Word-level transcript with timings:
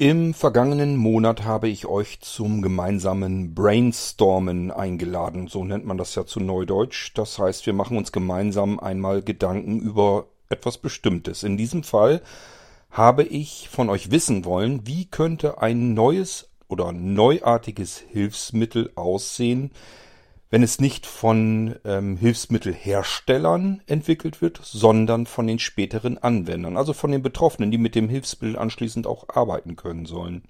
Im 0.00 0.32
vergangenen 0.32 0.96
Monat 0.96 1.42
habe 1.42 1.68
ich 1.68 1.86
euch 1.86 2.20
zum 2.20 2.62
gemeinsamen 2.62 3.52
Brainstormen 3.52 4.70
eingeladen, 4.70 5.48
so 5.48 5.64
nennt 5.64 5.86
man 5.86 5.98
das 5.98 6.14
ja 6.14 6.24
zu 6.24 6.38
Neudeutsch. 6.38 7.10
Das 7.14 7.36
heißt, 7.36 7.66
wir 7.66 7.72
machen 7.72 7.96
uns 7.96 8.12
gemeinsam 8.12 8.78
einmal 8.78 9.22
Gedanken 9.22 9.80
über 9.80 10.28
etwas 10.50 10.78
Bestimmtes. 10.78 11.42
In 11.42 11.56
diesem 11.56 11.82
Fall 11.82 12.22
habe 12.92 13.24
ich 13.24 13.68
von 13.70 13.90
euch 13.90 14.12
wissen 14.12 14.44
wollen, 14.44 14.86
wie 14.86 15.06
könnte 15.06 15.60
ein 15.60 15.94
neues 15.94 16.48
oder 16.68 16.92
neuartiges 16.92 17.98
Hilfsmittel 17.98 18.92
aussehen, 18.94 19.72
wenn 20.50 20.62
es 20.62 20.80
nicht 20.80 21.06
von 21.06 21.76
ähm, 21.84 22.16
Hilfsmittelherstellern 22.16 23.82
entwickelt 23.86 24.40
wird, 24.40 24.60
sondern 24.62 25.26
von 25.26 25.46
den 25.46 25.58
späteren 25.58 26.18
Anwendern, 26.18 26.76
also 26.76 26.92
von 26.92 27.10
den 27.10 27.22
Betroffenen, 27.22 27.70
die 27.70 27.78
mit 27.78 27.94
dem 27.94 28.08
Hilfsmittel 28.08 28.58
anschließend 28.58 29.06
auch 29.06 29.28
arbeiten 29.28 29.76
können 29.76 30.06
sollen. 30.06 30.42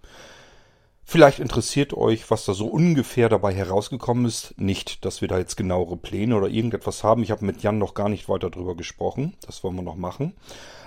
Vielleicht 1.11 1.38
interessiert 1.38 1.95
euch, 1.95 2.30
was 2.30 2.45
da 2.45 2.52
so 2.52 2.66
ungefähr 2.66 3.30
dabei 3.30 3.55
herausgekommen 3.55 4.27
ist. 4.27 4.52
Nicht, 4.59 5.06
dass 5.06 5.23
wir 5.23 5.28
da 5.28 5.38
jetzt 5.38 5.56
genauere 5.56 5.96
Pläne 5.96 6.37
oder 6.37 6.48
irgendetwas 6.48 7.02
haben. 7.02 7.23
Ich 7.23 7.30
habe 7.30 7.46
mit 7.46 7.62
Jan 7.62 7.78
noch 7.78 7.95
gar 7.95 8.10
nicht 8.10 8.28
weiter 8.28 8.50
drüber 8.50 8.77
gesprochen. 8.77 9.34
Das 9.47 9.64
wollen 9.64 9.77
wir 9.77 9.83
noch 9.83 9.97
machen. 9.97 10.34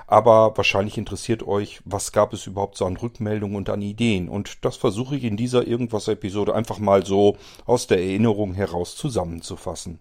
Aber 0.05 0.55
wahrscheinlich 0.55 0.99
interessiert 0.99 1.41
euch, 1.41 1.81
was 1.85 2.11
gab 2.11 2.33
es 2.33 2.45
überhaupt 2.45 2.77
so 2.77 2.85
an 2.85 2.97
Rückmeldungen 2.97 3.55
und 3.55 3.67
an 3.71 3.81
Ideen. 3.81 4.29
Und 4.29 4.63
das 4.63 4.77
versuche 4.77 5.15
ich 5.15 5.23
in 5.23 5.37
dieser 5.37 5.65
Irgendwas-Episode 5.65 6.53
einfach 6.53 6.77
mal 6.77 7.03
so 7.03 7.35
aus 7.65 7.87
der 7.87 7.97
Erinnerung 7.97 8.53
heraus 8.53 8.95
zusammenzufassen. 8.95 9.97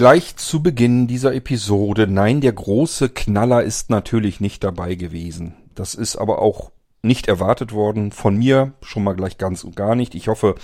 Gleich 0.00 0.34
zu 0.36 0.62
Beginn 0.62 1.08
dieser 1.08 1.34
Episode, 1.34 2.06
nein, 2.06 2.40
der 2.40 2.54
große 2.54 3.10
Knaller 3.10 3.62
ist 3.62 3.90
natürlich 3.90 4.40
nicht 4.40 4.64
dabei 4.64 4.94
gewesen. 4.94 5.56
Das 5.74 5.94
ist 5.94 6.16
aber 6.16 6.40
auch 6.40 6.70
nicht 7.02 7.28
erwartet 7.28 7.72
worden. 7.74 8.10
Von 8.10 8.38
mir 8.38 8.72
schon 8.80 9.04
mal 9.04 9.12
gleich 9.12 9.36
ganz 9.36 9.62
und 9.62 9.76
gar 9.76 9.94
nicht. 9.94 10.14
Ich 10.14 10.28
hoffe, 10.28 10.54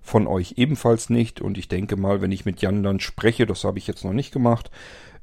von 0.00 0.26
euch 0.26 0.54
ebenfalls 0.56 1.10
nicht. 1.10 1.42
Und 1.42 1.58
ich 1.58 1.68
denke 1.68 1.96
mal, 1.98 2.22
wenn 2.22 2.32
ich 2.32 2.46
mit 2.46 2.62
Jan 2.62 2.82
dann 2.82 2.98
spreche, 2.98 3.44
das 3.44 3.64
habe 3.64 3.76
ich 3.76 3.86
jetzt 3.86 4.02
noch 4.02 4.14
nicht 4.14 4.32
gemacht, 4.32 4.70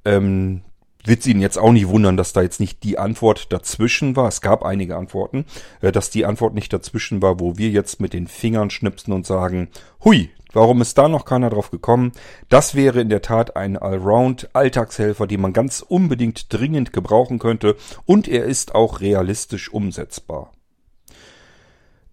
ähm, 0.06 0.62
wird 1.04 1.24
sie 1.24 1.32
ihn 1.32 1.42
jetzt 1.42 1.58
auch 1.58 1.72
nicht 1.72 1.88
wundern, 1.88 2.16
dass 2.16 2.32
da 2.32 2.44
jetzt 2.44 2.60
nicht 2.60 2.84
die 2.84 3.00
Antwort 3.00 3.52
dazwischen 3.52 4.16
war. 4.16 4.28
Es 4.28 4.42
gab 4.42 4.62
einige 4.64 4.98
Antworten, 4.98 5.46
äh, 5.82 5.92
dass 5.92 6.12
die 6.12 6.28
Antwort 6.28 6.54
nicht 6.54 6.72
dazwischen 6.72 7.24
war, 7.24 7.40
wo 7.40 7.58
wir 7.58 7.70
jetzt 7.70 8.00
mit 8.00 8.14
den 8.14 8.28
Fingern 8.28 8.70
schnipsen 8.70 9.14
und 9.14 9.26
sagen, 9.26 9.70
hui, 10.04 10.30
Warum 10.54 10.82
ist 10.82 10.98
da 10.98 11.08
noch 11.09 11.26
keiner 11.26 11.50
drauf 11.50 11.72
gekommen? 11.72 12.12
Das 12.48 12.76
wäre 12.76 13.02
in 13.02 13.09
der 13.09 13.23
Tat 13.23 13.56
ein 13.58 13.76
Allround-Alltagshelfer, 13.76 15.28
den 15.28 15.42
man 15.42 15.52
ganz 15.52 15.82
unbedingt 15.82 16.54
dringend 16.54 16.94
gebrauchen 16.94 17.40
könnte 17.40 17.76
und 18.06 18.28
er 18.28 18.45
ist 18.45 18.76
auch 18.76 19.02
realistisch 19.02 19.73
umsetzbar. 19.73 20.52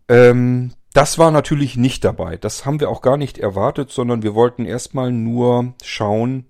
Ähm, 0.08 0.72
das 0.92 1.18
war 1.18 1.30
natürlich 1.30 1.76
nicht 1.76 2.04
dabei. 2.04 2.36
Das 2.36 2.66
haben 2.66 2.80
wir 2.80 2.88
auch 2.88 3.02
gar 3.02 3.16
nicht 3.16 3.38
erwartet, 3.38 3.90
sondern 3.90 4.22
wir 4.22 4.34
wollten 4.34 4.64
erstmal 4.64 5.12
nur 5.12 5.74
schauen 5.84 6.46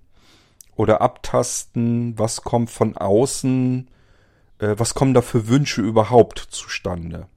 oder 0.75 1.01
abtasten, 1.01 2.17
was 2.17 2.41
kommt 2.41 2.71
von 2.71 2.97
außen, 2.97 3.87
äh, 4.59 4.75
was 4.77 4.95
kommen 4.95 5.13
da 5.13 5.21
für 5.21 5.47
Wünsche 5.47 5.81
überhaupt 5.81 6.39
zustande. 6.39 7.27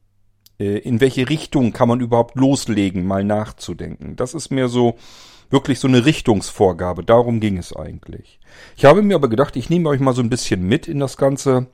Äh, 0.59 0.79
in 0.79 1.01
welche 1.01 1.29
Richtung 1.29 1.73
kann 1.73 1.89
man 1.89 2.01
überhaupt 2.01 2.37
loslegen, 2.37 3.07
mal 3.07 3.25
nachzudenken. 3.25 4.17
Das 4.17 4.35
ist 4.35 4.51
mir 4.51 4.69
so 4.69 4.97
wirklich 5.51 5.79
so 5.79 5.89
eine 5.89 6.05
Richtungsvorgabe. 6.05 7.05
Darum 7.05 7.41
ging 7.41 7.59
es 7.59 7.75
eigentlich. 7.75 8.41
Ich 8.77 8.85
habe 8.85 9.03
mir 9.03 9.15
aber 9.15 9.29
gedacht, 9.29 9.57
ich 9.57 9.71
nehme 9.71 9.89
euch 9.89 10.01
mal 10.01 10.15
so 10.15 10.23
ein 10.23 10.31
bisschen 10.31 10.67
mit 10.67 10.89
in 10.89 10.99
das 10.99 11.17
ganze 11.17 11.67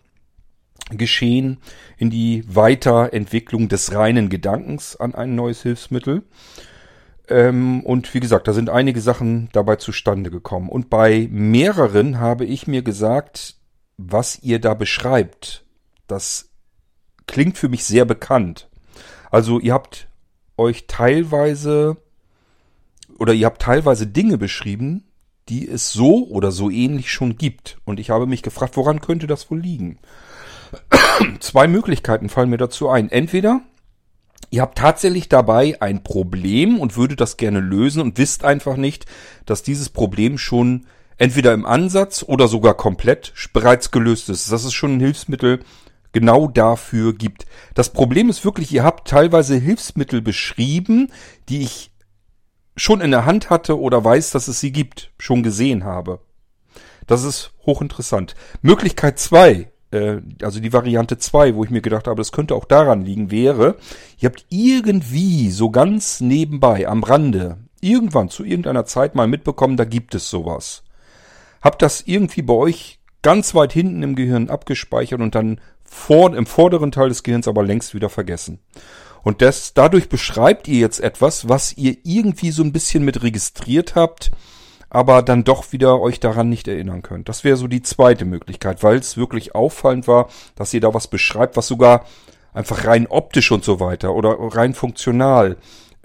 Geschehen, 0.91 1.59
in 1.99 2.11
die 2.11 2.45
Weiterentwicklung 2.49 3.69
des 3.69 3.95
reinen 3.95 4.29
Gedankens 4.29 4.97
an 4.97 5.15
ein 5.15 5.35
neues 5.35 5.63
Hilfsmittel. 5.63 6.23
Ähm, 7.29 7.83
und 7.85 8.13
wie 8.13 8.21
gesagt, 8.21 8.49
da 8.49 8.53
sind 8.53 8.71
einige 8.71 9.01
Sachen 9.01 9.49
dabei 9.53 9.77
zustande 9.77 10.31
gekommen. 10.31 10.69
Und 10.69 10.91
bei 10.91 11.29
mehreren 11.31 12.19
habe 12.19 12.45
ich 12.45 12.67
mir 12.67 12.83
gesagt, 12.83 13.57
was 13.97 14.43
ihr 14.43 14.59
da 14.59 14.75
beschreibt, 14.75 15.65
das 16.07 16.51
klingt 17.27 17.57
für 17.57 17.69
mich 17.69 17.85
sehr 17.85 18.05
bekannt. 18.05 18.70
Also 19.31 19.61
ihr 19.61 19.73
habt 19.73 20.09
euch 20.57 20.87
teilweise 20.87 21.97
oder 23.19 23.33
ihr 23.33 23.47
habt 23.47 23.63
teilweise 23.63 24.07
Dinge 24.07 24.39
beschrieben, 24.39 25.05
die 25.49 25.69
es 25.69 25.93
so 25.93 26.29
oder 26.29 26.53
so 26.53 26.71
ähnlich 26.71 27.11
schon 27.11 27.37
gibt. 27.37 27.79
Und 27.85 28.01
ich 28.01 28.11
habe 28.11 28.27
mich 28.27 28.43
gefragt, 28.43 28.77
woran 28.77 29.01
könnte 29.01 29.27
das 29.27 29.51
wohl 29.51 29.61
liegen? 29.61 29.99
Zwei 31.41 31.67
Möglichkeiten 31.67 32.29
fallen 32.29 32.51
mir 32.51 32.57
dazu 32.57 32.89
ein. 32.89 33.11
Entweder 33.11 33.63
ihr 34.51 34.63
habt 34.63 34.79
tatsächlich 34.79 35.29
dabei 35.29 35.81
ein 35.81 36.03
Problem 36.03 36.79
und 36.79 36.97
würdet 36.97 37.21
das 37.21 37.37
gerne 37.37 37.61
lösen 37.61 38.01
und 38.01 38.19
wisst 38.19 38.45
einfach 38.45 38.77
nicht, 38.77 39.07
dass 39.45 39.63
dieses 39.63 39.89
Problem 39.89 40.39
schon 40.39 40.87
entweder 41.19 41.53
im 41.53 41.67
Ansatz 41.67 42.25
oder 42.27 42.49
sogar 42.49 42.75
komplett 42.75 43.35
bereits 43.53 43.91
gelöst 43.91 44.29
ist. 44.31 44.51
Das 44.51 44.65
ist 44.65 44.73
schon 44.73 44.97
ein 44.97 45.01
Hilfsmittel, 45.01 45.61
genau 46.13 46.49
dafür 46.49 47.15
gibt. 47.15 47.47
Das 47.75 47.91
Problem 47.91 48.29
ist 48.29 48.45
wirklich, 48.45 48.73
ihr 48.73 48.85
habt 48.85 49.09
teilweise 49.09 49.57
Hilfsmittel 49.57 50.23
beschrieben, 50.23 51.11
die 51.49 51.63
ich 51.63 51.93
schon 52.77 53.01
in 53.01 53.11
der 53.11 53.27
Hand 53.27 53.51
hatte 53.51 53.79
oder 53.79 54.03
weiß, 54.05 54.31
dass 54.31 54.49
es 54.49 54.61
sie 54.61 54.73
gibt, 54.73 55.13
schon 55.19 55.43
gesehen 55.43 55.85
habe. 55.85 56.21
Das 57.07 57.25
ist 57.25 57.53
hochinteressant. 57.67 58.35
Möglichkeit 58.63 59.19
zwei, 59.19 59.71
äh, 59.91 60.19
also 60.43 60.61
die 60.61 60.73
Variante 60.73 61.19
zwei, 61.19 61.55
wo 61.55 61.65
ich 61.65 61.71
mir 61.71 61.83
gedacht 61.83 62.07
habe, 62.07 62.21
das 62.21 62.33
könnte 62.33 62.55
auch 62.55 62.65
daran 62.65 63.03
liegen, 63.03 63.31
wäre, 63.31 63.77
ihr 64.19 64.29
habt 64.29 64.47
irgendwie 64.49 65.51
so 65.51 65.71
ganz 65.71 66.21
nebenbei, 66.21 66.89
am 66.89 67.03
Rande, 67.03 67.59
irgendwann 67.81 68.29
zu 68.29 68.45
irgendeiner 68.45 68.85
Zeit 68.85 69.15
mal 69.15 69.27
mitbekommen, 69.27 69.77
da 69.77 69.85
gibt 69.85 70.15
es 70.15 70.31
sowas. 70.31 70.85
Habt 71.61 71.83
das 71.83 72.03
irgendwie 72.07 72.43
bei 72.43 72.55
euch 72.55 73.01
ganz 73.23 73.55
weit 73.55 73.73
hinten 73.73 74.03
im 74.03 74.15
Gehirn 74.15 74.49
abgespeichert 74.49 75.21
und 75.21 75.35
dann 75.35 75.61
vor, 75.91 76.35
im 76.35 76.47
vorderen 76.47 76.93
Teil 76.93 77.09
des 77.09 77.25
Gehirns 77.25 77.49
aber 77.49 77.65
längst 77.65 77.95
wieder 77.95 78.09
vergessen. 78.09 78.61
Und 79.23 79.43
das, 79.43 79.75
dadurch 79.75 80.09
beschreibt 80.09 80.69
ihr 80.69 80.79
jetzt 80.79 81.01
etwas, 81.01 81.49
was 81.49 81.77
ihr 81.77 81.97
irgendwie 82.05 82.53
so 82.53 82.63
ein 82.63 82.73
bisschen 82.73 83.05
mit 83.05 83.23
registriert 83.23 83.97
habt, 83.97 84.31
aber 84.89 85.23
dann 85.23 85.43
doch 85.45 85.73
wieder 85.73 86.01
euch 86.01 86.21
daran 86.21 86.49
nicht 86.49 86.69
erinnern 86.69 87.03
könnt. 87.03 87.29
Das 87.29 87.43
wäre 87.43 87.57
so 87.57 87.67
die 87.67 87.83
zweite 87.83 88.25
Möglichkeit, 88.25 88.83
weil 88.85 88.99
es 88.99 89.17
wirklich 89.17 89.55
auffallend 89.55 90.07
war, 90.07 90.29
dass 90.55 90.73
ihr 90.73 90.81
da 90.81 90.95
was 90.95 91.09
beschreibt, 91.09 91.57
was 91.57 91.67
sogar 91.67 92.07
einfach 92.55 92.87
rein 92.87 93.09
optisch 93.09 93.51
und 93.51 93.65
so 93.65 93.81
weiter 93.81 94.15
oder 94.15 94.37
rein 94.39 94.75
funktional 94.75 95.57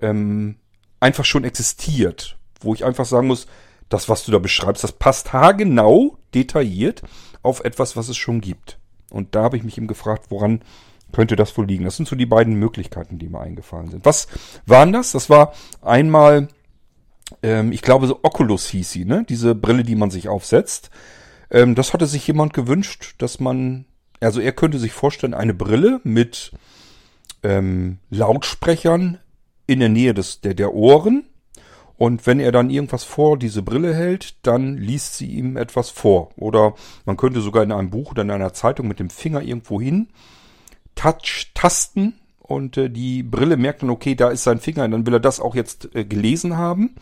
ähm, 0.02 0.58
einfach 1.00 1.26
schon 1.26 1.44
existiert. 1.44 2.38
Wo 2.60 2.74
ich 2.74 2.84
einfach 2.84 3.06
sagen 3.06 3.28
muss, 3.28 3.46
das, 3.88 4.10
was 4.10 4.26
du 4.26 4.32
da 4.32 4.40
beschreibst, 4.40 4.84
das 4.84 4.94
passt 4.94 5.32
haargenau 5.32 6.18
detailliert 6.34 7.04
auf 7.44 7.64
etwas, 7.64 7.96
was 7.96 8.10
es 8.10 8.18
schon 8.18 8.42
gibt. 8.42 8.80
Und 9.16 9.36
da 9.36 9.44
habe 9.44 9.58
ich 9.58 9.64
mich 9.64 9.78
eben 9.78 9.88
gefragt, 9.88 10.26
woran 10.30 10.62
könnte 11.12 11.36
das 11.36 11.58
wohl 11.58 11.66
liegen? 11.66 11.86
Das 11.86 11.96
sind 11.96 12.08
so 12.08 12.16
die 12.16 12.26
beiden 12.26 12.56
Möglichkeiten, 12.56 13.18
die 13.18 13.30
mir 13.30 13.40
eingefallen 13.40 13.90
sind. 13.90 14.06
Was 14.06 14.28
waren 14.66 14.92
das? 14.92 15.12
Das 15.12 15.30
war 15.30 15.54
einmal, 15.82 16.50
ähm, 17.42 17.72
ich 17.72 17.82
glaube, 17.82 18.08
so 18.08 18.20
Oculus 18.24 18.68
hieß 18.68 18.92
sie, 18.92 19.06
ne? 19.06 19.26
Diese 19.28 19.56
Brille, 19.56 19.84
die 19.84 19.96
man 19.96 20.12
sich 20.12 20.28
aufsetzt. 20.28 20.90
Ähm, 21.50 21.76
das 21.76 21.94
hatte 21.94 22.06
sich 22.06 22.28
jemand 22.28 22.54
gewünscht, 22.54 23.16
dass 23.20 23.40
man, 23.40 23.86
also 24.20 24.42
er 24.42 24.52
könnte 24.52 24.80
sich 24.80 24.92
vorstellen, 24.92 25.34
eine 25.34 25.54
Brille 25.54 26.02
mit 26.04 26.52
ähm, 27.44 28.00
Lautsprechern 28.10 29.20
in 29.68 29.80
der 29.80 29.90
Nähe 29.90 30.14
des, 30.14 30.42
der, 30.42 30.54
der 30.54 30.74
Ohren 30.74 31.24
und 31.98 32.28
wenn 32.28 32.40
er 32.40 32.52
dann 32.52 32.70
irgendwas 32.70 33.04
vor 33.04 33.38
diese 33.38 33.62
Brille 33.62 33.94
hält, 33.94 34.36
dann 34.46 34.78
liest 34.78 35.16
sie 35.16 35.28
ihm 35.28 35.58
etwas 35.58 35.90
vor. 35.90 36.30
Oder 36.36 36.74
man 37.06 37.18
könnte 37.18 37.42
sogar 37.42 37.64
in 37.64 37.72
einem 37.72 37.90
Buch 37.90 38.12
oder 38.12 38.24
in 38.24 38.32
einer 38.32 38.54
Zeitung 38.54 38.88
mit 38.88 39.00
dem 39.00 39.10
Finger 39.10 39.42
irgendwo 39.42 39.80
hin 39.80 40.08
touch, 40.96 41.52
tasten 41.54 42.14
und 42.40 42.78
äh, 42.78 42.90
die 42.90 43.24
Brille 43.24 43.58
merkt 43.58 43.84
dann, 43.84 43.90
okay, 43.90 44.16
da 44.16 44.30
ist 44.30 44.44
sein 44.44 44.60
Finger, 44.60 44.86
und 44.86 44.92
dann 44.92 45.06
will 45.06 45.14
er 45.14 45.20
das 45.20 45.40
auch 45.40 45.56
jetzt 45.56 45.94
äh, 45.96 46.06
gelesen 46.06 46.58
haben. 46.58 46.96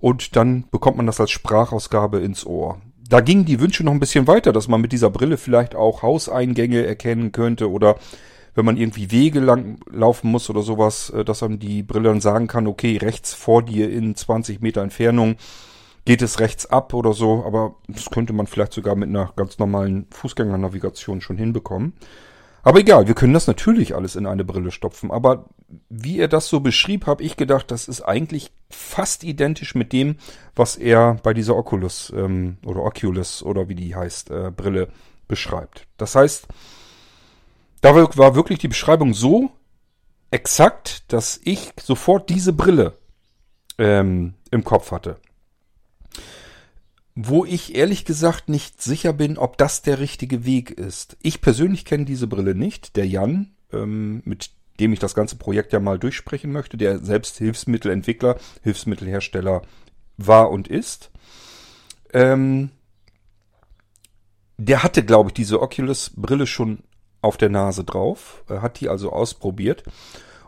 Und 0.00 0.36
dann 0.36 0.64
bekommt 0.70 0.98
man 0.98 1.06
das 1.06 1.20
als 1.20 1.30
Sprachausgabe 1.30 2.18
ins 2.18 2.44
Ohr. 2.44 2.80
Da 3.08 3.20
gingen 3.20 3.46
die 3.46 3.60
Wünsche 3.60 3.84
noch 3.84 3.92
ein 3.92 4.00
bisschen 4.00 4.26
weiter, 4.26 4.52
dass 4.52 4.68
man 4.68 4.80
mit 4.80 4.92
dieser 4.92 5.10
Brille 5.10 5.36
vielleicht 5.36 5.74
auch 5.74 6.02
Hauseingänge 6.02 6.84
erkennen 6.84 7.32
könnte 7.32 7.70
oder 7.70 7.96
wenn 8.54 8.64
man 8.64 8.76
irgendwie 8.76 9.10
Wege 9.10 9.40
lang 9.40 9.78
laufen 9.90 10.30
muss 10.30 10.48
oder 10.50 10.62
sowas, 10.62 11.10
äh, 11.10 11.24
dass 11.24 11.40
dann 11.40 11.58
die 11.58 11.82
Brille 11.82 12.08
dann 12.08 12.20
sagen 12.20 12.46
kann, 12.46 12.66
okay, 12.66 12.96
rechts 12.96 13.34
vor 13.34 13.62
dir 13.62 13.90
in 13.90 14.14
20 14.14 14.60
Meter 14.60 14.82
Entfernung 14.82 15.36
geht 16.04 16.22
es 16.22 16.40
rechts 16.40 16.66
ab 16.66 16.92
oder 16.92 17.12
so, 17.12 17.44
aber 17.46 17.76
das 17.88 18.10
könnte 18.10 18.32
man 18.32 18.46
vielleicht 18.46 18.72
sogar 18.72 18.94
mit 18.94 19.08
einer 19.08 19.32
ganz 19.36 19.58
normalen 19.58 20.06
Fußgängernavigation 20.10 21.20
schon 21.20 21.38
hinbekommen. 21.38 21.94
Aber 22.62 22.80
egal, 22.80 23.06
wir 23.06 23.14
können 23.14 23.34
das 23.34 23.46
natürlich 23.46 23.94
alles 23.94 24.16
in 24.16 24.26
eine 24.26 24.44
Brille 24.44 24.70
stopfen. 24.70 25.10
Aber 25.10 25.50
wie 25.90 26.18
er 26.18 26.28
das 26.28 26.48
so 26.48 26.60
beschrieb, 26.60 27.06
habe 27.06 27.22
ich 27.22 27.36
gedacht, 27.36 27.70
das 27.70 27.88
ist 27.88 28.00
eigentlich 28.00 28.52
fast 28.70 29.22
identisch 29.22 29.74
mit 29.74 29.92
dem, 29.92 30.16
was 30.56 30.76
er 30.76 31.18
bei 31.22 31.34
dieser 31.34 31.56
Oculus 31.56 32.12
ähm, 32.16 32.56
oder 32.64 32.82
Oculus 32.82 33.42
oder 33.42 33.68
wie 33.68 33.74
die 33.74 33.94
heißt, 33.94 34.30
äh, 34.30 34.50
Brille 34.50 34.88
beschreibt. 35.28 35.86
Das 35.98 36.14
heißt, 36.14 36.48
da 37.84 37.94
war 37.94 38.34
wirklich 38.34 38.58
die 38.58 38.68
Beschreibung 38.68 39.14
so 39.14 39.50
exakt, 40.30 41.12
dass 41.12 41.40
ich 41.44 41.72
sofort 41.80 42.30
diese 42.30 42.52
Brille 42.52 42.96
ähm, 43.78 44.34
im 44.50 44.64
Kopf 44.64 44.90
hatte 44.90 45.18
wo 47.14 47.44
ich 47.44 47.74
ehrlich 47.74 48.04
gesagt 48.04 48.48
nicht 48.48 48.82
sicher 48.82 49.12
bin, 49.12 49.38
ob 49.38 49.56
das 49.56 49.82
der 49.82 50.00
richtige 50.00 50.44
Weg 50.44 50.70
ist. 50.72 51.16
Ich 51.22 51.40
persönlich 51.40 51.84
kenne 51.84 52.04
diese 52.04 52.26
Brille 52.26 52.54
nicht. 52.54 52.96
Der 52.96 53.06
Jan, 53.06 53.54
ähm, 53.72 54.22
mit 54.24 54.50
dem 54.80 54.92
ich 54.92 54.98
das 54.98 55.14
ganze 55.14 55.36
Projekt 55.36 55.72
ja 55.72 55.78
mal 55.78 55.98
durchsprechen 55.98 56.50
möchte, 56.50 56.76
der 56.76 56.98
selbst 56.98 57.38
Hilfsmittelentwickler, 57.38 58.36
Hilfsmittelhersteller 58.62 59.62
war 60.16 60.50
und 60.50 60.66
ist, 60.66 61.12
ähm, 62.12 62.70
der 64.56 64.82
hatte, 64.82 65.04
glaube 65.04 65.30
ich, 65.30 65.34
diese 65.34 65.60
Oculus-Brille 65.60 66.46
schon 66.48 66.80
auf 67.24 67.36
der 67.36 67.48
Nase 67.48 67.84
drauf, 67.84 68.44
hat 68.48 68.80
die 68.80 68.88
also 68.88 69.10
ausprobiert 69.12 69.82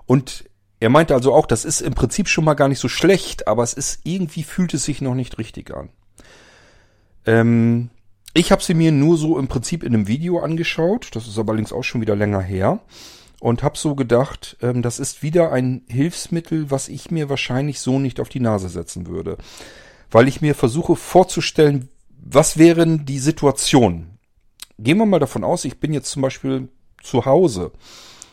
und 0.06 0.44
er 0.78 0.90
meinte 0.90 1.14
also 1.14 1.32
auch, 1.32 1.46
das 1.46 1.64
ist 1.64 1.80
im 1.80 1.94
Prinzip 1.94 2.28
schon 2.28 2.44
mal 2.44 2.54
gar 2.54 2.68
nicht 2.68 2.78
so 2.78 2.88
schlecht, 2.88 3.48
aber 3.48 3.62
es 3.62 3.72
ist 3.72 4.00
irgendwie 4.04 4.42
fühlt 4.42 4.74
es 4.74 4.84
sich 4.84 5.00
noch 5.00 5.14
nicht 5.14 5.38
richtig 5.38 5.74
an. 5.74 5.88
Ähm, 7.24 7.90
ich 8.34 8.52
habe 8.52 8.62
sie 8.62 8.74
mir 8.74 8.92
nur 8.92 9.16
so 9.16 9.38
im 9.38 9.48
Prinzip 9.48 9.82
in 9.82 9.94
einem 9.94 10.06
Video 10.06 10.40
angeschaut. 10.40 11.08
Das 11.14 11.26
ist 11.26 11.38
aber 11.38 11.52
allerdings 11.52 11.72
auch 11.72 11.82
schon 11.82 12.02
wieder 12.02 12.14
länger 12.14 12.42
her. 12.42 12.80
Und 13.40 13.62
habe 13.62 13.78
so 13.78 13.94
gedacht, 13.94 14.56
ähm, 14.60 14.82
das 14.82 14.98
ist 14.98 15.22
wieder 15.22 15.52
ein 15.52 15.82
Hilfsmittel, 15.88 16.70
was 16.70 16.88
ich 16.88 17.10
mir 17.10 17.30
wahrscheinlich 17.30 17.80
so 17.80 17.98
nicht 17.98 18.20
auf 18.20 18.28
die 18.28 18.40
Nase 18.40 18.68
setzen 18.68 19.06
würde. 19.06 19.38
Weil 20.10 20.28
ich 20.28 20.42
mir 20.42 20.54
versuche 20.54 20.96
vorzustellen, 20.96 21.88
was 22.22 22.58
wären 22.58 23.06
die 23.06 23.18
Situationen. 23.18 24.15
Gehen 24.78 24.98
wir 24.98 25.06
mal 25.06 25.18
davon 25.18 25.44
aus, 25.44 25.64
ich 25.64 25.80
bin 25.80 25.92
jetzt 25.92 26.10
zum 26.10 26.22
Beispiel 26.22 26.68
zu 27.02 27.24
Hause. 27.24 27.72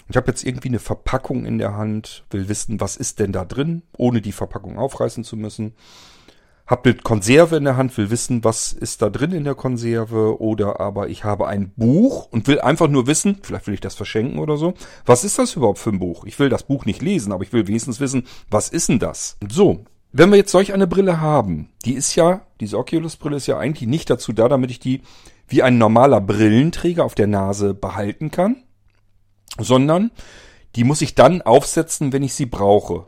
Ich 0.10 0.18
habe 0.18 0.28
jetzt 0.28 0.44
irgendwie 0.44 0.68
eine 0.68 0.80
Verpackung 0.80 1.46
in 1.46 1.58
der 1.58 1.76
Hand, 1.76 2.26
will 2.30 2.50
wissen, 2.50 2.82
was 2.82 2.98
ist 2.98 3.20
denn 3.20 3.32
da 3.32 3.46
drin, 3.46 3.84
ohne 3.98 4.22
die 4.22 4.34
Verpackung 4.34 4.78
aufreißen 4.78 5.24
zu 5.24 5.38
müssen 5.38 5.74
hab 6.66 6.86
eine 6.86 6.96
Konserve 6.96 7.58
in 7.58 7.66
der 7.66 7.76
Hand, 7.76 7.98
will 7.98 8.10
wissen, 8.10 8.44
was 8.44 8.72
ist 8.72 9.02
da 9.02 9.10
drin 9.10 9.34
in 9.34 9.44
der 9.44 9.56
Konserve 9.56 10.42
oder 10.42 10.80
aber 10.80 11.10
ich 11.10 11.24
habe 11.24 11.48
ein 11.48 11.72
Buch 11.76 12.28
und 12.32 12.48
will 12.48 12.62
einfach 12.62 12.88
nur 12.88 13.06
wissen, 13.06 13.40
vielleicht 13.42 13.68
will 13.68 13.74
ich 13.74 13.82
das 13.82 13.96
verschenken 13.96 14.40
oder 14.40 14.56
so. 14.56 14.74
Was 15.06 15.26
ist 15.26 15.38
das 15.40 15.56
überhaupt 15.56 15.80
für 15.80 15.90
ein 15.90 16.00
Buch? 16.00 16.24
Ich 16.26 16.40
will 16.40 16.50
das 16.50 16.64
Buch 16.64 16.86
nicht 16.86 17.02
lesen, 17.02 17.34
aber 17.34 17.44
ich 17.44 17.52
will 17.52 17.68
wenigstens 17.68 18.00
wissen, 18.00 18.26
was 18.50 18.70
ist 18.70 18.90
denn 18.90 19.00
das? 19.00 19.38
So. 19.50 19.84
Wenn 20.16 20.30
wir 20.30 20.38
jetzt 20.38 20.52
solch 20.52 20.74
eine 20.74 20.86
Brille 20.86 21.20
haben, 21.20 21.70
die 21.86 21.94
ist 21.94 22.14
ja, 22.16 22.42
diese 22.60 22.78
Oculus-Brille 22.78 23.38
ist 23.38 23.48
ja 23.48 23.58
eigentlich 23.58 23.90
nicht 23.90 24.12
dazu 24.12 24.32
da, 24.32 24.48
damit 24.48 24.70
ich 24.70 24.80
die 24.80 25.02
wie 25.48 25.64
ein 25.64 25.78
normaler 25.78 26.22
Brillenträger 26.22 27.04
auf 27.04 27.16
der 27.16 27.28
Nase 27.28 27.74
behalten 27.74 28.32
kann, 28.32 28.64
sondern 29.60 30.12
die 30.76 30.84
muss 30.84 31.02
ich 31.02 31.16
dann 31.16 31.42
aufsetzen, 31.42 32.14
wenn 32.14 32.24
ich 32.24 32.34
sie 32.34 32.46
brauche. 32.46 33.06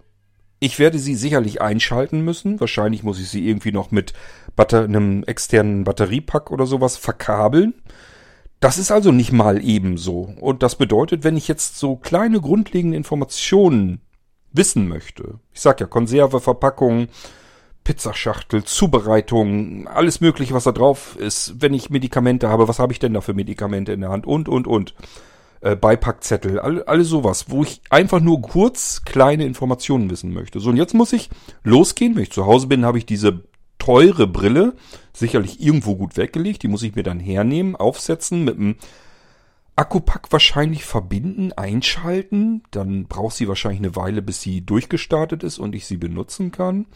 Ich 0.59 0.79
werde 0.79 0.99
sie 0.99 1.15
sicherlich 1.15 1.61
einschalten 1.61 2.21
müssen. 2.21 2.59
Wahrscheinlich 2.59 3.03
muss 3.03 3.19
ich 3.19 3.29
sie 3.29 3.47
irgendwie 3.47 3.71
noch 3.71 3.91
mit 3.91 4.13
Batter 4.55 4.83
einem 4.83 5.23
externen 5.23 5.83
Batteriepack 5.83 6.51
oder 6.51 6.65
sowas 6.65 6.97
verkabeln. 6.97 7.73
Das 8.59 8.77
ist 8.77 8.91
also 8.91 9.11
nicht 9.11 9.31
mal 9.31 9.63
ebenso. 9.63 10.33
Und 10.39 10.63
das 10.63 10.75
bedeutet, 10.75 11.23
wenn 11.23 11.37
ich 11.37 11.47
jetzt 11.47 11.77
so 11.77 11.97
kleine 11.97 12.39
grundlegende 12.39 12.97
Informationen 12.97 14.01
wissen 14.53 14.87
möchte, 14.87 15.39
ich 15.53 15.61
sag 15.61 15.81
ja 15.81 15.87
Konserve, 15.87 16.39
Verpackung, 16.39 17.09
Pizzaschachtel, 17.85 18.63
Zubereitung, 18.65 19.87
alles 19.87 20.19
mögliche, 20.19 20.53
was 20.53 20.65
da 20.65 20.73
drauf 20.73 21.15
ist, 21.17 21.61
wenn 21.61 21.73
ich 21.73 21.89
Medikamente 21.89 22.49
habe, 22.49 22.67
was 22.67 22.79
habe 22.79 22.91
ich 22.91 22.99
denn 22.99 23.13
da 23.13 23.21
für 23.21 23.35
Medikamente 23.35 23.93
in 23.93 24.01
der 24.01 24.09
Hand 24.09 24.25
und, 24.25 24.49
und, 24.49 24.67
und 24.67 24.95
äh, 25.61 25.75
Beipackzettel, 25.75 26.59
alle, 26.59 26.87
alle 26.87 27.03
sowas, 27.03 27.45
wo 27.49 27.63
ich 27.63 27.81
einfach 27.91 28.19
nur 28.19 28.41
kurz 28.41 29.03
kleine 29.05 29.45
Informationen 29.45 30.09
wissen 30.09 30.33
möchte. 30.33 30.59
So, 30.59 30.71
und 30.71 30.77
jetzt 30.77 30.95
muss 30.95 31.13
ich 31.13 31.29
losgehen. 31.63 32.15
Wenn 32.15 32.23
ich 32.23 32.31
zu 32.31 32.47
Hause 32.47 32.67
bin, 32.67 32.85
habe 32.85 32.97
ich 32.97 33.05
diese 33.05 33.43
teure 33.77 34.25
Brille 34.25 34.73
sicherlich 35.13 35.61
irgendwo 35.61 35.95
gut 35.95 36.17
weggelegt. 36.17 36.63
Die 36.63 36.67
muss 36.67 36.83
ich 36.83 36.95
mir 36.95 37.03
dann 37.03 37.19
hernehmen, 37.19 37.75
aufsetzen, 37.75 38.43
mit 38.43 38.57
einem 38.57 38.75
Akkupack 39.75 40.31
wahrscheinlich 40.31 40.85
verbinden, 40.85 41.53
einschalten. 41.53 42.63
Dann 42.71 43.05
braucht 43.05 43.35
sie 43.35 43.47
wahrscheinlich 43.47 43.81
eine 43.81 43.95
Weile, 43.95 44.23
bis 44.23 44.41
sie 44.41 44.65
durchgestartet 44.65 45.43
ist 45.43 45.59
und 45.59 45.75
ich 45.75 45.85
sie 45.85 45.97
benutzen 45.97 46.51
kann. 46.51 46.87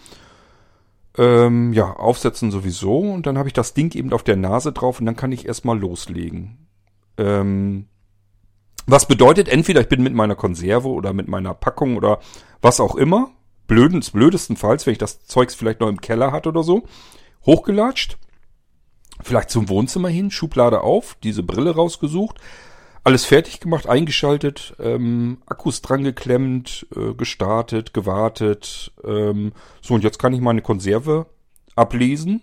Ähm, 1.20 1.74
ja, 1.74 1.92
aufsetzen 1.92 2.50
sowieso. 2.50 2.98
Und 3.00 3.26
dann 3.26 3.38
habe 3.38 3.50
ich 3.50 3.54
das 3.54 3.74
Ding 3.74 3.94
eben 3.94 4.14
auf 4.14 4.24
der 4.24 4.38
Nase 4.38 4.72
drauf 4.72 5.02
und 5.02 5.06
dann 5.06 5.18
kann 5.18 5.34
ich 5.34 5.46
erstmal 5.46 5.78
loslegen. 5.78 6.70
Ähm, 7.18 7.88
was 8.88 9.06
bedeutet, 9.06 9.50
entweder 9.50 9.82
ich 9.82 9.90
bin 9.90 10.02
mit 10.02 10.14
meiner 10.14 10.36
Konserve 10.36 10.88
oder 10.88 11.12
mit 11.12 11.28
meiner 11.28 11.54
Packung 11.54 11.98
oder 11.98 12.20
was 12.62 12.80
auch 12.80 12.96
immer, 12.96 13.32
blödens, 13.68 14.12
blödestenfalls, 14.12 14.86
wenn 14.86 14.94
ich 14.94 14.98
das 14.98 15.26
Zeugs 15.26 15.56
vielleicht 15.56 15.82
noch 15.82 15.90
im 15.90 16.00
Keller 16.00 16.32
hat 16.32 16.48
oder 16.48 16.64
so, 16.64 16.84
hochgelatscht, 17.46 18.18
vielleicht 19.22 19.50
zum 19.50 19.68
Wohnzimmer 19.68 20.08
hin, 20.08 20.32
Schublade 20.32 20.82
auf, 20.82 21.18
diese 21.22 21.44
Brille 21.44 21.76
rausgesucht, 21.76 22.40
alles 23.04 23.26
fertig 23.26 23.60
gemacht, 23.60 23.88
eingeschaltet, 23.88 24.76
ähm, 24.80 25.40
Akkus 25.46 25.82
dran 25.82 26.04
geklemmt, 26.04 26.88
äh, 26.96 27.14
gestartet, 27.14 27.94
gewartet. 27.94 28.92
Ähm, 29.04 29.54
so, 29.82 29.94
und 29.94 30.04
jetzt 30.04 30.20
kann 30.20 30.34
ich 30.34 30.42
meine 30.42 30.62
Konserve 30.62 31.28
ablesen 31.76 32.42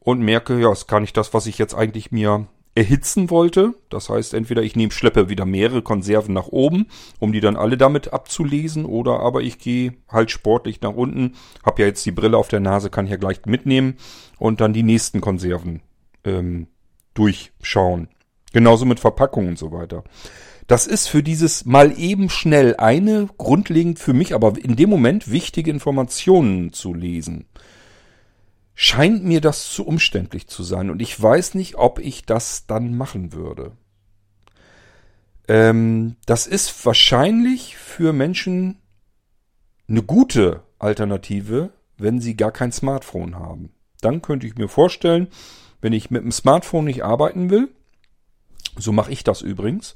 und 0.00 0.20
merke, 0.20 0.60
ja, 0.60 0.70
es 0.70 0.86
kann 0.86 1.02
nicht 1.02 1.16
das, 1.16 1.34
was 1.34 1.46
ich 1.46 1.58
jetzt 1.58 1.74
eigentlich 1.74 2.12
mir 2.12 2.46
erhitzen 2.76 3.30
wollte. 3.30 3.74
Das 3.88 4.10
heißt, 4.10 4.34
entweder 4.34 4.62
ich 4.62 4.76
nehme, 4.76 4.92
schleppe 4.92 5.30
wieder 5.30 5.46
mehrere 5.46 5.82
Konserven 5.82 6.34
nach 6.34 6.48
oben, 6.48 6.86
um 7.18 7.32
die 7.32 7.40
dann 7.40 7.56
alle 7.56 7.78
damit 7.78 8.12
abzulesen, 8.12 8.84
oder 8.84 9.20
aber 9.20 9.40
ich 9.40 9.58
gehe 9.58 9.94
halt 10.08 10.30
sportlich 10.30 10.82
nach 10.82 10.94
unten, 10.94 11.34
habe 11.64 11.82
ja 11.82 11.88
jetzt 11.88 12.04
die 12.04 12.12
Brille 12.12 12.36
auf 12.36 12.48
der 12.48 12.60
Nase, 12.60 12.90
kann 12.90 13.06
ich 13.06 13.10
ja 13.10 13.16
gleich 13.16 13.46
mitnehmen 13.46 13.96
und 14.38 14.60
dann 14.60 14.74
die 14.74 14.82
nächsten 14.82 15.22
Konserven 15.22 15.80
ähm, 16.24 16.68
durchschauen. 17.14 18.08
Genauso 18.56 18.86
mit 18.86 19.00
Verpackungen 19.00 19.50
und 19.50 19.58
so 19.58 19.70
weiter. 19.70 20.02
Das 20.66 20.86
ist 20.86 21.08
für 21.08 21.22
dieses 21.22 21.66
mal 21.66 21.92
eben 21.98 22.30
schnell 22.30 22.74
eine 22.76 23.28
grundlegend 23.36 23.98
für 23.98 24.14
mich, 24.14 24.34
aber 24.34 24.54
in 24.58 24.76
dem 24.76 24.88
Moment 24.88 25.30
wichtige 25.30 25.70
Informationen 25.70 26.72
zu 26.72 26.94
lesen 26.94 27.44
scheint 28.74 29.22
mir 29.24 29.42
das 29.42 29.68
zu 29.68 29.86
umständlich 29.86 30.46
zu 30.46 30.62
sein 30.62 30.88
und 30.88 31.02
ich 31.02 31.20
weiß 31.20 31.52
nicht, 31.52 31.74
ob 31.74 31.98
ich 31.98 32.24
das 32.24 32.66
dann 32.66 32.96
machen 32.96 33.34
würde. 33.34 33.72
Ähm, 35.48 36.16
das 36.24 36.46
ist 36.46 36.86
wahrscheinlich 36.86 37.76
für 37.76 38.14
Menschen 38.14 38.78
eine 39.86 40.02
gute 40.02 40.62
Alternative, 40.78 41.74
wenn 41.98 42.22
sie 42.22 42.38
gar 42.38 42.52
kein 42.52 42.72
Smartphone 42.72 43.38
haben. 43.38 43.68
Dann 44.00 44.22
könnte 44.22 44.46
ich 44.46 44.56
mir 44.56 44.68
vorstellen, 44.68 45.28
wenn 45.82 45.92
ich 45.92 46.10
mit 46.10 46.22
dem 46.22 46.32
Smartphone 46.32 46.86
nicht 46.86 47.04
arbeiten 47.04 47.50
will, 47.50 47.68
so 48.78 48.92
mache 48.92 49.12
ich 49.12 49.24
das 49.24 49.42
übrigens. 49.42 49.94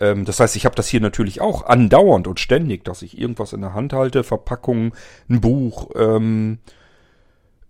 Ähm, 0.00 0.24
das 0.24 0.40
heißt, 0.40 0.56
ich 0.56 0.64
habe 0.64 0.74
das 0.74 0.88
hier 0.88 1.00
natürlich 1.00 1.40
auch 1.40 1.64
andauernd 1.64 2.26
und 2.26 2.40
ständig, 2.40 2.84
dass 2.84 3.02
ich 3.02 3.18
irgendwas 3.18 3.52
in 3.52 3.60
der 3.60 3.74
Hand 3.74 3.92
halte, 3.92 4.24
Verpackungen, 4.24 4.92
ein 5.28 5.40
Buch, 5.40 5.90
ähm, 5.96 6.58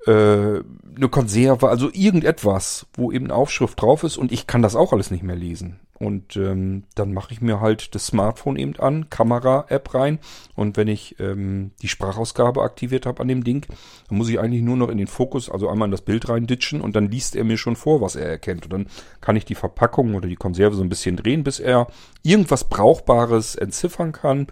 äh, 0.06 0.10
eine 0.10 1.08
Konserve, 1.10 1.68
also 1.68 1.90
irgendetwas, 1.92 2.86
wo 2.94 3.12
eben 3.12 3.26
eine 3.26 3.34
Aufschrift 3.34 3.80
drauf 3.80 4.02
ist 4.02 4.16
und 4.16 4.32
ich 4.32 4.46
kann 4.46 4.62
das 4.62 4.76
auch 4.76 4.92
alles 4.92 5.10
nicht 5.10 5.22
mehr 5.22 5.36
lesen. 5.36 5.80
Und 5.98 6.36
ähm, 6.36 6.84
dann 6.94 7.14
mache 7.14 7.32
ich 7.32 7.40
mir 7.40 7.60
halt 7.60 7.94
das 7.94 8.06
Smartphone 8.06 8.56
eben 8.56 8.76
an, 8.76 9.08
Kamera-App 9.08 9.94
rein 9.94 10.18
und 10.54 10.76
wenn 10.76 10.88
ich 10.88 11.18
ähm, 11.20 11.70
die 11.80 11.88
Sprachausgabe 11.88 12.62
aktiviert 12.62 13.06
habe 13.06 13.22
an 13.22 13.28
dem 13.28 13.44
Ding, 13.44 13.66
dann 14.08 14.18
muss 14.18 14.28
ich 14.28 14.38
eigentlich 14.38 14.62
nur 14.62 14.76
noch 14.76 14.90
in 14.90 14.98
den 14.98 15.06
Fokus, 15.06 15.48
also 15.48 15.70
einmal 15.70 15.86
in 15.86 15.92
das 15.92 16.02
Bild 16.02 16.28
rein 16.28 16.46
ditchen 16.46 16.82
und 16.82 16.96
dann 16.96 17.10
liest 17.10 17.34
er 17.34 17.44
mir 17.44 17.56
schon 17.56 17.76
vor, 17.76 18.02
was 18.02 18.14
er 18.14 18.28
erkennt. 18.28 18.64
Und 18.64 18.72
dann 18.72 18.86
kann 19.22 19.36
ich 19.36 19.46
die 19.46 19.54
Verpackung 19.54 20.14
oder 20.14 20.28
die 20.28 20.36
Konserve 20.36 20.76
so 20.76 20.82
ein 20.82 20.90
bisschen 20.90 21.16
drehen, 21.16 21.44
bis 21.44 21.60
er 21.60 21.86
irgendwas 22.22 22.64
Brauchbares 22.64 23.54
entziffern 23.54 24.12
kann, 24.12 24.48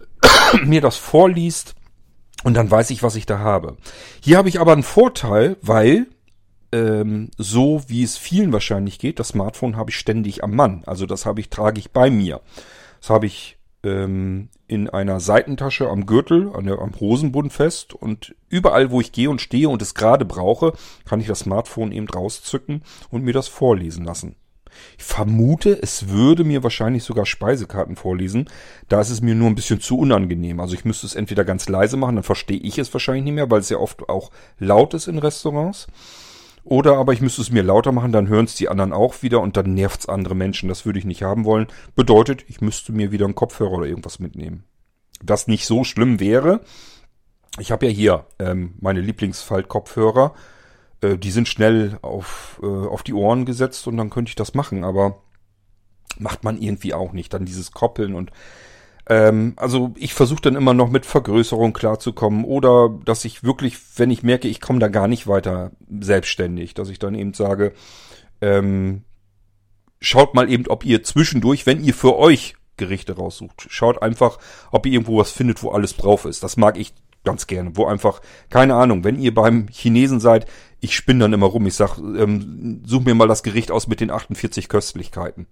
mir 0.64 0.80
das 0.80 0.96
vorliest 0.96 1.76
und 2.42 2.54
dann 2.54 2.70
weiß 2.70 2.90
ich, 2.90 3.02
was 3.02 3.14
ich 3.14 3.26
da 3.26 3.38
habe. 3.38 3.76
Hier 4.20 4.38
habe 4.38 4.48
ich 4.48 4.60
aber 4.60 4.72
einen 4.72 4.82
Vorteil, 4.82 5.56
weil 5.62 6.06
ähm, 6.74 7.30
so 7.38 7.82
wie 7.86 8.02
es 8.02 8.18
vielen 8.18 8.52
wahrscheinlich 8.52 8.98
geht, 8.98 9.20
das 9.20 9.28
Smartphone 9.28 9.76
habe 9.76 9.90
ich 9.90 9.96
ständig 9.96 10.42
am 10.42 10.56
Mann. 10.56 10.82
Also 10.86 11.06
das 11.06 11.24
habe 11.24 11.40
ich, 11.40 11.48
trage 11.48 11.78
ich 11.78 11.92
bei 11.92 12.10
mir. 12.10 12.40
Das 13.00 13.10
habe 13.10 13.26
ich 13.26 13.58
ähm, 13.84 14.48
in 14.66 14.90
einer 14.90 15.20
Seitentasche 15.20 15.88
am 15.88 16.04
Gürtel, 16.04 16.50
an 16.52 16.66
der, 16.66 16.80
am 16.80 16.98
Hosenbund 16.98 17.52
fest 17.52 17.94
und 17.94 18.34
überall, 18.48 18.90
wo 18.90 19.00
ich 19.00 19.12
gehe 19.12 19.30
und 19.30 19.40
stehe 19.40 19.68
und 19.68 19.82
es 19.82 19.94
gerade 19.94 20.24
brauche, 20.24 20.72
kann 21.04 21.20
ich 21.20 21.28
das 21.28 21.40
Smartphone 21.40 21.92
eben 21.92 22.08
rauszücken 22.08 22.82
und 23.08 23.22
mir 23.22 23.34
das 23.34 23.46
vorlesen 23.46 24.04
lassen. 24.04 24.34
Ich 24.98 25.04
vermute, 25.04 25.80
es 25.80 26.08
würde 26.08 26.42
mir 26.42 26.64
wahrscheinlich 26.64 27.04
sogar 27.04 27.26
Speisekarten 27.26 27.94
vorlesen. 27.94 28.50
Da 28.88 29.00
ist 29.00 29.10
es 29.10 29.20
mir 29.20 29.36
nur 29.36 29.48
ein 29.48 29.54
bisschen 29.54 29.80
zu 29.80 29.96
unangenehm. 29.96 30.58
Also 30.58 30.74
ich 30.74 30.84
müsste 30.84 31.06
es 31.06 31.14
entweder 31.14 31.44
ganz 31.44 31.68
leise 31.68 31.96
machen, 31.96 32.16
dann 32.16 32.24
verstehe 32.24 32.58
ich 32.58 32.78
es 32.78 32.92
wahrscheinlich 32.92 33.22
nicht 33.22 33.34
mehr, 33.34 33.48
weil 33.48 33.60
es 33.60 33.68
ja 33.68 33.76
oft 33.76 34.08
auch 34.08 34.32
laut 34.58 34.94
ist 34.94 35.06
in 35.06 35.18
Restaurants. 35.18 35.86
Oder 36.64 36.96
aber 36.96 37.12
ich 37.12 37.20
müsste 37.20 37.42
es 37.42 37.50
mir 37.50 37.62
lauter 37.62 37.92
machen, 37.92 38.12
dann 38.12 38.28
hören 38.28 38.46
es 38.46 38.54
die 38.54 38.68
anderen 38.68 38.92
auch 38.92 39.22
wieder 39.22 39.40
und 39.40 39.56
dann 39.56 39.74
nervt 39.74 40.00
es 40.00 40.08
andere 40.08 40.34
Menschen. 40.34 40.68
Das 40.68 40.86
würde 40.86 40.98
ich 40.98 41.04
nicht 41.04 41.22
haben 41.22 41.44
wollen. 41.44 41.66
Bedeutet, 41.94 42.44
ich 42.48 42.60
müsste 42.60 42.92
mir 42.92 43.12
wieder 43.12 43.26
einen 43.26 43.34
Kopfhörer 43.34 43.72
oder 43.72 43.86
irgendwas 43.86 44.18
mitnehmen. 44.18 44.64
Das 45.22 45.46
nicht 45.46 45.66
so 45.66 45.84
schlimm 45.84 46.20
wäre. 46.20 46.60
Ich 47.58 47.70
habe 47.70 47.86
ja 47.86 47.92
hier 47.92 48.26
ähm, 48.38 48.74
meine 48.80 49.00
Lieblingsfalt-Kopfhörer 49.00 50.34
äh, 51.04 51.18
die 51.18 51.30
sind 51.30 51.48
schnell 51.48 51.98
auf, 52.02 52.60
äh, 52.62 52.66
auf 52.66 53.02
die 53.02 53.14
Ohren 53.14 53.44
gesetzt 53.44 53.86
und 53.86 53.96
dann 53.96 54.10
könnte 54.10 54.30
ich 54.30 54.36
das 54.36 54.54
machen, 54.54 54.84
aber 54.84 55.22
macht 56.18 56.44
man 56.44 56.60
irgendwie 56.60 56.94
auch 56.94 57.12
nicht. 57.12 57.32
Dann 57.34 57.44
dieses 57.44 57.72
Koppeln 57.72 58.14
und 58.14 58.30
ähm, 59.06 59.54
also 59.56 59.92
ich 59.96 60.14
versuche 60.14 60.42
dann 60.42 60.56
immer 60.56 60.74
noch 60.74 60.90
mit 60.90 61.04
Vergrößerung 61.06 61.72
klarzukommen 61.72 62.44
oder 62.44 62.90
dass 63.04 63.24
ich 63.24 63.44
wirklich, 63.44 63.76
wenn 63.96 64.10
ich 64.10 64.22
merke, 64.22 64.48
ich 64.48 64.60
komme 64.60 64.78
da 64.78 64.88
gar 64.88 65.08
nicht 65.08 65.26
weiter 65.26 65.72
selbstständig, 65.88 66.74
dass 66.74 66.88
ich 66.88 66.98
dann 66.98 67.14
eben 67.14 67.34
sage, 67.34 67.72
ähm, 68.40 69.04
schaut 70.00 70.34
mal 70.34 70.50
eben, 70.50 70.66
ob 70.68 70.84
ihr 70.84 71.02
zwischendurch, 71.02 71.66
wenn 71.66 71.82
ihr 71.82 71.94
für 71.94 72.16
euch 72.16 72.56
Gerichte 72.76 73.16
raussucht, 73.16 73.66
schaut 73.68 74.02
einfach, 74.02 74.38
ob 74.70 74.86
ihr 74.86 74.94
irgendwo 74.94 75.18
was 75.18 75.30
findet, 75.30 75.62
wo 75.62 75.70
alles 75.70 75.96
drauf 75.96 76.24
ist. 76.24 76.42
Das 76.42 76.56
mag 76.56 76.78
ich 76.78 76.92
ganz 77.24 77.46
gerne, 77.46 77.72
wo 77.74 77.86
einfach, 77.86 78.20
keine 78.50 78.74
Ahnung, 78.74 79.04
wenn 79.04 79.18
ihr 79.18 79.34
beim 79.34 79.68
Chinesen 79.68 80.20
seid, 80.20 80.46
ich 80.80 80.94
spinne 80.94 81.20
dann 81.20 81.32
immer 81.32 81.46
rum. 81.46 81.66
Ich 81.66 81.74
sag, 81.74 81.98
ähm, 81.98 82.82
such 82.84 83.04
mir 83.04 83.14
mal 83.14 83.28
das 83.28 83.42
Gericht 83.42 83.70
aus 83.70 83.86
mit 83.86 84.00
den 84.00 84.10
48 84.10 84.68
Köstlichkeiten. 84.68 85.46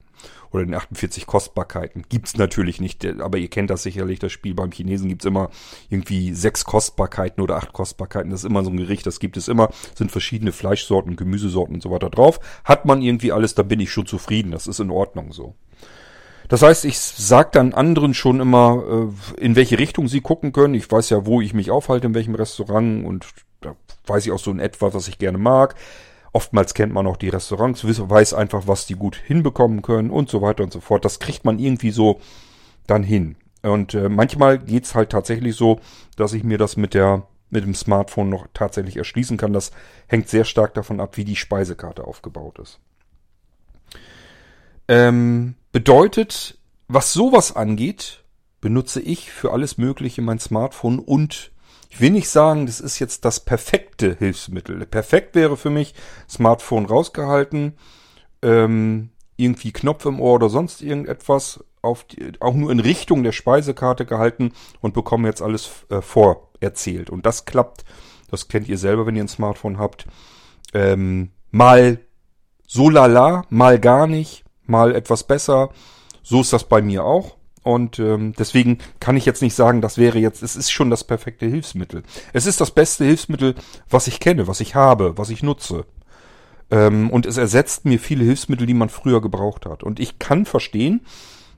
Oder 0.53 0.67
den 0.67 0.75
48 0.75 1.27
Kostbarkeiten. 1.27 2.05
Gibt's 2.09 2.37
natürlich 2.37 2.81
nicht, 2.81 3.07
aber 3.21 3.39
ihr 3.39 3.49
kennt 3.49 3.71
das 3.71 3.83
sicherlich, 3.83 4.19
das 4.19 4.33
Spiel 4.33 4.55
beim 4.55 4.71
Chinesen 4.71 5.09
gibt's 5.09 5.25
immer 5.25 5.51
irgendwie 5.89 6.35
sechs 6.35 6.65
Kostbarkeiten 6.65 7.43
oder 7.43 7.57
acht 7.57 7.73
Kostbarkeiten. 7.73 8.31
Das 8.31 8.41
ist 8.41 8.51
immer 8.51 8.63
so 8.63 8.71
ein 8.71 8.77
Gericht, 8.77 9.07
das 9.07 9.19
gibt 9.19 9.37
es 9.37 9.49
immer. 9.49 9.71
Sind 9.95 10.13
verschiedene 10.13 10.53
Fleischsorten, 10.53 11.17
Gemüsesorten 11.17 11.77
und 11.77 11.83
so 11.83 11.91
weiter 11.91 12.11
drauf. 12.11 12.39
Hat 12.65 12.85
man 12.85 13.03
irgendwie 13.03 13.33
alles, 13.33 13.55
da 13.55 13.63
bin 13.63 13.81
ich 13.81 13.91
schon 13.91 14.07
zufrieden. 14.07 14.53
Das 14.53 14.67
ist 14.67 14.81
in 14.81 14.91
Ordnung 14.91 15.33
so. 15.33 15.55
Das 16.49 16.61
heißt, 16.61 16.85
ich 16.85 16.99
sag 16.99 17.53
dann 17.53 17.73
anderen 17.73 18.13
schon 18.13 18.41
immer, 18.41 19.11
äh, 19.39 19.41
in 19.43 19.57
welche 19.57 19.79
Richtung 19.79 20.07
sie 20.07 20.21
gucken 20.21 20.53
können. 20.53 20.75
Ich 20.75 20.91
weiß 20.91 21.09
ja, 21.09 21.25
wo 21.25 21.41
ich 21.41 21.55
mich 21.55 21.71
aufhalte, 21.71 22.09
in 22.09 22.15
welchem 22.15 22.35
Restaurant 22.35 23.07
und 23.07 23.27
da 23.63 23.75
weiß 24.07 24.27
ich 24.27 24.33
auch 24.33 24.39
so 24.39 24.51
in 24.51 24.59
etwa, 24.59 24.93
was 24.93 25.09
ich 25.09 25.19
gerne 25.19 25.39
mag. 25.39 25.77
Oftmals 26.33 26.73
kennt 26.75 26.93
man 26.93 27.07
auch 27.07 27.19
die 27.19 27.29
Restaurants, 27.29 27.85
weiß 27.85 28.35
einfach, 28.35 28.67
was 28.67 28.87
die 28.87 28.95
gut 28.95 29.17
hinbekommen 29.17 29.83
können 29.83 30.11
und 30.11 30.31
so 30.31 30.41
weiter 30.41 30.65
und 30.65 30.73
so 30.73 30.81
fort. 30.81 31.05
Das 31.05 31.19
kriegt 31.19 31.45
man 31.45 31.59
irgendwie 31.59 31.91
so 31.91 32.21
dann 32.87 33.03
hin. 33.03 33.37
Und 33.63 33.95
äh, 33.95 34.09
manchmal 34.09 34.59
geht's 34.59 34.95
halt 34.95 35.11
tatsächlich 35.11 35.55
so, 35.57 35.81
dass 36.17 36.33
ich 36.33 36.43
mir 36.43 36.59
das 36.59 36.77
mit 36.77 36.95
der 36.95 37.27
mit 37.53 37.65
dem 37.65 37.75
Smartphone 37.75 38.31
noch 38.31 38.47
tatsächlich 38.55 38.97
erschließen 38.97 39.37
kann. 39.37 39.53
Das 39.53 39.73
hängt 40.07 40.27
sehr 40.29 40.45
stark 40.45 40.73
davon 40.73 41.01
ab, 41.01 41.19
wie 41.19 41.25
die 41.25 41.37
Speisekarte 41.37 42.05
aufgebaut 42.05 42.59
ist. 42.59 42.81
Ähm, 44.89 45.55
bedeutet, 45.71 46.57
was 46.89 47.13
sowas 47.13 47.55
angeht, 47.55 48.25
benutze 48.63 49.03
ich 49.03 49.31
für 49.31 49.53
alles 49.53 49.77
Mögliche 49.77 50.23
mein 50.23 50.39
Smartphone 50.39 50.99
und 50.99 51.53
ich 51.93 52.01
will 52.01 52.11
nicht 52.11 52.31
sagen, 52.31 52.65
das 52.65 52.81
ist 52.81 52.99
jetzt 53.01 53.27
das 53.27 53.41
perfekte 53.41 54.17
Hilfsmittel. 54.19 54.87
Perfekt 54.87 55.35
wäre 55.35 55.59
für 55.59 55.69
mich 55.69 55.95
Smartphone 56.27 56.87
rausgehalten, 56.87 57.75
ähm, 58.41 59.11
irgendwie 59.37 59.73
Knopf 59.73 60.07
im 60.07 60.19
Ohr 60.19 60.37
oder 60.37 60.49
sonst 60.49 60.81
irgendetwas, 60.81 61.63
auf 61.83 62.05
die, 62.05 62.33
auch 62.41 62.55
nur 62.55 62.71
in 62.71 62.81
Richtung 62.81 63.23
der 63.23 63.33
Speisekarte 63.33 64.07
gehalten 64.07 64.53
und 64.81 64.95
bekomme 64.95 65.29
jetzt 65.29 65.43
alles 65.43 65.69
äh, 65.91 66.01
vorerzählt. 66.01 67.11
Und 67.11 67.27
das 67.27 67.45
klappt, 67.45 67.85
das 68.31 68.49
kennt 68.49 68.69
ihr 68.69 68.79
selber, 68.79 69.05
wenn 69.05 69.17
ihr 69.17 69.25
ein 69.25 69.29
Smartphone 69.29 69.77
habt, 69.77 70.07
ähm, 70.73 71.33
mal 71.51 71.99
so 72.67 72.89
lala, 72.89 73.45
mal 73.51 73.79
gar 73.79 74.07
nicht, 74.07 74.45
mal 74.65 74.95
etwas 74.95 75.25
besser. 75.25 75.69
So 76.23 76.41
ist 76.41 76.55
das 76.55 76.65
bei 76.65 76.81
mir 76.81 77.05
auch. 77.05 77.37
Und 77.63 77.99
ähm, 77.99 78.33
deswegen 78.37 78.79
kann 78.99 79.17
ich 79.17 79.25
jetzt 79.25 79.43
nicht 79.43 79.55
sagen, 79.55 79.81
das 79.81 79.97
wäre 79.97 80.19
jetzt, 80.19 80.43
es 80.43 80.57
ist 80.57 80.71
schon 80.73 80.91
das 80.91 81.05
perfekte 81.05 81.47
Hilfsmittel. 81.47 82.03
Es 82.33 82.47
ist 82.47 82.61
das 82.61 82.73
beste 82.73 83.05
Hilfsmittel, 83.05 83.55
was 83.89 84.09
ich 84.09 84.19
kenne, 84.19 84.49
was 84.49 84.61
ich 84.61 84.75
habe, 84.75 85.17
was 85.17 85.31
ich 85.31 85.43
nutze. 85.43 85.85
Ähm, 86.71 87.11
und 87.11 87.27
es 87.27 87.37
ersetzt 87.37 87.85
mir 87.85 88.01
viele 88.01 88.25
Hilfsmittel, 88.25 88.67
die 88.67 88.75
man 88.75 88.89
früher 88.89 89.21
gebraucht 89.21 89.67
hat. 89.67 89.85
Und 89.85 90.01
ich 90.01 90.19
kann 90.19 90.45
verstehen, 90.45 91.03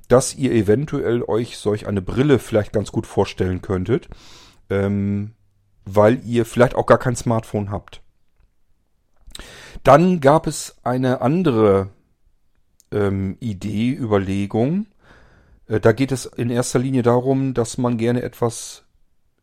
dass 0.09 0.35
ihr 0.35 0.53
eventuell 0.53 1.23
euch 1.23 1.57
solch 1.57 1.87
eine 1.87 2.03
Brille 2.03 2.39
vielleicht 2.39 2.73
ganz 2.73 2.93
gut 2.93 3.07
vorstellen 3.07 3.63
könntet, 3.63 4.09
ähm, 4.69 5.33
weil 5.87 6.21
ihr 6.25 6.45
vielleicht 6.45 6.75
auch 6.75 6.87
gar 6.87 6.99
kein 6.99 7.17
Smartphone 7.17 7.71
habt. 7.71 8.03
Dann 9.83 10.21
gab 10.21 10.47
es 10.47 10.77
eine 10.83 11.21
andere 11.21 11.89
ähm, 12.93 13.37
Idee, 13.41 13.93
Überlegung, 13.93 14.87
da 15.67 15.93
geht 15.93 16.13
es 16.13 16.27
in 16.27 16.51
erster 16.51 16.79
Linie 16.79 17.03
darum, 17.03 17.55
dass 17.55 17.79
man 17.79 17.97
gerne 17.97 18.23
etwas 18.23 18.85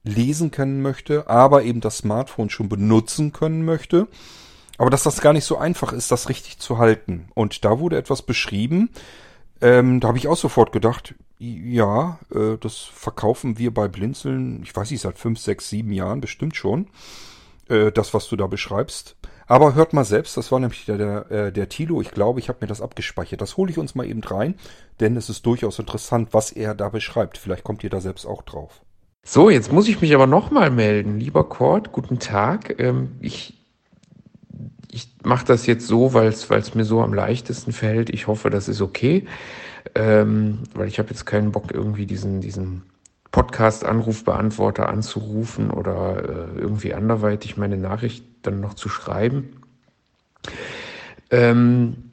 lesen 0.04 0.52
können 0.52 0.82
möchte, 0.82 1.30
aber 1.30 1.64
eben 1.64 1.82
das 1.82 1.98
Smartphone 1.98 2.50
schon 2.50 2.70
benutzen 2.70 3.32
können 3.32 3.66
möchte. 3.66 4.08
Aber 4.78 4.90
dass 4.90 5.04
das 5.04 5.22
gar 5.22 5.34
nicht 5.34 5.46
so 5.46 5.58
einfach 5.58 5.94
ist, 5.94 6.12
das 6.12 6.30
richtig 6.30 6.58
zu 6.58 6.80
halten. 6.80 7.28
Und 7.36 7.66
da 7.66 7.80
wurde 7.80 7.98
etwas 7.98 8.24
beschrieben. 8.24 8.90
Ähm, 9.62 10.00
da 10.00 10.08
habe 10.08 10.18
ich 10.18 10.28
auch 10.28 10.38
sofort 10.38 10.72
gedacht, 10.72 11.14
ja, 11.38 12.20
äh, 12.34 12.58
das 12.60 12.78
verkaufen 12.78 13.60
wir 13.60 13.74
bei 13.74 13.88
Blinzeln, 13.88 14.64
ich 14.64 14.76
weiß 14.76 14.90
nicht, 14.90 15.02
seit 15.02 15.20
fünf, 15.20 15.40
sechs, 15.40 15.70
sieben 15.70 15.92
Jahren 15.92 16.20
bestimmt 16.20 16.56
schon. 16.56 16.88
Äh, 17.70 17.92
das, 17.92 18.14
was 18.14 18.28
du 18.28 18.36
da 18.36 18.48
beschreibst. 18.48 19.18
Aber 19.52 19.76
hört 19.76 19.92
mal 19.92 20.06
selbst, 20.06 20.38
das 20.38 20.50
war 20.54 20.62
nämlich 20.62 20.86
der, 20.86 20.98
der, 20.98 21.30
äh, 21.30 21.52
der 21.52 21.68
Tilo. 21.68 22.00
Ich 22.00 22.12
glaube, 22.12 22.40
ich 22.40 22.48
habe 22.48 22.60
mir 22.62 22.68
das 22.68 22.80
abgespeichert. 22.80 23.42
Das 23.42 23.58
hole 23.58 23.70
ich 23.70 23.78
uns 23.78 23.96
mal 23.96 24.06
eben 24.06 24.24
rein, 24.24 24.56
denn 25.02 25.18
es 25.18 25.28
ist 25.28 25.46
durchaus 25.46 25.78
interessant, 25.78 26.30
was 26.32 26.54
er 26.54 26.74
da 26.74 26.88
beschreibt. 26.88 27.38
Vielleicht 27.38 27.66
kommt 27.66 27.84
ihr 27.84 27.90
da 27.90 28.00
selbst 28.00 28.26
auch 28.26 28.44
drauf. 28.44 28.80
So, 29.26 29.50
jetzt 29.50 29.70
muss 29.70 29.90
ich 29.90 30.00
mich 30.00 30.16
aber 30.16 30.26
nochmal 30.26 30.72
melden. 30.72 31.20
Lieber 31.20 31.50
Kurt, 31.50 31.92
guten 31.92 32.18
Tag. 32.18 32.80
Ähm, 32.80 33.18
ich 33.20 33.62
ich 34.90 35.10
mache 35.22 35.46
das 35.46 35.66
jetzt 35.66 35.86
so, 35.86 36.14
weil 36.14 36.30
es 36.30 36.74
mir 36.74 36.86
so 36.86 37.02
am 37.02 37.14
leichtesten 37.14 37.74
fällt. 37.74 38.10
Ich 38.10 38.28
hoffe, 38.28 38.52
das 38.52 38.70
ist 38.70 38.80
okay, 38.80 39.26
ähm, 39.96 40.60
weil 40.74 40.88
ich 40.88 40.98
habe 40.98 41.10
jetzt 41.10 41.26
keinen 41.26 41.52
Bock, 41.52 41.74
irgendwie 41.74 42.06
diesen, 42.06 42.40
diesen 42.40 42.84
Podcast-Anrufbeantworter 43.32 44.90
anzurufen 44.90 45.72
oder 45.72 46.24
äh, 46.56 46.60
irgendwie 46.60 46.94
anderweitig 46.94 47.58
meine 47.58 47.78
Nachricht 47.78 48.26
dann 48.42 48.60
noch 48.60 48.74
zu 48.74 48.90
schreiben. 48.90 49.62
Ähm, 51.30 52.12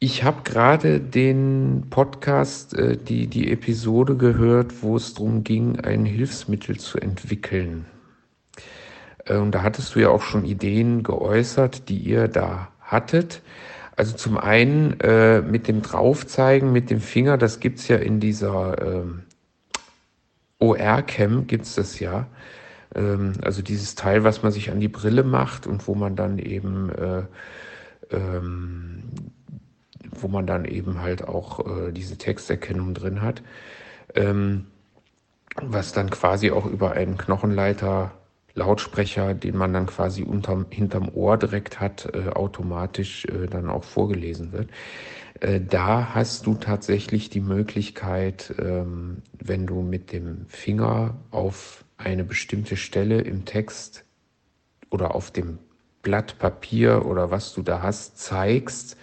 ich 0.00 0.22
habe 0.22 0.42
gerade 0.44 1.00
den 1.00 1.86
Podcast, 1.90 2.74
äh, 2.74 2.96
die, 2.96 3.26
die 3.26 3.50
Episode 3.50 4.16
gehört, 4.16 4.82
wo 4.82 4.96
es 4.96 5.14
darum 5.14 5.44
ging, 5.44 5.80
ein 5.80 6.04
Hilfsmittel 6.04 6.78
zu 6.78 6.98
entwickeln. 6.98 7.86
Äh, 9.24 9.36
und 9.36 9.52
da 9.52 9.62
hattest 9.62 9.94
du 9.94 10.00
ja 10.00 10.10
auch 10.10 10.22
schon 10.22 10.44
Ideen 10.44 11.02
geäußert, 11.02 11.88
die 11.88 11.98
ihr 11.98 12.28
da 12.28 12.68
hattet. 12.80 13.42
Also 13.96 14.14
zum 14.14 14.36
einen 14.36 15.00
äh, 15.00 15.40
mit 15.40 15.66
dem 15.66 15.82
Draufzeigen 15.82 16.70
mit 16.70 16.90
dem 16.90 17.00
Finger, 17.00 17.36
das 17.36 17.58
gibt's 17.58 17.88
ja 17.88 17.96
in 17.96 18.20
dieser 18.20 18.76
OR-Cam, 20.58 21.46
gibt's 21.46 21.74
das 21.74 22.00
ja. 22.00 22.26
Ähm, 22.94 23.34
also 23.42 23.62
dieses 23.62 23.94
Teil, 23.94 24.24
was 24.24 24.42
man 24.42 24.52
sich 24.52 24.70
an 24.70 24.80
die 24.80 24.88
Brille 24.88 25.24
macht 25.24 25.66
und 25.66 25.86
wo 25.86 25.94
man 25.94 26.16
dann 26.16 26.38
eben, 26.38 26.90
äh, 26.90 27.22
ähm, 28.10 29.04
wo 30.10 30.28
man 30.28 30.46
dann 30.46 30.64
eben 30.64 31.00
halt 31.00 31.26
auch 31.26 31.66
äh, 31.66 31.92
diese 31.92 32.16
Texterkennung 32.16 32.94
drin 32.94 33.22
hat, 33.22 33.42
ähm, 34.14 34.66
was 35.60 35.92
dann 35.92 36.10
quasi 36.10 36.50
auch 36.50 36.66
über 36.66 36.92
einen 36.92 37.16
Knochenleiter 37.18 38.12
Lautsprecher, 38.54 39.34
den 39.34 39.56
man 39.56 39.72
dann 39.72 39.86
quasi 39.86 40.22
unterm, 40.22 40.66
hinterm 40.70 41.08
Ohr 41.14 41.38
direkt 41.38 41.80
hat, 41.80 42.08
äh, 42.12 42.30
automatisch 42.30 43.24
äh, 43.26 43.46
dann 43.46 43.70
auch 43.70 43.84
vorgelesen 43.84 44.52
wird. 44.52 44.68
Äh, 45.40 45.60
da 45.60 46.14
hast 46.14 46.46
du 46.46 46.54
tatsächlich 46.54 47.30
die 47.30 47.40
Möglichkeit, 47.40 48.54
ähm, 48.58 49.22
wenn 49.32 49.66
du 49.66 49.82
mit 49.82 50.12
dem 50.12 50.46
Finger 50.48 51.16
auf 51.30 51.84
eine 51.96 52.24
bestimmte 52.24 52.76
Stelle 52.76 53.20
im 53.20 53.44
Text 53.44 54.04
oder 54.90 55.14
auf 55.14 55.30
dem 55.30 55.58
Blatt 56.02 56.38
Papier 56.38 57.06
oder 57.06 57.30
was 57.30 57.52
du 57.54 57.62
da 57.62 57.82
hast, 57.82 58.18
zeigst, 58.18 58.96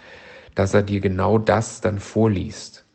dass 0.55 0.73
er 0.73 0.83
dir 0.83 1.01
genau 1.01 1.37
das 1.37 1.81
dann 1.81 1.99
vorliest. 1.99 2.85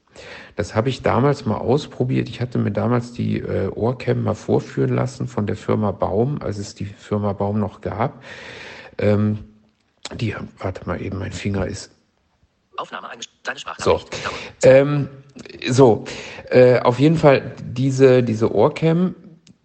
Das 0.57 0.75
habe 0.75 0.89
ich 0.89 1.03
damals 1.03 1.47
mal 1.47 1.57
ausprobiert. 1.57 2.29
Ich 2.29 2.41
hatte 2.41 2.59
mir 2.59 2.73
damals 2.73 3.13
die 3.13 3.39
äh, 3.39 3.69
Ohrcam 3.69 4.25
mal 4.25 4.35
vorführen 4.35 4.95
lassen 4.95 5.29
von 5.29 5.47
der 5.47 5.57
Firma 5.57 5.93
Baum, 5.93 6.43
als 6.43 6.59
es 6.59 6.75
die 6.75 6.85
Firma 6.85 7.33
Baum 7.33 7.59
noch 7.59 7.81
gab. 7.81 8.23
Ähm, 8.99 9.39
die, 10.15 10.35
warte 10.59 10.87
mal 10.87 11.01
eben, 11.01 11.19
mein 11.19 11.33
Finger 11.33 11.67
ist 11.67 11.93
Aufnahme 12.81 13.09
Deine 13.43 13.59
Sprache. 13.59 13.83
So, 13.83 14.01
ähm, 14.63 15.09
so 15.69 16.05
äh, 16.51 16.81
auf 16.81 16.99
jeden 16.99 17.17
Fall 17.17 17.55
diese, 17.63 18.23
diese 18.23 18.55
Ohrcam, 18.55 19.15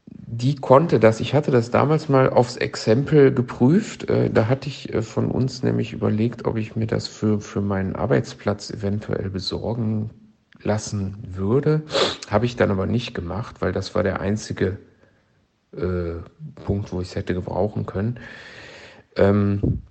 die 0.09 0.55
konnte 0.55 0.99
das. 0.99 1.19
Ich 1.19 1.33
hatte 1.33 1.51
das 1.51 1.71
damals 1.71 2.09
mal 2.09 2.29
aufs 2.29 2.57
Exempel 2.57 3.33
geprüft. 3.33 4.09
Äh, 4.09 4.29
da 4.29 4.47
hatte 4.47 4.67
ich 4.67 4.93
äh, 4.93 5.01
von 5.01 5.31
uns 5.31 5.63
nämlich 5.63 5.93
überlegt, 5.93 6.45
ob 6.45 6.57
ich 6.57 6.75
mir 6.75 6.87
das 6.87 7.07
für, 7.07 7.39
für 7.39 7.61
meinen 7.61 7.95
Arbeitsplatz 7.95 8.69
eventuell 8.69 9.29
besorgen 9.29 10.09
lassen 10.61 11.17
würde. 11.25 11.83
Habe 12.29 12.45
ich 12.45 12.55
dann 12.55 12.71
aber 12.71 12.85
nicht 12.85 13.13
gemacht, 13.13 13.61
weil 13.61 13.71
das 13.71 13.95
war 13.95 14.03
der 14.03 14.19
einzige 14.19 14.77
äh, 15.73 16.15
Punkt, 16.65 16.91
wo 16.91 17.01
ich 17.01 17.09
es 17.09 17.15
hätte 17.15 17.33
gebrauchen 17.33 17.85
können. 17.85 18.19
Ähm, 19.15 19.81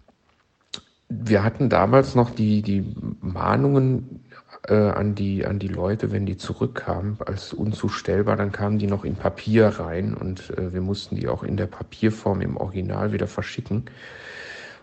wir 1.22 1.44
hatten 1.44 1.68
damals 1.68 2.14
noch 2.14 2.30
die, 2.30 2.62
die 2.62 2.94
Mahnungen 3.20 4.24
äh, 4.68 4.74
an, 4.74 5.14
die, 5.14 5.44
an 5.44 5.58
die 5.58 5.68
Leute, 5.68 6.12
wenn 6.12 6.26
die 6.26 6.36
zurückkamen, 6.36 7.18
als 7.24 7.52
unzustellbar, 7.52 8.36
dann 8.36 8.52
kamen 8.52 8.78
die 8.78 8.86
noch 8.86 9.04
in 9.04 9.16
Papier 9.16 9.68
rein 9.68 10.14
und 10.14 10.50
äh, 10.56 10.72
wir 10.72 10.80
mussten 10.80 11.16
die 11.16 11.28
auch 11.28 11.42
in 11.42 11.56
der 11.56 11.66
Papierform 11.66 12.40
im 12.40 12.56
Original 12.56 13.12
wieder 13.12 13.26
verschicken. 13.26 13.84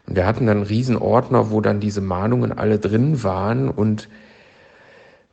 Und 0.07 0.15
wir 0.15 0.25
hatten 0.25 0.47
dann 0.47 0.57
einen 0.57 0.65
riesen 0.65 0.97
Ordner, 0.97 1.51
wo 1.51 1.61
dann 1.61 1.79
diese 1.79 2.01
Mahnungen 2.01 2.51
alle 2.51 2.79
drin 2.79 3.23
waren 3.23 3.69
und, 3.69 4.09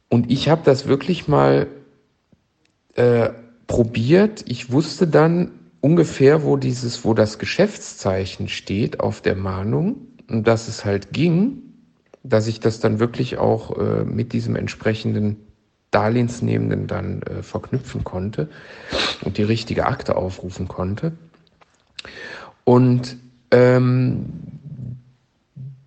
und 0.09 0.31
ich 0.31 0.49
habe 0.49 0.63
das 0.65 0.87
wirklich 0.87 1.29
mal 1.29 1.67
äh, 2.95 3.31
probiert. 3.67 4.45
Ich 4.47 4.73
wusste 4.73 5.07
dann 5.07 5.53
ungefähr, 5.81 6.43
wo 6.43 6.57
dieses, 6.57 7.05
wo 7.05 7.15
das 7.15 7.39
Geschäftszeichen 7.39 8.49
steht 8.49 9.01
auf 9.01 9.21
der 9.21 9.37
Mahnung 9.37 10.08
dass 10.29 10.69
es 10.69 10.85
halt 10.85 11.13
ging, 11.13 11.63
dass 12.23 12.47
ich 12.47 12.61
das 12.61 12.81
dann 12.81 13.01
wirklich 13.01 13.39
auch 13.39 13.77
äh, 13.79 14.05
mit 14.05 14.33
diesem 14.33 14.57
entsprechenden 14.57 15.37
Darlehensnehmenden 15.91 16.87
dann 16.87 17.23
äh, 17.23 17.43
verknüpfen 17.43 18.05
konnte 18.05 18.49
und 19.23 19.39
die 19.39 19.43
richtige 19.43 19.87
Akte 19.87 20.17
aufrufen 20.17 20.69
konnte. 20.69 21.13
Und 22.65 23.17
ähm, 23.51 24.27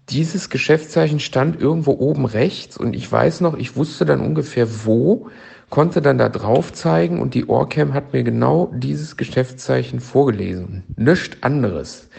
dieses 0.10 0.50
Geschäftszeichen 0.50 1.20
stand 1.20 1.62
irgendwo 1.62 1.92
oben 1.92 2.26
rechts 2.26 2.78
und 2.78 2.96
ich 2.96 3.10
weiß 3.10 3.42
noch, 3.42 3.56
ich 3.56 3.76
wusste 3.76 4.06
dann 4.06 4.20
ungefähr 4.20 4.86
wo, 4.86 5.30
konnte 5.70 6.02
dann 6.02 6.18
da 6.18 6.28
drauf 6.28 6.74
zeigen 6.74 7.22
und 7.22 7.34
die 7.34 7.48
Orcam 7.48 7.94
hat 7.94 8.12
mir 8.12 8.24
genau 8.24 8.72
dieses 8.76 9.16
Geschäftszeichen 9.16 10.00
vorgelesen. 10.00 10.84
Nichts 10.98 11.38
anderes. 11.42 12.10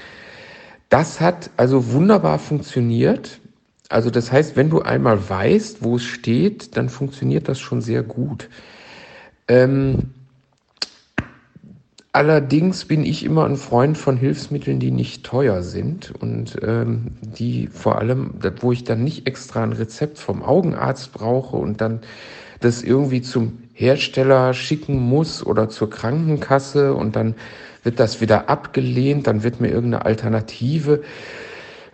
Das 0.92 1.22
hat 1.22 1.48
also 1.56 1.94
wunderbar 1.94 2.38
funktioniert. 2.38 3.40
Also 3.88 4.10
das 4.10 4.30
heißt, 4.30 4.56
wenn 4.56 4.68
du 4.68 4.82
einmal 4.82 5.26
weißt, 5.26 5.82
wo 5.82 5.96
es 5.96 6.02
steht, 6.02 6.76
dann 6.76 6.90
funktioniert 6.90 7.48
das 7.48 7.60
schon 7.60 7.80
sehr 7.80 8.02
gut. 8.02 8.50
Ähm, 9.48 10.10
allerdings 12.12 12.84
bin 12.84 13.06
ich 13.06 13.24
immer 13.24 13.46
ein 13.46 13.56
Freund 13.56 13.96
von 13.96 14.18
Hilfsmitteln, 14.18 14.80
die 14.80 14.90
nicht 14.90 15.24
teuer 15.24 15.62
sind 15.62 16.12
und 16.20 16.58
ähm, 16.62 17.16
die 17.22 17.68
vor 17.68 17.96
allem, 17.96 18.34
wo 18.60 18.70
ich 18.70 18.84
dann 18.84 19.02
nicht 19.02 19.26
extra 19.26 19.62
ein 19.62 19.72
Rezept 19.72 20.18
vom 20.18 20.42
Augenarzt 20.42 21.14
brauche 21.14 21.56
und 21.56 21.80
dann 21.80 22.02
das 22.60 22.82
irgendwie 22.82 23.22
zum 23.22 23.62
Hersteller 23.72 24.52
schicken 24.52 24.98
muss 24.98 25.42
oder 25.42 25.70
zur 25.70 25.88
Krankenkasse 25.88 26.92
und 26.92 27.16
dann 27.16 27.34
wird 27.82 28.00
das 28.00 28.20
wieder 28.20 28.48
abgelehnt, 28.48 29.26
dann 29.26 29.42
wird 29.42 29.60
mir 29.60 29.68
irgendeine 29.68 30.04
Alternative 30.04 31.02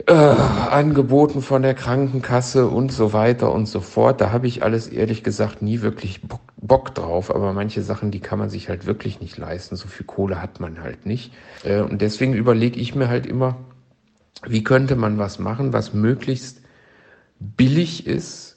äh, 0.06 0.12
angeboten 0.12 1.42
von 1.42 1.62
der 1.62 1.74
Krankenkasse 1.74 2.66
und 2.66 2.92
so 2.92 3.12
weiter 3.12 3.52
und 3.52 3.66
so 3.66 3.80
fort. 3.80 4.20
Da 4.20 4.32
habe 4.32 4.46
ich 4.46 4.62
alles 4.62 4.88
ehrlich 4.88 5.22
gesagt 5.22 5.62
nie 5.62 5.82
wirklich 5.82 6.20
Bock 6.56 6.94
drauf, 6.94 7.34
aber 7.34 7.52
manche 7.52 7.82
Sachen, 7.82 8.10
die 8.10 8.20
kann 8.20 8.38
man 8.38 8.50
sich 8.50 8.68
halt 8.68 8.86
wirklich 8.86 9.20
nicht 9.20 9.36
leisten. 9.36 9.76
So 9.76 9.88
viel 9.88 10.06
Kohle 10.06 10.40
hat 10.40 10.60
man 10.60 10.82
halt 10.82 11.06
nicht. 11.06 11.32
Äh, 11.64 11.80
und 11.80 12.00
deswegen 12.00 12.34
überlege 12.34 12.80
ich 12.80 12.94
mir 12.94 13.08
halt 13.08 13.26
immer, 13.26 13.56
wie 14.46 14.64
könnte 14.64 14.96
man 14.96 15.18
was 15.18 15.38
machen, 15.38 15.72
was 15.72 15.92
möglichst 15.94 16.62
billig 17.40 18.06
ist 18.06 18.47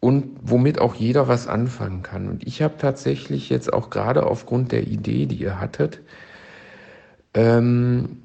und 0.00 0.36
womit 0.42 0.78
auch 0.78 0.94
jeder 0.94 1.28
was 1.28 1.48
anfangen 1.48 2.02
kann. 2.02 2.28
Und 2.28 2.46
ich 2.46 2.62
habe 2.62 2.76
tatsächlich 2.78 3.48
jetzt 3.48 3.72
auch 3.72 3.90
gerade 3.90 4.26
aufgrund 4.26 4.72
der 4.72 4.86
Idee, 4.86 5.26
die 5.26 5.36
ihr 5.36 5.60
hattet, 5.60 6.00
ähm, 7.34 8.22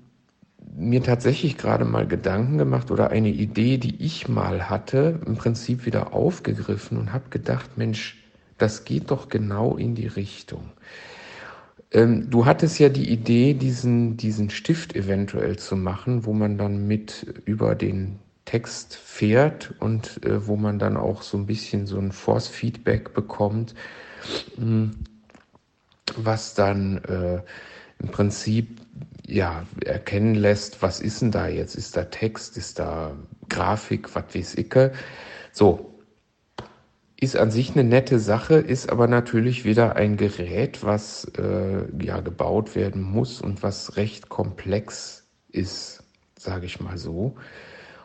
mir 0.76 1.04
tatsächlich 1.04 1.58
gerade 1.58 1.86
mal 1.86 2.08
Gedanken 2.08 2.58
gemacht 2.58 2.92
oder 2.92 3.10
eine 3.12 3.30
Idee, 3.30 3.78
die 3.78 4.04
ich 4.04 4.28
mal 4.28 4.70
hatte, 4.70 5.20
im 5.26 5.36
Prinzip 5.36 5.86
wieder 5.86 6.14
aufgegriffen 6.14 6.98
und 6.98 7.14
habe 7.14 7.30
gedacht, 7.30 7.78
Mensch, 7.78 8.18
das 8.58 8.86
geht 8.86 9.12
doch 9.12 9.28
genau 9.28 9.76
in 9.76 9.96
die 9.96 10.08
Richtung. 10.08 10.72
Ähm, 11.92 12.30
du 12.30 12.46
hattest 12.46 12.80
ja 12.80 12.90
die 12.90 13.10
Idee, 13.10 13.54
diesen, 13.54 14.18
diesen 14.18 14.50
Stift 14.50 14.96
eventuell 14.96 15.58
zu 15.58 15.76
machen, 15.76 16.26
wo 16.26 16.34
man 16.34 16.58
dann 16.58 16.88
mit 16.88 17.42
über 17.46 17.76
den 17.76 18.20
Text 18.46 18.96
fährt 18.96 19.74
und 19.80 20.26
äh, 20.26 20.48
wo 20.48 20.56
man 20.56 20.80
dann 20.80 20.98
auch 20.98 21.22
so 21.22 21.38
ein 21.38 21.46
bisschen 21.46 21.88
so 21.88 21.98
ein 21.98 22.12
Force-Feedback 22.12 23.14
bekommt, 23.14 23.76
mh, 24.58 24.64
hm, 24.66 24.92
was 26.18 26.54
dann 26.56 26.98
äh, 27.06 27.42
im 28.00 28.10
Prinzip 28.10 28.82
ja, 29.28 29.66
erkennen 29.86 30.36
lässt, 30.36 30.82
was 30.82 31.00
ist 31.00 31.22
denn 31.22 31.32
da 31.32 31.48
jetzt? 31.48 31.76
Ist 31.76 31.96
da 31.96 32.04
Text, 32.04 32.58
ist 32.58 32.80
da 32.80 33.16
Grafik, 33.50 34.14
was 34.16 34.36
weiß 34.36 34.56
ich. 34.56 34.74
So, 35.54 35.92
ist 37.22 37.38
an 37.38 37.52
sich 37.52 37.72
eine 37.72 37.84
nette 37.84 38.20
Sache, 38.20 38.56
ist 38.56 38.90
aber 38.90 39.08
natürlich 39.08 39.64
wieder 39.64 39.96
ein 39.96 40.18
Gerät, 40.18 40.84
was 40.84 41.26
äh, 41.38 41.86
ja 42.04 42.20
gebaut 42.20 42.76
werden 42.76 43.04
muss 43.04 43.42
und 43.42 43.64
was 43.64 43.96
recht 43.96 44.28
komplex 44.28 45.28
ist, 45.50 46.04
sage 46.38 46.66
ich 46.66 46.80
mal 46.82 46.98
so. 46.98 47.36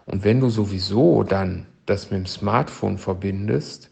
Und 0.07 0.25
wenn 0.25 0.41
du 0.41 0.49
sowieso 0.49 1.23
dann 1.23 1.67
das 1.85 2.11
mit 2.11 2.21
dem 2.21 2.27
Smartphone 2.27 2.99
verbindest, 2.99 3.91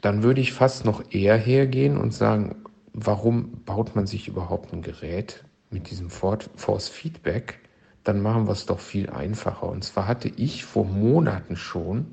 dann 0.00 0.22
würde 0.22 0.40
ich 0.40 0.52
fast 0.52 0.84
noch 0.84 1.12
eher 1.12 1.36
hergehen 1.36 1.96
und 1.96 2.12
sagen, 2.12 2.64
warum 2.92 3.62
baut 3.64 3.96
man 3.96 4.06
sich 4.06 4.28
überhaupt 4.28 4.72
ein 4.72 4.82
Gerät 4.82 5.44
mit 5.70 5.90
diesem 5.90 6.10
Force 6.10 6.88
Feedback, 6.88 7.60
dann 8.04 8.20
machen 8.20 8.46
wir 8.46 8.52
es 8.52 8.66
doch 8.66 8.80
viel 8.80 9.10
einfacher. 9.10 9.68
Und 9.68 9.84
zwar 9.84 10.06
hatte 10.06 10.28
ich 10.28 10.64
vor 10.64 10.84
Monaten 10.84 11.56
schon 11.56 12.06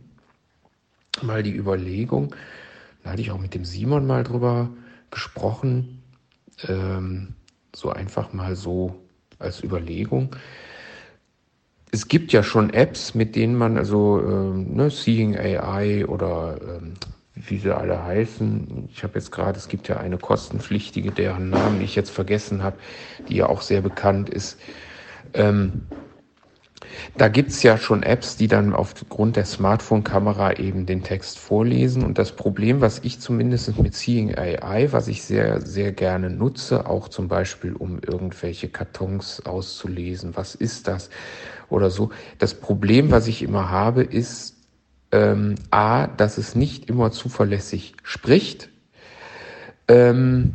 mal 1.21 1.43
die 1.43 1.55
Überlegung, 1.55 2.35
da 3.03 3.11
hatte 3.11 3.21
ich 3.21 3.31
auch 3.31 3.39
mit 3.39 3.55
dem 3.55 3.65
Simon 3.65 4.05
mal 4.05 4.23
drüber 4.23 4.69
gesprochen, 5.09 6.03
ähm, 6.67 7.33
so 7.75 7.89
einfach 7.89 8.33
mal 8.33 8.55
so 8.55 8.95
als 9.39 9.63
Überlegung. 9.63 10.35
Es 11.91 12.07
gibt 12.07 12.31
ja 12.33 12.43
schon 12.43 12.71
Apps, 12.71 13.15
mit 13.15 13.35
denen 13.35 13.55
man 13.55 13.77
also 13.77 14.21
ähm, 14.21 14.75
ne, 14.75 14.89
Seeing 14.91 15.35
AI 15.37 16.05
oder 16.05 16.59
ähm, 16.61 16.93
wie 17.33 17.57
sie 17.57 17.75
alle 17.75 18.03
heißen. 18.03 18.89
Ich 18.91 19.03
habe 19.03 19.15
jetzt 19.15 19.31
gerade, 19.31 19.57
es 19.57 19.67
gibt 19.67 19.87
ja 19.87 19.97
eine 19.97 20.17
kostenpflichtige, 20.17 21.11
deren 21.11 21.49
Namen 21.49 21.81
ich 21.81 21.95
jetzt 21.95 22.11
vergessen 22.11 22.63
habe, 22.63 22.77
die 23.27 23.37
ja 23.37 23.47
auch 23.47 23.61
sehr 23.61 23.81
bekannt 23.81 24.29
ist. 24.29 24.59
Ähm, 25.33 25.83
da 27.17 27.27
gibt's 27.27 27.63
ja 27.63 27.77
schon 27.77 28.03
Apps, 28.03 28.37
die 28.37 28.47
dann 28.47 28.73
aufgrund 28.73 29.35
der 29.35 29.45
Smartphone-Kamera 29.45 30.53
eben 30.53 30.85
den 30.85 31.03
Text 31.03 31.39
vorlesen. 31.39 32.03
Und 32.03 32.17
das 32.17 32.31
Problem, 32.31 32.81
was 32.81 32.99
ich 32.99 33.19
zumindest 33.19 33.77
mit 33.79 33.95
Seeing 33.95 34.37
AI, 34.37 34.91
was 34.91 35.07
ich 35.07 35.23
sehr, 35.23 35.61
sehr 35.61 35.91
gerne 35.91 36.29
nutze, 36.29 36.87
auch 36.87 37.09
zum 37.09 37.27
Beispiel, 37.27 37.73
um 37.73 37.99
irgendwelche 37.99 38.69
Kartons 38.69 39.45
auszulesen, 39.45 40.35
was 40.35 40.55
ist 40.55 40.87
das 40.87 41.09
oder 41.69 41.89
so. 41.89 42.11
Das 42.37 42.53
Problem, 42.53 43.11
was 43.11 43.27
ich 43.27 43.41
immer 43.41 43.69
habe, 43.69 44.03
ist, 44.03 44.55
ähm, 45.11 45.55
A, 45.71 46.07
dass 46.07 46.37
es 46.37 46.55
nicht 46.55 46.89
immer 46.89 47.11
zuverlässig 47.11 47.93
spricht. 48.03 48.69
Ähm, 49.87 50.53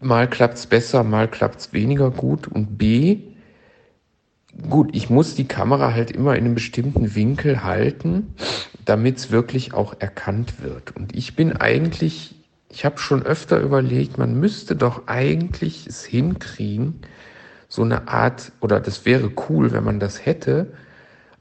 mal 0.00 0.28
klappt's 0.28 0.66
besser, 0.66 1.04
mal 1.04 1.28
klappt's 1.28 1.72
weniger 1.72 2.10
gut. 2.10 2.46
Und 2.46 2.78
B, 2.78 3.18
gut, 4.68 4.90
ich 4.94 5.10
muss 5.10 5.34
die 5.34 5.48
Kamera 5.48 5.92
halt 5.92 6.10
immer 6.10 6.36
in 6.36 6.44
einem 6.44 6.54
bestimmten 6.54 7.14
Winkel 7.14 7.64
halten, 7.64 8.34
damit 8.84 9.18
es 9.18 9.30
wirklich 9.30 9.74
auch 9.74 9.94
erkannt 9.98 10.62
wird. 10.62 10.96
Und 10.96 11.14
ich 11.14 11.36
bin 11.36 11.56
eigentlich, 11.56 12.34
ich 12.68 12.84
habe 12.84 12.98
schon 12.98 13.22
öfter 13.22 13.60
überlegt, 13.60 14.18
man 14.18 14.38
müsste 14.38 14.76
doch 14.76 15.06
eigentlich 15.08 15.86
es 15.86 16.04
hinkriegen, 16.04 17.00
so 17.70 17.82
eine 17.82 18.08
Art, 18.08 18.52
oder 18.60 18.80
das 18.80 19.06
wäre 19.06 19.30
cool, 19.48 19.70
wenn 19.72 19.84
man 19.84 20.00
das 20.00 20.26
hätte, 20.26 20.72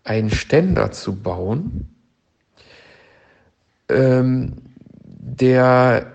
einen 0.04 0.30
Ständer 0.30 0.92
zu 0.92 1.16
bauen, 1.16 1.90
ähm, 3.90 4.54
der 5.04 6.14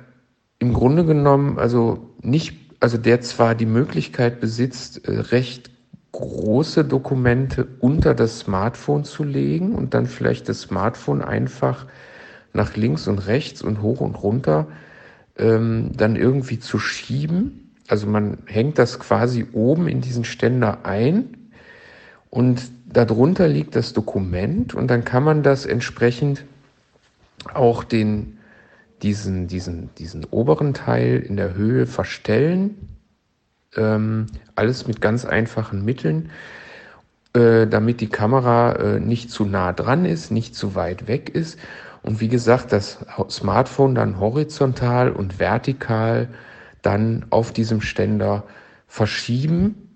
im 0.61 0.72
Grunde 0.72 1.05
genommen, 1.05 1.59
also 1.59 2.14
nicht, 2.22 2.57
also 2.81 2.96
der 2.96 3.20
zwar 3.20 3.57
die 3.57 3.66
Möglichkeit 3.66 4.40
besitzt, 4.40 5.07
äh, 5.07 5.18
recht 5.18 5.70
große 6.12 6.85
Dokumente 6.85 7.66
unter 7.81 8.14
das 8.14 8.38
Smartphone 8.38 9.03
zu 9.03 9.24
legen 9.24 9.74
und 9.74 9.94
dann 9.94 10.07
vielleicht 10.07 10.48
das 10.48 10.61
Smartphone 10.61 11.22
einfach 11.22 11.87
nach 12.53 12.77
links 12.77 13.09
und 13.09 13.18
rechts 13.27 13.62
und 13.62 13.83
hoch 13.83 14.00
und 14.00 14.14
runter 14.14 14.68
ähm, 15.37 15.90
dann 15.96 16.14
irgendwie 16.14 16.61
zu 16.61 16.79
schieben. 16.79 17.63
Also 17.88 18.06
man 18.06 18.38
hängt 18.46 18.78
das 18.78 18.98
quasi 18.98 19.46
oben 19.52 19.88
in 19.88 20.00
diesen 20.00 20.24
Ständer 20.24 20.84
ein 20.84 21.36
und 22.30 22.62
darunter 22.86 23.48
liegt 23.48 23.76
das 23.76 23.92
Dokument 23.92 24.74
und 24.74 24.88
dann 24.88 25.04
kann 25.04 25.24
man 25.24 25.42
das 25.42 25.66
entsprechend 25.66 26.44
auch 27.52 27.84
den, 27.84 28.38
diesen, 29.02 29.48
diesen, 29.48 29.94
diesen 29.96 30.24
oberen 30.24 30.72
Teil 30.72 31.18
in 31.20 31.36
der 31.36 31.54
Höhe 31.54 31.86
verstellen 31.86 32.94
ähm, 33.76 34.26
alles 34.54 34.86
mit 34.86 35.00
ganz 35.00 35.24
einfachen 35.24 35.84
Mitteln, 35.84 36.30
äh, 37.34 37.66
damit 37.66 38.00
die 38.00 38.08
Kamera 38.08 38.72
äh, 38.72 39.00
nicht 39.00 39.30
zu 39.30 39.44
nah 39.44 39.72
dran 39.72 40.04
ist, 40.04 40.30
nicht 40.30 40.54
zu 40.54 40.74
weit 40.74 41.08
weg 41.08 41.30
ist. 41.30 41.58
Und 42.02 42.20
wie 42.20 42.28
gesagt, 42.28 42.72
das 42.72 42.98
Smartphone 43.30 43.94
dann 43.94 44.20
horizontal 44.20 45.10
und 45.10 45.38
vertikal 45.38 46.28
dann 46.84 47.26
auf 47.30 47.52
diesem 47.52 47.80
Ständer 47.80 48.44
verschieben. 48.86 49.88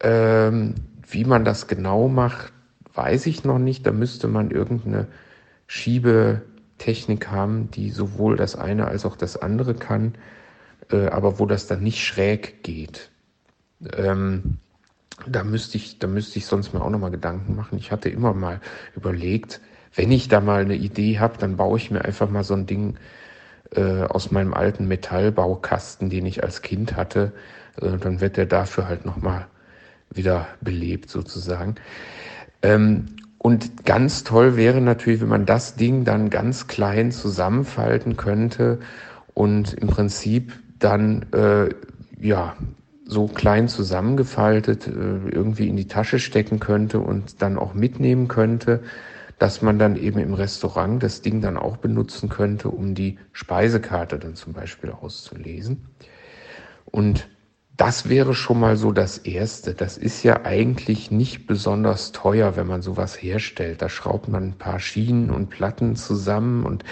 Ähm, 0.00 0.74
wie 1.08 1.24
man 1.24 1.44
das 1.44 1.66
genau 1.66 2.08
macht, 2.08 2.52
weiß 2.94 3.26
ich 3.26 3.44
noch 3.44 3.58
nicht. 3.58 3.86
Da 3.86 3.92
müsste 3.92 4.28
man 4.28 4.50
irgendeine 4.50 5.06
Schiebetechnik 5.66 7.30
haben, 7.30 7.70
die 7.70 7.90
sowohl 7.90 8.36
das 8.36 8.56
eine 8.56 8.86
als 8.86 9.06
auch 9.06 9.16
das 9.16 9.36
andere 9.36 9.74
kann 9.74 10.14
äh, 10.90 11.06
aber 11.06 11.38
wo 11.38 11.46
das 11.46 11.66
dann 11.66 11.82
nicht 11.82 12.04
schräg 12.04 12.62
geht. 12.62 13.10
Ähm, 13.96 14.58
da 15.26 15.44
müsste 15.44 15.76
ich, 15.76 15.98
da 15.98 16.06
müsste 16.06 16.38
ich 16.38 16.46
sonst 16.46 16.72
mir 16.72 16.82
auch 16.82 16.90
nochmal 16.90 17.10
Gedanken 17.10 17.56
machen. 17.56 17.78
Ich 17.78 17.90
hatte 17.90 18.08
immer 18.08 18.34
mal 18.34 18.60
überlegt, 18.94 19.60
wenn 19.94 20.12
ich 20.12 20.28
da 20.28 20.40
mal 20.40 20.62
eine 20.62 20.76
Idee 20.76 21.18
habe, 21.18 21.38
dann 21.38 21.56
baue 21.56 21.78
ich 21.78 21.90
mir 21.90 22.04
einfach 22.04 22.30
mal 22.30 22.44
so 22.44 22.54
ein 22.54 22.66
Ding 22.66 22.96
äh, 23.74 24.02
aus 24.02 24.30
meinem 24.30 24.54
alten 24.54 24.88
Metallbaukasten, 24.88 26.10
den 26.10 26.26
ich 26.26 26.42
als 26.42 26.62
Kind 26.62 26.96
hatte. 26.96 27.32
Äh, 27.80 27.98
dann 27.98 28.20
wird 28.20 28.36
der 28.36 28.46
dafür 28.46 28.88
halt 28.88 29.04
nochmal 29.04 29.46
wieder 30.10 30.46
belebt 30.60 31.10
sozusagen. 31.10 31.76
Ähm, 32.62 33.06
und 33.38 33.84
ganz 33.84 34.24
toll 34.24 34.56
wäre 34.56 34.80
natürlich, 34.80 35.20
wenn 35.20 35.28
man 35.28 35.46
das 35.46 35.76
Ding 35.76 36.04
dann 36.04 36.28
ganz 36.28 36.66
klein 36.66 37.12
zusammenfalten 37.12 38.16
könnte 38.16 38.80
und 39.32 39.74
im 39.74 39.88
Prinzip 39.88 40.52
dann 40.78 41.26
äh, 41.32 41.68
ja 42.20 42.56
so 43.04 43.26
klein 43.26 43.68
zusammengefaltet 43.68 44.86
äh, 44.86 44.90
irgendwie 45.30 45.68
in 45.68 45.76
die 45.76 45.86
Tasche 45.88 46.18
stecken 46.18 46.58
könnte 46.58 47.00
und 47.00 47.40
dann 47.40 47.58
auch 47.58 47.74
mitnehmen 47.74 48.28
könnte, 48.28 48.80
dass 49.38 49.62
man 49.62 49.78
dann 49.78 49.96
eben 49.96 50.18
im 50.18 50.34
Restaurant 50.34 51.02
das 51.02 51.22
Ding 51.22 51.40
dann 51.40 51.56
auch 51.56 51.76
benutzen 51.76 52.28
könnte, 52.28 52.70
um 52.70 52.94
die 52.94 53.18
Speisekarte 53.32 54.18
dann 54.18 54.34
zum 54.34 54.52
Beispiel 54.52 54.90
auszulesen. 54.90 55.86
Und 56.84 57.28
das 57.76 58.08
wäre 58.08 58.34
schon 58.34 58.58
mal 58.58 58.76
so 58.76 58.90
das 58.90 59.18
Erste. 59.18 59.72
Das 59.72 59.96
ist 59.96 60.24
ja 60.24 60.44
eigentlich 60.44 61.12
nicht 61.12 61.46
besonders 61.46 62.10
teuer, 62.10 62.56
wenn 62.56 62.66
man 62.66 62.82
sowas 62.82 63.22
herstellt. 63.22 63.80
Da 63.80 63.88
schraubt 63.88 64.28
man 64.28 64.48
ein 64.48 64.58
paar 64.58 64.80
Schienen 64.80 65.30
und 65.30 65.48
Platten 65.48 65.94
zusammen 65.94 66.66
und 66.66 66.84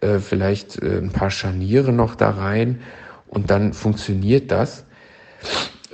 äh, 0.00 0.18
vielleicht 0.18 0.82
äh, 0.82 0.98
ein 0.98 1.10
paar 1.10 1.30
Scharniere 1.30 1.92
noch 1.92 2.16
da 2.16 2.30
rein 2.30 2.80
und 3.28 3.50
dann 3.50 3.72
funktioniert 3.72 4.50
das. 4.50 4.84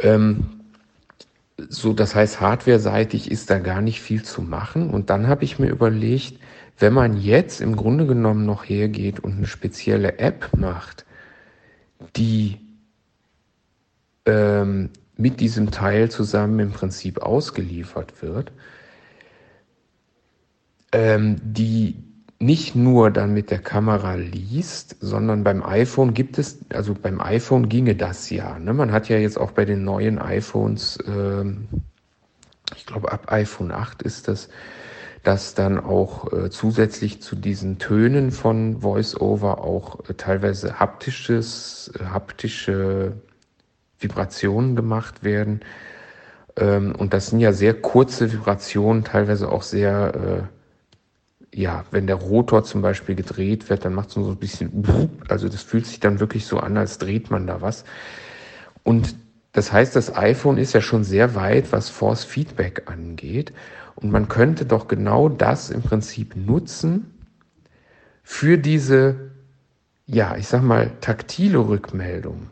Ähm, 0.00 0.63
so, 1.56 1.92
das 1.92 2.14
heißt, 2.14 2.40
hardware-seitig 2.40 3.30
ist 3.30 3.50
da 3.50 3.58
gar 3.58 3.80
nicht 3.80 4.00
viel 4.00 4.22
zu 4.24 4.42
machen. 4.42 4.90
Und 4.90 5.10
dann 5.10 5.28
habe 5.28 5.44
ich 5.44 5.58
mir 5.58 5.68
überlegt, 5.68 6.38
wenn 6.78 6.92
man 6.92 7.20
jetzt 7.20 7.60
im 7.60 7.76
Grunde 7.76 8.06
genommen 8.06 8.44
noch 8.44 8.64
hergeht 8.64 9.20
und 9.20 9.36
eine 9.36 9.46
spezielle 9.46 10.18
App 10.18 10.50
macht, 10.56 11.04
die 12.16 12.58
ähm, 14.26 14.90
mit 15.16 15.40
diesem 15.40 15.70
Teil 15.70 16.10
zusammen 16.10 16.58
im 16.58 16.72
Prinzip 16.72 17.18
ausgeliefert 17.18 18.20
wird, 18.20 18.50
ähm, 20.90 21.36
die 21.42 22.02
nicht 22.44 22.76
nur 22.76 23.10
dann 23.10 23.32
mit 23.32 23.50
der 23.50 23.58
Kamera 23.58 24.14
liest, 24.16 24.96
sondern 25.00 25.44
beim 25.44 25.62
iPhone 25.62 26.12
gibt 26.12 26.38
es, 26.38 26.58
also 26.68 26.94
beim 26.94 27.20
iPhone 27.20 27.70
ginge 27.70 27.94
das 27.94 28.28
ja. 28.28 28.58
Ne? 28.58 28.74
Man 28.74 28.92
hat 28.92 29.08
ja 29.08 29.16
jetzt 29.16 29.38
auch 29.38 29.52
bei 29.52 29.64
den 29.64 29.82
neuen 29.84 30.18
iPhones, 30.18 30.98
äh, 30.98 31.44
ich 32.76 32.84
glaube 32.84 33.10
ab 33.12 33.32
iPhone 33.32 33.72
8 33.72 34.02
ist 34.02 34.28
das, 34.28 34.50
dass 35.22 35.54
dann 35.54 35.80
auch 35.80 36.32
äh, 36.32 36.50
zusätzlich 36.50 37.22
zu 37.22 37.34
diesen 37.34 37.78
Tönen 37.78 38.30
von 38.30 38.82
VoiceOver 38.82 39.64
auch 39.64 40.00
äh, 40.10 40.14
teilweise 40.14 40.78
haptisches, 40.78 41.90
äh, 41.98 42.04
haptische 42.04 43.12
Vibrationen 43.98 44.76
gemacht 44.76 45.24
werden. 45.24 45.60
Ähm, 46.56 46.94
und 46.94 47.14
das 47.14 47.28
sind 47.28 47.40
ja 47.40 47.54
sehr 47.54 47.72
kurze 47.72 48.30
Vibrationen, 48.30 49.02
teilweise 49.02 49.50
auch 49.50 49.62
sehr 49.62 50.14
äh, 50.14 50.53
ja, 51.54 51.84
wenn 51.90 52.06
der 52.06 52.16
Rotor 52.16 52.64
zum 52.64 52.82
Beispiel 52.82 53.14
gedreht 53.14 53.70
wird, 53.70 53.84
dann 53.84 53.94
macht 53.94 54.08
es 54.08 54.14
so 54.14 54.28
ein 54.28 54.36
bisschen, 54.36 55.18
also 55.28 55.48
das 55.48 55.62
fühlt 55.62 55.86
sich 55.86 56.00
dann 56.00 56.18
wirklich 56.18 56.46
so 56.46 56.58
an, 56.58 56.76
als 56.76 56.98
dreht 56.98 57.30
man 57.30 57.46
da 57.46 57.60
was. 57.60 57.84
Und 58.82 59.14
das 59.52 59.72
heißt, 59.72 59.94
das 59.94 60.16
iPhone 60.16 60.58
ist 60.58 60.72
ja 60.72 60.80
schon 60.80 61.04
sehr 61.04 61.36
weit, 61.36 61.70
was 61.70 61.88
Force 61.88 62.24
Feedback 62.24 62.90
angeht. 62.90 63.52
Und 63.94 64.10
man 64.10 64.28
könnte 64.28 64.66
doch 64.66 64.88
genau 64.88 65.28
das 65.28 65.70
im 65.70 65.82
Prinzip 65.82 66.34
nutzen 66.34 67.14
für 68.24 68.58
diese, 68.58 69.30
ja, 70.06 70.36
ich 70.36 70.48
sag 70.48 70.62
mal, 70.62 70.90
taktile 71.00 71.58
Rückmeldung, 71.58 72.50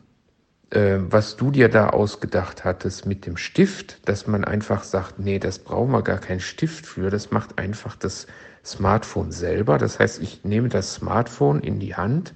was 0.74 1.36
du 1.36 1.50
dir 1.50 1.68
da 1.68 1.90
ausgedacht 1.90 2.64
hattest 2.64 3.04
mit 3.04 3.26
dem 3.26 3.36
Stift, 3.36 4.08
dass 4.08 4.26
man 4.26 4.44
einfach 4.44 4.84
sagt, 4.84 5.18
nee, 5.18 5.38
das 5.38 5.58
brauchen 5.58 5.92
wir 5.92 6.02
gar 6.02 6.18
keinen 6.18 6.40
Stift 6.40 6.86
für, 6.86 7.10
das 7.10 7.30
macht 7.30 7.58
einfach 7.58 7.94
das 7.94 8.26
Smartphone 8.64 9.32
selber. 9.32 9.76
Das 9.76 9.98
heißt, 9.98 10.22
ich 10.22 10.44
nehme 10.44 10.70
das 10.70 10.94
Smartphone 10.94 11.60
in 11.60 11.78
die 11.78 11.94
Hand, 11.94 12.32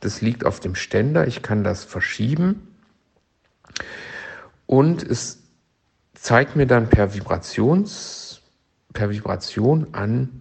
das 0.00 0.22
liegt 0.22 0.46
auf 0.46 0.60
dem 0.60 0.74
Ständer, 0.74 1.26
ich 1.26 1.42
kann 1.42 1.62
das 1.62 1.84
verschieben 1.84 2.68
und 4.66 5.02
es 5.02 5.42
zeigt 6.14 6.56
mir 6.56 6.66
dann 6.66 6.88
per 6.88 7.14
Vibrations, 7.14 8.40
per 8.94 9.10
Vibration 9.10 9.88
an, 9.92 10.40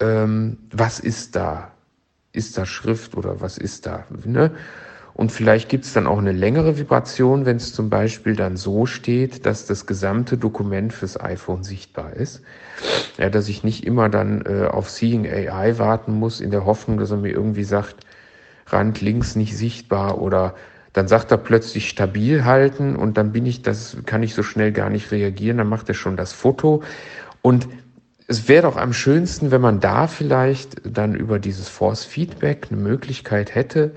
ähm, 0.00 0.58
was 0.70 1.00
ist 1.00 1.36
da? 1.36 1.70
Ist 2.32 2.58
da 2.58 2.66
Schrift 2.66 3.16
oder 3.16 3.40
was 3.40 3.56
ist 3.56 3.86
da? 3.86 4.04
Ne? 4.24 4.50
Und 5.14 5.30
vielleicht 5.30 5.68
gibt 5.68 5.84
es 5.84 5.92
dann 5.92 6.08
auch 6.08 6.18
eine 6.18 6.32
längere 6.32 6.76
Vibration, 6.76 7.46
wenn 7.46 7.56
es 7.56 7.72
zum 7.72 7.88
Beispiel 7.88 8.34
dann 8.34 8.56
so 8.56 8.84
steht, 8.84 9.46
dass 9.46 9.64
das 9.64 9.86
gesamte 9.86 10.36
Dokument 10.36 10.92
fürs 10.92 11.18
iPhone 11.20 11.62
sichtbar 11.62 12.14
ist. 12.14 12.42
Ja, 13.16 13.30
dass 13.30 13.48
ich 13.48 13.62
nicht 13.62 13.86
immer 13.86 14.08
dann 14.08 14.44
äh, 14.44 14.66
auf 14.66 14.90
Seeing 14.90 15.24
AI 15.26 15.78
warten 15.78 16.14
muss, 16.14 16.40
in 16.40 16.50
der 16.50 16.64
Hoffnung, 16.64 16.98
dass 16.98 17.12
er 17.12 17.18
mir 17.18 17.30
irgendwie 17.30 17.62
sagt, 17.62 17.94
Rand 18.66 19.00
links 19.00 19.36
nicht 19.36 19.56
sichtbar 19.56 20.20
oder 20.20 20.54
dann 20.94 21.06
sagt 21.06 21.30
er 21.30 21.38
plötzlich 21.38 21.88
stabil 21.88 22.44
halten 22.44 22.96
und 22.96 23.16
dann 23.16 23.32
bin 23.32 23.46
ich, 23.46 23.62
das 23.62 23.96
kann 24.06 24.22
ich 24.22 24.34
so 24.34 24.42
schnell 24.42 24.72
gar 24.72 24.90
nicht 24.90 25.12
reagieren, 25.12 25.58
dann 25.58 25.68
macht 25.68 25.88
er 25.88 25.94
schon 25.94 26.16
das 26.16 26.32
Foto. 26.32 26.82
Und 27.42 27.68
es 28.26 28.48
wäre 28.48 28.62
doch 28.62 28.76
am 28.76 28.92
schönsten, 28.92 29.50
wenn 29.50 29.60
man 29.60 29.80
da 29.80 30.06
vielleicht 30.06 30.80
dann 30.84 31.14
über 31.14 31.38
dieses 31.38 31.68
Force 31.68 32.04
Feedback 32.04 32.68
eine 32.70 32.80
Möglichkeit 32.80 33.54
hätte, 33.54 33.92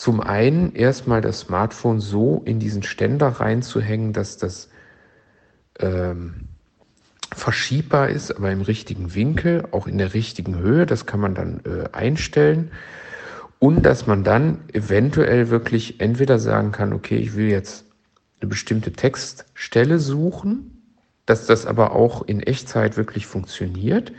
zum 0.00 0.22
einen 0.22 0.74
erstmal 0.74 1.20
das 1.20 1.40
Smartphone 1.40 2.00
so 2.00 2.40
in 2.46 2.58
diesen 2.58 2.82
Ständer 2.82 3.28
reinzuhängen, 3.28 4.14
dass 4.14 4.38
das 4.38 4.70
ähm, 5.78 6.48
verschiebbar 7.34 8.08
ist, 8.08 8.34
aber 8.34 8.50
im 8.50 8.62
richtigen 8.62 9.14
Winkel, 9.14 9.68
auch 9.72 9.86
in 9.86 9.98
der 9.98 10.14
richtigen 10.14 10.56
Höhe. 10.56 10.86
Das 10.86 11.04
kann 11.04 11.20
man 11.20 11.34
dann 11.34 11.60
äh, 11.66 11.94
einstellen. 11.94 12.70
Und 13.58 13.82
dass 13.82 14.06
man 14.06 14.24
dann 14.24 14.60
eventuell 14.72 15.50
wirklich 15.50 16.00
entweder 16.00 16.38
sagen 16.38 16.72
kann, 16.72 16.94
okay, 16.94 17.18
ich 17.18 17.36
will 17.36 17.50
jetzt 17.50 17.84
eine 18.40 18.48
bestimmte 18.48 18.92
Textstelle 18.92 19.98
suchen, 19.98 20.82
dass 21.26 21.44
das 21.44 21.66
aber 21.66 21.92
auch 21.92 22.22
in 22.22 22.40
Echtzeit 22.40 22.96
wirklich 22.96 23.26
funktioniert. 23.26 24.12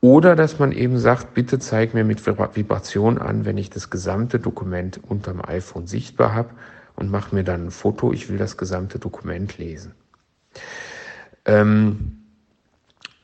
Oder 0.00 0.36
dass 0.36 0.58
man 0.58 0.72
eben 0.72 0.98
sagt, 0.98 1.34
bitte 1.34 1.58
zeig 1.58 1.94
mir 1.94 2.04
mit 2.04 2.24
Vibration 2.26 3.18
an, 3.18 3.44
wenn 3.44 3.58
ich 3.58 3.70
das 3.70 3.90
gesamte 3.90 4.38
Dokument 4.38 5.00
unterm 5.02 5.40
iPhone 5.44 5.86
sichtbar 5.86 6.34
habe 6.34 6.50
und 6.96 7.10
mach 7.10 7.32
mir 7.32 7.44
dann 7.44 7.66
ein 7.66 7.70
Foto, 7.70 8.12
ich 8.12 8.28
will 8.28 8.38
das 8.38 8.56
gesamte 8.56 8.98
Dokument 8.98 9.58
lesen. 9.58 9.94
Ähm, 11.44 12.22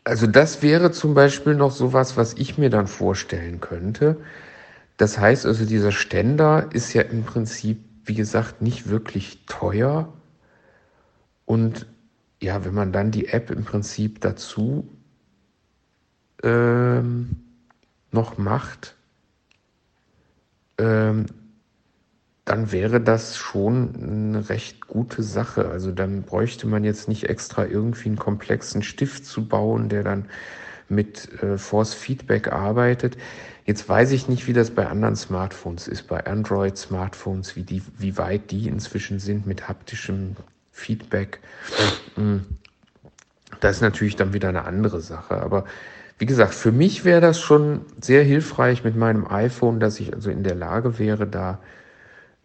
also 0.04 0.26
das 0.26 0.62
wäre 0.62 0.90
zum 0.90 1.14
Beispiel 1.14 1.54
noch 1.54 1.70
sowas, 1.70 2.16
was 2.16 2.34
ich 2.34 2.58
mir 2.58 2.70
dann 2.70 2.86
vorstellen 2.86 3.60
könnte. 3.60 4.16
Das 4.96 5.18
heißt 5.18 5.46
also, 5.46 5.64
dieser 5.64 5.92
Ständer 5.92 6.68
ist 6.72 6.92
ja 6.92 7.02
im 7.02 7.24
Prinzip, 7.24 7.84
wie 8.04 8.14
gesagt, 8.14 8.62
nicht 8.62 8.88
wirklich 8.88 9.44
teuer 9.46 10.12
und 11.44 11.86
ja, 12.40 12.64
wenn 12.64 12.74
man 12.74 12.92
dann 12.92 13.12
die 13.12 13.28
App 13.28 13.50
im 13.50 13.64
Prinzip 13.64 14.20
dazu 14.20 14.88
ähm, 16.42 17.36
noch 18.10 18.38
macht, 18.38 18.96
ähm, 20.78 21.26
dann 22.44 22.72
wäre 22.72 23.00
das 23.00 23.36
schon 23.36 23.94
eine 23.94 24.48
recht 24.48 24.86
gute 24.86 25.22
Sache. 25.22 25.68
Also 25.68 25.92
dann 25.92 26.22
bräuchte 26.22 26.66
man 26.66 26.82
jetzt 26.84 27.08
nicht 27.08 27.28
extra 27.28 27.64
irgendwie 27.64 28.08
einen 28.08 28.18
komplexen 28.18 28.82
Stift 28.82 29.24
zu 29.24 29.46
bauen, 29.46 29.88
der 29.88 30.02
dann 30.02 30.26
mit 30.88 31.42
äh, 31.42 31.56
Force 31.56 31.94
Feedback 31.94 32.52
arbeitet. 32.52 33.16
Jetzt 33.64 33.88
weiß 33.88 34.10
ich 34.10 34.28
nicht, 34.28 34.48
wie 34.48 34.52
das 34.52 34.72
bei 34.72 34.88
anderen 34.88 35.14
Smartphones 35.14 35.86
ist, 35.86 36.08
bei 36.08 36.26
Android-Smartphones, 36.26 37.54
wie, 37.54 37.62
die, 37.62 37.82
wie 37.96 38.18
weit 38.18 38.50
die 38.50 38.66
inzwischen 38.66 39.20
sind 39.20 39.46
mit 39.46 39.68
haptischem 39.68 40.36
Feedback. 40.72 41.38
Hm. 42.16 42.44
Das 43.60 43.76
ist 43.76 43.82
natürlich 43.82 44.16
dann 44.16 44.32
wieder 44.32 44.48
eine 44.48 44.64
andere 44.64 45.00
Sache. 45.00 45.40
Aber 45.40 45.64
wie 46.22 46.26
gesagt, 46.26 46.54
für 46.54 46.70
mich 46.70 47.04
wäre 47.04 47.20
das 47.20 47.40
schon 47.40 47.80
sehr 48.00 48.22
hilfreich 48.22 48.84
mit 48.84 48.94
meinem 48.94 49.26
iPhone, 49.26 49.80
dass 49.80 49.98
ich 49.98 50.14
also 50.14 50.30
in 50.30 50.44
der 50.44 50.54
Lage 50.54 51.00
wäre, 51.00 51.26
da 51.26 51.58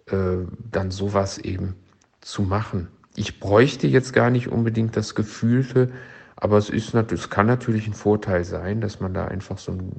äh, 0.08 0.38
dann 0.72 0.90
sowas 0.90 1.38
eben 1.38 1.76
zu 2.20 2.42
machen. 2.42 2.88
Ich 3.16 3.40
bräuchte 3.40 3.86
jetzt 3.86 4.14
gar 4.14 4.32
nicht 4.32 4.48
unbedingt 4.48 4.98
das 4.98 5.14
Gefühlte, 5.14 5.92
aber 6.36 6.58
es 6.58 6.72
ist 6.72 6.96
natürlich, 6.96 7.26
es 7.26 7.30
kann 7.30 7.46
natürlich 7.46 7.86
ein 7.86 7.94
Vorteil 7.94 8.46
sein, 8.46 8.82
dass 8.82 9.00
man 9.00 9.14
da 9.14 9.26
einfach 9.26 9.60
so 9.60 9.74
ein, 9.74 9.92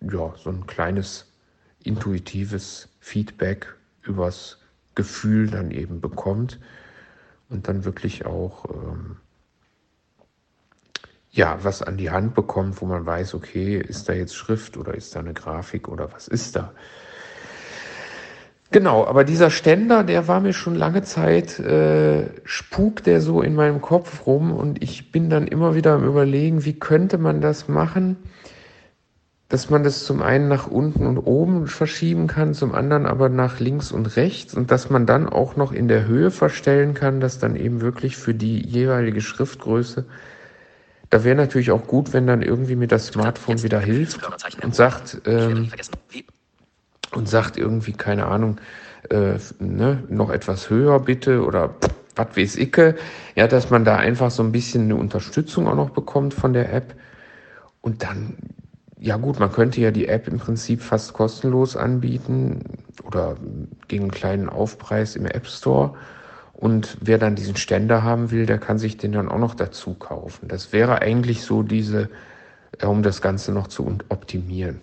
ja, 0.00 0.32
so 0.36 0.50
ein 0.50 0.68
kleines 0.68 1.26
intuitives 1.82 2.88
Feedback 3.00 3.74
übers 4.04 4.60
Gefühl 4.94 5.50
dann 5.50 5.72
eben 5.72 6.00
bekommt 6.00 6.60
und 7.48 7.66
dann 7.66 7.84
wirklich 7.84 8.26
auch 8.26 8.66
ähm, 8.70 9.16
ja, 11.32 11.58
was 11.62 11.82
an 11.82 11.96
die 11.96 12.10
Hand 12.10 12.34
bekommt, 12.34 12.80
wo 12.80 12.86
man 12.86 13.06
weiß, 13.06 13.34
okay, 13.34 13.78
ist 13.78 14.08
da 14.08 14.12
jetzt 14.12 14.36
Schrift 14.36 14.76
oder 14.76 14.94
ist 14.94 15.16
da 15.16 15.20
eine 15.20 15.32
Grafik 15.32 15.88
oder 15.88 16.12
was 16.12 16.28
ist 16.28 16.56
da? 16.56 16.72
Genau, 18.70 19.06
aber 19.06 19.24
dieser 19.24 19.50
Ständer, 19.50 20.04
der 20.04 20.28
war 20.28 20.40
mir 20.40 20.52
schon 20.52 20.74
lange 20.74 21.02
Zeit, 21.02 21.58
äh, 21.58 22.28
spukt 22.44 23.06
der 23.06 23.20
so 23.20 23.42
in 23.42 23.54
meinem 23.54 23.80
Kopf 23.80 24.26
rum 24.26 24.52
und 24.52 24.82
ich 24.82 25.10
bin 25.10 25.28
dann 25.30 25.46
immer 25.46 25.74
wieder 25.74 25.94
am 25.94 26.06
Überlegen, 26.06 26.64
wie 26.64 26.78
könnte 26.78 27.18
man 27.18 27.40
das 27.40 27.68
machen, 27.68 28.16
dass 29.48 29.68
man 29.68 29.84
das 29.84 30.04
zum 30.04 30.22
einen 30.22 30.48
nach 30.48 30.66
unten 30.66 31.06
und 31.06 31.18
oben 31.18 31.66
verschieben 31.66 32.26
kann, 32.26 32.54
zum 32.54 32.74
anderen 32.74 33.04
aber 33.04 33.28
nach 33.28 33.60
links 33.60 33.92
und 33.92 34.16
rechts 34.16 34.54
und 34.54 34.70
dass 34.70 34.88
man 34.88 35.04
dann 35.04 35.28
auch 35.28 35.56
noch 35.56 35.72
in 35.72 35.88
der 35.88 36.06
Höhe 36.06 36.30
verstellen 36.30 36.94
kann, 36.94 37.20
dass 37.20 37.38
dann 37.38 37.56
eben 37.56 37.82
wirklich 37.82 38.16
für 38.16 38.32
die 38.32 38.66
jeweilige 38.66 39.20
Schriftgröße 39.20 40.06
da 41.12 41.24
wäre 41.24 41.36
natürlich 41.36 41.70
auch 41.70 41.86
gut, 41.86 42.14
wenn 42.14 42.26
dann 42.26 42.40
irgendwie 42.40 42.74
mir 42.74 42.88
das 42.88 43.08
Smartphone 43.08 43.62
wieder 43.62 43.80
hilft 43.80 44.18
und 44.62 44.74
sagt, 44.74 45.20
ähm, 45.26 45.70
und 47.14 47.28
sagt 47.28 47.58
irgendwie, 47.58 47.92
keine 47.92 48.28
Ahnung, 48.28 48.58
äh, 49.10 49.34
ne, 49.58 50.02
noch 50.08 50.30
etwas 50.30 50.70
höher 50.70 50.98
bitte 51.00 51.44
oder 51.44 51.74
was 52.16 52.28
weiß 52.34 52.56
ich, 52.56 52.74
ja, 53.34 53.46
dass 53.46 53.68
man 53.68 53.84
da 53.84 53.96
einfach 53.96 54.30
so 54.30 54.42
ein 54.42 54.52
bisschen 54.52 54.84
eine 54.84 54.96
Unterstützung 54.96 55.68
auch 55.68 55.74
noch 55.74 55.90
bekommt 55.90 56.32
von 56.32 56.54
der 56.54 56.72
App. 56.72 56.94
Und 57.82 58.02
dann, 58.02 58.38
ja 58.98 59.18
gut, 59.18 59.38
man 59.38 59.52
könnte 59.52 59.82
ja 59.82 59.90
die 59.90 60.08
App 60.08 60.28
im 60.28 60.38
Prinzip 60.38 60.80
fast 60.80 61.12
kostenlos 61.12 61.76
anbieten 61.76 62.60
oder 63.04 63.36
gegen 63.86 64.04
einen 64.04 64.12
kleinen 64.12 64.48
Aufpreis 64.48 65.14
im 65.14 65.26
App 65.26 65.46
Store. 65.46 65.92
Und 66.62 66.96
wer 67.00 67.18
dann 67.18 67.34
diesen 67.34 67.56
Ständer 67.56 68.04
haben 68.04 68.30
will, 68.30 68.46
der 68.46 68.58
kann 68.58 68.78
sich 68.78 68.96
den 68.96 69.10
dann 69.10 69.28
auch 69.28 69.40
noch 69.40 69.56
dazu 69.56 69.94
kaufen. 69.94 70.46
Das 70.46 70.72
wäre 70.72 71.02
eigentlich 71.02 71.42
so 71.42 71.64
diese, 71.64 72.08
um 72.80 73.02
das 73.02 73.20
Ganze 73.20 73.50
noch 73.50 73.66
zu 73.66 73.98
optimieren. 74.08 74.80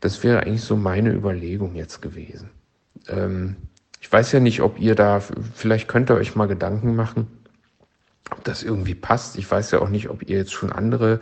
Das 0.00 0.22
wäre 0.22 0.40
eigentlich 0.40 0.60
so 0.60 0.76
meine 0.76 1.10
Überlegung 1.10 1.74
jetzt 1.74 2.02
gewesen. 2.02 2.50
Ähm, 3.08 3.56
ich 3.98 4.12
weiß 4.12 4.30
ja 4.32 4.40
nicht, 4.40 4.60
ob 4.60 4.78
ihr 4.78 4.94
da, 4.94 5.22
vielleicht 5.54 5.88
könnt 5.88 6.10
ihr 6.10 6.16
euch 6.16 6.36
mal 6.36 6.48
Gedanken 6.48 6.94
machen, 6.96 7.28
ob 8.30 8.44
das 8.44 8.62
irgendwie 8.62 8.94
passt. 8.94 9.38
Ich 9.38 9.50
weiß 9.50 9.70
ja 9.70 9.78
auch 9.78 9.88
nicht, 9.88 10.10
ob 10.10 10.28
ihr 10.28 10.36
jetzt 10.36 10.52
schon 10.52 10.70
andere 10.70 11.20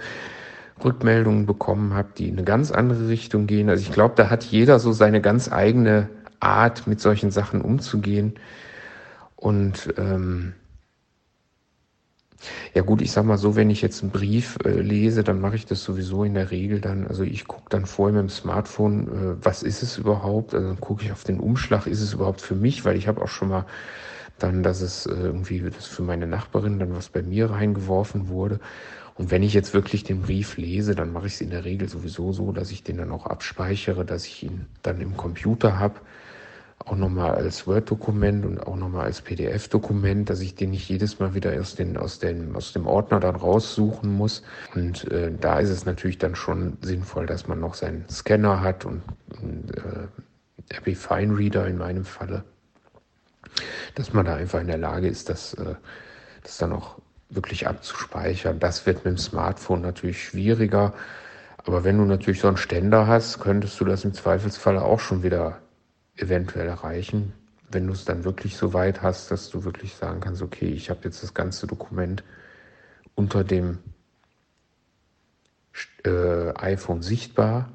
Rückmeldungen 0.82 1.46
bekommen 1.46 1.94
habt, 1.94 2.18
die 2.18 2.26
in 2.26 2.34
eine 2.34 2.44
ganz 2.44 2.72
andere 2.72 3.06
Richtung 3.06 3.46
gehen. 3.46 3.70
Also 3.70 3.82
ich 3.82 3.92
glaube, 3.92 4.16
da 4.16 4.28
hat 4.28 4.42
jeder 4.42 4.80
so 4.80 4.90
seine 4.90 5.20
ganz 5.20 5.52
eigene 5.52 6.08
Art, 6.40 6.88
mit 6.88 6.98
solchen 7.00 7.30
Sachen 7.30 7.60
umzugehen. 7.60 8.34
Und 9.38 9.94
ähm, 9.96 10.54
ja 12.74 12.82
gut, 12.82 13.00
ich 13.00 13.12
sag 13.12 13.24
mal 13.24 13.38
so, 13.38 13.54
wenn 13.54 13.70
ich 13.70 13.82
jetzt 13.82 14.02
einen 14.02 14.10
Brief 14.10 14.58
äh, 14.64 14.80
lese, 14.80 15.22
dann 15.22 15.40
mache 15.40 15.54
ich 15.54 15.64
das 15.64 15.84
sowieso 15.84 16.24
in 16.24 16.34
der 16.34 16.50
Regel 16.50 16.80
dann. 16.80 17.06
Also 17.06 17.22
ich 17.22 17.46
gucke 17.46 17.68
dann 17.68 17.86
vorher 17.86 18.20
mit 18.20 18.30
dem 18.30 18.34
Smartphone, 18.34 19.06
äh, 19.06 19.44
was 19.44 19.62
ist 19.62 19.84
es 19.84 19.96
überhaupt? 19.96 20.54
Also 20.54 20.66
dann 20.66 20.80
gucke 20.80 21.04
ich 21.04 21.12
auf 21.12 21.22
den 21.22 21.38
Umschlag, 21.38 21.86
ist 21.86 22.00
es 22.00 22.14
überhaupt 22.14 22.40
für 22.40 22.56
mich? 22.56 22.84
Weil 22.84 22.96
ich 22.96 23.06
habe 23.06 23.22
auch 23.22 23.28
schon 23.28 23.48
mal 23.48 23.64
dann, 24.40 24.64
dass 24.64 24.80
es 24.80 25.06
äh, 25.06 25.14
irgendwie 25.14 25.60
das 25.60 25.86
für 25.86 26.02
meine 26.02 26.26
Nachbarin 26.26 26.80
dann 26.80 26.94
was 26.96 27.08
bei 27.08 27.22
mir 27.22 27.50
reingeworfen 27.50 28.28
wurde. 28.28 28.58
Und 29.14 29.30
wenn 29.30 29.44
ich 29.44 29.54
jetzt 29.54 29.72
wirklich 29.72 30.02
den 30.02 30.22
Brief 30.22 30.56
lese, 30.56 30.96
dann 30.96 31.12
mache 31.12 31.28
ich 31.28 31.34
es 31.34 31.40
in 31.40 31.50
der 31.50 31.64
Regel 31.64 31.88
sowieso 31.88 32.32
so, 32.32 32.50
dass 32.50 32.72
ich 32.72 32.82
den 32.82 32.98
dann 32.98 33.12
auch 33.12 33.26
abspeichere, 33.26 34.04
dass 34.04 34.26
ich 34.26 34.42
ihn 34.42 34.66
dann 34.82 35.00
im 35.00 35.16
Computer 35.16 35.78
habe 35.78 36.00
auch 36.84 36.96
nochmal 36.96 37.32
als 37.32 37.66
Word-Dokument 37.66 38.46
und 38.46 38.66
auch 38.66 38.76
nochmal 38.76 39.06
als 39.06 39.20
PDF-Dokument, 39.20 40.30
dass 40.30 40.40
ich 40.40 40.54
den 40.54 40.70
nicht 40.70 40.88
jedes 40.88 41.18
Mal 41.18 41.34
wieder 41.34 41.58
aus, 41.60 41.74
den, 41.74 41.96
aus, 41.96 42.18
den, 42.18 42.54
aus 42.54 42.72
dem 42.72 42.86
Ordner 42.86 43.20
dann 43.20 43.36
raussuchen 43.36 44.12
muss. 44.12 44.42
Und 44.74 45.10
äh, 45.10 45.32
da 45.38 45.58
ist 45.58 45.70
es 45.70 45.84
natürlich 45.84 46.18
dann 46.18 46.34
schon 46.34 46.78
sinnvoll, 46.80 47.26
dass 47.26 47.46
man 47.48 47.60
noch 47.60 47.74
seinen 47.74 48.08
Scanner 48.08 48.62
hat 48.62 48.84
und, 48.84 49.02
und 49.42 49.76
äh, 49.76 50.94
Fine 50.94 51.36
Reader 51.36 51.66
in 51.66 51.78
meinem 51.78 52.04
Falle, 52.04 52.44
dass 53.94 54.12
man 54.12 54.26
da 54.26 54.36
einfach 54.36 54.60
in 54.60 54.66
der 54.66 54.78
Lage 54.78 55.08
ist, 55.08 55.28
das, 55.28 55.54
äh, 55.54 55.74
das 56.42 56.58
dann 56.58 56.72
auch 56.72 56.98
wirklich 57.30 57.66
abzuspeichern. 57.66 58.58
Das 58.58 58.86
wird 58.86 59.04
mit 59.04 59.16
dem 59.16 59.18
Smartphone 59.18 59.82
natürlich 59.82 60.22
schwieriger. 60.22 60.94
Aber 61.58 61.84
wenn 61.84 61.98
du 61.98 62.04
natürlich 62.04 62.40
so 62.40 62.48
einen 62.48 62.56
Ständer 62.56 63.06
hast, 63.06 63.40
könntest 63.40 63.78
du 63.80 63.84
das 63.84 64.04
im 64.04 64.14
Zweifelsfall 64.14 64.78
auch 64.78 65.00
schon 65.00 65.22
wieder 65.22 65.58
eventuell 66.18 66.68
erreichen, 66.68 67.32
wenn 67.70 67.86
du 67.86 67.92
es 67.92 68.04
dann 68.04 68.24
wirklich 68.24 68.56
so 68.56 68.72
weit 68.72 69.02
hast, 69.02 69.30
dass 69.30 69.50
du 69.50 69.64
wirklich 69.64 69.94
sagen 69.94 70.20
kannst, 70.20 70.42
okay, 70.42 70.68
ich 70.68 70.90
habe 70.90 71.00
jetzt 71.04 71.22
das 71.22 71.34
ganze 71.34 71.66
Dokument 71.66 72.24
unter 73.14 73.44
dem 73.44 73.78
äh, 76.04 76.52
iPhone 76.54 77.02
sichtbar 77.02 77.70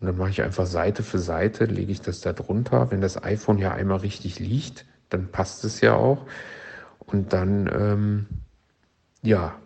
und 0.00 0.06
dann 0.06 0.16
mache 0.16 0.30
ich 0.30 0.42
einfach 0.42 0.66
Seite 0.66 1.02
für 1.02 1.18
Seite, 1.18 1.66
lege 1.66 1.92
ich 1.92 2.00
das 2.00 2.20
da 2.20 2.32
drunter. 2.32 2.90
Wenn 2.90 3.00
das 3.00 3.22
iPhone 3.22 3.58
ja 3.58 3.72
einmal 3.72 3.98
richtig 3.98 4.38
liegt, 4.38 4.86
dann 5.10 5.28
passt 5.28 5.64
es 5.64 5.80
ja 5.80 5.94
auch. 5.94 6.26
Und 7.00 7.32
dann, 7.32 7.68
ähm, 7.72 8.26
ja, 9.22 9.56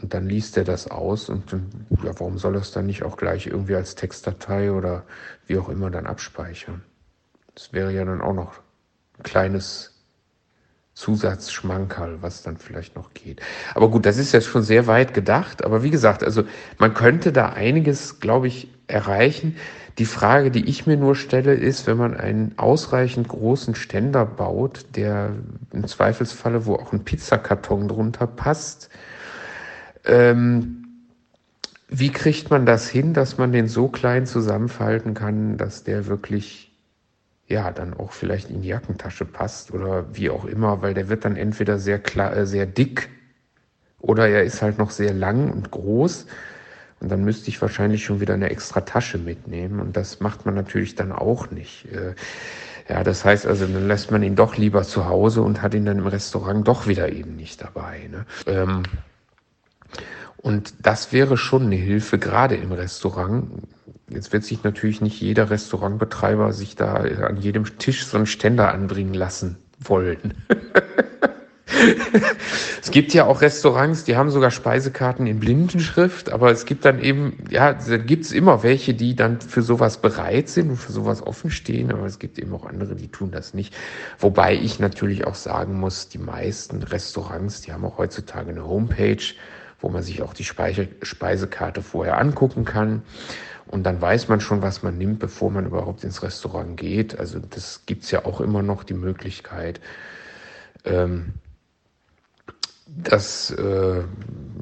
und 0.00 0.14
dann 0.14 0.26
liest 0.26 0.56
er 0.56 0.64
das 0.64 0.90
aus 0.90 1.28
und 1.28 1.52
ja, 1.52 2.18
warum 2.18 2.38
soll 2.38 2.56
er 2.56 2.62
es 2.62 2.72
dann 2.72 2.86
nicht 2.86 3.02
auch 3.02 3.16
gleich 3.16 3.46
irgendwie 3.46 3.74
als 3.74 3.94
Textdatei 3.94 4.72
oder 4.72 5.04
wie 5.46 5.58
auch 5.58 5.68
immer 5.68 5.90
dann 5.90 6.06
abspeichern? 6.06 6.82
Das 7.54 7.72
wäre 7.72 7.92
ja 7.92 8.04
dann 8.04 8.20
auch 8.20 8.34
noch 8.34 8.54
ein 9.18 9.22
kleines 9.22 9.92
Zusatzschmankerl, 10.94 12.18
was 12.20 12.42
dann 12.42 12.58
vielleicht 12.58 12.96
noch 12.96 13.14
geht. 13.14 13.40
Aber 13.74 13.90
gut, 13.90 14.04
das 14.04 14.18
ist 14.18 14.32
jetzt 14.32 14.46
schon 14.46 14.62
sehr 14.62 14.86
weit 14.86 15.14
gedacht. 15.14 15.64
Aber 15.64 15.82
wie 15.82 15.90
gesagt, 15.90 16.22
also 16.22 16.44
man 16.78 16.92
könnte 16.92 17.32
da 17.32 17.48
einiges, 17.48 18.20
glaube 18.20 18.46
ich, 18.46 18.68
erreichen. 18.88 19.56
Die 19.98 20.04
Frage, 20.04 20.50
die 20.50 20.66
ich 20.66 20.86
mir 20.86 20.96
nur 20.96 21.16
stelle, 21.16 21.54
ist, 21.54 21.86
wenn 21.86 21.96
man 21.96 22.16
einen 22.16 22.58
ausreichend 22.58 23.28
großen 23.28 23.74
Ständer 23.74 24.26
baut, 24.26 24.86
der 24.96 25.30
im 25.72 25.86
Zweifelsfalle, 25.86 26.66
wo 26.66 26.74
auch 26.76 26.92
ein 26.92 27.04
Pizzakarton 27.04 27.88
drunter 27.88 28.26
passt, 28.26 28.90
ähm, 30.04 30.78
wie 31.88 32.10
kriegt 32.10 32.50
man 32.50 32.64
das 32.64 32.88
hin, 32.88 33.12
dass 33.12 33.36
man 33.36 33.52
den 33.52 33.68
so 33.68 33.88
klein 33.88 34.26
zusammenfalten 34.26 35.14
kann, 35.14 35.58
dass 35.58 35.84
der 35.84 36.06
wirklich 36.06 36.71
ja, 37.52 37.70
dann 37.70 37.94
auch 37.94 38.12
vielleicht 38.12 38.50
in 38.50 38.62
die 38.62 38.68
Jackentasche 38.68 39.24
passt 39.24 39.72
oder 39.72 40.06
wie 40.14 40.30
auch 40.30 40.44
immer, 40.46 40.82
weil 40.82 40.94
der 40.94 41.08
wird 41.08 41.24
dann 41.24 41.36
entweder 41.36 41.78
sehr 41.78 41.98
klar, 41.98 42.34
äh, 42.36 42.46
sehr 42.46 42.66
dick 42.66 43.10
oder 43.98 44.28
er 44.28 44.42
ist 44.42 44.62
halt 44.62 44.78
noch 44.78 44.90
sehr 44.90 45.12
lang 45.12 45.52
und 45.52 45.70
groß. 45.70 46.26
Und 47.00 47.10
dann 47.10 47.24
müsste 47.24 47.48
ich 47.48 47.60
wahrscheinlich 47.60 48.04
schon 48.04 48.20
wieder 48.20 48.34
eine 48.34 48.50
extra 48.50 48.80
Tasche 48.80 49.18
mitnehmen. 49.18 49.80
Und 49.80 49.96
das 49.96 50.20
macht 50.20 50.46
man 50.46 50.54
natürlich 50.54 50.94
dann 50.94 51.12
auch 51.12 51.50
nicht. 51.50 51.86
Äh, 51.92 52.14
ja, 52.88 53.02
das 53.04 53.24
heißt 53.24 53.46
also, 53.46 53.66
dann 53.66 53.88
lässt 53.88 54.10
man 54.10 54.22
ihn 54.22 54.36
doch 54.36 54.56
lieber 54.56 54.82
zu 54.82 55.06
Hause 55.06 55.42
und 55.42 55.62
hat 55.62 55.74
ihn 55.74 55.84
dann 55.84 55.98
im 55.98 56.06
Restaurant 56.06 56.66
doch 56.66 56.86
wieder 56.86 57.10
eben 57.10 57.36
nicht 57.36 57.60
dabei. 57.60 58.08
Ne? 58.10 58.24
Ähm, 58.46 58.82
und 60.36 60.74
das 60.82 61.12
wäre 61.12 61.36
schon 61.36 61.64
eine 61.64 61.76
Hilfe, 61.76 62.18
gerade 62.18 62.56
im 62.56 62.72
Restaurant, 62.72 63.62
Jetzt 64.12 64.32
wird 64.32 64.44
sich 64.44 64.62
natürlich 64.62 65.00
nicht 65.00 65.20
jeder 65.20 65.50
Restaurantbetreiber 65.50 66.52
sich 66.52 66.76
da 66.76 66.94
an 66.94 67.38
jedem 67.38 67.78
Tisch 67.78 68.04
so 68.04 68.16
einen 68.16 68.26
Ständer 68.26 68.72
anbringen 68.72 69.14
lassen 69.14 69.56
wollen. 69.78 70.34
es 72.82 72.90
gibt 72.90 73.14
ja 73.14 73.26
auch 73.26 73.40
Restaurants, 73.40 74.04
die 74.04 74.16
haben 74.16 74.30
sogar 74.30 74.50
Speisekarten 74.50 75.26
in 75.26 75.40
Blindenschrift, 75.40 76.30
aber 76.30 76.50
es 76.50 76.66
gibt 76.66 76.84
dann 76.84 77.00
eben, 77.00 77.44
ja, 77.50 77.72
da 77.72 77.96
gibt 77.96 78.24
es 78.24 78.32
immer 78.32 78.62
welche, 78.62 78.94
die 78.94 79.16
dann 79.16 79.40
für 79.40 79.62
sowas 79.62 79.98
bereit 79.98 80.48
sind 80.48 80.70
und 80.70 80.76
für 80.76 80.92
sowas 80.92 81.22
offen 81.22 81.50
stehen, 81.50 81.90
aber 81.90 82.04
es 82.04 82.18
gibt 82.18 82.38
eben 82.38 82.54
auch 82.54 82.66
andere, 82.66 82.94
die 82.94 83.08
tun 83.08 83.30
das 83.30 83.54
nicht. 83.54 83.74
Wobei 84.18 84.54
ich 84.54 84.78
natürlich 84.78 85.26
auch 85.26 85.34
sagen 85.34 85.80
muss, 85.80 86.08
die 86.08 86.18
meisten 86.18 86.82
Restaurants, 86.82 87.62
die 87.62 87.72
haben 87.72 87.84
auch 87.84 87.98
heutzutage 87.98 88.50
eine 88.50 88.66
Homepage, 88.66 89.22
wo 89.80 89.88
man 89.88 90.02
sich 90.02 90.22
auch 90.22 90.34
die 90.34 90.44
Speise 90.44 90.88
Speisekarte 91.02 91.82
vorher 91.82 92.18
angucken 92.18 92.64
kann. 92.64 93.02
Und 93.72 93.84
dann 93.84 94.02
weiß 94.02 94.28
man 94.28 94.42
schon, 94.42 94.60
was 94.60 94.82
man 94.82 94.98
nimmt, 94.98 95.18
bevor 95.18 95.50
man 95.50 95.64
überhaupt 95.64 96.04
ins 96.04 96.22
Restaurant 96.22 96.76
geht. 96.76 97.18
Also 97.18 97.38
das 97.38 97.86
gibt's 97.86 98.10
ja 98.10 98.26
auch 98.26 98.42
immer 98.42 98.62
noch 98.62 98.84
die 98.84 98.92
Möglichkeit. 98.92 99.80
Ähm, 100.84 101.32
das, 102.86 103.50
äh, 103.52 104.02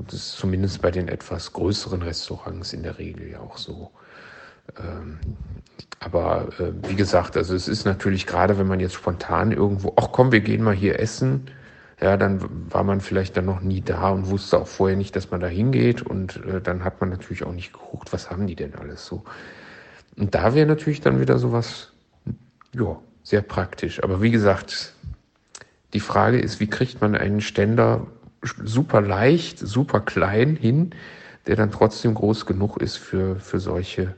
das 0.07 0.15
ist 0.15 0.33
zumindest 0.35 0.81
bei 0.81 0.93
den 0.93 1.09
etwas 1.09 1.53
größeren 1.53 2.03
Restaurants 2.03 2.73
in 2.73 2.85
der 2.85 2.99
Regel 2.99 3.29
ja 3.29 3.41
auch 3.41 3.59
so. 3.59 3.91
Ähm, 4.79 5.19
aber 5.99 6.49
äh, 6.61 6.73
wie 6.89 6.95
gesagt, 6.95 7.37
also 7.37 7.53
es 7.57 7.67
ist 7.67 7.85
natürlich 7.85 8.29
gerade, 8.29 8.59
wenn 8.59 8.69
man 8.69 8.79
jetzt 8.79 8.95
spontan 8.95 9.51
irgendwo, 9.51 9.93
ach 9.97 10.11
komm, 10.13 10.31
wir 10.31 10.41
gehen 10.41 10.63
mal 10.63 10.77
hier 10.77 11.01
essen, 11.01 11.51
ja, 12.01 12.17
dann 12.17 12.73
war 12.73 12.83
man 12.83 13.01
vielleicht 13.01 13.37
dann 13.37 13.45
noch 13.45 13.61
nie 13.61 13.83
da 13.83 14.09
und 14.09 14.31
wusste 14.31 14.59
auch 14.59 14.67
vorher 14.67 14.97
nicht, 14.97 15.15
dass 15.17 15.31
man 15.31 15.41
da 15.41 15.47
hingeht 15.47 16.03
und 16.03 16.37
äh, 16.47 16.61
dann 16.61 16.83
hat 16.83 17.01
man 17.01 17.11
natürlich 17.11 17.45
auch 17.45 17.53
nicht 17.53 17.73
geguckt, 17.73 18.13
was 18.13 18.31
haben 18.31 18.47
die 18.47 18.57
denn 18.57 18.75
alles 18.75 19.05
so. 19.05 19.23
Und 20.17 20.35
da 20.35 20.55
wäre 20.55 20.67
natürlich 20.67 21.01
dann 21.01 21.21
wieder 21.21 21.39
sowas, 21.39 21.93
ja, 22.75 22.99
sehr 23.23 23.43
praktisch. 23.43 24.03
Aber 24.03 24.23
wie 24.23 24.31
gesagt, 24.31 24.95
die 25.93 26.01
Frage 26.01 26.41
ist, 26.41 26.59
wie 26.61 26.69
kriegt 26.69 27.01
man 27.01 27.15
einen 27.15 27.41
Ständer 27.41 28.07
super 28.43 29.03
leicht, 29.03 29.59
super 29.59 30.01
klein 30.01 30.57
hin, 30.57 30.95
der 31.47 31.57
dann 31.57 31.71
trotzdem 31.71 32.15
groß 32.15 32.47
genug 32.47 32.81
ist 32.81 32.97
für, 32.97 33.37
für 33.37 33.61
solche, 33.61 34.15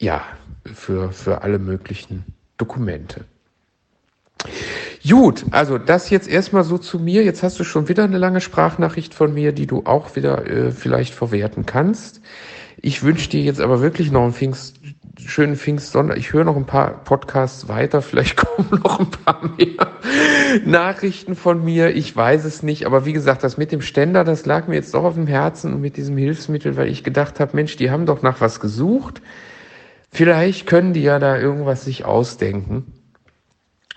ja, 0.00 0.24
für, 0.64 1.12
für 1.12 1.42
alle 1.42 1.58
möglichen 1.58 2.24
Dokumente. 2.56 3.24
Gut, 5.08 5.44
also 5.52 5.78
das 5.78 6.10
jetzt 6.10 6.28
erstmal 6.28 6.64
so 6.64 6.76
zu 6.76 6.98
mir. 6.98 7.22
Jetzt 7.22 7.42
hast 7.42 7.58
du 7.58 7.64
schon 7.64 7.88
wieder 7.88 8.04
eine 8.04 8.18
lange 8.18 8.40
Sprachnachricht 8.40 9.14
von 9.14 9.32
mir, 9.32 9.52
die 9.52 9.66
du 9.66 9.82
auch 9.84 10.16
wieder 10.16 10.46
äh, 10.46 10.70
vielleicht 10.72 11.14
verwerten 11.14 11.66
kannst. 11.66 12.20
Ich 12.80 13.02
wünsche 13.02 13.30
dir 13.30 13.40
jetzt 13.40 13.60
aber 13.60 13.80
wirklich 13.80 14.10
noch 14.10 14.22
einen 14.22 14.32
Pfingst, 14.32 14.76
schönen 15.24 15.56
Pfingstsonntag. 15.56 16.18
Ich 16.18 16.32
höre 16.32 16.44
noch 16.44 16.56
ein 16.56 16.66
paar 16.66 17.04
Podcasts 17.04 17.68
weiter. 17.68 18.02
Vielleicht 18.02 18.36
kommen 18.44 18.82
noch 18.82 19.00
ein 19.00 19.10
paar 19.10 19.40
mehr 19.56 19.92
Nachrichten 20.64 21.36
von 21.36 21.64
mir. 21.64 21.94
Ich 21.94 22.14
weiß 22.14 22.44
es 22.44 22.62
nicht. 22.62 22.84
Aber 22.84 23.06
wie 23.06 23.12
gesagt, 23.12 23.44
das 23.44 23.56
mit 23.56 23.72
dem 23.72 23.82
Ständer, 23.82 24.24
das 24.24 24.46
lag 24.46 24.66
mir 24.68 24.74
jetzt 24.74 24.94
doch 24.94 25.04
auf 25.04 25.14
dem 25.14 25.26
Herzen 25.26 25.74
und 25.74 25.80
mit 25.80 25.96
diesem 25.96 26.16
Hilfsmittel, 26.16 26.76
weil 26.76 26.88
ich 26.88 27.04
gedacht 27.04 27.40
habe, 27.40 27.56
Mensch, 27.56 27.76
die 27.76 27.90
haben 27.90 28.06
doch 28.06 28.22
nach 28.22 28.40
was 28.40 28.60
gesucht. 28.60 29.22
Vielleicht 30.10 30.66
können 30.66 30.92
die 30.92 31.02
ja 31.02 31.18
da 31.18 31.38
irgendwas 31.38 31.84
sich 31.84 32.04
ausdenken. 32.04 32.97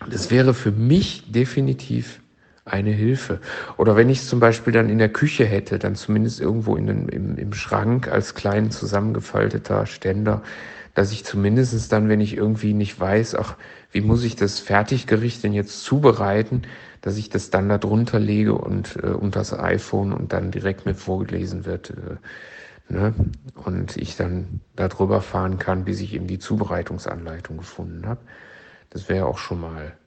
Das 0.09 0.31
wäre 0.31 0.53
für 0.53 0.71
mich 0.71 1.31
definitiv 1.31 2.21
eine 2.65 2.91
Hilfe. 2.91 3.39
Oder 3.77 3.95
wenn 3.95 4.09
ich 4.09 4.19
es 4.19 4.27
zum 4.27 4.39
Beispiel 4.39 4.73
dann 4.73 4.89
in 4.89 4.97
der 4.97 5.09
Küche 5.09 5.45
hätte, 5.45 5.79
dann 5.79 5.95
zumindest 5.95 6.39
irgendwo 6.39 6.75
in 6.75 6.87
den, 6.87 7.09
im, 7.09 7.37
im 7.37 7.53
Schrank 7.53 8.07
als 8.07 8.35
klein 8.35 8.71
zusammengefalteter 8.71 9.85
Ständer, 9.85 10.43
dass 10.93 11.11
ich 11.11 11.23
zumindestens 11.23 11.87
dann, 11.87 12.09
wenn 12.09 12.21
ich 12.21 12.35
irgendwie 12.35 12.73
nicht 12.73 12.99
weiß, 12.99 13.35
ach, 13.35 13.55
wie 13.91 14.01
muss 14.01 14.23
ich 14.23 14.35
das 14.35 14.59
Fertiggericht 14.59 15.43
denn 15.43 15.53
jetzt 15.53 15.83
zubereiten, 15.83 16.63
dass 17.01 17.17
ich 17.17 17.29
das 17.29 17.49
dann 17.49 17.69
da 17.69 17.77
drunter 17.77 18.19
lege 18.19 18.53
und 18.53 18.97
äh, 19.01 19.07
unter 19.07 19.39
das 19.39 19.57
iPhone 19.57 20.13
und 20.13 20.33
dann 20.33 20.51
direkt 20.51 20.85
mit 20.85 20.97
vorgelesen 20.97 21.65
wird. 21.65 21.91
Äh, 21.91 22.93
ne? 22.93 23.13
Und 23.55 23.97
ich 23.97 24.15
dann 24.17 24.61
da 24.75 24.87
drüber 24.87 25.21
fahren 25.21 25.57
kann, 25.57 25.85
bis 25.85 25.99
ich 25.99 26.13
eben 26.13 26.27
die 26.27 26.39
Zubereitungsanleitung 26.39 27.57
gefunden 27.57 28.05
habe. 28.05 28.21
Das 28.91 29.09
wäre 29.09 29.25
auch 29.25 29.39
schon 29.39 29.59
mal 29.59 29.97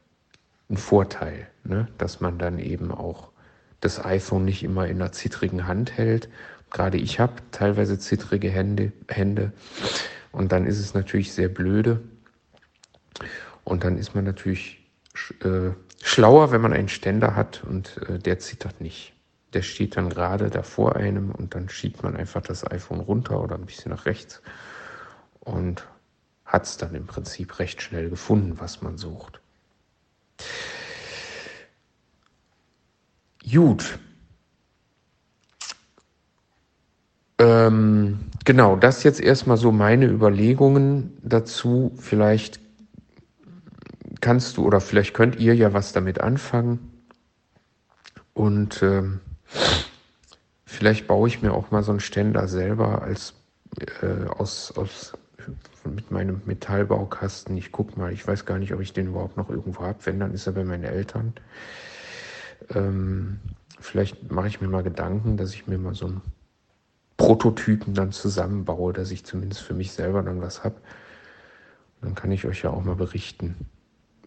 ein 0.70 0.76
Vorteil, 0.76 1.48
ne? 1.64 1.88
dass 1.98 2.20
man 2.20 2.38
dann 2.38 2.58
eben 2.58 2.92
auch 2.92 3.30
das 3.80 4.02
iPhone 4.04 4.44
nicht 4.44 4.62
immer 4.62 4.86
in 4.86 5.02
einer 5.02 5.12
zittrigen 5.12 5.66
Hand 5.66 5.96
hält. 5.96 6.28
Gerade 6.70 6.98
ich 6.98 7.20
habe 7.20 7.34
teilweise 7.50 7.98
zittrige 7.98 8.48
Hände, 8.50 8.92
Hände 9.08 9.52
und 10.32 10.52
dann 10.52 10.66
ist 10.66 10.78
es 10.78 10.94
natürlich 10.94 11.32
sehr 11.32 11.48
blöde. 11.48 12.00
Und 13.64 13.84
dann 13.84 13.96
ist 13.96 14.14
man 14.14 14.24
natürlich 14.24 14.84
äh, 15.42 15.70
schlauer, 16.02 16.50
wenn 16.50 16.60
man 16.60 16.72
einen 16.72 16.88
Ständer 16.88 17.34
hat 17.36 17.64
und 17.64 17.96
äh, 18.08 18.18
der 18.18 18.38
zittert 18.38 18.80
nicht. 18.80 19.14
Der 19.54 19.62
steht 19.62 19.96
dann 19.96 20.10
gerade 20.10 20.50
da 20.50 20.62
vor 20.62 20.96
einem 20.96 21.30
und 21.30 21.54
dann 21.54 21.68
schiebt 21.68 22.02
man 22.02 22.16
einfach 22.16 22.42
das 22.42 22.70
iPhone 22.70 23.00
runter 23.00 23.40
oder 23.42 23.54
ein 23.54 23.66
bisschen 23.66 23.92
nach 23.92 24.04
rechts 24.04 24.42
und 25.40 25.86
hat 26.54 26.66
es 26.66 26.76
dann 26.76 26.94
im 26.94 27.06
Prinzip 27.06 27.58
recht 27.58 27.82
schnell 27.82 28.08
gefunden, 28.08 28.60
was 28.60 28.80
man 28.80 28.96
sucht. 28.96 29.40
Gut. 33.50 33.98
Ähm, 37.38 38.20
genau, 38.44 38.76
das 38.76 39.02
jetzt 39.02 39.20
erstmal 39.20 39.56
so 39.56 39.72
meine 39.72 40.06
Überlegungen 40.06 41.18
dazu. 41.22 41.92
Vielleicht 41.98 42.60
kannst 44.20 44.56
du 44.56 44.64
oder 44.64 44.80
vielleicht 44.80 45.12
könnt 45.12 45.40
ihr 45.40 45.56
ja 45.56 45.72
was 45.72 45.92
damit 45.92 46.20
anfangen. 46.20 47.02
Und 48.32 48.80
ähm, 48.80 49.20
vielleicht 50.64 51.08
baue 51.08 51.26
ich 51.26 51.42
mir 51.42 51.52
auch 51.52 51.72
mal 51.72 51.82
so 51.82 51.90
einen 51.90 52.00
Ständer 52.00 52.46
selber 52.46 53.02
als 53.02 53.34
äh, 54.02 54.28
aus, 54.28 54.72
aus 54.76 55.14
mit 55.90 56.10
meinem 56.10 56.42
Metallbaukasten. 56.44 57.56
Ich 57.56 57.72
guck 57.72 57.96
mal, 57.96 58.12
ich 58.12 58.26
weiß 58.26 58.46
gar 58.46 58.58
nicht, 58.58 58.72
ob 58.72 58.80
ich 58.80 58.92
den 58.92 59.08
überhaupt 59.08 59.36
noch 59.36 59.50
irgendwo 59.50 59.82
habe. 59.82 59.98
Wenn, 60.04 60.20
dann 60.20 60.32
ist 60.34 60.46
er 60.46 60.52
bei 60.52 60.64
meinen 60.64 60.84
Eltern. 60.84 61.34
Ähm, 62.74 63.40
vielleicht 63.80 64.30
mache 64.30 64.48
ich 64.48 64.60
mir 64.60 64.68
mal 64.68 64.82
Gedanken, 64.82 65.36
dass 65.36 65.54
ich 65.54 65.66
mir 65.66 65.78
mal 65.78 65.94
so 65.94 66.06
einen 66.06 66.22
Prototypen 67.16 67.94
dann 67.94 68.12
zusammenbaue, 68.12 68.92
dass 68.92 69.10
ich 69.10 69.24
zumindest 69.24 69.62
für 69.62 69.74
mich 69.74 69.92
selber 69.92 70.22
dann 70.22 70.40
was 70.40 70.64
habe. 70.64 70.76
Dann 72.00 72.14
kann 72.14 72.32
ich 72.32 72.44
euch 72.46 72.62
ja 72.62 72.70
auch 72.70 72.84
mal 72.84 72.96
berichten, 72.96 73.56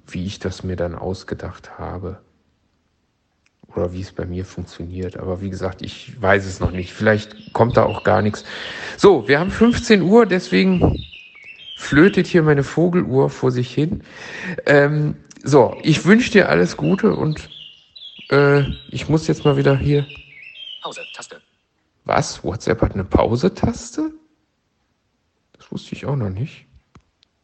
wie 0.08 0.26
ich 0.26 0.40
das 0.40 0.64
mir 0.64 0.76
dann 0.76 0.96
ausgedacht 0.96 1.78
habe 1.78 2.20
oder 3.76 3.94
wie 3.94 4.02
es 4.02 4.12
bei 4.12 4.26
mir 4.26 4.46
funktioniert. 4.46 5.18
Aber 5.18 5.42
wie 5.42 5.50
gesagt, 5.50 5.82
ich 5.82 6.20
weiß 6.20 6.46
es 6.46 6.60
noch 6.60 6.72
nicht. 6.72 6.94
Vielleicht 6.94 7.54
kommt 7.54 7.78
da 7.78 7.84
auch 7.84 8.04
gar 8.04 8.22
nichts. 8.22 8.44
So, 8.98 9.28
wir 9.28 9.40
haben 9.40 9.52
15 9.52 10.02
Uhr, 10.02 10.26
deswegen 10.26 10.98
flötet 11.78 12.26
hier 12.26 12.42
meine 12.42 12.64
Vogeluhr 12.64 13.30
vor 13.30 13.52
sich 13.52 13.72
hin. 13.72 14.04
Ähm, 14.66 15.16
so, 15.44 15.78
ich 15.84 16.06
wünsche 16.06 16.32
dir 16.32 16.50
alles 16.50 16.76
Gute 16.76 17.16
und 17.16 17.50
äh, 18.32 18.64
ich 18.90 19.08
muss 19.08 19.28
jetzt 19.28 19.46
mal 19.46 19.58
wieder 19.58 19.78
hier. 19.78 20.06
Pause, 20.82 21.02
Taste. 21.14 21.40
Was? 22.04 22.44
WhatsApp 22.44 22.82
hat 22.82 22.94
eine 22.94 23.04
Pause-Taste? 23.04 24.12
Das 25.54 25.72
wusste 25.72 25.94
ich 25.94 26.08
auch 26.08 26.16
noch 26.16 26.32
nicht. 26.32 26.66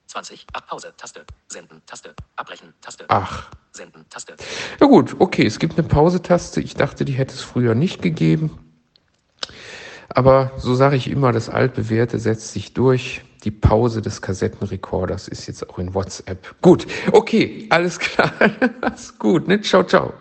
20. 0.08 0.48
Ach, 0.54 0.66
Pause, 0.66 0.94
Taste. 0.98 1.26
Senden, 1.48 1.84
Taste. 1.86 2.16
Abbrechen, 2.36 2.74
Taste. 2.82 3.06
Ach. 3.10 3.52
Senden, 3.72 4.04
Taste. 4.10 4.36
Ja 4.80 4.88
gut, 4.88 5.16
okay, 5.20 5.46
es 5.46 5.60
gibt 5.60 5.78
eine 5.78 5.88
Pause-Taste. 5.88 6.60
Ich 6.60 6.74
dachte, 6.74 7.06
die 7.06 7.14
hätte 7.14 7.36
es 7.36 7.42
früher 7.42 7.76
nicht 7.76 8.02
gegeben. 8.02 8.58
Aber 10.10 10.54
so 10.58 10.74
sage 10.74 10.96
ich 10.96 11.08
immer, 11.08 11.32
das 11.32 11.50
altbewährte 11.50 12.18
setzt 12.18 12.52
sich 12.52 12.74
durch. 12.74 13.24
Die 13.44 13.52
Pause 13.52 14.02
des 14.02 14.22
Kassettenrekorders 14.22 15.28
ist 15.28 15.48
jetzt 15.48 15.70
auch 15.70 15.78
in 15.78 15.94
WhatsApp. 15.94 16.56
Gut, 16.62 16.88
okay, 17.12 17.68
alles 17.70 18.00
klar. 18.00 18.32
alles 18.82 19.18
gut, 19.20 19.48
ne? 19.48 19.60
Ciao, 19.62 19.84
ciao. 19.84 20.14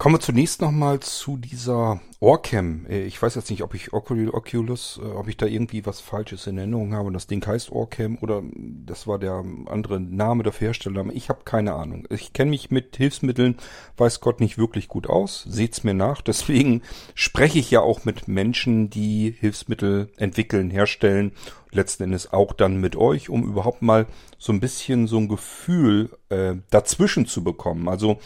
Kommen 0.00 0.14
wir 0.14 0.20
zunächst 0.20 0.60
nochmal 0.60 1.00
zu 1.00 1.36
dieser 1.36 2.00
Orcam. 2.20 2.86
Äh, 2.88 3.02
ich 3.02 3.20
weiß 3.20 3.34
jetzt 3.34 3.50
nicht, 3.50 3.64
ob 3.64 3.74
ich 3.74 3.92
Oculus, 3.92 5.00
äh, 5.02 5.06
ob 5.08 5.26
ich 5.26 5.36
da 5.36 5.44
irgendwie 5.44 5.84
was 5.86 5.98
Falsches 5.98 6.46
in 6.46 6.56
Erinnerung 6.56 6.94
habe. 6.94 7.10
Das 7.10 7.26
Ding 7.26 7.44
heißt 7.44 7.72
Orcam 7.72 8.16
oder 8.20 8.44
das 8.54 9.08
war 9.08 9.18
der 9.18 9.44
andere 9.66 9.98
Name 9.98 10.44
der 10.44 10.52
Hersteller. 10.52 11.04
Ich 11.12 11.28
habe 11.30 11.40
keine 11.44 11.74
Ahnung. 11.74 12.06
Ich 12.10 12.32
kenne 12.32 12.50
mich 12.52 12.70
mit 12.70 12.96
Hilfsmitteln, 12.96 13.56
weiß 13.96 14.20
Gott, 14.20 14.38
nicht 14.38 14.56
wirklich 14.56 14.86
gut 14.86 15.08
aus. 15.08 15.44
Seht's 15.48 15.82
mir 15.82 15.94
nach. 15.94 16.22
Deswegen 16.22 16.82
spreche 17.16 17.58
ich 17.58 17.72
ja 17.72 17.80
auch 17.80 18.04
mit 18.04 18.28
Menschen, 18.28 18.90
die 18.90 19.34
Hilfsmittel 19.40 20.12
entwickeln, 20.16 20.70
herstellen. 20.70 21.32
Letzten 21.72 22.04
Endes 22.04 22.32
auch 22.32 22.52
dann 22.52 22.80
mit 22.80 22.94
euch, 22.94 23.30
um 23.30 23.42
überhaupt 23.42 23.82
mal 23.82 24.06
so 24.38 24.52
ein 24.52 24.60
bisschen 24.60 25.08
so 25.08 25.18
ein 25.18 25.26
Gefühl 25.26 26.10
äh, 26.28 26.54
dazwischen 26.70 27.26
zu 27.26 27.42
bekommen. 27.42 27.88
Also 27.88 28.20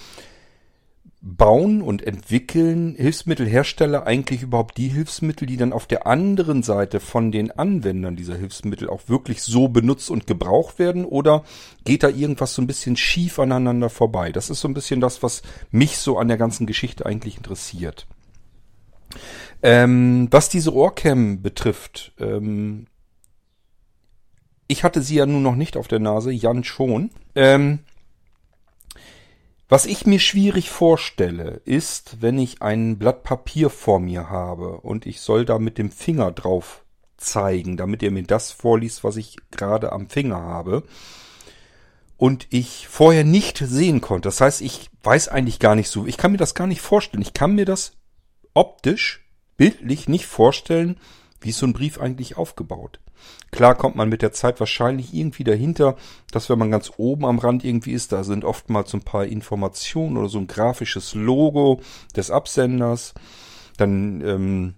bauen 1.25 1.83
und 1.83 2.03
entwickeln 2.05 2.97
Hilfsmittelhersteller 2.97 4.07
eigentlich 4.07 4.43
überhaupt 4.43 4.77
die 4.77 4.89
Hilfsmittel, 4.89 5.47
die 5.47 5.57
dann 5.57 5.73
auf 5.73 5.87
der 5.87 6.09
anderen 6.09 6.65
Seite 6.65 6.99
von 6.99 7.31
den 7.31 7.53
Anwendern 7.53 8.17
dieser 8.17 8.35
Hilfsmittel 8.35 8.91
auch 8.91 9.03
wirklich 9.09 9.41
so 9.43 9.69
benutzt 9.69 10.11
und 10.11 10.27
gebraucht 10.27 10.81
werden? 10.81 11.05
Oder 11.05 11.45
geht 11.85 12.03
da 12.03 12.09
irgendwas 12.09 12.55
so 12.55 12.61
ein 12.61 12.67
bisschen 12.67 12.97
schief 12.97 13.39
aneinander 13.39 13.89
vorbei? 13.89 14.33
Das 14.33 14.51
ist 14.51 14.61
so 14.61 14.69
ein 14.69 14.75
bisschen 14.75 15.01
das, 15.01 15.23
was 15.23 15.43
mich 15.71 15.99
so 15.99 16.19
an 16.19 16.27
der 16.27 16.39
ganzen 16.39 16.67
Geschichte 16.67 17.07
eigentlich 17.07 17.37
interessiert. 17.37 18.09
Ähm, 19.63 20.27
was 20.33 20.49
diese 20.49 20.75
Ohrcam 20.75 21.41
betrifft, 21.41 22.13
ähm, 22.19 22.89
ich 24.67 24.83
hatte 24.83 25.03
sie 25.03 25.17
ja 25.17 25.27
nun 25.27 25.45
noch 25.45 25.55
nicht 25.55 25.77
auf 25.77 25.87
der 25.87 26.01
Nase, 26.01 26.33
Jan 26.33 26.65
schon. 26.65 27.11
Ähm, 27.37 27.81
was 29.73 29.87
ich 29.87 30.05
mir 30.05 30.19
schwierig 30.19 30.69
vorstelle, 30.69 31.63
ist, 31.65 32.19
wenn 32.21 32.39
ich 32.39 32.61
ein 32.61 32.99
Blatt 32.99 33.23
Papier 33.23 33.71
vor 33.71 34.01
mir 34.01 34.29
habe 34.29 34.83
und 34.83 35.07
ich 35.07 35.23
soll 35.23 35.47
da 35.47 35.59
mit 35.59 35.79
dem 35.79 35.91
Finger 35.91 36.31
drauf 36.31 36.85
zeigen, 37.17 37.79
damit 37.79 38.03
er 38.03 38.11
mir 38.11 38.25
das 38.25 38.51
vorliest, 38.51 39.03
was 39.03 39.17
ich 39.17 39.39
gerade 39.51 39.91
am 39.93 40.11
Finger 40.11 40.43
habe. 40.43 40.83
Und 42.19 42.49
ich 42.51 42.87
vorher 42.87 43.25
nicht 43.25 43.57
sehen 43.57 44.03
konnte. 44.03 44.29
Das 44.29 44.43
heißt, 44.43 44.61
ich 44.61 44.91
weiß 45.05 45.29
eigentlich 45.29 45.59
gar 45.59 45.75
nicht 45.75 45.89
so. 45.89 46.07
Ich 46.07 46.19
kann 46.19 46.33
mir 46.33 46.37
das 46.39 46.55
gar 46.55 46.67
nicht 46.67 46.83
vorstellen. 46.83 47.23
Ich 47.23 47.33
kann 47.33 47.55
mir 47.55 47.65
das 47.65 47.93
optisch, 48.53 49.25
bildlich 49.57 50.07
nicht 50.07 50.27
vorstellen, 50.27 50.99
wie 51.45 51.51
ist 51.51 51.59
so 51.59 51.67
ein 51.67 51.73
Brief 51.73 52.01
eigentlich 52.01 52.37
aufgebaut. 52.37 53.01
Klar 53.51 53.75
kommt 53.75 53.97
man 53.97 54.09
mit 54.09 54.23
der 54.23 54.33
Zeit 54.33 54.61
wahrscheinlich 54.61 55.15
irgendwie 55.15 55.45
dahinter, 55.45 55.97
dass 56.31 56.49
wenn 56.49 56.59
man 56.59 56.71
ganz 56.71 56.93
oben 56.97 57.25
am 57.25 57.39
Rand 57.39 57.65
irgendwie 57.65 57.93
ist, 57.93 58.13
da 58.13 58.25
sind 58.25 58.45
oftmals 58.45 58.91
so 58.91 58.97
ein 58.97 59.03
paar 59.05 59.27
Informationen 59.27 60.17
oder 60.17 60.29
so 60.29 60.39
ein 60.39 60.47
grafisches 60.47 61.15
Logo 61.15 61.81
des 62.17 62.31
Absenders. 62.31 63.15
Dann 63.77 64.21
ähm, 64.23 64.75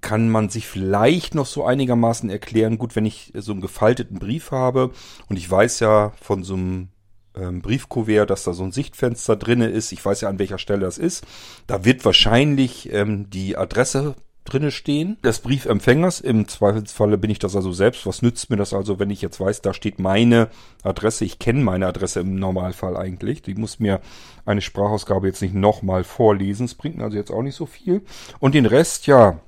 kann 0.00 0.28
man 0.28 0.48
sich 0.48 0.66
vielleicht 0.66 1.34
noch 1.34 1.46
so 1.46 1.64
einigermaßen 1.64 2.28
erklären, 2.28 2.76
gut, 2.76 2.96
wenn 2.96 3.06
ich 3.06 3.32
so 3.36 3.52
einen 3.52 3.60
gefalteten 3.60 4.18
Brief 4.18 4.50
habe 4.50 4.90
und 5.28 5.36
ich 5.36 5.48
weiß 5.48 5.80
ja 5.80 6.12
von 6.20 6.42
so 6.42 6.54
einem 6.54 6.88
ähm, 7.34 7.62
Briefkuvert, 7.62 8.28
dass 8.28 8.44
da 8.44 8.52
so 8.52 8.64
ein 8.64 8.72
Sichtfenster 8.72 9.36
drinne 9.36 9.68
ist. 9.68 9.92
Ich 9.92 10.04
weiß 10.04 10.22
ja, 10.22 10.28
an 10.28 10.38
welcher 10.38 10.58
Stelle 10.58 10.80
das 10.80 10.98
ist. 10.98 11.24
Da 11.66 11.84
wird 11.84 12.04
wahrscheinlich 12.04 12.92
ähm, 12.92 13.30
die 13.30 13.56
Adresse 13.56 14.16
drinne 14.44 14.70
stehen 14.70 15.16
des 15.22 15.40
Briefempfängers. 15.40 16.20
Im 16.20 16.48
Zweifelsfalle 16.48 17.18
bin 17.18 17.30
ich 17.30 17.38
das 17.38 17.54
also 17.54 17.72
selbst. 17.72 18.06
Was 18.06 18.22
nützt 18.22 18.50
mir 18.50 18.56
das 18.56 18.74
also, 18.74 18.98
wenn 18.98 19.10
ich 19.10 19.22
jetzt 19.22 19.40
weiß, 19.40 19.62
da 19.62 19.72
steht 19.72 19.98
meine 19.98 20.48
Adresse. 20.82 21.24
Ich 21.24 21.38
kenne 21.38 21.62
meine 21.62 21.86
Adresse 21.86 22.20
im 22.20 22.36
Normalfall 22.36 22.96
eigentlich. 22.96 23.42
Die 23.42 23.54
muss 23.54 23.78
mir 23.78 24.00
eine 24.44 24.60
Sprachausgabe 24.60 25.26
jetzt 25.26 25.42
nicht 25.42 25.54
nochmal 25.54 26.04
vorlesen. 26.04 26.64
Es 26.64 26.74
bringt 26.74 26.96
mir 26.96 27.04
also 27.04 27.16
jetzt 27.16 27.30
auch 27.30 27.42
nicht 27.42 27.56
so 27.56 27.66
viel. 27.66 28.02
Und 28.40 28.54
den 28.54 28.66
Rest, 28.66 29.06
ja, 29.06 29.40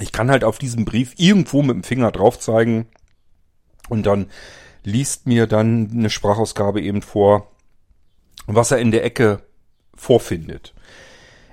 ich 0.00 0.12
kann 0.12 0.30
halt 0.30 0.44
auf 0.44 0.58
diesem 0.58 0.84
Brief 0.84 1.14
irgendwo 1.16 1.62
mit 1.62 1.74
dem 1.74 1.84
Finger 1.84 2.10
drauf 2.10 2.38
zeigen 2.38 2.86
und 3.88 4.06
dann 4.06 4.26
liest 4.82 5.26
mir 5.26 5.46
dann 5.46 5.90
eine 5.92 6.10
Sprachausgabe 6.10 6.80
eben 6.80 7.02
vor, 7.02 7.50
was 8.46 8.70
er 8.70 8.78
in 8.78 8.90
der 8.90 9.04
Ecke 9.04 9.42
vorfindet. 9.94 10.74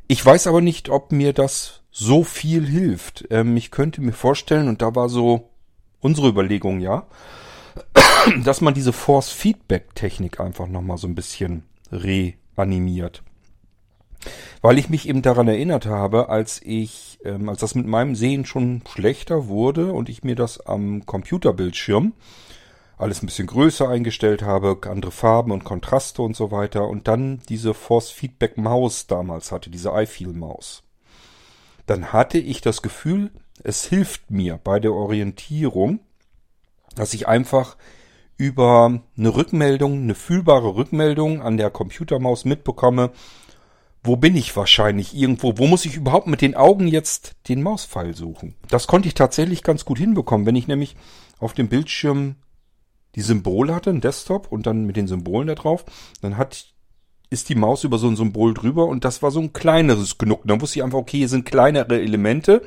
Ich 0.07 0.25
weiß 0.25 0.47
aber 0.47 0.61
nicht, 0.61 0.89
ob 0.89 1.11
mir 1.11 1.33
das 1.33 1.80
so 1.91 2.23
viel 2.23 2.65
hilft. 2.65 3.27
Ähm, 3.29 3.55
ich 3.57 3.69
könnte 3.69 4.01
mir 4.01 4.13
vorstellen, 4.13 4.67
und 4.67 4.81
da 4.81 4.95
war 4.95 5.09
so 5.09 5.49
unsere 5.99 6.29
Überlegung, 6.29 6.79
ja, 6.79 7.05
dass 8.43 8.61
man 8.61 8.73
diese 8.73 8.93
Force-Feedback-Technik 8.93 10.39
einfach 10.39 10.67
nochmal 10.67 10.97
so 10.97 11.07
ein 11.07 11.15
bisschen 11.15 11.63
reanimiert. 11.91 13.23
Weil 14.61 14.77
ich 14.77 14.89
mich 14.89 15.09
eben 15.09 15.21
daran 15.21 15.47
erinnert 15.47 15.85
habe, 15.87 16.29
als 16.29 16.61
ich, 16.63 17.19
ähm, 17.25 17.49
als 17.49 17.59
das 17.59 17.75
mit 17.75 17.87
meinem 17.87 18.15
Sehen 18.15 18.45
schon 18.45 18.83
schlechter 18.87 19.47
wurde 19.47 19.91
und 19.91 20.09
ich 20.09 20.23
mir 20.23 20.35
das 20.35 20.59
am 20.65 21.05
Computerbildschirm 21.05 22.13
alles 22.97 23.23
ein 23.23 23.25
bisschen 23.25 23.47
größer 23.47 23.89
eingestellt 23.89 24.43
habe, 24.43 24.77
andere 24.87 25.11
Farben 25.11 25.51
und 25.51 25.63
Kontraste 25.63 26.21
und 26.21 26.35
so 26.35 26.51
weiter 26.51 26.87
und 26.87 27.07
dann 27.07 27.41
diese 27.49 27.73
Force 27.73 28.11
Feedback 28.11 28.59
Maus 28.59 29.07
damals 29.07 29.51
hatte, 29.51 29.71
diese 29.71 29.89
iFeel 29.89 30.33
Maus 30.33 30.83
dann 31.91 32.13
hatte 32.13 32.37
ich 32.37 32.61
das 32.61 32.81
Gefühl, 32.81 33.31
es 33.65 33.83
hilft 33.83 34.31
mir 34.31 34.57
bei 34.63 34.79
der 34.79 34.93
Orientierung, 34.93 35.99
dass 36.95 37.13
ich 37.13 37.27
einfach 37.27 37.75
über 38.37 39.01
eine 39.17 39.35
Rückmeldung, 39.35 40.03
eine 40.03 40.15
fühlbare 40.15 40.73
Rückmeldung 40.75 41.41
an 41.41 41.57
der 41.57 41.69
Computermaus 41.69 42.45
mitbekomme, 42.45 43.11
wo 44.05 44.15
bin 44.15 44.37
ich 44.37 44.55
wahrscheinlich 44.55 45.13
irgendwo, 45.13 45.57
wo 45.57 45.67
muss 45.67 45.83
ich 45.83 45.97
überhaupt 45.97 46.27
mit 46.27 46.39
den 46.39 46.55
Augen 46.55 46.87
jetzt 46.87 47.33
den 47.49 47.61
Mauspfeil 47.61 48.15
suchen. 48.15 48.55
Das 48.69 48.87
konnte 48.87 49.09
ich 49.09 49.13
tatsächlich 49.13 49.61
ganz 49.61 49.83
gut 49.83 49.97
hinbekommen, 49.97 50.47
wenn 50.47 50.55
ich 50.55 50.69
nämlich 50.69 50.95
auf 51.39 51.53
dem 51.53 51.67
Bildschirm 51.67 52.37
die 53.15 53.21
Symbole 53.21 53.75
hatte, 53.75 53.89
ein 53.89 53.99
Desktop 53.99 54.49
und 54.49 54.65
dann 54.65 54.85
mit 54.85 54.95
den 54.95 55.07
Symbolen 55.07 55.49
da 55.49 55.55
drauf, 55.55 55.83
dann 56.21 56.37
hat 56.37 56.67
ist 57.31 57.49
die 57.49 57.55
Maus 57.55 57.83
über 57.85 57.97
so 57.97 58.07
ein 58.07 58.17
Symbol 58.17 58.53
drüber 58.53 58.85
und 58.85 59.05
das 59.05 59.23
war 59.23 59.31
so 59.31 59.39
ein 59.39 59.53
kleineres 59.53 60.17
Knucken. 60.17 60.49
Dann 60.49 60.61
wusste 60.61 60.79
ich 60.79 60.83
einfach, 60.83 60.99
okay, 60.99 61.17
hier 61.17 61.29
sind 61.29 61.45
kleinere 61.45 61.99
Elemente. 61.99 62.61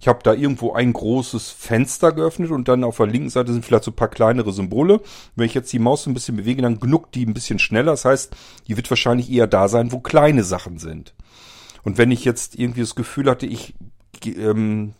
Ich 0.00 0.06
habe 0.06 0.20
da 0.22 0.34
irgendwo 0.34 0.74
ein 0.74 0.92
großes 0.92 1.48
Fenster 1.50 2.12
geöffnet 2.12 2.50
und 2.50 2.68
dann 2.68 2.84
auf 2.84 2.98
der 2.98 3.06
linken 3.06 3.30
Seite 3.30 3.52
sind 3.52 3.64
vielleicht 3.64 3.84
so 3.84 3.90
ein 3.90 3.96
paar 3.96 4.08
kleinere 4.08 4.52
Symbole. 4.52 5.00
Wenn 5.34 5.46
ich 5.46 5.54
jetzt 5.54 5.72
die 5.72 5.78
Maus 5.78 6.06
ein 6.06 6.12
bisschen 6.12 6.36
bewege, 6.36 6.60
dann 6.60 6.78
gnuckt 6.78 7.14
die 7.14 7.24
ein 7.24 7.32
bisschen 7.32 7.58
schneller. 7.58 7.92
Das 7.92 8.04
heißt, 8.04 8.36
die 8.68 8.76
wird 8.76 8.90
wahrscheinlich 8.90 9.30
eher 9.30 9.46
da 9.46 9.66
sein, 9.68 9.92
wo 9.92 10.00
kleine 10.00 10.44
Sachen 10.44 10.78
sind. 10.78 11.14
Und 11.82 11.96
wenn 11.96 12.10
ich 12.10 12.24
jetzt 12.24 12.58
irgendwie 12.58 12.80
das 12.80 12.94
Gefühl 12.94 13.30
hatte, 13.30 13.46
ich 13.46 13.74
ähm, 14.26 14.92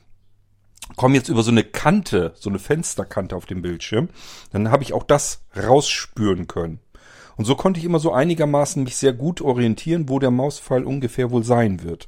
komme 0.96 1.16
jetzt 1.16 1.28
über 1.28 1.42
so 1.42 1.50
eine 1.50 1.64
Kante, 1.64 2.32
so 2.34 2.48
eine 2.48 2.58
Fensterkante 2.58 3.36
auf 3.36 3.44
dem 3.44 3.60
Bildschirm, 3.60 4.08
dann 4.52 4.70
habe 4.70 4.84
ich 4.84 4.94
auch 4.94 5.04
das 5.04 5.42
rausspüren 5.54 6.46
können. 6.46 6.78
Und 7.36 7.44
so 7.44 7.54
konnte 7.54 7.80
ich 7.80 7.86
immer 7.86 7.98
so 7.98 8.12
einigermaßen 8.12 8.82
mich 8.82 8.96
sehr 8.96 9.12
gut 9.12 9.40
orientieren, 9.40 10.08
wo 10.08 10.18
der 10.18 10.30
Mauspfeil 10.30 10.84
ungefähr 10.84 11.30
wohl 11.30 11.44
sein 11.44 11.82
wird. 11.82 12.06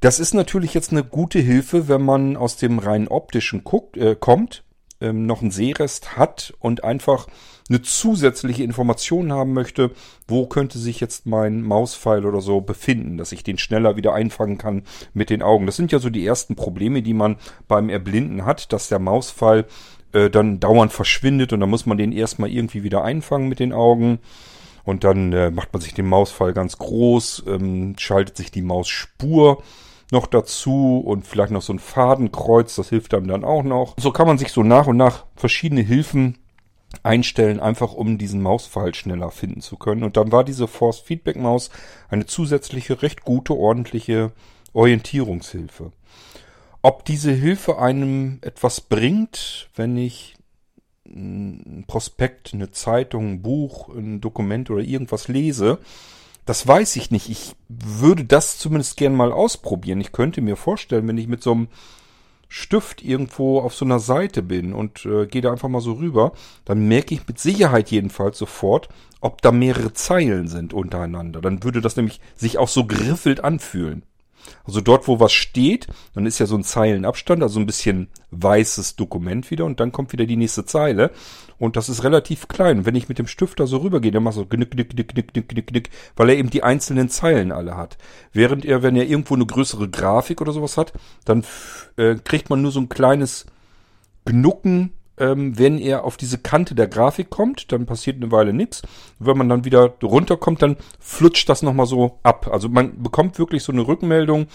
Das 0.00 0.20
ist 0.20 0.34
natürlich 0.34 0.74
jetzt 0.74 0.92
eine 0.92 1.04
gute 1.04 1.38
Hilfe, 1.38 1.88
wenn 1.88 2.02
man 2.02 2.36
aus 2.36 2.56
dem 2.56 2.78
rein 2.78 3.08
optischen 3.08 3.64
guckt, 3.64 3.96
äh, 3.96 4.14
kommt, 4.14 4.62
ähm, 5.00 5.26
noch 5.26 5.42
einen 5.42 5.50
Sehrest 5.50 6.16
hat 6.16 6.54
und 6.58 6.84
einfach 6.84 7.26
eine 7.68 7.82
zusätzliche 7.82 8.62
Information 8.62 9.32
haben 9.32 9.52
möchte, 9.52 9.90
wo 10.28 10.46
könnte 10.46 10.78
sich 10.78 11.00
jetzt 11.00 11.26
mein 11.26 11.62
Mauspfeil 11.62 12.24
oder 12.24 12.40
so 12.40 12.60
befinden, 12.60 13.16
dass 13.16 13.32
ich 13.32 13.42
den 13.42 13.58
schneller 13.58 13.96
wieder 13.96 14.14
einfangen 14.14 14.58
kann 14.58 14.84
mit 15.14 15.30
den 15.30 15.42
Augen. 15.42 15.66
Das 15.66 15.76
sind 15.76 15.90
ja 15.92 15.98
so 15.98 16.10
die 16.10 16.24
ersten 16.24 16.54
Probleme, 16.54 17.02
die 17.02 17.14
man 17.14 17.36
beim 17.66 17.88
Erblinden 17.88 18.44
hat, 18.44 18.72
dass 18.72 18.88
der 18.88 19.00
Mauspfeil 19.00 19.66
äh, 20.16 20.30
dann 20.30 20.60
dauernd 20.60 20.92
verschwindet 20.92 21.52
und 21.52 21.60
dann 21.60 21.68
muss 21.68 21.84
man 21.84 21.98
den 21.98 22.12
erstmal 22.12 22.50
irgendwie 22.50 22.82
wieder 22.82 23.04
einfangen 23.04 23.48
mit 23.48 23.60
den 23.60 23.72
Augen. 23.72 24.18
Und 24.84 25.04
dann 25.04 25.32
äh, 25.32 25.50
macht 25.50 25.72
man 25.72 25.82
sich 25.82 25.94
den 25.94 26.06
Mausfall 26.06 26.52
ganz 26.52 26.78
groß, 26.78 27.44
ähm, 27.48 27.96
schaltet 27.98 28.36
sich 28.36 28.50
die 28.50 28.62
Mausspur 28.62 29.62
noch 30.12 30.26
dazu 30.28 31.02
und 31.04 31.26
vielleicht 31.26 31.50
noch 31.50 31.62
so 31.62 31.72
ein 31.72 31.80
Fadenkreuz, 31.80 32.76
das 32.76 32.88
hilft 32.88 33.12
einem 33.12 33.26
dann 33.26 33.44
auch 33.44 33.64
noch. 33.64 33.94
So 33.98 34.12
kann 34.12 34.28
man 34.28 34.38
sich 34.38 34.52
so 34.52 34.62
nach 34.62 34.86
und 34.86 34.96
nach 34.96 35.26
verschiedene 35.34 35.82
Hilfen 35.82 36.38
einstellen, 37.02 37.58
einfach 37.58 37.92
um 37.92 38.16
diesen 38.16 38.40
Mausfall 38.40 38.94
schneller 38.94 39.32
finden 39.32 39.60
zu 39.60 39.76
können. 39.76 40.04
Und 40.04 40.16
dann 40.16 40.30
war 40.30 40.44
diese 40.44 40.68
Force 40.68 41.00
Feedback 41.00 41.36
Maus 41.36 41.70
eine 42.08 42.26
zusätzliche, 42.26 43.02
recht 43.02 43.22
gute, 43.22 43.54
ordentliche 43.54 44.30
Orientierungshilfe. 44.72 45.90
Ob 46.82 47.04
diese 47.04 47.32
Hilfe 47.32 47.78
einem 47.78 48.38
etwas 48.42 48.80
bringt, 48.80 49.68
wenn 49.74 49.96
ich 49.96 50.36
ein 51.04 51.84
Prospekt, 51.86 52.52
eine 52.52 52.70
Zeitung, 52.70 53.32
ein 53.32 53.42
Buch, 53.42 53.88
ein 53.88 54.20
Dokument 54.20 54.70
oder 54.70 54.82
irgendwas 54.82 55.28
lese, 55.28 55.78
das 56.44 56.66
weiß 56.66 56.96
ich 56.96 57.10
nicht. 57.10 57.28
Ich 57.28 57.56
würde 57.68 58.24
das 58.24 58.58
zumindest 58.58 58.96
gern 58.96 59.14
mal 59.14 59.32
ausprobieren. 59.32 60.00
Ich 60.00 60.12
könnte 60.12 60.40
mir 60.40 60.56
vorstellen, 60.56 61.06
wenn 61.08 61.18
ich 61.18 61.26
mit 61.26 61.42
so 61.42 61.52
einem 61.52 61.68
Stift 62.48 63.02
irgendwo 63.02 63.60
auf 63.60 63.74
so 63.74 63.84
einer 63.84 63.98
Seite 63.98 64.42
bin 64.42 64.72
und 64.72 65.04
äh, 65.04 65.26
gehe 65.26 65.42
da 65.42 65.50
einfach 65.50 65.68
mal 65.68 65.80
so 65.80 65.94
rüber, 65.94 66.32
dann 66.64 66.86
merke 66.86 67.14
ich 67.14 67.26
mit 67.26 67.40
Sicherheit 67.40 67.90
jedenfalls 67.90 68.38
sofort, 68.38 68.88
ob 69.20 69.42
da 69.42 69.50
mehrere 69.50 69.92
Zeilen 69.92 70.46
sind 70.46 70.72
untereinander. 70.72 71.40
Dann 71.40 71.64
würde 71.64 71.80
das 71.80 71.96
nämlich 71.96 72.20
sich 72.36 72.58
auch 72.58 72.68
so 72.68 72.86
griffelt 72.86 73.42
anfühlen. 73.42 74.04
Also 74.64 74.80
dort, 74.80 75.08
wo 75.08 75.20
was 75.20 75.32
steht, 75.32 75.86
dann 76.14 76.26
ist 76.26 76.38
ja 76.38 76.46
so 76.46 76.56
ein 76.56 76.64
Zeilenabstand, 76.64 77.42
also 77.42 77.60
ein 77.60 77.66
bisschen 77.66 78.08
weißes 78.30 78.96
Dokument 78.96 79.50
wieder 79.50 79.64
und 79.64 79.80
dann 79.80 79.92
kommt 79.92 80.12
wieder 80.12 80.26
die 80.26 80.36
nächste 80.36 80.64
Zeile. 80.64 81.10
Und 81.58 81.76
das 81.76 81.88
ist 81.88 82.04
relativ 82.04 82.48
klein. 82.48 82.84
wenn 82.84 82.94
ich 82.94 83.08
mit 83.08 83.18
dem 83.18 83.26
Stift 83.26 83.60
da 83.60 83.66
so 83.66 83.78
rübergehe, 83.78 84.12
dann 84.12 84.22
macht 84.22 84.34
so 84.34 84.44
knick, 84.44 84.72
knick, 84.72 84.90
knick, 84.90 85.08
knick, 85.08 85.32
knick, 85.32 85.48
knick, 85.48 85.66
knick, 85.68 85.90
weil 86.16 86.30
er 86.30 86.36
eben 86.36 86.50
die 86.50 86.62
einzelnen 86.62 87.08
Zeilen 87.08 87.52
alle 87.52 87.76
hat. 87.76 87.96
Während 88.32 88.64
er, 88.64 88.82
wenn 88.82 88.96
er 88.96 89.06
irgendwo 89.06 89.34
eine 89.34 89.46
größere 89.46 89.88
Grafik 89.88 90.40
oder 90.40 90.52
sowas 90.52 90.76
hat, 90.76 90.92
dann 91.24 91.44
äh, 91.96 92.16
kriegt 92.16 92.50
man 92.50 92.60
nur 92.62 92.72
so 92.72 92.80
ein 92.80 92.88
kleines 92.88 93.46
Gnucken 94.26 94.92
ähm, 95.18 95.58
wenn 95.58 95.78
er 95.78 96.04
auf 96.04 96.16
diese 96.16 96.38
Kante 96.38 96.74
der 96.74 96.88
Grafik 96.88 97.30
kommt, 97.30 97.72
dann 97.72 97.86
passiert 97.86 98.16
eine 98.16 98.30
Weile 98.30 98.52
nichts. 98.52 98.82
Wenn 99.18 99.38
man 99.38 99.48
dann 99.48 99.64
wieder 99.64 99.94
runterkommt, 100.02 100.62
dann 100.62 100.76
flutscht 100.98 101.48
das 101.48 101.62
nochmal 101.62 101.86
so 101.86 102.18
ab. 102.22 102.48
Also 102.52 102.68
man 102.68 103.02
bekommt 103.02 103.38
wirklich 103.38 103.62
so 103.62 103.72
eine 103.72 103.86
Rückmeldung, 103.86 104.46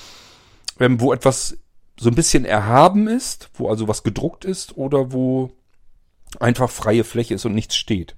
ähm, 0.79 0.99
wo 1.01 1.13
etwas 1.13 1.57
so 1.99 2.09
ein 2.09 2.15
bisschen 2.15 2.45
erhaben 2.45 3.07
ist, 3.07 3.49
wo 3.53 3.69
also 3.69 3.87
was 3.87 4.03
gedruckt 4.03 4.45
ist 4.45 4.77
oder 4.77 5.11
wo 5.11 5.51
einfach 6.39 6.69
freie 6.69 7.03
Fläche 7.03 7.33
ist 7.33 7.45
und 7.45 7.53
nichts 7.53 7.75
steht. 7.75 8.15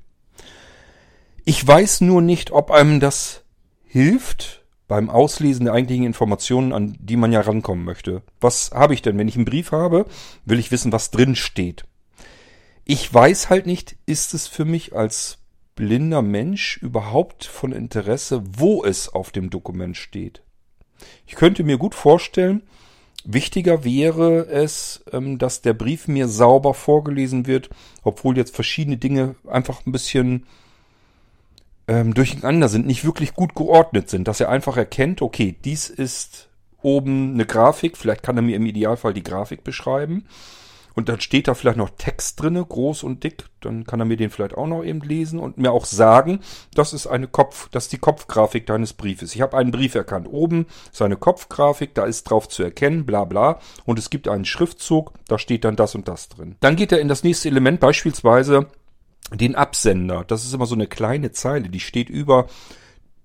Ich 1.45 1.65
weiß 1.65 2.01
nur 2.01 2.21
nicht, 2.21 2.51
ob 2.51 2.71
einem 2.71 2.99
das 2.99 3.43
hilft 3.83 4.63
beim 4.87 5.09
Auslesen 5.09 5.65
der 5.65 5.73
eigentlichen 5.73 6.05
Informationen, 6.05 6.71
an 6.71 6.95
die 6.99 7.17
man 7.17 7.31
ja 7.31 7.41
rankommen 7.41 7.83
möchte. 7.83 8.21
Was 8.39 8.71
habe 8.73 8.93
ich 8.93 9.01
denn? 9.01 9.17
Wenn 9.17 9.27
ich 9.27 9.35
einen 9.35 9.45
Brief 9.45 9.71
habe, 9.71 10.05
will 10.45 10.59
ich 10.59 10.71
wissen, 10.71 10.91
was 10.91 11.11
drin 11.11 11.35
steht. 11.35 11.83
Ich 12.85 13.13
weiß 13.13 13.49
halt 13.49 13.65
nicht, 13.65 13.95
ist 14.05 14.33
es 14.33 14.47
für 14.47 14.65
mich 14.65 14.93
als 14.93 15.37
blinder 15.75 16.21
Mensch 16.21 16.77
überhaupt 16.77 17.45
von 17.45 17.71
Interesse, 17.71 18.43
wo 18.57 18.83
es 18.83 19.09
auf 19.09 19.31
dem 19.31 19.49
Dokument 19.49 19.97
steht. 19.97 20.41
Ich 21.25 21.35
könnte 21.35 21.63
mir 21.63 21.77
gut 21.77 21.95
vorstellen, 21.95 22.61
wichtiger 23.23 23.83
wäre 23.83 24.47
es, 24.47 25.03
ähm, 25.11 25.37
dass 25.37 25.61
der 25.61 25.73
Brief 25.73 26.07
mir 26.07 26.27
sauber 26.27 26.73
vorgelesen 26.73 27.47
wird, 27.47 27.69
obwohl 28.03 28.37
jetzt 28.37 28.55
verschiedene 28.55 28.97
Dinge 28.97 29.35
einfach 29.47 29.85
ein 29.85 29.91
bisschen 29.91 30.45
ähm, 31.87 32.13
durcheinander 32.13 32.69
sind, 32.69 32.85
nicht 32.85 33.05
wirklich 33.05 33.33
gut 33.33 33.55
geordnet 33.55 34.09
sind, 34.09 34.27
dass 34.27 34.39
er 34.39 34.49
einfach 34.49 34.77
erkennt, 34.77 35.21
okay, 35.21 35.55
dies 35.63 35.89
ist 35.89 36.49
oben 36.81 37.33
eine 37.33 37.45
Grafik, 37.45 37.97
vielleicht 37.97 38.23
kann 38.23 38.37
er 38.37 38.43
mir 38.43 38.57
im 38.57 38.65
Idealfall 38.65 39.13
die 39.13 39.23
Grafik 39.23 39.63
beschreiben. 39.63 40.25
Und 40.95 41.09
dann 41.09 41.19
steht 41.21 41.47
da 41.47 41.53
vielleicht 41.53 41.77
noch 41.77 41.89
Text 41.89 42.41
drinne, 42.41 42.63
groß 42.63 43.03
und 43.03 43.23
dick. 43.23 43.45
Dann 43.61 43.85
kann 43.85 43.99
er 43.99 44.05
mir 44.05 44.17
den 44.17 44.29
vielleicht 44.29 44.55
auch 44.55 44.67
noch 44.67 44.83
eben 44.83 45.01
lesen 45.01 45.39
und 45.39 45.57
mir 45.57 45.71
auch 45.71 45.85
sagen, 45.85 46.39
das 46.75 46.93
ist 46.93 47.07
eine 47.07 47.27
Kopf, 47.27 47.69
das 47.69 47.85
ist 47.85 47.93
die 47.93 47.97
Kopfgrafik 47.97 48.65
deines 48.65 48.93
Briefes. 48.93 49.33
Ich 49.33 49.41
habe 49.41 49.57
einen 49.57 49.71
Brief 49.71 49.95
erkannt. 49.95 50.27
Oben 50.29 50.67
ist 50.91 51.01
eine 51.01 51.17
Kopfgrafik, 51.17 51.95
da 51.95 52.05
ist 52.05 52.23
drauf 52.25 52.47
zu 52.47 52.63
erkennen, 52.63 53.05
bla 53.05 53.25
bla. 53.25 53.59
Und 53.85 53.99
es 53.99 54.09
gibt 54.09 54.27
einen 54.27 54.45
Schriftzug, 54.45 55.13
da 55.27 55.39
steht 55.39 55.65
dann 55.65 55.75
das 55.75 55.95
und 55.95 56.07
das 56.07 56.29
drin. 56.29 56.55
Dann 56.59 56.75
geht 56.75 56.91
er 56.91 56.99
in 56.99 57.07
das 57.07 57.23
nächste 57.23 57.49
Element, 57.49 57.79
beispielsweise 57.79 58.67
den 59.33 59.55
Absender. 59.55 60.23
Das 60.27 60.43
ist 60.43 60.53
immer 60.53 60.65
so 60.65 60.75
eine 60.75 60.87
kleine 60.87 61.31
Zeile, 61.31 61.69
die 61.69 61.79
steht 61.79 62.09
über 62.09 62.47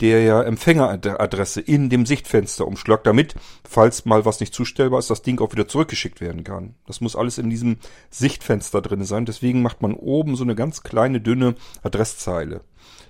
der 0.00 0.46
Empfängeradresse 0.46 1.60
in 1.60 1.90
dem 1.90 2.06
Sichtfensterumschlag, 2.06 3.02
damit, 3.04 3.34
falls 3.68 4.04
mal 4.04 4.24
was 4.24 4.40
nicht 4.40 4.54
zustellbar 4.54 5.00
ist, 5.00 5.10
das 5.10 5.22
Ding 5.22 5.40
auch 5.40 5.52
wieder 5.52 5.66
zurückgeschickt 5.66 6.20
werden 6.20 6.44
kann. 6.44 6.74
Das 6.86 7.00
muss 7.00 7.16
alles 7.16 7.38
in 7.38 7.50
diesem 7.50 7.78
Sichtfenster 8.10 8.80
drin 8.80 9.04
sein. 9.04 9.26
Deswegen 9.26 9.62
macht 9.62 9.82
man 9.82 9.94
oben 9.94 10.36
so 10.36 10.44
eine 10.44 10.54
ganz 10.54 10.82
kleine, 10.82 11.20
dünne 11.20 11.54
Adresszeile. 11.82 12.60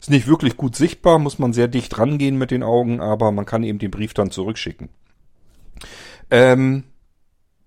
Ist 0.00 0.10
nicht 0.10 0.26
wirklich 0.26 0.56
gut 0.56 0.76
sichtbar, 0.76 1.18
muss 1.18 1.38
man 1.38 1.52
sehr 1.52 1.68
dicht 1.68 1.98
rangehen 1.98 2.38
mit 2.38 2.50
den 2.50 2.62
Augen, 2.62 3.00
aber 3.00 3.32
man 3.32 3.46
kann 3.46 3.64
eben 3.64 3.78
den 3.78 3.90
Brief 3.90 4.14
dann 4.14 4.30
zurückschicken. 4.30 4.88
Ähm, 6.30 6.84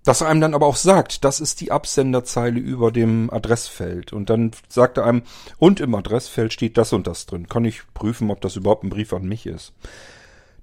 dass 0.04 0.22
er 0.22 0.28
einem 0.28 0.42
dann 0.42 0.56
aber 0.56 0.66
auch 0.66 0.76
sagt, 0.76 1.24
das 1.24 1.40
ist 1.40 1.62
die 1.62 1.72
Absenderzeile 1.72 2.60
über 2.60 2.92
dem 2.92 3.30
Adressfeld. 3.30 4.14
Und 4.14 4.30
dann 4.30 4.52
sagt 4.68 4.98
er 4.98 5.06
einem, 5.06 5.24
und 5.58 5.80
im 5.80 5.94
Adressfeld 5.94 6.54
steht 6.54 6.78
das 6.78 6.94
und 6.94 7.06
das 7.08 7.28
drin. 7.28 7.48
Kann 7.48 7.66
ich 7.66 7.82
prüfen, 7.94 8.32
ob 8.32 8.42
das 8.42 8.56
überhaupt 8.56 8.84
ein 8.84 8.90
Brief 8.90 9.14
an 9.14 9.28
mich 9.28 9.46
ist. 9.46 9.74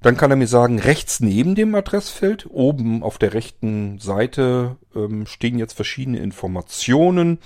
Dann 0.03 0.17
kann 0.17 0.31
er 0.31 0.37
mir 0.37 0.47
sagen, 0.47 0.79
rechts 0.79 1.21
neben 1.21 1.55
dem 1.55 1.75
Adressfeld, 1.75 2.47
oben 2.51 3.03
auf 3.03 3.19
der 3.19 3.35
rechten 3.35 3.99
Seite 3.99 4.77
ähm, 4.95 5.27
stehen 5.27 5.59
jetzt 5.59 5.73
verschiedene 5.73 6.19
Informationen. 6.19 7.39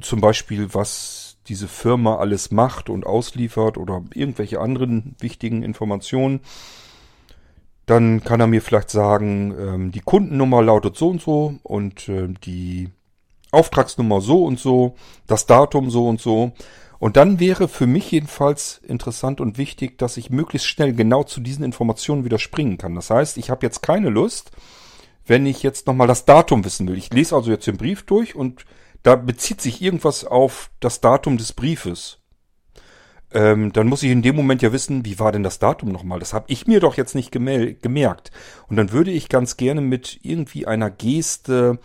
Zum 0.00 0.20
Beispiel, 0.20 0.72
was 0.72 1.36
diese 1.46 1.68
Firma 1.68 2.16
alles 2.16 2.50
macht 2.50 2.88
und 2.88 3.04
ausliefert 3.04 3.76
oder 3.76 4.02
irgendwelche 4.14 4.60
anderen 4.60 5.14
wichtigen 5.20 5.62
Informationen. 5.62 6.40
Dann 7.86 8.24
kann 8.24 8.40
er 8.40 8.46
mir 8.46 8.62
vielleicht 8.62 8.90
sagen, 8.90 9.54
ähm, 9.58 9.92
die 9.92 10.00
Kundennummer 10.00 10.62
lautet 10.62 10.96
so 10.96 11.08
und 11.08 11.20
so 11.20 11.58
und 11.62 12.08
äh, 12.08 12.28
die 12.44 12.90
Auftragsnummer 13.50 14.20
so 14.20 14.44
und 14.44 14.58
so, 14.58 14.94
das 15.26 15.46
Datum 15.46 15.90
so 15.90 16.08
und 16.08 16.20
so. 16.20 16.52
Und 16.98 17.16
dann 17.16 17.40
wäre 17.40 17.68
für 17.68 17.86
mich 17.86 18.10
jedenfalls 18.10 18.80
interessant 18.82 19.40
und 19.40 19.58
wichtig, 19.58 19.98
dass 19.98 20.16
ich 20.16 20.30
möglichst 20.30 20.68
schnell 20.68 20.94
genau 20.94 21.24
zu 21.24 21.40
diesen 21.40 21.64
Informationen 21.64 22.24
wieder 22.24 22.38
springen 22.38 22.78
kann. 22.78 22.94
Das 22.94 23.10
heißt, 23.10 23.36
ich 23.36 23.50
habe 23.50 23.66
jetzt 23.66 23.82
keine 23.82 24.08
Lust, 24.08 24.52
wenn 25.26 25.44
ich 25.44 25.62
jetzt 25.62 25.86
nochmal 25.86 26.06
das 26.06 26.24
Datum 26.24 26.64
wissen 26.64 26.88
will. 26.88 26.96
Ich 26.96 27.12
lese 27.12 27.34
also 27.34 27.50
jetzt 27.50 27.66
den 27.66 27.76
Brief 27.76 28.04
durch 28.04 28.34
und 28.34 28.64
da 29.02 29.16
bezieht 29.16 29.60
sich 29.60 29.82
irgendwas 29.82 30.24
auf 30.24 30.70
das 30.80 31.00
Datum 31.02 31.36
des 31.36 31.52
Briefes 31.52 32.20
ähm, 33.34 33.72
dann 33.72 33.88
muss 33.88 34.02
ich 34.04 34.12
in 34.12 34.22
dem 34.22 34.36
Moment 34.36 34.62
ja 34.62 34.72
wissen, 34.72 35.04
wie 35.04 35.18
war 35.18 35.32
denn 35.32 35.42
das 35.42 35.58
Datum 35.58 35.90
nochmal? 35.90 36.20
Das 36.20 36.32
habe 36.32 36.46
ich 36.48 36.68
mir 36.68 36.78
doch 36.78 36.96
jetzt 36.96 37.16
nicht 37.16 37.32
gemerkt. 37.32 38.30
Und 38.68 38.76
dann 38.76 38.92
würde 38.92 39.10
ich 39.10 39.28
ganz 39.28 39.56
gerne 39.56 39.80
mit 39.80 40.20
irgendwie 40.22 40.66
einer 40.66 40.90
Geste 40.90 41.80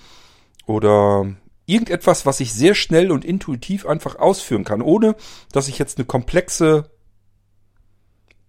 oder 0.68 1.26
irgendetwas, 1.66 2.28
was 2.28 2.40
ich 2.40 2.54
sehr 2.54 2.76
schnell 2.76 3.12
und 3.12 3.26
intuitiv 3.26 3.88
einfach 3.88 4.18
ausführen 4.18 4.64
kann, 4.64 4.84
ohne 4.84 5.16
dass 5.52 5.68
ich 5.68 5.80
jetzt 5.80 5.98
eine 5.98 6.06
komplexe 6.06 6.92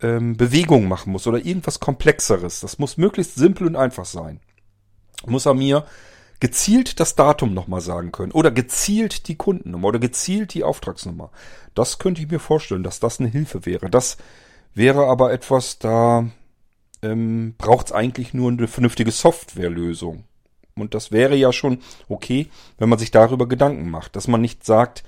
ähm, 0.03 0.36
Bewegung 0.36 0.86
machen 0.86 1.12
muss 1.12 1.26
oder 1.26 1.38
irgendwas 1.38 1.80
Komplexeres. 1.80 2.61
Das 2.61 2.78
muss 2.78 2.98
möglichst 2.98 3.34
simpel 3.34 3.66
und 3.66 3.76
einfach 3.76 4.05
sein. 4.05 4.40
Muss 5.26 5.46
er 5.46 5.55
mir 5.55 5.86
gezielt 6.41 6.99
das 7.01 7.14
Datum 7.14 7.55
nochmal 7.55 7.82
sagen 7.82 8.12
können 8.12 8.32
oder 8.32 8.51
gezielt 8.51 9.28
die 9.28 9.36
Kundennummer 9.36 9.88
oder 9.88 9.99
gezielt 9.99 10.55
die 10.55 10.64
Auftragsnummer. 10.64 11.30
Das 11.74 11.99
könnte 11.99 12.22
ich 12.22 12.30
mir 12.30 12.41
vorstellen, 12.41 12.82
dass 12.82 12.99
das 12.99 13.20
eine 13.20 13.28
Hilfe 13.28 13.66
wäre. 13.66 13.91
Das 13.91 14.16
wäre 14.74 15.07
aber 15.07 15.32
etwas, 15.32 15.78
da 15.78 16.26
ähm, 17.03 17.55
braucht 17.59 17.86
es 17.86 17.93
eigentlich 17.93 18.34
nur 18.34 18.51
eine 18.51 18.68
vernünftige 18.68 19.11
Softwarelösung. 19.11 20.24
Und 20.74 20.95
das 20.95 21.12
wäre 21.12 21.36
ja 21.36 21.53
schon 21.53 21.80
okay, 22.09 22.49
wenn 22.78 22.88
man 22.88 22.99
sich 22.99 23.11
darüber 23.11 23.47
Gedanken 23.47 23.91
macht, 23.91 24.16
dass 24.16 24.28
man 24.28 24.41
nicht 24.41 24.64
sagt, 24.64 25.05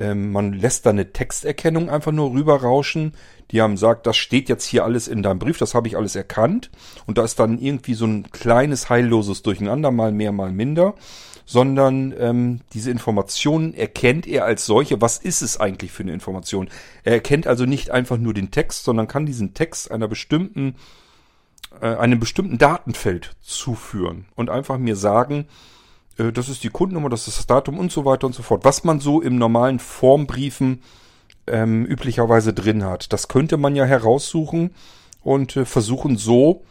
ähm, 0.00 0.32
man 0.32 0.54
lässt 0.54 0.86
da 0.86 0.90
eine 0.90 1.12
Texterkennung 1.12 1.88
einfach 1.90 2.12
nur 2.12 2.32
rüberrauschen, 2.32 3.12
die 3.50 3.60
haben 3.60 3.76
sagt, 3.76 4.06
das 4.06 4.16
steht 4.16 4.48
jetzt 4.48 4.64
hier 4.64 4.84
alles 4.84 5.08
in 5.08 5.22
deinem 5.22 5.38
Brief, 5.38 5.58
das 5.58 5.74
habe 5.74 5.88
ich 5.88 5.96
alles 5.96 6.14
erkannt. 6.14 6.70
Und 7.06 7.18
da 7.18 7.24
ist 7.24 7.38
dann 7.38 7.58
irgendwie 7.58 7.94
so 7.94 8.06
ein 8.06 8.30
kleines 8.30 8.88
heilloses 8.88 9.42
Durcheinander, 9.42 9.90
mal 9.90 10.12
mehr, 10.12 10.32
mal 10.32 10.52
minder. 10.52 10.94
Sondern 11.46 12.14
ähm, 12.16 12.60
diese 12.74 12.92
Informationen 12.92 13.74
erkennt 13.74 14.28
er 14.28 14.44
als 14.44 14.66
solche. 14.66 15.00
Was 15.00 15.18
ist 15.18 15.42
es 15.42 15.58
eigentlich 15.58 15.90
für 15.90 16.04
eine 16.04 16.12
Information? 16.12 16.68
Er 17.02 17.14
erkennt 17.14 17.48
also 17.48 17.66
nicht 17.66 17.90
einfach 17.90 18.18
nur 18.18 18.34
den 18.34 18.52
Text, 18.52 18.84
sondern 18.84 19.08
kann 19.08 19.26
diesen 19.26 19.52
Text 19.52 19.90
einer 19.90 20.06
bestimmten, 20.06 20.76
äh, 21.80 21.86
einem 21.86 22.20
bestimmten 22.20 22.58
Datenfeld 22.58 23.34
zuführen 23.40 24.26
und 24.36 24.48
einfach 24.48 24.78
mir 24.78 24.94
sagen, 24.94 25.46
äh, 26.20 26.32
das 26.32 26.48
ist 26.48 26.64
die 26.64 26.70
Kundennummer, 26.70 27.08
das 27.08 27.28
ist 27.28 27.38
das 27.38 27.46
Datum 27.46 27.78
und 27.78 27.90
so 27.90 28.04
weiter 28.04 28.26
und 28.26 28.34
so 28.34 28.42
fort. 28.42 28.64
Was 28.64 28.84
man 28.84 29.00
so 29.00 29.20
im 29.20 29.36
normalen 29.36 29.78
Formbriefen 29.78 30.82
ähm, 31.50 31.84
üblicherweise 31.84 32.52
drin 32.52 32.84
hat. 32.84 33.12
Das 33.12 33.28
könnte 33.28 33.56
man 33.56 33.76
ja 33.76 33.84
heraussuchen 33.84 34.70
und 35.22 35.56
äh, 35.56 35.64
versuchen 35.64 36.16
so 36.16 36.64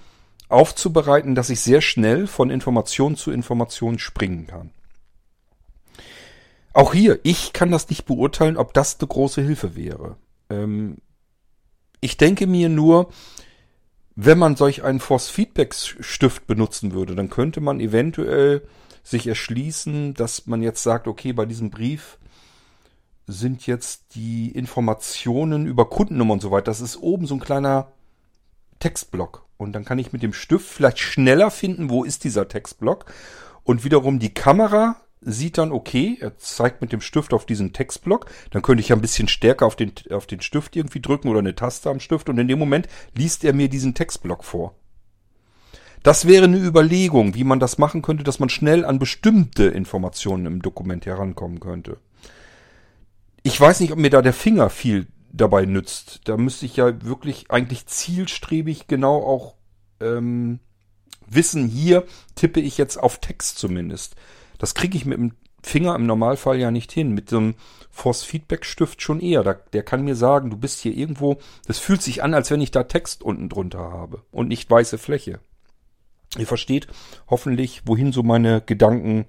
aufzubereiten, 0.48 1.36
dass 1.36 1.50
ich 1.50 1.62
sehr 1.62 1.82
schnell 1.82 2.26
von 2.26 2.50
Information 2.50 3.16
zu 3.16 3.32
Information 3.32 4.00
springen 4.00 4.48
kann. 4.48 4.72
Auch 6.74 6.94
hier, 6.94 7.20
ich 7.24 7.54
kann 7.54 7.72
das 7.72 7.90
nicht 7.90 8.06
beurteilen, 8.06 8.58
ob 8.58 8.74
das 8.74 9.00
eine 9.00 9.08
große 9.08 9.42
Hilfe 9.42 9.76
wäre. 9.76 10.16
Ähm, 10.50 10.98
ich 12.00 12.18
denke 12.18 12.48
mir 12.48 12.70
nur, 12.70 13.10
wenn 14.16 14.38
man 14.38 14.56
solch 14.56 14.84
einen 14.84 15.00
Force-Feedback-Stift 15.00 16.48
benutzen 16.48 16.94
würde, 16.94 17.16
dann 17.16 17.30
könnte 17.30 17.62
man 17.62 17.80
eventuell 17.80 18.64
sich 19.10 19.28
erschließen, 19.28 20.14
dass 20.14 20.48
man 20.48 20.62
jetzt 20.62 20.84
sagt, 20.84 21.08
okay, 21.08 21.34
bei 21.34 21.46
diesem 21.46 21.70
Brief 21.70 22.18
sind 23.28 23.68
jetzt 23.68 24.16
die 24.16 24.52
Informationen 24.52 25.68
über 25.68 25.90
Kundennummer 25.90 26.34
und 26.34 26.42
so 26.42 26.52
weiter. 26.52 26.66
Das 26.66 26.82
ist 26.82 26.98
oben 26.98 27.28
so 27.28 27.36
ein 27.36 27.40
kleiner 27.40 27.92
Textblock. 28.80 29.46
Und 29.58 29.74
dann 29.74 29.86
kann 29.86 30.00
ich 30.00 30.14
mit 30.14 30.24
dem 30.24 30.34
Stift 30.34 30.68
vielleicht 30.68 31.00
schneller 31.00 31.52
finden, 31.52 31.90
wo 31.90 32.04
ist 32.04 32.24
dieser 32.24 32.48
Textblock. 32.48 33.06
Und 33.64 33.84
wiederum 33.84 34.20
die 34.20 34.34
Kamera 34.34 34.96
sieht 35.22 35.58
dann, 35.58 35.72
okay, 35.72 36.18
er 36.20 36.38
zeigt 36.38 36.82
mit 36.82 36.94
dem 36.94 37.02
Stift 37.02 37.34
auf 37.34 37.46
diesen 37.46 37.74
Textblock. 37.74 38.28
Dann 38.52 38.62
könnte 38.62 38.82
ich 38.82 38.90
ja 38.90 38.96
ein 38.96 39.02
bisschen 39.02 39.28
stärker 39.28 39.66
auf 39.66 39.76
den, 39.76 39.92
auf 40.12 40.28
den 40.28 40.42
Stift 40.42 40.76
irgendwie 40.76 41.02
drücken 41.02 41.28
oder 41.28 41.40
eine 41.40 41.56
Taste 41.56 41.90
am 41.90 42.00
Stift. 42.00 42.30
Und 42.30 42.38
in 42.38 42.48
dem 42.48 42.58
Moment 42.58 42.88
liest 43.16 43.44
er 43.44 43.54
mir 43.54 43.70
diesen 43.70 43.94
Textblock 43.94 44.44
vor. 44.44 44.76
Das 46.04 46.28
wäre 46.28 46.46
eine 46.46 46.58
Überlegung, 46.58 47.36
wie 47.36 47.44
man 47.44 47.60
das 47.60 47.78
machen 47.78 48.02
könnte, 48.02 48.24
dass 48.24 48.40
man 48.40 48.50
schnell 48.50 48.86
an 48.86 49.00
bestimmte 49.00 49.66
Informationen 49.66 50.46
im 50.46 50.62
Dokument 50.62 51.06
herankommen 51.06 51.60
könnte. 51.60 51.98
Ich 53.44 53.60
weiß 53.60 53.80
nicht, 53.80 53.92
ob 53.92 54.00
mir 54.00 54.10
da 54.10 54.22
der 54.22 54.34
Finger 54.34 54.70
viel 54.70 55.08
dabei 55.32 55.66
nützt. 55.66 56.22
Da 56.26 56.38
müsste 56.38 56.66
ich 56.66 56.78
ja 56.78 57.04
wirklich 57.04 57.52
eigentlich 57.52 57.86
zielstrebig 57.88 58.88
genau 58.88 59.18
auch 59.18 59.56
ähm, 60.00 60.60
wissen, 61.28 61.68
hier 61.68 62.06
tippe 62.36 62.60
ich 62.60 62.78
jetzt 62.78 62.98
auf 62.98 63.20
Text 63.20 63.58
zumindest. 63.58 64.16
Das 64.58 64.74
kriege 64.74 64.98
ich 64.98 65.06
mit 65.06 65.18
dem 65.18 65.34
Finger 65.62 65.96
im 65.96 66.06
Normalfall 66.06 66.58
ja 66.58 66.72
nicht 66.72 66.92
hin. 66.92 67.14
Mit 67.14 67.32
einem 67.34 67.56
Force-Feedback-Stift 67.92 69.02
schon 69.02 69.20
eher. 69.20 69.44
Da, 69.44 69.54
der 69.54 69.84
kann 69.84 70.04
mir 70.04 70.16
sagen, 70.16 70.50
du 70.50 70.58
bist 70.58 70.80
hier 70.80 70.96
irgendwo, 70.96 71.38
das 71.66 71.80
fühlt 71.80 72.02
sich 72.02 72.24
an, 72.24 72.34
als 72.34 72.50
wenn 72.52 72.62
ich 72.62 72.72
da 72.72 72.84
Text 72.84 73.24
unten 73.24 73.50
drunter 73.50 73.80
habe 73.80 74.24
und 74.32 74.48
nicht 74.48 74.70
weiße 74.70 74.98
Fläche. 74.98 75.40
Ihr 76.38 76.48
versteht 76.48 76.88
hoffentlich, 77.30 77.84
wohin 77.86 78.12
so 78.12 78.24
meine 78.24 78.62
Gedanken 78.62 79.26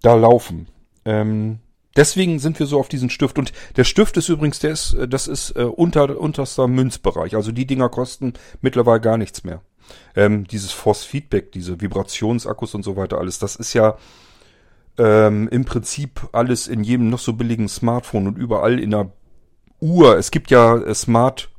da 0.00 0.14
laufen. 0.14 0.66
Ähm, 1.04 1.58
deswegen 1.96 2.38
sind 2.38 2.58
wir 2.58 2.66
so 2.66 2.78
auf 2.78 2.88
diesen 2.88 3.10
Stift. 3.10 3.38
Und 3.38 3.52
der 3.76 3.84
Stift 3.84 4.16
ist 4.16 4.28
übrigens, 4.28 4.58
der 4.58 4.70
ist, 4.70 4.94
äh, 4.94 5.08
das 5.08 5.28
ist 5.28 5.50
äh, 5.56 5.64
unter, 5.64 6.18
unterster 6.18 6.68
Münzbereich. 6.68 7.36
Also 7.36 7.52
die 7.52 7.66
Dinger 7.66 7.88
kosten 7.88 8.32
mittlerweile 8.60 9.00
gar 9.00 9.18
nichts 9.18 9.44
mehr. 9.44 9.62
Ähm, 10.16 10.46
dieses 10.46 10.72
Force 10.72 11.04
Feedback, 11.04 11.52
diese 11.52 11.80
Vibrationsakkus 11.80 12.74
und 12.74 12.82
so 12.82 12.96
weiter, 12.96 13.18
alles, 13.18 13.38
das 13.38 13.56
ist 13.56 13.74
ja 13.74 13.96
ähm, 14.98 15.48
im 15.48 15.64
Prinzip 15.64 16.28
alles 16.32 16.68
in 16.68 16.84
jedem 16.84 17.10
noch 17.10 17.18
so 17.18 17.32
billigen 17.34 17.68
Smartphone 17.68 18.26
und 18.26 18.38
überall 18.38 18.78
in 18.78 18.90
der 18.90 19.12
Uhr. 19.80 20.16
Es 20.16 20.30
gibt 20.30 20.50
ja 20.50 20.76
äh, 20.76 20.94
Smart 20.94 21.50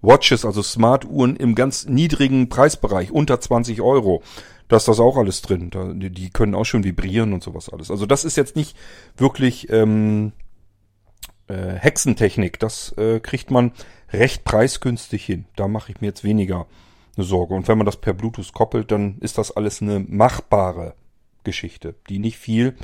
Watches, 0.00 0.44
also 0.44 0.62
Smart 0.62 1.04
Uhren 1.04 1.36
im 1.36 1.54
ganz 1.54 1.86
niedrigen 1.86 2.48
Preisbereich, 2.48 3.10
unter 3.10 3.40
20 3.40 3.80
Euro. 3.80 4.22
Da 4.68 4.76
ist 4.76 4.88
das 4.88 5.00
auch 5.00 5.16
alles 5.16 5.42
drin. 5.42 5.70
Da, 5.70 5.92
die 5.94 6.30
können 6.30 6.54
auch 6.54 6.64
schon 6.64 6.84
vibrieren 6.84 7.32
und 7.32 7.42
sowas 7.42 7.70
alles. 7.70 7.90
Also 7.90 8.06
das 8.06 8.24
ist 8.24 8.36
jetzt 8.36 8.54
nicht 8.54 8.76
wirklich 9.16 9.70
ähm, 9.70 10.32
äh, 11.46 11.72
Hexentechnik. 11.72 12.58
Das 12.58 12.92
äh, 12.98 13.20
kriegt 13.20 13.50
man 13.50 13.72
recht 14.12 14.44
preisgünstig 14.44 15.24
hin. 15.24 15.46
Da 15.56 15.68
mache 15.68 15.92
ich 15.92 16.00
mir 16.00 16.08
jetzt 16.08 16.22
weniger 16.22 16.66
eine 17.16 17.24
Sorge. 17.24 17.54
Und 17.54 17.66
wenn 17.66 17.78
man 17.78 17.86
das 17.86 17.96
per 17.96 18.12
Bluetooth 18.12 18.52
koppelt, 18.52 18.92
dann 18.92 19.18
ist 19.20 19.38
das 19.38 19.50
alles 19.50 19.82
eine 19.82 20.00
machbare 20.00 20.94
Geschichte, 21.44 21.94
die 22.08 22.18
nicht 22.18 22.36
viel 22.36 22.76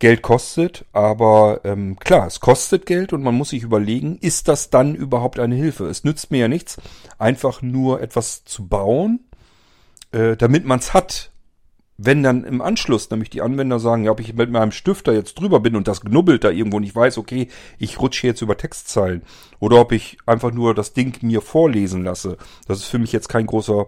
Geld 0.00 0.22
kostet, 0.22 0.86
aber 0.92 1.60
ähm, 1.64 1.98
klar, 1.98 2.26
es 2.26 2.40
kostet 2.40 2.86
Geld 2.86 3.12
und 3.12 3.22
man 3.22 3.34
muss 3.34 3.50
sich 3.50 3.62
überlegen, 3.62 4.16
ist 4.20 4.48
das 4.48 4.70
dann 4.70 4.94
überhaupt 4.94 5.38
eine 5.38 5.54
Hilfe? 5.54 5.86
Es 5.86 6.04
nützt 6.04 6.30
mir 6.30 6.38
ja 6.38 6.48
nichts, 6.48 6.78
einfach 7.18 7.60
nur 7.60 8.00
etwas 8.00 8.44
zu 8.44 8.66
bauen, 8.66 9.20
äh, 10.12 10.36
damit 10.36 10.64
man 10.64 10.78
es 10.78 10.94
hat. 10.94 11.30
Wenn 11.98 12.22
dann 12.22 12.44
im 12.44 12.62
Anschluss 12.62 13.10
nämlich 13.10 13.28
die 13.28 13.42
Anwender 13.42 13.78
sagen, 13.78 14.04
ja, 14.04 14.10
ob 14.10 14.20
ich 14.20 14.32
mit 14.32 14.50
meinem 14.50 14.72
Stifter 14.72 15.12
jetzt 15.12 15.38
drüber 15.38 15.60
bin 15.60 15.76
und 15.76 15.86
das 15.86 16.00
knubbelt 16.00 16.44
da 16.44 16.50
irgendwo 16.50 16.78
und 16.78 16.84
ich 16.84 16.96
weiß, 16.96 17.18
okay, 17.18 17.48
ich 17.78 18.00
rutsche 18.00 18.26
jetzt 18.26 18.40
über 18.40 18.56
Textzeilen 18.56 19.20
oder 19.58 19.78
ob 19.78 19.92
ich 19.92 20.16
einfach 20.24 20.50
nur 20.50 20.74
das 20.74 20.94
Ding 20.94 21.18
mir 21.20 21.42
vorlesen 21.42 22.04
lasse, 22.04 22.38
das 22.66 22.78
ist 22.78 22.86
für 22.86 22.98
mich 22.98 23.12
jetzt 23.12 23.28
kein 23.28 23.44
großer 23.44 23.86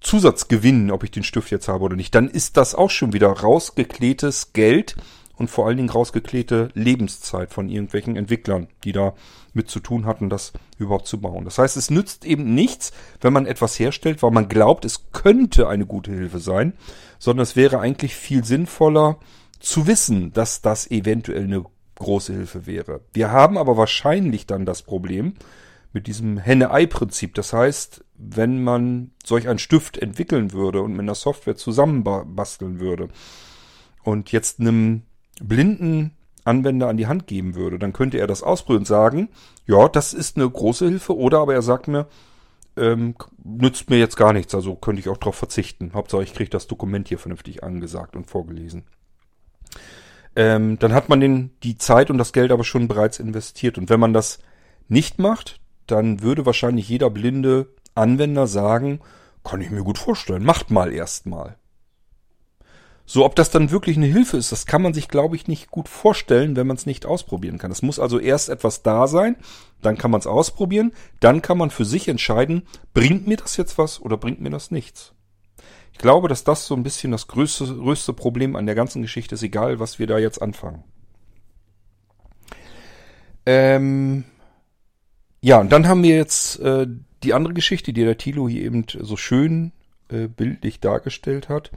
Zusatzgewinn, 0.00 0.92
ob 0.92 1.02
ich 1.02 1.10
den 1.10 1.24
Stift 1.24 1.50
jetzt 1.50 1.66
habe 1.66 1.82
oder 1.82 1.96
nicht, 1.96 2.14
dann 2.14 2.28
ist 2.28 2.56
das 2.56 2.76
auch 2.76 2.90
schon 2.90 3.12
wieder 3.12 3.30
rausgeklärtes 3.30 4.52
Geld 4.52 4.94
und 5.36 5.50
vor 5.50 5.66
allen 5.66 5.76
Dingen 5.76 5.90
rausgeklärte 5.90 6.68
Lebenszeit 6.74 7.52
von 7.52 7.68
irgendwelchen 7.68 8.16
Entwicklern, 8.16 8.68
die 8.84 8.92
da 8.92 9.14
mit 9.52 9.68
zu 9.68 9.80
tun 9.80 10.06
hatten, 10.06 10.30
das 10.30 10.52
überhaupt 10.78 11.06
zu 11.06 11.20
bauen. 11.20 11.44
Das 11.44 11.58
heißt, 11.58 11.76
es 11.76 11.90
nützt 11.90 12.24
eben 12.24 12.54
nichts, 12.54 12.92
wenn 13.20 13.32
man 13.32 13.46
etwas 13.46 13.78
herstellt, 13.78 14.22
weil 14.22 14.30
man 14.30 14.48
glaubt, 14.48 14.84
es 14.84 15.10
könnte 15.12 15.68
eine 15.68 15.86
gute 15.86 16.12
Hilfe 16.12 16.38
sein, 16.38 16.74
sondern 17.18 17.42
es 17.42 17.56
wäre 17.56 17.80
eigentlich 17.80 18.14
viel 18.14 18.44
sinnvoller 18.44 19.18
zu 19.60 19.86
wissen, 19.86 20.32
dass 20.32 20.62
das 20.62 20.90
eventuell 20.90 21.44
eine 21.44 21.64
große 21.96 22.32
Hilfe 22.32 22.66
wäre. 22.66 23.00
Wir 23.12 23.30
haben 23.30 23.56
aber 23.56 23.76
wahrscheinlich 23.76 24.46
dann 24.46 24.66
das 24.66 24.82
Problem 24.82 25.34
mit 25.92 26.06
diesem 26.08 26.38
Henne-Ei-Prinzip. 26.38 27.34
Das 27.34 27.52
heißt, 27.52 28.04
wenn 28.16 28.62
man 28.62 29.12
solch 29.24 29.48
einen 29.48 29.58
Stift 29.60 29.96
entwickeln 29.96 30.52
würde 30.52 30.82
und 30.82 30.92
mit 30.92 31.00
einer 31.00 31.14
Software 31.14 31.56
zusammenbasteln 31.56 32.80
würde 32.80 33.08
und 34.02 34.32
jetzt 34.32 34.60
einem 34.60 35.02
blinden 35.40 36.12
Anwender 36.44 36.88
an 36.88 36.96
die 36.96 37.06
Hand 37.06 37.26
geben 37.26 37.54
würde, 37.54 37.78
dann 37.78 37.92
könnte 37.92 38.18
er 38.18 38.26
das 38.26 38.42
ausprobieren 38.42 38.82
und 38.82 38.86
sagen, 38.86 39.28
ja, 39.66 39.88
das 39.88 40.12
ist 40.12 40.36
eine 40.36 40.48
große 40.48 40.86
Hilfe, 40.86 41.16
oder 41.16 41.38
aber 41.38 41.54
er 41.54 41.62
sagt 41.62 41.88
mir, 41.88 42.06
ähm, 42.76 43.14
nützt 43.42 43.88
mir 43.88 43.98
jetzt 43.98 44.16
gar 44.16 44.32
nichts, 44.32 44.54
also 44.54 44.74
könnte 44.74 45.00
ich 45.00 45.08
auch 45.08 45.16
darauf 45.16 45.36
verzichten. 45.36 45.92
Hauptsache, 45.94 46.22
ich 46.22 46.34
kriege 46.34 46.50
das 46.50 46.66
Dokument 46.66 47.08
hier 47.08 47.18
vernünftig 47.18 47.62
angesagt 47.62 48.16
und 48.16 48.28
vorgelesen. 48.28 48.84
Ähm, 50.36 50.78
dann 50.78 50.92
hat 50.92 51.08
man 51.08 51.20
den, 51.20 51.50
die 51.62 51.78
Zeit 51.78 52.10
und 52.10 52.18
das 52.18 52.32
Geld 52.32 52.50
aber 52.50 52.64
schon 52.64 52.88
bereits 52.88 53.20
investiert. 53.20 53.78
Und 53.78 53.88
wenn 53.88 54.00
man 54.00 54.12
das 54.12 54.40
nicht 54.88 55.18
macht, 55.18 55.60
dann 55.86 56.22
würde 56.22 56.46
wahrscheinlich 56.46 56.88
jeder 56.88 57.10
blinde 57.10 57.68
Anwender 57.94 58.46
sagen, 58.46 59.00
kann 59.44 59.60
ich 59.60 59.70
mir 59.70 59.84
gut 59.84 59.98
vorstellen, 59.98 60.44
macht 60.44 60.70
mal 60.70 60.92
erstmal. 60.92 61.56
So, 63.06 63.24
ob 63.24 63.36
das 63.36 63.50
dann 63.50 63.70
wirklich 63.70 63.96
eine 63.96 64.06
Hilfe 64.06 64.38
ist, 64.38 64.50
das 64.50 64.64
kann 64.64 64.80
man 64.80 64.94
sich, 64.94 65.08
glaube 65.08 65.36
ich, 65.36 65.46
nicht 65.46 65.70
gut 65.70 65.88
vorstellen, 65.88 66.56
wenn 66.56 66.66
man 66.66 66.76
es 66.76 66.86
nicht 66.86 67.04
ausprobieren 67.04 67.58
kann. 67.58 67.70
Es 67.70 67.82
muss 67.82 67.98
also 67.98 68.18
erst 68.18 68.48
etwas 68.48 68.82
da 68.82 69.06
sein, 69.06 69.36
dann 69.82 69.98
kann 69.98 70.10
man 70.10 70.20
es 70.20 70.26
ausprobieren, 70.26 70.92
dann 71.20 71.42
kann 71.42 71.58
man 71.58 71.70
für 71.70 71.84
sich 71.84 72.08
entscheiden, 72.08 72.66
bringt 72.94 73.26
mir 73.26 73.36
das 73.36 73.58
jetzt 73.58 73.76
was 73.76 74.00
oder 74.00 74.16
bringt 74.16 74.40
mir 74.40 74.50
das 74.50 74.70
nichts. 74.70 75.12
Ich 75.92 75.98
glaube, 75.98 76.28
dass 76.28 76.44
das 76.44 76.66
so 76.66 76.74
ein 76.74 76.82
bisschen 76.82 77.12
das 77.12 77.28
größte, 77.28 77.66
größte 77.66 78.14
Problem 78.14 78.56
an 78.56 78.66
der 78.66 78.74
ganzen 78.74 79.02
Geschichte 79.02 79.34
ist, 79.34 79.42
egal 79.42 79.78
was 79.80 79.98
wir 79.98 80.06
da 80.06 80.18
jetzt 80.18 80.40
anfangen. 80.40 80.82
Ähm, 83.46 84.24
ja, 85.42 85.60
und 85.60 85.70
dann 85.70 85.86
haben 85.86 86.02
wir 86.02 86.16
jetzt 86.16 86.58
äh, 86.60 86.86
die 87.22 87.34
andere 87.34 87.52
Geschichte, 87.52 87.92
die 87.92 88.02
der 88.02 88.16
Tilo 88.16 88.48
hier 88.48 88.62
eben 88.62 88.86
so 88.88 89.16
schön 89.16 89.72
äh, 90.08 90.28
bildlich 90.28 90.80
dargestellt 90.80 91.48
hat. 91.48 91.70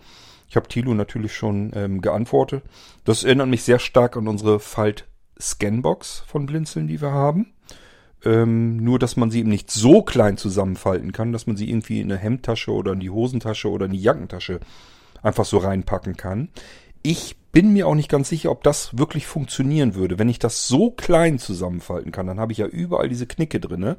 Ich 0.49 0.55
habe 0.55 0.67
Tilo 0.67 0.93
natürlich 0.93 1.33
schon 1.33 1.71
ähm, 1.75 2.01
geantwortet. 2.01 2.63
Das 3.03 3.23
erinnert 3.23 3.49
mich 3.49 3.63
sehr 3.63 3.79
stark 3.79 4.15
an 4.15 4.27
unsere 4.27 4.59
Falt-Scanbox 4.59 6.23
von 6.25 6.45
Blinzeln, 6.45 6.87
die 6.87 7.01
wir 7.01 7.11
haben. 7.11 7.53
Ähm, 8.23 8.77
nur, 8.77 8.97
dass 8.97 9.17
man 9.17 9.29
sie 9.29 9.39
eben 9.39 9.49
nicht 9.49 9.69
so 9.69 10.01
klein 10.01 10.37
zusammenfalten 10.37 11.11
kann, 11.11 11.33
dass 11.33 11.47
man 11.47 11.57
sie 11.57 11.69
irgendwie 11.69 11.99
in 11.99 12.11
eine 12.11 12.19
Hemdtasche 12.19 12.71
oder 12.71 12.93
in 12.93 12.99
die 12.99 13.09
Hosentasche 13.09 13.69
oder 13.69 13.85
in 13.85 13.91
die 13.91 14.01
Jackentasche 14.01 14.59
einfach 15.21 15.45
so 15.45 15.57
reinpacken 15.57 16.15
kann. 16.15 16.49
Ich 17.03 17.35
bin 17.51 17.73
mir 17.73 17.87
auch 17.87 17.95
nicht 17.95 18.09
ganz 18.09 18.29
sicher, 18.29 18.51
ob 18.51 18.63
das 18.63 18.97
wirklich 18.97 19.27
funktionieren 19.27 19.95
würde. 19.95 20.17
Wenn 20.17 20.29
ich 20.29 20.39
das 20.39 20.67
so 20.67 20.91
klein 20.91 21.39
zusammenfalten 21.39 22.11
kann, 22.11 22.27
dann 22.27 22.39
habe 22.39 22.51
ich 22.51 22.57
ja 22.57 22.67
überall 22.67 23.09
diese 23.09 23.27
Knicke 23.27 23.59
drinne. 23.59 23.97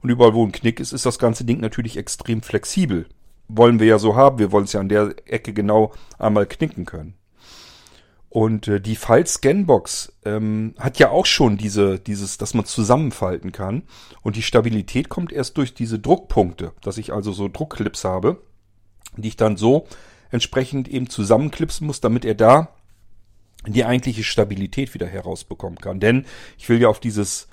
Und 0.00 0.10
überall, 0.10 0.34
wo 0.34 0.44
ein 0.44 0.52
Knick 0.52 0.80
ist, 0.80 0.92
ist 0.92 1.06
das 1.06 1.18
ganze 1.18 1.44
Ding 1.44 1.60
natürlich 1.60 1.96
extrem 1.96 2.42
flexibel 2.42 3.06
wollen 3.56 3.80
wir 3.80 3.86
ja 3.86 3.98
so 3.98 4.16
haben. 4.16 4.38
Wir 4.38 4.52
wollen 4.52 4.64
es 4.64 4.72
ja 4.72 4.80
an 4.80 4.88
der 4.88 5.14
Ecke 5.26 5.52
genau 5.52 5.92
einmal 6.18 6.46
knicken 6.46 6.84
können. 6.84 7.14
Und 8.30 8.68
äh, 8.68 8.80
die 8.80 8.94
File-Scanbox 8.94 10.12
ähm, 10.24 10.74
hat 10.78 11.00
ja 11.00 11.10
auch 11.10 11.26
schon 11.26 11.56
diese, 11.56 11.98
dieses, 11.98 12.38
dass 12.38 12.54
man 12.54 12.64
zusammenfalten 12.64 13.50
kann. 13.50 13.82
Und 14.22 14.36
die 14.36 14.42
Stabilität 14.42 15.08
kommt 15.08 15.32
erst 15.32 15.56
durch 15.56 15.74
diese 15.74 15.98
Druckpunkte, 15.98 16.72
dass 16.80 16.96
ich 16.96 17.12
also 17.12 17.32
so 17.32 17.48
Druckclips 17.48 18.04
habe, 18.04 18.40
die 19.16 19.28
ich 19.28 19.36
dann 19.36 19.56
so 19.56 19.88
entsprechend 20.30 20.86
eben 20.86 21.10
zusammenklipsen 21.10 21.88
muss, 21.88 22.00
damit 22.00 22.24
er 22.24 22.36
da 22.36 22.68
die 23.66 23.84
eigentliche 23.84 24.22
Stabilität 24.22 24.94
wieder 24.94 25.08
herausbekommen 25.08 25.78
kann. 25.78 25.98
Denn 25.98 26.24
ich 26.56 26.68
will 26.68 26.80
ja 26.80 26.88
auf 26.88 27.00
dieses 27.00 27.48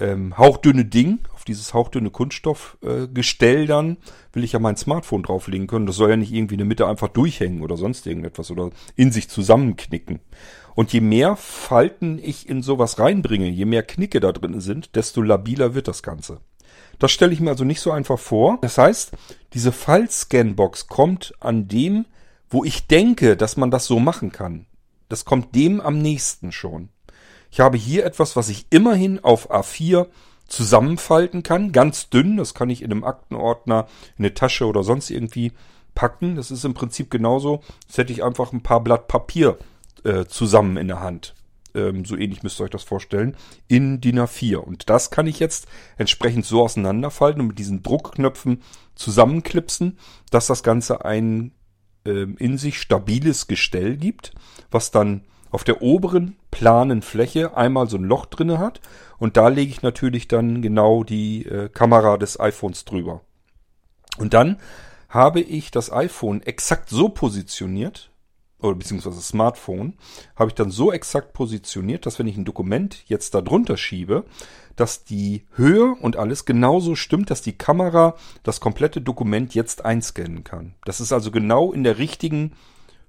ähm, 0.00 0.36
hauchdünne 0.36 0.84
Ding, 0.84 1.20
auf 1.34 1.44
dieses 1.44 1.74
hauchdünne 1.74 2.10
Kunststoffgestell 2.10 3.64
äh, 3.64 3.66
dann, 3.66 3.98
will 4.32 4.44
ich 4.44 4.52
ja 4.52 4.58
mein 4.58 4.76
Smartphone 4.76 5.22
drauflegen 5.22 5.66
können. 5.66 5.86
Das 5.86 5.96
soll 5.96 6.10
ja 6.10 6.16
nicht 6.16 6.32
irgendwie 6.32 6.54
in 6.54 6.58
der 6.58 6.66
Mitte 6.66 6.86
einfach 6.86 7.08
durchhängen 7.08 7.62
oder 7.62 7.76
sonst 7.76 8.06
irgendetwas 8.06 8.50
oder 8.50 8.70
in 8.96 9.12
sich 9.12 9.28
zusammenknicken. 9.28 10.20
Und 10.74 10.92
je 10.92 11.00
mehr 11.00 11.36
Falten 11.36 12.18
ich 12.22 12.48
in 12.48 12.62
sowas 12.62 12.98
reinbringe, 12.98 13.48
je 13.48 13.66
mehr 13.66 13.82
Knicke 13.82 14.20
da 14.20 14.32
drin 14.32 14.60
sind, 14.60 14.96
desto 14.96 15.20
labiler 15.20 15.74
wird 15.74 15.88
das 15.88 16.02
Ganze. 16.02 16.40
Das 16.98 17.10
stelle 17.10 17.32
ich 17.32 17.40
mir 17.40 17.50
also 17.50 17.64
nicht 17.64 17.80
so 17.80 17.90
einfach 17.90 18.18
vor. 18.18 18.58
Das 18.62 18.78
heißt, 18.78 19.12
diese 19.52 19.72
Fallscanbox 19.72 20.86
kommt 20.86 21.34
an 21.40 21.68
dem, 21.68 22.06
wo 22.48 22.64
ich 22.64 22.86
denke, 22.86 23.36
dass 23.36 23.56
man 23.56 23.70
das 23.70 23.86
so 23.86 23.98
machen 23.98 24.32
kann. 24.32 24.66
Das 25.08 25.24
kommt 25.24 25.54
dem 25.54 25.80
am 25.80 25.98
nächsten 25.98 26.52
schon. 26.52 26.88
Ich 27.52 27.60
habe 27.60 27.76
hier 27.76 28.06
etwas, 28.06 28.34
was 28.34 28.48
ich 28.48 28.64
immerhin 28.70 29.22
auf 29.22 29.52
A4 29.52 30.06
zusammenfalten 30.48 31.42
kann, 31.42 31.70
ganz 31.70 32.08
dünn. 32.08 32.38
Das 32.38 32.54
kann 32.54 32.70
ich 32.70 32.80
in 32.80 32.90
einem 32.90 33.04
Aktenordner, 33.04 33.86
in 34.16 34.24
eine 34.24 34.32
Tasche 34.32 34.64
oder 34.64 34.82
sonst 34.82 35.10
irgendwie 35.10 35.52
packen. 35.94 36.34
Das 36.34 36.50
ist 36.50 36.64
im 36.64 36.72
Prinzip 36.72 37.10
genauso, 37.10 37.60
als 37.86 37.98
hätte 37.98 38.12
ich 38.12 38.24
einfach 38.24 38.54
ein 38.54 38.62
paar 38.62 38.82
Blatt 38.82 39.06
Papier 39.06 39.58
äh, 40.02 40.24
zusammen 40.24 40.78
in 40.78 40.88
der 40.88 41.00
Hand. 41.00 41.34
Ähm, 41.74 42.06
so 42.06 42.16
ähnlich 42.16 42.42
müsst 42.42 42.58
ihr 42.58 42.64
euch 42.64 42.70
das 42.70 42.84
vorstellen, 42.84 43.36
in 43.68 44.00
DIN 44.00 44.18
A4. 44.18 44.56
Und 44.56 44.88
das 44.88 45.10
kann 45.10 45.26
ich 45.26 45.38
jetzt 45.38 45.66
entsprechend 45.98 46.46
so 46.46 46.62
auseinanderfalten 46.62 47.42
und 47.42 47.48
mit 47.48 47.58
diesen 47.58 47.82
Druckknöpfen 47.82 48.62
zusammenklipsen, 48.94 49.98
dass 50.30 50.46
das 50.46 50.62
Ganze 50.62 51.04
ein 51.04 51.52
ähm, 52.06 52.36
in 52.38 52.56
sich 52.56 52.80
stabiles 52.80 53.46
Gestell 53.46 53.98
gibt, 53.98 54.32
was 54.70 54.90
dann 54.90 55.24
auf 55.52 55.62
der 55.62 55.82
oberen 55.82 56.36
planen 56.50 57.02
Fläche 57.02 57.56
einmal 57.56 57.88
so 57.88 57.98
ein 57.98 58.04
Loch 58.04 58.26
drinne 58.26 58.58
hat 58.58 58.80
und 59.18 59.36
da 59.36 59.48
lege 59.48 59.70
ich 59.70 59.82
natürlich 59.82 60.26
dann 60.26 60.62
genau 60.62 61.04
die 61.04 61.46
äh, 61.46 61.68
Kamera 61.68 62.16
des 62.16 62.40
iPhones 62.40 62.84
drüber. 62.84 63.20
Und 64.18 64.34
dann 64.34 64.58
habe 65.08 65.40
ich 65.40 65.70
das 65.70 65.92
iPhone 65.92 66.42
exakt 66.42 66.88
so 66.88 67.10
positioniert, 67.10 68.10
oder 68.60 68.76
beziehungsweise 68.76 69.20
Smartphone, 69.20 69.94
habe 70.36 70.50
ich 70.50 70.54
dann 70.54 70.70
so 70.70 70.90
exakt 70.90 71.32
positioniert, 71.32 72.06
dass 72.06 72.18
wenn 72.18 72.28
ich 72.28 72.36
ein 72.36 72.44
Dokument 72.44 73.04
jetzt 73.06 73.34
da 73.34 73.42
drunter 73.42 73.76
schiebe, 73.76 74.24
dass 74.76 75.04
die 75.04 75.46
Höhe 75.54 75.94
und 76.00 76.16
alles 76.16 76.44
genauso 76.44 76.94
stimmt, 76.94 77.30
dass 77.30 77.42
die 77.42 77.52
Kamera 77.52 78.14
das 78.42 78.60
komplette 78.60 79.00
Dokument 79.00 79.54
jetzt 79.54 79.84
einscannen 79.84 80.44
kann. 80.44 80.74
Das 80.84 81.00
ist 81.00 81.12
also 81.12 81.30
genau 81.30 81.72
in 81.72 81.84
der 81.84 81.98
richtigen 81.98 82.52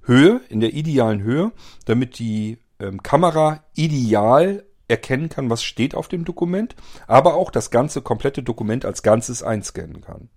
Höhe, 0.03 0.41
in 0.49 0.59
der 0.59 0.73
idealen 0.73 1.21
Höhe, 1.21 1.51
damit 1.85 2.19
die 2.19 2.59
ähm, 2.79 3.01
Kamera 3.01 3.63
ideal 3.73 4.63
erkennen 4.87 5.29
kann, 5.29 5.49
was 5.49 5.63
steht 5.63 5.95
auf 5.95 6.07
dem 6.07 6.25
Dokument, 6.25 6.75
aber 7.07 7.35
auch 7.35 7.51
das 7.51 7.71
ganze 7.71 8.01
komplette 8.01 8.43
Dokument 8.43 8.85
als 8.85 9.01
Ganzes 9.01 9.41
einscannen 9.41 10.01
kann. 10.01 10.29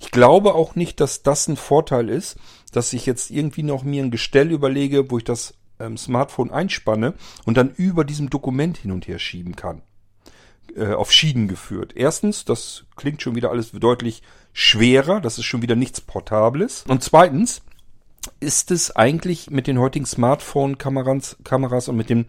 Ich 0.00 0.10
glaube 0.10 0.54
auch 0.54 0.74
nicht, 0.74 1.00
dass 1.00 1.22
das 1.22 1.48
ein 1.48 1.56
Vorteil 1.56 2.08
ist, 2.08 2.36
dass 2.72 2.92
ich 2.92 3.06
jetzt 3.06 3.30
irgendwie 3.30 3.62
noch 3.62 3.82
mir 3.82 4.02
ein 4.02 4.10
Gestell 4.10 4.50
überlege, 4.50 5.10
wo 5.10 5.18
ich 5.18 5.24
das 5.24 5.54
ähm, 5.78 5.96
Smartphone 5.96 6.50
einspanne 6.50 7.14
und 7.44 7.56
dann 7.56 7.70
über 7.70 8.04
diesem 8.04 8.30
Dokument 8.30 8.76
hin 8.76 8.92
und 8.92 9.08
her 9.08 9.18
schieben 9.18 9.56
kann. 9.56 9.82
Äh, 10.76 10.94
auf 10.94 11.12
Schienen 11.12 11.48
geführt. 11.48 11.92
Erstens, 11.94 12.44
das 12.44 12.84
klingt 12.96 13.22
schon 13.22 13.36
wieder 13.36 13.50
alles 13.50 13.70
deutlich 13.72 14.22
schwerer, 14.52 15.20
das 15.20 15.38
ist 15.38 15.44
schon 15.44 15.62
wieder 15.62 15.76
nichts 15.76 16.00
Portables. 16.00 16.84
Und 16.88 17.02
zweitens 17.02 17.62
ist 18.40 18.70
es 18.70 18.94
eigentlich 18.94 19.50
mit 19.50 19.66
den 19.66 19.78
heutigen 19.78 20.06
Smartphone-Kameras 20.06 21.36
Kameras 21.44 21.88
und 21.88 21.96
mit 21.96 22.10
den 22.10 22.26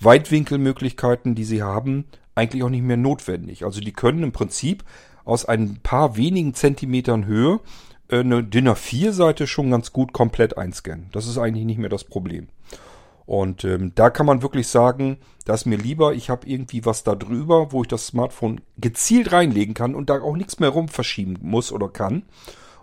Weitwinkelmöglichkeiten, 0.00 1.34
die 1.34 1.44
sie 1.44 1.62
haben, 1.62 2.04
eigentlich 2.34 2.62
auch 2.62 2.70
nicht 2.70 2.82
mehr 2.82 2.96
notwendig. 2.96 3.64
Also 3.64 3.80
die 3.80 3.92
können 3.92 4.22
im 4.22 4.32
Prinzip 4.32 4.84
aus 5.24 5.44
ein 5.44 5.78
paar 5.82 6.16
wenigen 6.16 6.54
Zentimetern 6.54 7.26
Höhe 7.26 7.60
äh, 8.08 8.20
eine 8.20 8.42
DIN 8.42 8.68
A4-Seite 8.68 9.46
schon 9.46 9.70
ganz 9.70 9.92
gut 9.92 10.12
komplett 10.12 10.58
einscannen. 10.58 11.08
Das 11.12 11.26
ist 11.26 11.38
eigentlich 11.38 11.64
nicht 11.64 11.78
mehr 11.78 11.88
das 11.88 12.04
Problem. 12.04 12.48
Und 13.26 13.64
ähm, 13.64 13.92
da 13.94 14.10
kann 14.10 14.26
man 14.26 14.42
wirklich 14.42 14.68
sagen, 14.68 15.18
da 15.46 15.54
ist 15.54 15.64
mir 15.64 15.78
lieber, 15.78 16.12
ich 16.12 16.28
habe 16.28 16.46
irgendwie 16.46 16.84
was 16.84 17.04
da 17.04 17.14
drüber, 17.14 17.72
wo 17.72 17.82
ich 17.82 17.88
das 17.88 18.06
Smartphone 18.06 18.60
gezielt 18.76 19.32
reinlegen 19.32 19.74
kann 19.74 19.94
und 19.94 20.10
da 20.10 20.20
auch 20.20 20.36
nichts 20.36 20.58
mehr 20.58 20.68
rum 20.68 20.88
verschieben 20.88 21.38
muss 21.40 21.72
oder 21.72 21.88
kann. 21.88 22.24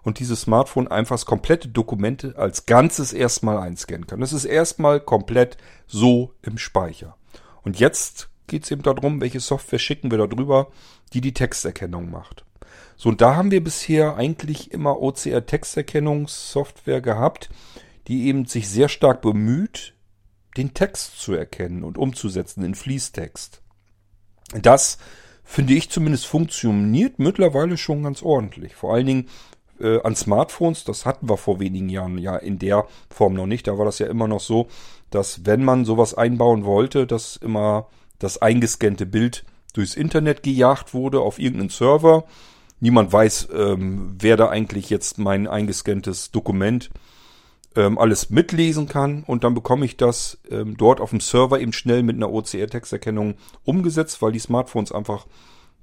Und 0.04 0.20
dieses 0.20 0.42
Smartphone 0.42 0.88
einfach 0.88 1.16
das 1.16 1.26
komplette 1.26 1.68
Dokumente 1.68 2.36
als 2.38 2.66
Ganzes 2.66 3.14
erstmal 3.14 3.58
einscannen 3.58 4.08
kann. 4.08 4.20
Das 4.20 4.34
ist 4.34 4.46
erstmal 4.46 5.00
komplett 5.00 5.58
so 5.88 6.34
im 6.42 6.58
Speicher. 6.58 7.16
Und 7.64 7.80
jetzt 7.80 8.30
geht 8.48 8.64
es 8.64 8.72
eben 8.72 8.82
darum, 8.82 9.22
welche 9.22 9.40
Software 9.40 9.80
schicken 9.80 10.10
wir 10.10 10.18
da 10.18 10.28
drüber, 10.28 10.72
die 11.14 11.22
die 11.22 11.34
Texterkennung 11.34 12.10
macht. 12.10 12.46
So, 12.98 13.10
und 13.10 13.22
da 13.22 13.36
haben 13.36 13.52
wir 13.52 13.64
bisher 13.64 14.16
eigentlich 14.16 14.72
immer 14.72 15.00
OCR-Texterkennungssoftware 15.02 17.02
gehabt, 17.02 17.50
die 18.08 18.28
eben 18.28 18.46
sich 18.46 18.70
sehr 18.70 18.90
stark 18.90 19.22
bemüht, 19.22 19.94
den 20.58 20.74
Text 20.74 21.20
zu 21.20 21.34
erkennen 21.34 21.84
und 21.84 21.98
umzusetzen 21.98 22.64
in 22.64 22.76
Fließtext. 22.76 23.62
Das 24.62 24.98
finde 25.44 25.74
ich 25.74 25.90
zumindest 25.90 26.28
funktioniert 26.28 27.20
mittlerweile 27.20 27.78
schon 27.78 28.04
ganz 28.04 28.22
ordentlich. 28.22 28.76
Vor 28.76 28.94
allen 28.94 29.06
Dingen 29.06 29.30
äh, 29.82 30.02
an 30.04 30.16
Smartphones, 30.16 30.84
das 30.84 31.06
hatten 31.06 31.30
wir 31.30 31.38
vor 31.38 31.60
wenigen 31.60 31.90
Jahren 31.90 32.18
ja 32.18 32.38
in 32.38 32.60
der 32.60 32.86
Form 33.10 33.34
noch 33.34 33.48
nicht. 33.48 33.68
Da 33.68 33.78
war 33.78 33.86
das 33.86 34.00
ja 34.00 34.08
immer 34.08 34.28
noch 34.28 34.40
so, 34.40 34.68
dass 35.10 35.46
wenn 35.46 35.64
man 35.64 35.86
sowas 35.86 36.14
einbauen 36.14 36.66
wollte, 36.66 37.08
dass 37.08 37.36
immer 37.36 37.88
das 38.20 38.42
eingescannte 38.42 39.06
Bild 39.06 39.44
durchs 39.74 39.96
Internet 39.96 40.44
gejagt 40.44 40.94
wurde 40.94 41.22
auf 41.22 41.40
irgendeinen 41.40 41.70
Server. 41.70 42.26
Niemand 42.80 43.12
weiß, 43.12 43.50
ähm, 43.54 44.16
wer 44.20 44.38
da 44.38 44.50
eigentlich 44.50 44.90
jetzt 44.90 45.18
mein 45.18 45.48
eingescanntes 45.48 46.32
Dokument 46.32 46.90
ähm, 47.76 47.98
alles 47.98 48.30
mitlesen 48.30 48.88
kann 48.88 49.24
und 49.24 49.44
dann 49.44 49.54
bekomme 49.54 49.86
ich 49.86 49.98
das 49.98 50.40
ähm, 50.50 50.76
dort 50.78 51.00
auf 51.00 51.12
dem 51.12 51.20
Server 51.20 51.60
eben 51.60 51.74
schnell 51.74 52.04
mit 52.04 52.16
einer 52.16 52.32
OCR-Texterkennung 52.32 53.36
umgesetzt, 53.64 54.22
weil 54.22 54.32
die 54.32 54.40
Smartphones 54.40 54.92
einfach 54.92 55.26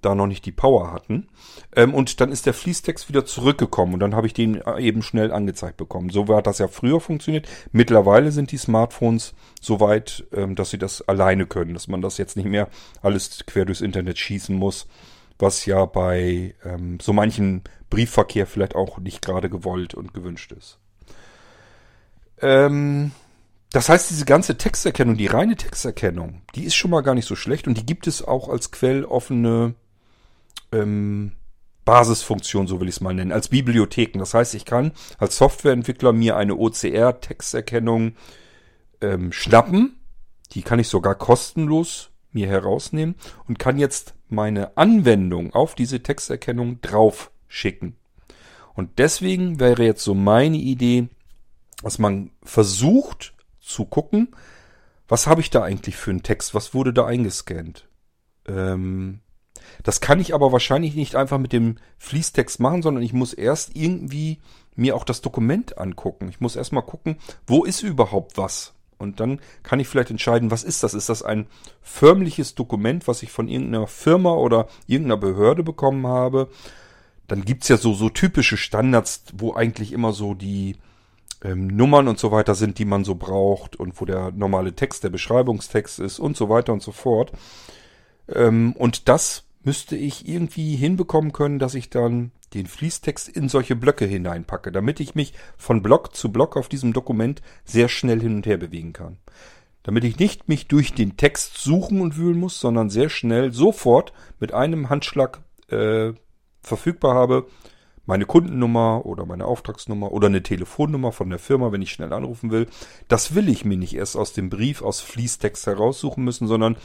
da 0.00 0.14
noch 0.14 0.26
nicht 0.26 0.46
die 0.46 0.52
Power 0.52 0.92
hatten. 0.92 1.28
Ähm, 1.74 1.94
und 1.94 2.20
dann 2.20 2.30
ist 2.32 2.46
der 2.46 2.54
Fließtext 2.54 3.08
wieder 3.08 3.24
zurückgekommen 3.26 3.94
und 3.94 4.00
dann 4.00 4.14
habe 4.14 4.26
ich 4.26 4.34
den 4.34 4.60
äh, 4.62 4.80
eben 4.80 5.02
schnell 5.02 5.32
angezeigt 5.32 5.76
bekommen. 5.76 6.10
So 6.10 6.26
hat 6.28 6.46
das 6.46 6.58
ja 6.58 6.68
früher 6.68 7.00
funktioniert. 7.00 7.48
Mittlerweile 7.72 8.32
sind 8.32 8.52
die 8.52 8.58
Smartphones 8.58 9.34
so 9.60 9.80
weit, 9.80 10.26
ähm, 10.32 10.54
dass 10.54 10.70
sie 10.70 10.78
das 10.78 11.06
alleine 11.08 11.46
können, 11.46 11.74
dass 11.74 11.88
man 11.88 12.02
das 12.02 12.18
jetzt 12.18 12.36
nicht 12.36 12.48
mehr 12.48 12.68
alles 13.02 13.44
quer 13.46 13.64
durchs 13.64 13.80
Internet 13.80 14.18
schießen 14.18 14.54
muss, 14.54 14.86
was 15.38 15.66
ja 15.66 15.84
bei 15.84 16.54
ähm, 16.64 16.98
so 17.00 17.12
manchen 17.12 17.62
Briefverkehr 17.90 18.46
vielleicht 18.46 18.74
auch 18.74 18.98
nicht 18.98 19.22
gerade 19.22 19.50
gewollt 19.50 19.94
und 19.94 20.14
gewünscht 20.14 20.52
ist. 20.52 20.78
Ähm, 22.40 23.12
das 23.72 23.88
heißt, 23.88 24.10
diese 24.10 24.24
ganze 24.24 24.56
Texterkennung, 24.56 25.16
die 25.16 25.26
reine 25.26 25.56
Texterkennung, 25.56 26.42
die 26.54 26.64
ist 26.64 26.74
schon 26.74 26.90
mal 26.90 27.02
gar 27.02 27.14
nicht 27.14 27.26
so 27.26 27.36
schlecht 27.36 27.66
und 27.66 27.76
die 27.76 27.84
gibt 27.84 28.06
es 28.06 28.26
auch 28.26 28.48
als 28.48 28.70
quelloffene 28.70 29.74
ähm, 30.72 31.32
Basisfunktion, 31.84 32.66
so 32.66 32.80
will 32.80 32.88
ich 32.88 32.96
es 32.96 33.00
mal 33.00 33.14
nennen, 33.14 33.32
als 33.32 33.48
Bibliotheken. 33.48 34.18
Das 34.18 34.34
heißt, 34.34 34.54
ich 34.54 34.64
kann 34.64 34.92
als 35.18 35.38
Softwareentwickler 35.38 36.12
mir 36.12 36.36
eine 36.36 36.56
OCR-Texterkennung 36.56 38.12
ähm, 39.00 39.32
schnappen. 39.32 39.98
Die 40.52 40.62
kann 40.62 40.78
ich 40.78 40.88
sogar 40.88 41.14
kostenlos 41.14 42.10
mir 42.30 42.46
herausnehmen 42.46 43.14
und 43.46 43.58
kann 43.58 43.78
jetzt 43.78 44.14
meine 44.28 44.76
Anwendung 44.76 45.54
auf 45.54 45.74
diese 45.74 46.02
Texterkennung 46.02 46.80
drauf 46.82 47.30
schicken. 47.46 47.96
Und 48.74 48.98
deswegen 48.98 49.58
wäre 49.58 49.84
jetzt 49.84 50.04
so 50.04 50.14
meine 50.14 50.58
Idee, 50.58 51.08
dass 51.82 51.98
man 51.98 52.30
versucht 52.42 53.34
zu 53.60 53.86
gucken, 53.86 54.28
was 55.08 55.26
habe 55.26 55.40
ich 55.40 55.50
da 55.50 55.62
eigentlich 55.62 55.96
für 55.96 56.10
einen 56.10 56.22
Text, 56.22 56.54
was 56.54 56.74
wurde 56.74 56.92
da 56.92 57.06
eingescannt. 57.06 57.88
Ähm, 58.46 59.20
das 59.82 60.00
kann 60.00 60.20
ich 60.20 60.34
aber 60.34 60.52
wahrscheinlich 60.52 60.94
nicht 60.94 61.14
einfach 61.14 61.38
mit 61.38 61.52
dem 61.52 61.76
Fließtext 61.98 62.60
machen, 62.60 62.82
sondern 62.82 63.02
ich 63.02 63.12
muss 63.12 63.32
erst 63.32 63.76
irgendwie 63.76 64.38
mir 64.76 64.96
auch 64.96 65.04
das 65.04 65.20
Dokument 65.20 65.78
angucken. 65.78 66.28
Ich 66.28 66.40
muss 66.40 66.56
erstmal 66.56 66.84
gucken, 66.84 67.16
wo 67.46 67.64
ist 67.64 67.82
überhaupt 67.82 68.36
was. 68.36 68.74
Und 68.98 69.20
dann 69.20 69.40
kann 69.62 69.80
ich 69.80 69.88
vielleicht 69.88 70.10
entscheiden, 70.10 70.50
was 70.50 70.64
ist 70.64 70.82
das? 70.82 70.94
Ist 70.94 71.08
das 71.08 71.22
ein 71.22 71.46
förmliches 71.82 72.54
Dokument, 72.54 73.06
was 73.06 73.22
ich 73.22 73.30
von 73.30 73.48
irgendeiner 73.48 73.86
Firma 73.86 74.34
oder 74.34 74.68
irgendeiner 74.86 75.18
Behörde 75.18 75.62
bekommen 75.62 76.06
habe? 76.06 76.48
Dann 77.28 77.44
gibt's 77.44 77.68
ja 77.68 77.76
so, 77.76 77.94
so 77.94 78.08
typische 78.08 78.56
Standards, 78.56 79.24
wo 79.36 79.54
eigentlich 79.54 79.92
immer 79.92 80.12
so 80.12 80.34
die 80.34 80.76
ähm, 81.44 81.68
Nummern 81.68 82.08
und 82.08 82.18
so 82.18 82.32
weiter 82.32 82.54
sind, 82.54 82.78
die 82.78 82.84
man 82.84 83.04
so 83.04 83.14
braucht 83.14 83.76
und 83.76 84.00
wo 84.00 84.04
der 84.04 84.32
normale 84.32 84.74
Text, 84.74 85.04
der 85.04 85.10
Beschreibungstext 85.10 86.00
ist 86.00 86.18
und 86.18 86.36
so 86.36 86.48
weiter 86.48 86.72
und 86.72 86.82
so 86.82 86.90
fort. 86.90 87.32
Ähm, 88.28 88.72
und 88.76 89.08
das 89.08 89.44
müsste 89.68 89.96
ich 89.96 90.26
irgendwie 90.26 90.76
hinbekommen 90.76 91.34
können, 91.34 91.58
dass 91.58 91.74
ich 91.74 91.90
dann 91.90 92.32
den 92.54 92.66
Fließtext 92.66 93.28
in 93.28 93.50
solche 93.50 93.76
Blöcke 93.76 94.06
hineinpacke, 94.06 94.72
damit 94.72 94.98
ich 94.98 95.14
mich 95.14 95.34
von 95.58 95.82
Block 95.82 96.16
zu 96.16 96.32
Block 96.32 96.56
auf 96.56 96.70
diesem 96.70 96.94
Dokument 96.94 97.42
sehr 97.66 97.90
schnell 97.90 98.18
hin 98.18 98.36
und 98.36 98.46
her 98.46 98.56
bewegen 98.56 98.94
kann. 98.94 99.18
Damit 99.82 100.04
ich 100.04 100.18
nicht 100.18 100.48
mich 100.48 100.68
durch 100.68 100.94
den 100.94 101.18
Text 101.18 101.58
suchen 101.58 102.00
und 102.00 102.16
wühlen 102.16 102.40
muss, 102.40 102.58
sondern 102.58 102.88
sehr 102.88 103.10
schnell 103.10 103.52
sofort 103.52 104.14
mit 104.40 104.54
einem 104.54 104.88
Handschlag 104.88 105.42
äh, 105.68 106.14
verfügbar 106.62 107.14
habe, 107.14 107.46
meine 108.06 108.24
Kundennummer 108.24 109.04
oder 109.04 109.26
meine 109.26 109.44
Auftragsnummer 109.44 110.12
oder 110.12 110.28
eine 110.28 110.42
Telefonnummer 110.42 111.12
von 111.12 111.28
der 111.28 111.38
Firma, 111.38 111.72
wenn 111.72 111.82
ich 111.82 111.92
schnell 111.92 112.14
anrufen 112.14 112.50
will. 112.50 112.68
Das 113.08 113.34
will 113.34 113.50
ich 113.50 113.66
mir 113.66 113.76
nicht 113.76 113.94
erst 113.94 114.16
aus 114.16 114.32
dem 114.32 114.48
Brief, 114.48 114.80
aus 114.80 115.02
Fließtext 115.02 115.66
heraussuchen 115.66 116.24
müssen, 116.24 116.48
sondern 116.48 116.78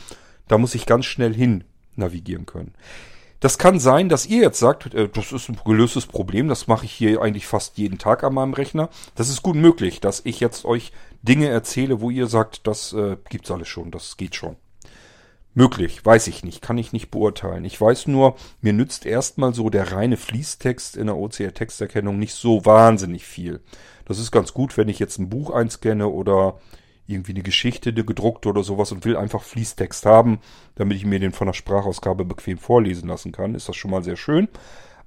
da 0.50 0.58
muss 0.58 0.76
ich 0.76 0.86
ganz 0.86 1.06
schnell 1.06 1.34
hin 1.34 1.64
navigieren 1.96 2.46
können. 2.46 2.74
Das 3.44 3.58
kann 3.58 3.78
sein, 3.78 4.08
dass 4.08 4.26
ihr 4.26 4.42
jetzt 4.42 4.60
sagt, 4.60 4.94
äh, 4.94 5.10
das 5.10 5.34
ist 5.34 5.50
ein 5.50 5.60
gelöstes 5.66 6.06
Problem, 6.06 6.48
das 6.48 6.68
mache 6.68 6.86
ich 6.86 6.94
hier 6.94 7.22
eigentlich 7.22 7.46
fast 7.46 7.78
jeden 7.78 7.98
Tag 7.98 8.24
an 8.24 8.34
meinem 8.34 8.54
Rechner. 8.54 8.88
Das 9.16 9.28
ist 9.28 9.44
gut 9.44 9.58
möglich, 9.58 10.00
dass 10.00 10.22
ich 10.24 10.40
jetzt 10.40 10.64
euch 10.64 10.94
Dinge 11.24 11.50
erzähle, 11.50 12.00
wo 12.00 12.10
ihr 12.10 12.28
sagt, 12.28 12.68
das 12.68 12.94
äh, 12.94 13.18
gibt's 13.30 13.52
alles 13.52 13.68
schon, 13.68 13.92
das 13.92 14.16
geht 14.16 14.36
schon. 14.36 14.56
Möglich, 15.56 16.06
weiß 16.06 16.28
ich 16.28 16.46
nicht, 16.46 16.62
kann 16.62 16.78
ich 16.78 16.94
nicht 16.94 17.12
beurteilen. 17.12 17.66
Ich 17.66 17.80
weiß 17.80 18.08
nur, 18.08 18.38
mir 18.62 18.72
nützt 18.72 19.06
erstmal 19.06 19.54
so 19.54 19.70
der 19.70 19.92
reine 19.92 20.16
Fließtext 20.16 20.96
in 20.96 21.08
der 21.08 21.18
OCR-Texterkennung 21.18 22.18
nicht 22.18 22.36
so 22.36 22.66
wahnsinnig 22.66 23.26
viel. 23.26 23.60
Das 24.06 24.20
ist 24.20 24.32
ganz 24.32 24.54
gut, 24.54 24.78
wenn 24.78 24.88
ich 24.88 25.00
jetzt 25.00 25.20
ein 25.20 25.30
Buch 25.30 25.50
einscanne 25.50 26.08
oder 26.08 26.60
irgendwie 27.08 27.34
eine 27.34 27.44
Geschichte, 27.44 27.90
eine 27.90 28.04
gedruckte 28.04 28.50
oder 28.50 28.64
sowas 28.64 28.92
und 28.92 29.06
will 29.06 29.18
einfach 29.18 29.44
Fließtext 29.44 30.06
haben, 30.06 30.40
damit 30.76 30.98
ich 30.98 31.06
mir 31.06 31.20
den 31.20 31.32
von 31.32 31.48
der 31.48 31.54
Sprachausgabe 31.54 32.26
bequem 32.26 32.58
vorlesen 32.58 33.10
lassen 33.10 33.32
kann, 33.32 33.56
ist 33.56 33.68
das 33.70 33.76
schon 33.76 33.92
mal 33.92 34.04
sehr 34.04 34.18
schön 34.18 34.48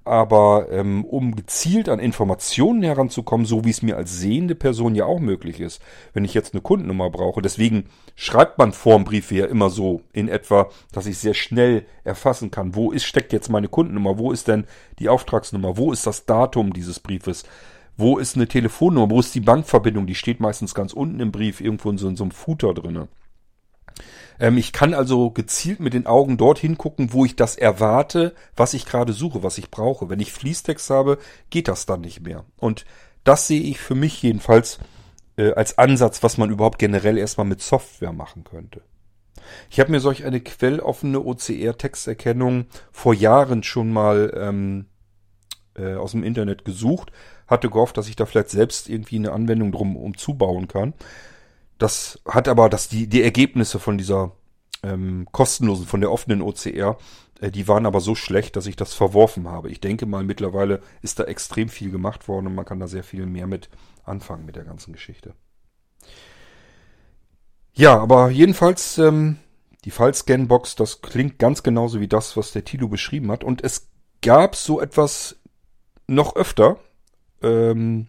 aber 0.07 0.69
ähm, 0.71 1.05
um 1.05 1.35
gezielt 1.35 1.89
an 1.89 1.99
Informationen 1.99 2.85
heranzukommen, 2.85 3.45
so 3.45 3.65
wie 3.65 3.71
es 3.71 3.83
mir 3.83 3.97
als 3.97 4.17
sehende 4.17 4.55
Person 4.55 4.95
ja 4.95 5.05
auch 5.05 5.19
möglich 5.19 5.59
ist, 5.59 5.83
wenn 6.15 6.25
ich 6.25 6.33
jetzt 6.33 6.55
eine 6.55 6.61
Kundennummer 6.61 7.11
brauche. 7.11 7.43
Deswegen 7.43 7.87
schreibt 8.15 8.57
man 8.57 8.73
Formbriefe 8.73 9.35
ja 9.35 9.47
immer 9.47 9.69
so 9.69 10.03
in 10.13 10.29
etwa, 10.29 10.71
dass 10.93 11.07
ich 11.07 11.19
sehr 11.19 11.35
schnell 11.35 11.87
erfassen 12.05 12.53
kann, 12.53 12.77
wo 12.77 12.93
ist, 12.93 13.05
steckt 13.05 13.33
jetzt 13.33 13.51
meine 13.51 13.67
Kundennummer, 13.67 14.17
wo 14.17 14.31
ist 14.31 14.47
denn 14.47 14.67
die 15.01 15.09
Auftragsnummer, 15.09 15.77
wo 15.77 15.91
ist 15.91 16.07
das 16.07 16.25
Datum 16.25 16.73
dieses 16.73 17.01
Briefes, 17.01 17.43
wo 17.97 18.19
ist 18.19 18.37
eine 18.37 18.49
Telefonnummer, 18.49 19.11
wo 19.11 19.21
ist 19.21 19.35
die 19.35 19.41
Bankverbindung, 19.41 20.07
die 20.07 20.15
steht 20.15 20.41
meistens 20.41 20.75
ganz 20.75 20.93
unten 20.93 21.21
im 21.21 21.33
Brief, 21.33 21.61
irgendwo 21.61 21.91
in 21.91 21.99
so, 21.99 22.09
in 22.09 22.17
so 22.17 22.25
einem 22.25 22.31
Footer 22.31 22.75
drinne. 22.75 23.09
Ähm, 24.39 24.59
ich 24.59 24.73
kann 24.73 24.95
also 24.95 25.31
gezielt 25.31 25.81
mit 25.81 25.95
den 25.95 26.07
Augen 26.07 26.37
dorthin 26.37 26.77
gucken, 26.77 27.13
wo 27.13 27.25
ich 27.25 27.37
das 27.37 27.57
erwarte, 27.57 28.35
was 28.55 28.75
ich 28.75 28.87
gerade 28.87 29.13
suche, 29.13 29.43
was 29.43 29.59
ich 29.59 29.71
brauche. 29.71 30.09
Wenn 30.09 30.21
ich 30.21 30.33
Fließtext 30.33 30.91
habe, 30.91 31.19
geht 31.51 31.69
das 31.69 31.87
dann 31.87 32.03
nicht 32.03 32.21
mehr. 32.21 32.45
Und 32.59 32.85
das 33.25 33.47
sehe 33.47 33.63
ich 33.63 33.79
für 33.79 33.95
mich 33.95 34.23
jedenfalls 34.23 34.79
äh, 35.37 35.53
als 35.53 35.79
Ansatz, 35.79 36.23
was 36.23 36.39
man 36.39 36.51
überhaupt 36.51 36.79
generell 36.79 37.19
erstmal 37.19 37.47
mit 37.47 37.63
Software 37.63 38.13
machen 38.13 38.45
könnte. 38.45 38.83
Ich 39.71 39.81
habe 39.81 39.91
mir 39.91 40.01
solch 40.01 40.25
eine 40.25 40.41
quelloffene 40.41 41.21
OCR-Texterkennung 41.21 42.67
vor 42.91 43.15
Jahren 43.15 43.63
schon 43.63 43.93
mal 43.93 44.33
ähm, 44.37 44.87
äh, 45.77 45.95
aus 45.95 46.13
dem 46.13 46.25
Internet 46.25 46.65
gesucht, 46.65 47.13
hatte 47.47 47.71
gehofft, 47.71 47.97
dass 47.97 48.09
ich 48.09 48.17
da 48.17 48.27
vielleicht 48.27 48.51
selbst 48.51 48.89
irgendwie 48.89 49.17
eine 49.17 49.33
Anwendung 49.33 49.73
drum 49.73 49.97
umzubauen 49.97 50.69
kann. 50.69 50.95
Das 51.79 52.21
hat 52.27 52.49
aber, 52.49 52.69
dass 52.69 52.89
die, 52.89 53.07
die 53.07 53.23
Ergebnisse 53.23 53.79
von 53.79 53.99
dieser 53.99 54.33
ähm, 54.83 55.27
kostenlosen, 55.33 55.87
von 55.87 56.01
der 56.01 56.11
offenen 56.11 56.43
OCR, 56.43 56.97
äh, 57.41 57.51
die 57.51 57.69
waren 57.69 57.87
aber 57.87 58.01
so 58.01 58.15
schlecht, 58.15 58.57
dass 58.57 58.67
ich 58.67 58.77
das 58.77 58.95
verworfen 58.95 59.49
habe. 59.49 59.71
Ich 59.71 59.81
denke 59.81 60.07
mal, 60.07 60.25
mittlerweile 60.25 60.81
ist 61.03 61.19
da 61.19 61.25
extrem 61.25 61.69
viel 61.69 61.91
gemacht 61.91 62.29
worden 62.29 62.47
und 62.47 62.55
man 62.55 62.65
kann 62.65 62.81
da 62.81 62.89
sehr 62.89 63.05
viel 63.05 63.27
mehr 63.27 63.47
mit 63.47 63.69
anfangen 64.05 64.47
mit 64.47 64.57
der 64.57 64.65
ganzen 64.65 64.93
Geschichte. 64.93 65.35
Ja, 67.75 67.99
aber 67.99 68.31
jedenfalls, 68.31 68.97
ähm, 68.99 69.37
die 69.85 69.91
File-Scan-Box, 69.91 70.77
das 70.77 71.03
klingt 71.03 71.39
ganz 71.39 71.63
genauso 71.63 72.01
wie 72.01 72.09
das, 72.09 72.37
was 72.37 72.53
der 72.53 72.65
Tilo 72.65 72.89
beschrieben 72.89 73.31
hat. 73.31 73.45
Und 73.45 73.63
es 73.63 73.89
gab 74.23 74.57
so 74.57 74.81
etwas 74.81 75.37
noch 76.07 76.37
öfter. 76.37 76.79
Ähm, 77.43 78.09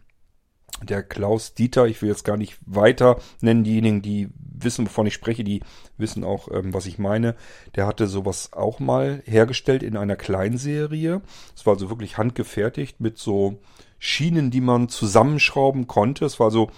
der 0.84 1.04
Klaus 1.04 1.54
Dieter, 1.54 1.88
ich 1.88 2.02
will 2.02 2.10
jetzt 2.10 2.24
gar 2.24 2.38
nicht 2.38 2.58
weiter 2.66 3.20
nennen, 3.42 3.64
diejenigen, 3.64 4.02
die 4.02 4.30
wissen, 4.36 4.86
wovon 4.86 5.08
ich 5.08 5.14
spreche, 5.14 5.44
die 5.44 5.62
wissen 5.98 6.24
auch, 6.24 6.50
ähm, 6.52 6.74
was 6.74 6.86
ich 6.86 7.00
meine. 7.00 7.36
Der 7.76 7.88
hatte 7.88 8.08
sowas 8.08 8.54
auch 8.54 8.80
mal 8.80 9.22
hergestellt 9.26 9.84
in 9.84 9.98
einer 9.98 10.16
Kleinserie. 10.16 11.22
Es 11.56 11.66
war 11.66 11.74
also 11.74 11.90
wirklich 11.90 12.18
handgefertigt 12.18 13.00
mit 13.00 13.18
so 13.18 13.60
Schienen, 14.00 14.52
die 14.52 14.62
man 14.62 14.90
zusammenschrauben 14.90 15.88
konnte. 15.88 16.26
Es 16.26 16.40
war 16.40 16.52
so 16.52 16.70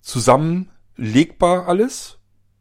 zusammenlegbar 0.00 1.66
alles. 1.66 2.17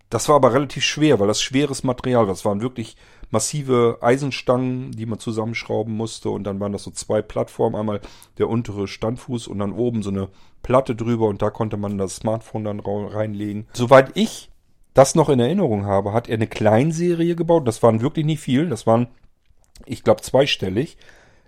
Das 0.10 0.30
war 0.30 0.36
aber 0.36 0.54
relativ 0.54 0.84
schwer, 0.84 1.20
weil 1.20 1.28
das 1.28 1.42
schweres 1.42 1.84
Material, 1.84 2.26
das 2.28 2.46
waren 2.46 2.62
wirklich 2.62 2.96
massive 3.30 3.98
Eisenstangen, 4.02 4.92
die 4.92 5.06
man 5.06 5.20
zusammenschrauben 5.20 5.94
musste. 5.94 6.30
Und 6.30 6.46
dann 6.46 6.60
waren 6.60 6.72
das 6.72 6.84
so 6.84 6.92
zwei 6.92 7.22
Plattformen. 7.22 7.76
Einmal 7.76 8.00
der 8.38 8.48
untere 8.48 8.88
Standfuß 8.88 9.48
und 9.48 9.60
dann 9.60 9.74
oben 9.74 10.04
so 10.04 10.10
eine 10.10 10.30
Platte 10.64 10.96
drüber. 10.96 11.28
Und 11.28 11.42
da 11.42 11.50
konnte 11.50 11.78
man 11.78 11.98
das 11.98 12.18
Smartphone 12.18 12.64
dann 12.64 12.80
reinlegen. 12.80 13.68
Soweit 13.74 14.12
ich 14.16 14.50
das 14.94 15.14
noch 15.14 15.30
in 15.30 15.40
Erinnerung 15.40 15.86
habe, 15.86 16.14
hat 16.14 16.30
er 16.30 16.36
eine 16.36 16.48
Kleinserie 16.48 17.36
gebaut. 17.36 17.68
Das 17.68 17.84
waren 17.84 18.02
wirklich 18.02 18.26
nicht 18.26 18.40
viel. 18.40 18.70
Das 18.70 18.88
waren, 18.88 19.08
ich 19.86 20.04
glaube, 20.04 20.22
zweistellig 20.22 20.98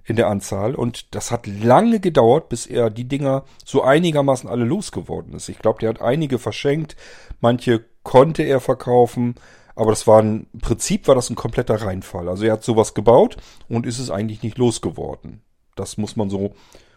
in 0.06 0.16
der 0.16 0.28
Anzahl. 0.28 0.76
Und 0.76 1.16
das 1.16 1.32
hat 1.32 1.48
lange 1.48 2.00
gedauert, 2.00 2.50
bis 2.50 2.66
er 2.66 2.90
die 2.90 3.08
Dinger 3.08 3.46
so 3.64 3.84
einigermaßen 3.84 4.50
alle 4.50 4.66
losgeworden 4.66 5.34
ist. 5.34 5.50
Ich 5.50 5.60
glaube, 5.60 5.80
der 5.80 5.90
hat 5.90 6.02
einige 6.02 6.40
verschenkt. 6.40 6.96
Manche 7.42 7.86
konnte 8.04 8.44
er 8.44 8.60
verkaufen. 8.60 9.36
Aber 9.76 9.92
das 9.92 10.08
war 10.08 10.22
ein, 10.22 10.48
im 10.54 10.60
Prinzip 10.60 11.08
war 11.08 11.16
das 11.16 11.30
ein 11.30 11.36
kompletter 11.36 11.82
Reinfall. 11.82 12.28
Also 12.28 12.44
er 12.46 12.54
hat 12.54 12.64
sowas 12.64 12.94
gebaut 12.94 13.38
und 13.70 13.86
ist 13.86 14.00
es 14.00 14.12
eigentlich 14.12 14.44
nicht 14.44 14.58
losgeworden. 14.58 15.42
Das 15.76 15.98
muss 15.98 16.16
man 16.16 16.30
so 16.30 16.54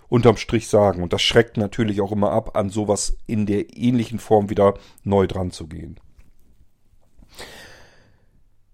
unterm 0.08 0.36
Strich 0.36 0.68
sagen. 0.68 1.02
Und 1.02 1.12
das 1.12 1.22
schreckt 1.22 1.56
natürlich 1.56 2.00
auch 2.00 2.12
immer 2.12 2.32
ab, 2.32 2.56
an 2.56 2.70
sowas 2.70 3.16
in 3.26 3.46
der 3.46 3.76
ähnlichen 3.76 4.18
Form 4.18 4.50
wieder 4.50 4.74
neu 5.04 5.26
dran 5.26 5.52
zu 5.52 5.68
gehen. 5.68 6.00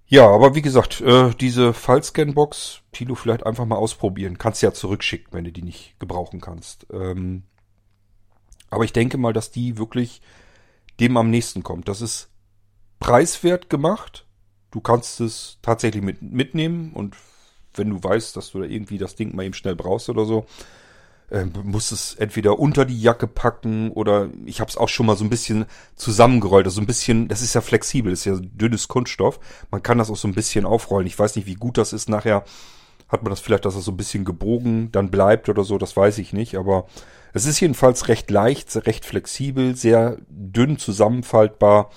Ja, 0.07 0.26
aber 0.26 0.55
wie 0.55 0.62
gesagt, 0.62 1.03
äh, 1.03 1.35
diese 1.39 1.74
Fallscan-Box, 1.74 2.81
Tilo, 2.93 3.14
vielleicht 3.14 3.45
einfach 3.45 3.66
mal 3.66 3.76
ausprobieren. 3.76 4.39
Kannst 4.39 4.62
ja 4.62 4.72
zurückschicken, 4.72 5.29
wenn 5.33 5.45
du 5.45 5.53
die 5.53 5.62
nicht 5.62 6.01
gebrauchen 6.01 6.41
kannst. 6.41 6.87
Ähm, 6.91 7.43
aber 8.70 8.85
ich 8.85 8.95
denke 8.95 9.18
mal, 9.18 9.35
dass 9.35 9.51
die 9.51 9.76
wirklich 9.76 10.22
dem 11.01 11.16
am 11.16 11.30
nächsten 11.30 11.62
kommt. 11.62 11.88
Das 11.88 12.01
ist 12.01 12.28
preiswert 13.01 13.70
gemacht. 13.70 14.26
Du 14.70 14.80
kannst 14.80 15.20
es 15.20 15.59
tatsächlich 15.62 16.03
mit, 16.03 16.20
mitnehmen 16.20 16.92
und 16.92 17.16
wenn 17.74 17.90
du 17.90 18.03
weißt, 18.03 18.36
dass 18.36 18.51
du 18.51 18.61
da 18.61 18.66
irgendwie 18.66 18.99
das 18.99 19.14
Ding 19.14 19.34
mal 19.34 19.44
eben 19.44 19.55
schnell 19.55 19.76
brauchst 19.76 20.09
oder 20.09 20.24
so, 20.24 20.46
äh, 21.30 21.44
musst 21.44 21.92
es 21.92 22.14
entweder 22.14 22.59
unter 22.59 22.84
die 22.84 23.01
Jacke 23.01 23.26
packen 23.26 23.90
oder 23.92 24.30
ich 24.46 24.61
habe 24.61 24.70
es 24.70 24.76
auch 24.76 24.88
schon 24.88 25.07
mal 25.07 25.16
so 25.16 25.24
ein 25.24 25.30
bisschen 25.30 25.66
zusammengerollt. 25.94 26.66
Also 26.66 26.80
ein 26.80 26.86
bisschen, 26.86 27.28
das 27.28 27.42
ist 27.42 27.55
ja 27.55 27.61
flexibel, 27.61 28.11
das 28.11 28.20
ist 28.20 28.24
ja 28.26 28.38
dünnes 28.40 28.88
Kunststoff. 28.88 29.38
Man 29.70 29.82
kann 29.82 29.99
das 29.99 30.11
auch 30.11 30.16
so 30.16 30.28
ein 30.28 30.34
bisschen 30.34 30.64
aufrollen. 30.64 31.07
Ich 31.07 31.18
weiß 31.18 31.36
nicht, 31.36 31.46
wie 31.46 31.55
gut 31.55 31.78
das 31.78 31.92
ist. 31.92 32.09
Nachher 32.09 32.44
hat 33.09 33.22
man 33.22 33.30
das 33.30 33.40
vielleicht, 33.40 33.64
dass 33.64 33.74
es 33.74 33.84
so 33.84 33.92
ein 33.92 33.96
bisschen 33.96 34.24
gebogen 34.24 34.90
dann 34.92 35.11
bleibt 35.11 35.49
oder 35.49 35.64
so, 35.64 35.78
das 35.78 35.96
weiß 35.96 36.18
ich 36.18 36.32
nicht. 36.32 36.57
Aber 36.57 36.86
es 37.33 37.47
ist 37.47 37.61
jedenfalls 37.61 38.09
recht 38.09 38.31
leicht, 38.31 38.74
recht 38.87 39.05
flexibel, 39.05 39.76
sehr 39.76 40.18
dünn 40.29 40.79
zusammenfaltbar. 40.79 41.91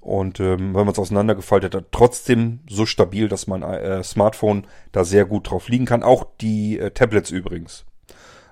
Und 0.00 0.38
ähm, 0.38 0.74
wenn 0.74 0.84
man 0.84 0.90
es 0.90 0.98
auseinandergefaltet 0.98 1.74
hat, 1.74 1.86
trotzdem 1.90 2.60
so 2.70 2.86
stabil, 2.86 3.28
dass 3.28 3.48
mein 3.48 3.62
äh, 3.62 4.04
Smartphone 4.04 4.66
da 4.92 5.04
sehr 5.04 5.24
gut 5.24 5.50
drauf 5.50 5.68
liegen 5.68 5.84
kann. 5.84 6.04
Auch 6.04 6.26
die 6.40 6.78
äh, 6.78 6.92
Tablets 6.92 7.30
übrigens. 7.32 7.84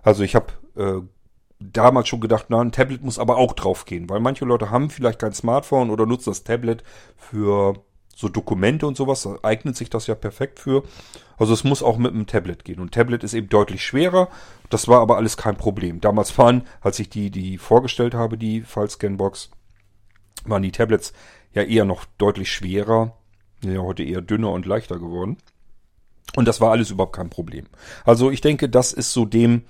Also 0.03 0.25
ich 0.25 0.35
habe 0.35 0.47
äh, 0.77 1.01
damals 1.61 2.09
schon 2.09 2.21
gedacht, 2.21 2.47
na, 2.49 2.61
ein 2.61 2.73
Tablet 2.73 3.03
muss 3.03 3.19
aber 3.19 3.37
auch 3.37 3.53
drauf 3.53 3.85
gehen, 3.85 4.09
weil 4.11 4.21
manche 4.21 4.45
Leute 4.45 4.71
haben 4.71 4.91
vielleicht 4.91 5.21
kein 5.21 5.33
Smartphone 5.33 5.91
oder 5.91 6.07
nutzen 6.07 6.31
das 6.31 6.45
Tablet 6.45 6.83
für 7.17 7.75
so 8.17 8.29
Dokumente 8.29 8.87
und 8.87 8.97
sowas. 8.97 9.29
Eignet 9.43 9.77
sich 9.77 9.91
das 9.91 10.07
ja 10.07 10.15
perfekt 10.15 10.61
für. 10.61 10.85
Also 11.37 11.53
es 11.53 11.65
muss 11.65 11.83
auch 11.83 11.99
mit 11.99 12.13
einem 12.13 12.27
Tablet 12.27 12.65
gehen. 12.65 12.81
Und 12.81 12.93
Tablet 12.93 13.25
ist 13.25 13.35
eben 13.35 13.49
deutlich 13.49 13.85
schwerer. 13.85 14.29
Das 14.71 14.89
war 14.89 15.01
aber 15.01 15.17
alles 15.17 15.37
kein 15.37 15.57
Problem. 15.57 16.01
Damals 16.01 16.37
waren, 16.39 16.67
als 16.81 16.99
ich 16.99 17.09
die, 17.09 17.31
die 17.31 17.59
vorgestellt 17.59 18.15
habe, 18.15 18.39
die 18.39 18.63
File-Scan-Box, 18.63 19.51
waren 20.45 20.63
die 20.63 20.73
Tablets 20.73 21.13
ja 21.53 21.63
eher 21.63 21.85
noch 21.85 22.05
deutlich 22.19 22.53
schwerer, 22.53 23.17
ja 23.63 23.81
heute 23.81 24.03
eher 24.03 24.21
dünner 24.21 24.51
und 24.51 24.67
leichter 24.67 24.99
geworden. 24.99 25.39
Und 26.37 26.49
das 26.49 26.61
war 26.61 26.71
alles 26.71 26.91
überhaupt 26.91 27.17
kein 27.17 27.31
Problem. 27.31 27.67
Also 28.05 28.31
ich 28.31 28.41
denke, 28.41 28.69
das 28.69 28.93
ist 28.93 29.13
so 29.13 29.25
dem 29.25 29.63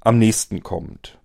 am 0.00 0.18
nächsten 0.18 0.62
kommt. 0.62 1.18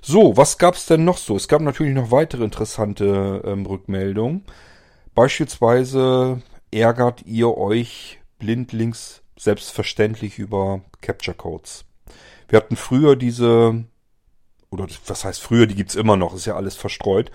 So, 0.00 0.36
was 0.36 0.58
gab's 0.58 0.86
denn 0.86 1.04
noch 1.04 1.18
so? 1.18 1.36
Es 1.36 1.48
gab 1.48 1.60
natürlich 1.62 1.94
noch 1.94 2.10
weitere 2.10 2.44
interessante 2.44 3.42
ähm, 3.44 3.66
Rückmeldungen. 3.66 4.44
Beispielsweise 5.14 6.42
ärgert 6.70 7.22
ihr 7.26 7.56
euch 7.56 8.20
blindlings 8.38 9.22
selbstverständlich 9.38 10.38
über 10.38 10.82
Capture 11.00 11.36
Codes. 11.36 11.84
Wir 12.48 12.58
hatten 12.58 12.76
früher 12.76 13.16
diese 13.16 13.84
oder 14.72 14.86
was 15.06 15.24
heißt 15.24 15.40
früher, 15.42 15.66
die 15.66 15.74
gibt's 15.74 15.94
immer 15.94 16.16
noch, 16.16 16.34
ist 16.34 16.46
ja 16.46 16.56
alles 16.56 16.76
verstreut, 16.76 17.30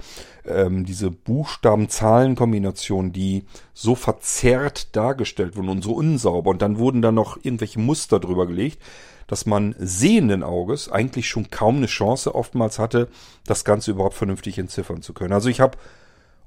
ähm, 0.45 0.85
diese 0.85 1.11
Buchstaben-Zahlen-Kombination, 1.11 3.13
die 3.13 3.45
so 3.75 3.93
verzerrt 3.93 4.95
dargestellt 4.95 5.55
wurden 5.55 5.69
und 5.69 5.83
so 5.83 5.93
unsauber 5.93 6.49
und 6.49 6.63
dann 6.63 6.79
wurden 6.79 7.03
da 7.03 7.11
noch 7.11 7.37
irgendwelche 7.37 7.79
Muster 7.79 8.19
drüber 8.19 8.47
gelegt, 8.47 8.81
dass 9.27 9.45
man 9.45 9.75
sehenden 9.77 10.41
Auges 10.41 10.89
eigentlich 10.89 11.27
schon 11.27 11.51
kaum 11.51 11.77
eine 11.77 11.85
Chance 11.85 12.33
oftmals 12.33 12.79
hatte, 12.79 13.07
das 13.45 13.63
Ganze 13.63 13.91
überhaupt 13.91 14.15
vernünftig 14.15 14.57
entziffern 14.57 15.03
zu 15.03 15.13
können. 15.13 15.33
Also 15.33 15.49
ich 15.49 15.59
habe 15.59 15.77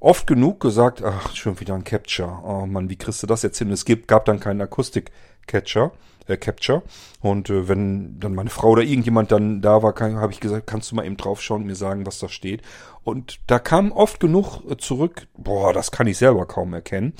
oft 0.01 0.27
genug 0.27 0.59
gesagt, 0.59 1.01
ach, 1.03 1.33
schon 1.35 1.59
wieder 1.61 1.75
ein 1.75 1.85
Capture. 1.85 2.41
Oh 2.43 2.65
Mann, 2.65 2.89
wie 2.89 2.97
kriegst 2.97 3.23
du 3.23 3.27
das 3.27 3.43
jetzt 3.43 3.57
hin? 3.57 3.71
Es 3.71 3.85
gibt, 3.85 4.09
gab 4.09 4.25
dann 4.25 4.41
keinen 4.41 4.61
Akustik-Catcher 4.61 5.91
äh, 6.27 6.37
Capture. 6.37 6.81
Und 7.21 7.49
äh, 7.49 7.67
wenn 7.67 8.19
dann 8.19 8.35
meine 8.35 8.49
Frau 8.49 8.69
oder 8.71 8.83
irgendjemand 8.83 9.31
dann 9.31 9.61
da 9.61 9.83
war, 9.83 9.93
habe 9.95 10.33
ich 10.33 10.39
gesagt, 10.39 10.67
kannst 10.67 10.91
du 10.91 10.95
mal 10.95 11.05
eben 11.05 11.17
draufschauen 11.17 11.61
und 11.61 11.67
mir 11.67 11.75
sagen, 11.75 12.05
was 12.05 12.19
da 12.19 12.27
steht. 12.27 12.61
Und 13.03 13.39
da 13.47 13.59
kam 13.59 13.91
oft 13.91 14.19
genug 14.19 14.61
äh, 14.69 14.77
zurück, 14.77 15.27
boah, 15.37 15.73
das 15.73 15.91
kann 15.91 16.07
ich 16.07 16.17
selber 16.17 16.45
kaum 16.45 16.73
erkennen. 16.73 17.13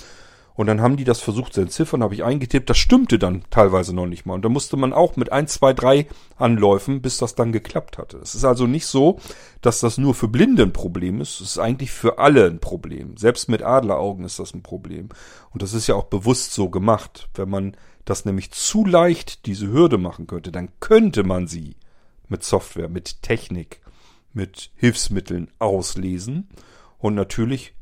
Und 0.61 0.67
dann 0.67 0.79
haben 0.79 0.95
die 0.95 1.05
das 1.05 1.21
versucht 1.21 1.55
zu 1.55 1.61
entziffern, 1.61 2.03
habe 2.03 2.13
ich 2.13 2.23
eingetippt, 2.23 2.69
das 2.69 2.77
stimmte 2.77 3.17
dann 3.17 3.41
teilweise 3.49 3.95
noch 3.95 4.05
nicht 4.05 4.27
mal. 4.27 4.35
Und 4.35 4.45
da 4.45 4.49
musste 4.49 4.77
man 4.77 4.93
auch 4.93 5.15
mit 5.15 5.31
ein, 5.31 5.47
zwei, 5.47 5.73
drei 5.73 6.05
Anläufen, 6.37 7.01
bis 7.01 7.17
das 7.17 7.33
dann 7.33 7.51
geklappt 7.51 7.97
hatte. 7.97 8.19
Es 8.19 8.35
ist 8.35 8.45
also 8.45 8.67
nicht 8.67 8.85
so, 8.85 9.19
dass 9.61 9.79
das 9.79 9.97
nur 9.97 10.13
für 10.13 10.27
Blinde 10.27 10.61
ein 10.61 10.71
Problem 10.71 11.19
ist. 11.19 11.41
Es 11.41 11.53
ist 11.53 11.57
eigentlich 11.57 11.89
für 11.89 12.19
alle 12.19 12.45
ein 12.45 12.59
Problem. 12.59 13.17
Selbst 13.17 13.49
mit 13.49 13.63
Adleraugen 13.63 14.23
ist 14.23 14.37
das 14.37 14.53
ein 14.53 14.61
Problem. 14.61 15.09
Und 15.49 15.63
das 15.63 15.73
ist 15.73 15.87
ja 15.87 15.95
auch 15.95 16.03
bewusst 16.03 16.53
so 16.53 16.69
gemacht. 16.69 17.27
Wenn 17.33 17.49
man 17.49 17.75
das 18.05 18.25
nämlich 18.25 18.51
zu 18.51 18.85
leicht 18.85 19.47
diese 19.47 19.71
Hürde 19.71 19.97
machen 19.97 20.27
könnte, 20.27 20.51
dann 20.51 20.69
könnte 20.79 21.23
man 21.23 21.47
sie 21.47 21.75
mit 22.27 22.43
Software, 22.43 22.87
mit 22.87 23.23
Technik, 23.23 23.81
mit 24.31 24.69
Hilfsmitteln 24.75 25.49
auslesen. 25.57 26.49
Und 26.99 27.15
natürlich 27.15 27.73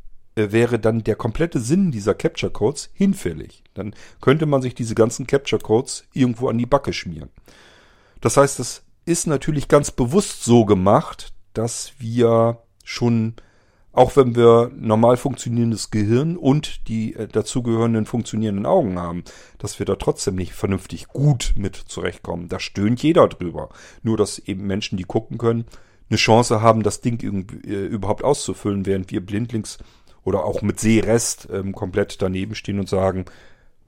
wäre 0.52 0.80
dann 0.80 1.04
der 1.04 1.16
komplette 1.16 1.60
Sinn 1.60 1.92
dieser 1.92 2.14
Capture 2.14 2.52
Codes 2.52 2.90
hinfällig. 2.94 3.64
Dann 3.74 3.94
könnte 4.22 4.46
man 4.46 4.62
sich 4.62 4.76
diese 4.76 4.96
ganzen 4.96 5.28
Capture 5.28 5.62
Codes 5.62 6.06
irgendwo 6.14 6.50
an 6.50 6.58
die 6.58 6.66
Backe 6.66 6.94
schmieren. 6.94 7.30
Das 8.22 8.38
heißt, 8.38 8.60
das 8.60 8.84
ist 9.06 9.28
natürlich 9.28 9.68
ganz 9.68 9.92
bewusst 9.92 10.44
so 10.44 10.66
gemacht, 10.66 11.34
dass 11.54 11.94
wir 12.00 12.60
schon, 12.84 13.34
auch 13.92 14.16
wenn 14.16 14.36
wir 14.36 14.72
normal 14.76 15.18
funktionierendes 15.18 15.90
Gehirn 15.90 16.38
und 16.38 16.88
die 16.88 17.16
äh, 17.16 17.28
dazugehörenden 17.28 18.06
funktionierenden 18.06 18.66
Augen 18.66 19.00
haben, 19.00 19.24
dass 19.58 19.80
wir 19.80 19.86
da 19.86 19.96
trotzdem 19.96 20.36
nicht 20.36 20.54
vernünftig 20.54 21.08
gut 21.08 21.54
mit 21.56 21.76
zurechtkommen. 21.76 22.50
Da 22.50 22.60
stöhnt 22.60 23.02
jeder 23.02 23.28
drüber. 23.28 23.70
Nur, 24.04 24.18
dass 24.18 24.40
eben 24.40 24.68
Menschen, 24.68 24.98
die 24.98 25.04
gucken 25.04 25.38
können, 25.38 25.66
eine 26.10 26.18
Chance 26.18 26.62
haben, 26.62 26.84
das 26.84 27.02
Ding 27.02 27.22
äh, 27.66 27.86
überhaupt 27.86 28.24
auszufüllen, 28.24 28.86
während 28.86 29.12
wir 29.12 29.26
blindlings 29.26 29.78
oder 30.30 30.46
auch 30.46 30.62
mit 30.62 30.80
Sehrest 30.80 31.48
ähm, 31.52 31.74
komplett 31.74 32.22
daneben 32.22 32.54
stehen 32.54 32.80
und 32.80 32.88
sagen, 32.88 33.26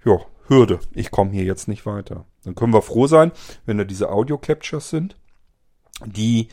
ja, 0.04 0.20
Hürde, 0.48 0.80
ich 0.92 1.12
komme 1.12 1.30
hier 1.30 1.44
jetzt 1.44 1.68
nicht 1.68 1.86
weiter. 1.86 2.26
Dann 2.44 2.56
können 2.56 2.74
wir 2.74 2.82
froh 2.82 3.06
sein, 3.06 3.32
wenn 3.68 3.78
da 3.78 3.84
diese 3.84 4.10
Audio-Captures 4.10 4.90
sind, 4.90 5.16
die, 6.04 6.48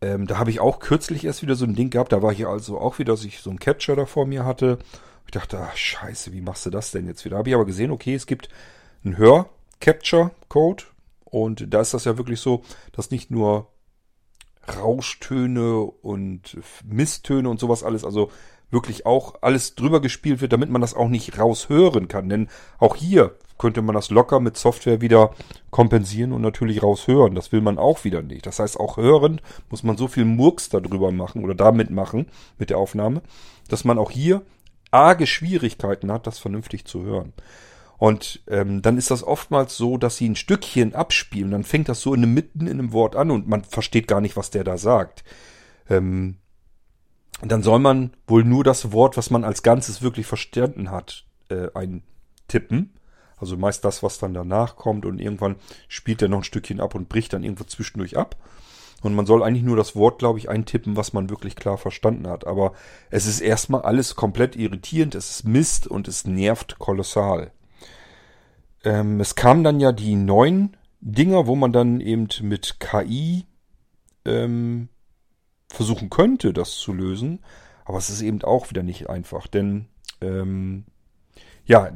ähm, 0.00 0.28
da 0.28 0.38
habe 0.38 0.50
ich 0.50 0.60
auch 0.60 0.78
kürzlich 0.78 1.24
erst 1.24 1.42
wieder 1.42 1.56
so 1.56 1.64
ein 1.64 1.74
Ding 1.74 1.90
gehabt, 1.90 2.12
da 2.12 2.22
war 2.22 2.30
ich 2.30 2.46
also 2.46 2.78
auch 2.78 3.00
wieder, 3.00 3.14
dass 3.14 3.24
ich 3.24 3.40
so 3.40 3.50
ein 3.50 3.58
Capture 3.58 3.96
da 3.96 4.06
vor 4.06 4.26
mir 4.26 4.44
hatte. 4.44 4.78
Ich 5.24 5.32
dachte, 5.32 5.58
ach 5.58 5.76
scheiße, 5.76 6.32
wie 6.32 6.40
machst 6.40 6.64
du 6.64 6.70
das 6.70 6.92
denn 6.92 7.08
jetzt 7.08 7.24
wieder? 7.24 7.36
Habe 7.36 7.48
ich 7.48 7.54
aber 7.56 7.66
gesehen, 7.66 7.90
okay, 7.90 8.14
es 8.14 8.26
gibt 8.26 8.48
einen 9.04 9.16
Hör-Capture-Code 9.16 10.84
und 11.24 11.74
da 11.74 11.80
ist 11.80 11.94
das 11.94 12.04
ja 12.04 12.16
wirklich 12.16 12.38
so, 12.38 12.62
dass 12.92 13.10
nicht 13.10 13.32
nur 13.32 13.72
Rauschtöne 14.68 15.80
und 15.80 16.56
Misstöne 16.84 17.48
und 17.48 17.58
sowas 17.58 17.82
alles, 17.82 18.04
also 18.04 18.30
wirklich 18.70 19.06
auch 19.06 19.36
alles 19.42 19.74
drüber 19.74 20.00
gespielt 20.00 20.40
wird, 20.40 20.52
damit 20.52 20.70
man 20.70 20.80
das 20.80 20.94
auch 20.94 21.08
nicht 21.08 21.38
raushören 21.38 22.08
kann. 22.08 22.28
Denn 22.28 22.48
auch 22.78 22.96
hier 22.96 23.36
könnte 23.58 23.82
man 23.82 23.94
das 23.94 24.10
locker 24.10 24.40
mit 24.40 24.56
Software 24.56 25.00
wieder 25.00 25.30
kompensieren 25.70 26.32
und 26.32 26.42
natürlich 26.42 26.82
raushören. 26.82 27.34
Das 27.34 27.52
will 27.52 27.60
man 27.60 27.78
auch 27.78 28.04
wieder 28.04 28.22
nicht. 28.22 28.46
Das 28.46 28.58
heißt, 28.58 28.78
auch 28.78 28.96
hörend 28.96 29.42
muss 29.70 29.82
man 29.82 29.96
so 29.96 30.08
viel 30.08 30.24
Murks 30.24 30.68
darüber 30.68 31.10
machen 31.12 31.44
oder 31.44 31.54
damit 31.54 31.90
machen 31.90 32.26
mit 32.58 32.70
der 32.70 32.78
Aufnahme, 32.78 33.22
dass 33.68 33.84
man 33.84 33.98
auch 33.98 34.10
hier 34.10 34.42
arge 34.90 35.26
Schwierigkeiten 35.26 36.12
hat, 36.12 36.26
das 36.26 36.38
vernünftig 36.38 36.84
zu 36.84 37.02
hören. 37.02 37.32
Und 37.98 38.42
ähm, 38.46 38.82
dann 38.82 38.98
ist 38.98 39.10
das 39.10 39.22
oftmals 39.22 39.76
so, 39.76 39.96
dass 39.96 40.18
sie 40.18 40.28
ein 40.28 40.36
Stückchen 40.36 40.94
abspielen. 40.94 41.50
Dann 41.50 41.64
fängt 41.64 41.88
das 41.88 42.02
so 42.02 42.12
in 42.12 42.20
der 42.20 42.28
Mitten 42.28 42.66
in 42.66 42.78
einem 42.78 42.92
Wort 42.92 43.16
an 43.16 43.30
und 43.30 43.48
man 43.48 43.64
versteht 43.64 44.06
gar 44.06 44.20
nicht, 44.20 44.36
was 44.36 44.50
der 44.50 44.64
da 44.64 44.76
sagt. 44.76 45.24
Ähm, 45.88 46.36
dann 47.42 47.62
soll 47.62 47.78
man 47.78 48.12
wohl 48.26 48.44
nur 48.44 48.64
das 48.64 48.92
Wort, 48.92 49.16
was 49.16 49.30
man 49.30 49.44
als 49.44 49.62
Ganzes 49.62 50.02
wirklich 50.02 50.26
verstanden 50.26 50.90
hat, 50.90 51.24
äh, 51.48 51.68
eintippen. 51.74 52.94
Also 53.36 53.56
meist 53.56 53.84
das, 53.84 54.02
was 54.02 54.18
dann 54.18 54.32
danach 54.32 54.76
kommt 54.76 55.04
und 55.04 55.20
irgendwann 55.20 55.56
spielt 55.88 56.22
er 56.22 56.28
noch 56.28 56.38
ein 56.38 56.44
Stückchen 56.44 56.80
ab 56.80 56.94
und 56.94 57.08
bricht 57.08 57.34
dann 57.34 57.44
irgendwo 57.44 57.64
zwischendurch 57.64 58.16
ab. 58.16 58.36
Und 59.02 59.14
man 59.14 59.26
soll 59.26 59.42
eigentlich 59.42 59.62
nur 59.62 59.76
das 59.76 59.94
Wort, 59.94 60.18
glaube 60.18 60.38
ich, 60.38 60.48
eintippen, 60.48 60.96
was 60.96 61.12
man 61.12 61.28
wirklich 61.28 61.54
klar 61.54 61.76
verstanden 61.76 62.26
hat. 62.26 62.46
Aber 62.46 62.72
es 63.10 63.26
ist 63.26 63.40
erstmal 63.40 63.82
alles 63.82 64.16
komplett 64.16 64.56
irritierend, 64.56 65.14
es 65.14 65.30
ist 65.30 65.44
Mist 65.44 65.86
und 65.86 66.08
es 66.08 66.26
nervt 66.26 66.78
kolossal. 66.78 67.52
Ähm, 68.84 69.20
es 69.20 69.34
kamen 69.34 69.64
dann 69.64 69.80
ja 69.80 69.92
die 69.92 70.16
neuen 70.16 70.76
Dinger, 71.00 71.46
wo 71.46 71.54
man 71.56 71.72
dann 71.72 72.00
eben 72.00 72.28
mit 72.40 72.80
KI 72.80 73.44
ähm, 74.24 74.88
versuchen 75.70 76.10
könnte, 76.10 76.52
das 76.52 76.76
zu 76.76 76.92
lösen. 76.92 77.40
Aber 77.84 77.98
es 77.98 78.10
ist 78.10 78.22
eben 78.22 78.42
auch 78.42 78.70
wieder 78.70 78.82
nicht 78.82 79.08
einfach, 79.08 79.46
denn 79.46 79.86
ähm, 80.20 80.84
ja, 81.66 81.90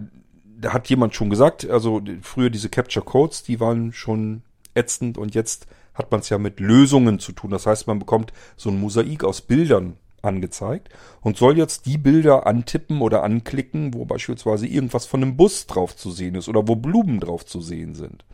da 0.60 0.72
hat 0.72 0.88
jemand 0.88 1.14
schon 1.14 1.30
gesagt, 1.30 1.68
also 1.68 2.00
früher 2.22 2.50
diese 2.50 2.68
Capture 2.68 3.04
Codes, 3.04 3.42
die 3.42 3.60
waren 3.60 3.92
schon 3.92 4.42
ätzend 4.74 5.18
und 5.18 5.34
jetzt 5.34 5.66
hat 5.94 6.10
man 6.10 6.20
es 6.20 6.28
ja 6.28 6.38
mit 6.38 6.60
Lösungen 6.60 7.18
zu 7.18 7.32
tun. 7.32 7.50
Das 7.50 7.66
heißt, 7.66 7.86
man 7.86 7.98
bekommt 7.98 8.32
so 8.56 8.70
ein 8.70 8.78
Mosaik 8.78 9.24
aus 9.24 9.40
Bildern 9.40 9.96
angezeigt 10.22 10.90
und 11.22 11.36
soll 11.36 11.56
jetzt 11.56 11.86
die 11.86 11.98
Bilder 11.98 12.46
antippen 12.46 13.00
oder 13.00 13.22
anklicken, 13.22 13.94
wo 13.94 14.04
beispielsweise 14.04 14.66
irgendwas 14.66 15.06
von 15.06 15.22
einem 15.22 15.36
Bus 15.36 15.66
drauf 15.66 15.96
zu 15.96 16.10
sehen 16.10 16.34
ist 16.34 16.48
oder 16.48 16.68
wo 16.68 16.76
Blumen 16.76 17.20
drauf 17.20 17.46
zu 17.46 17.60
sehen 17.60 17.94
sind. 17.94 18.24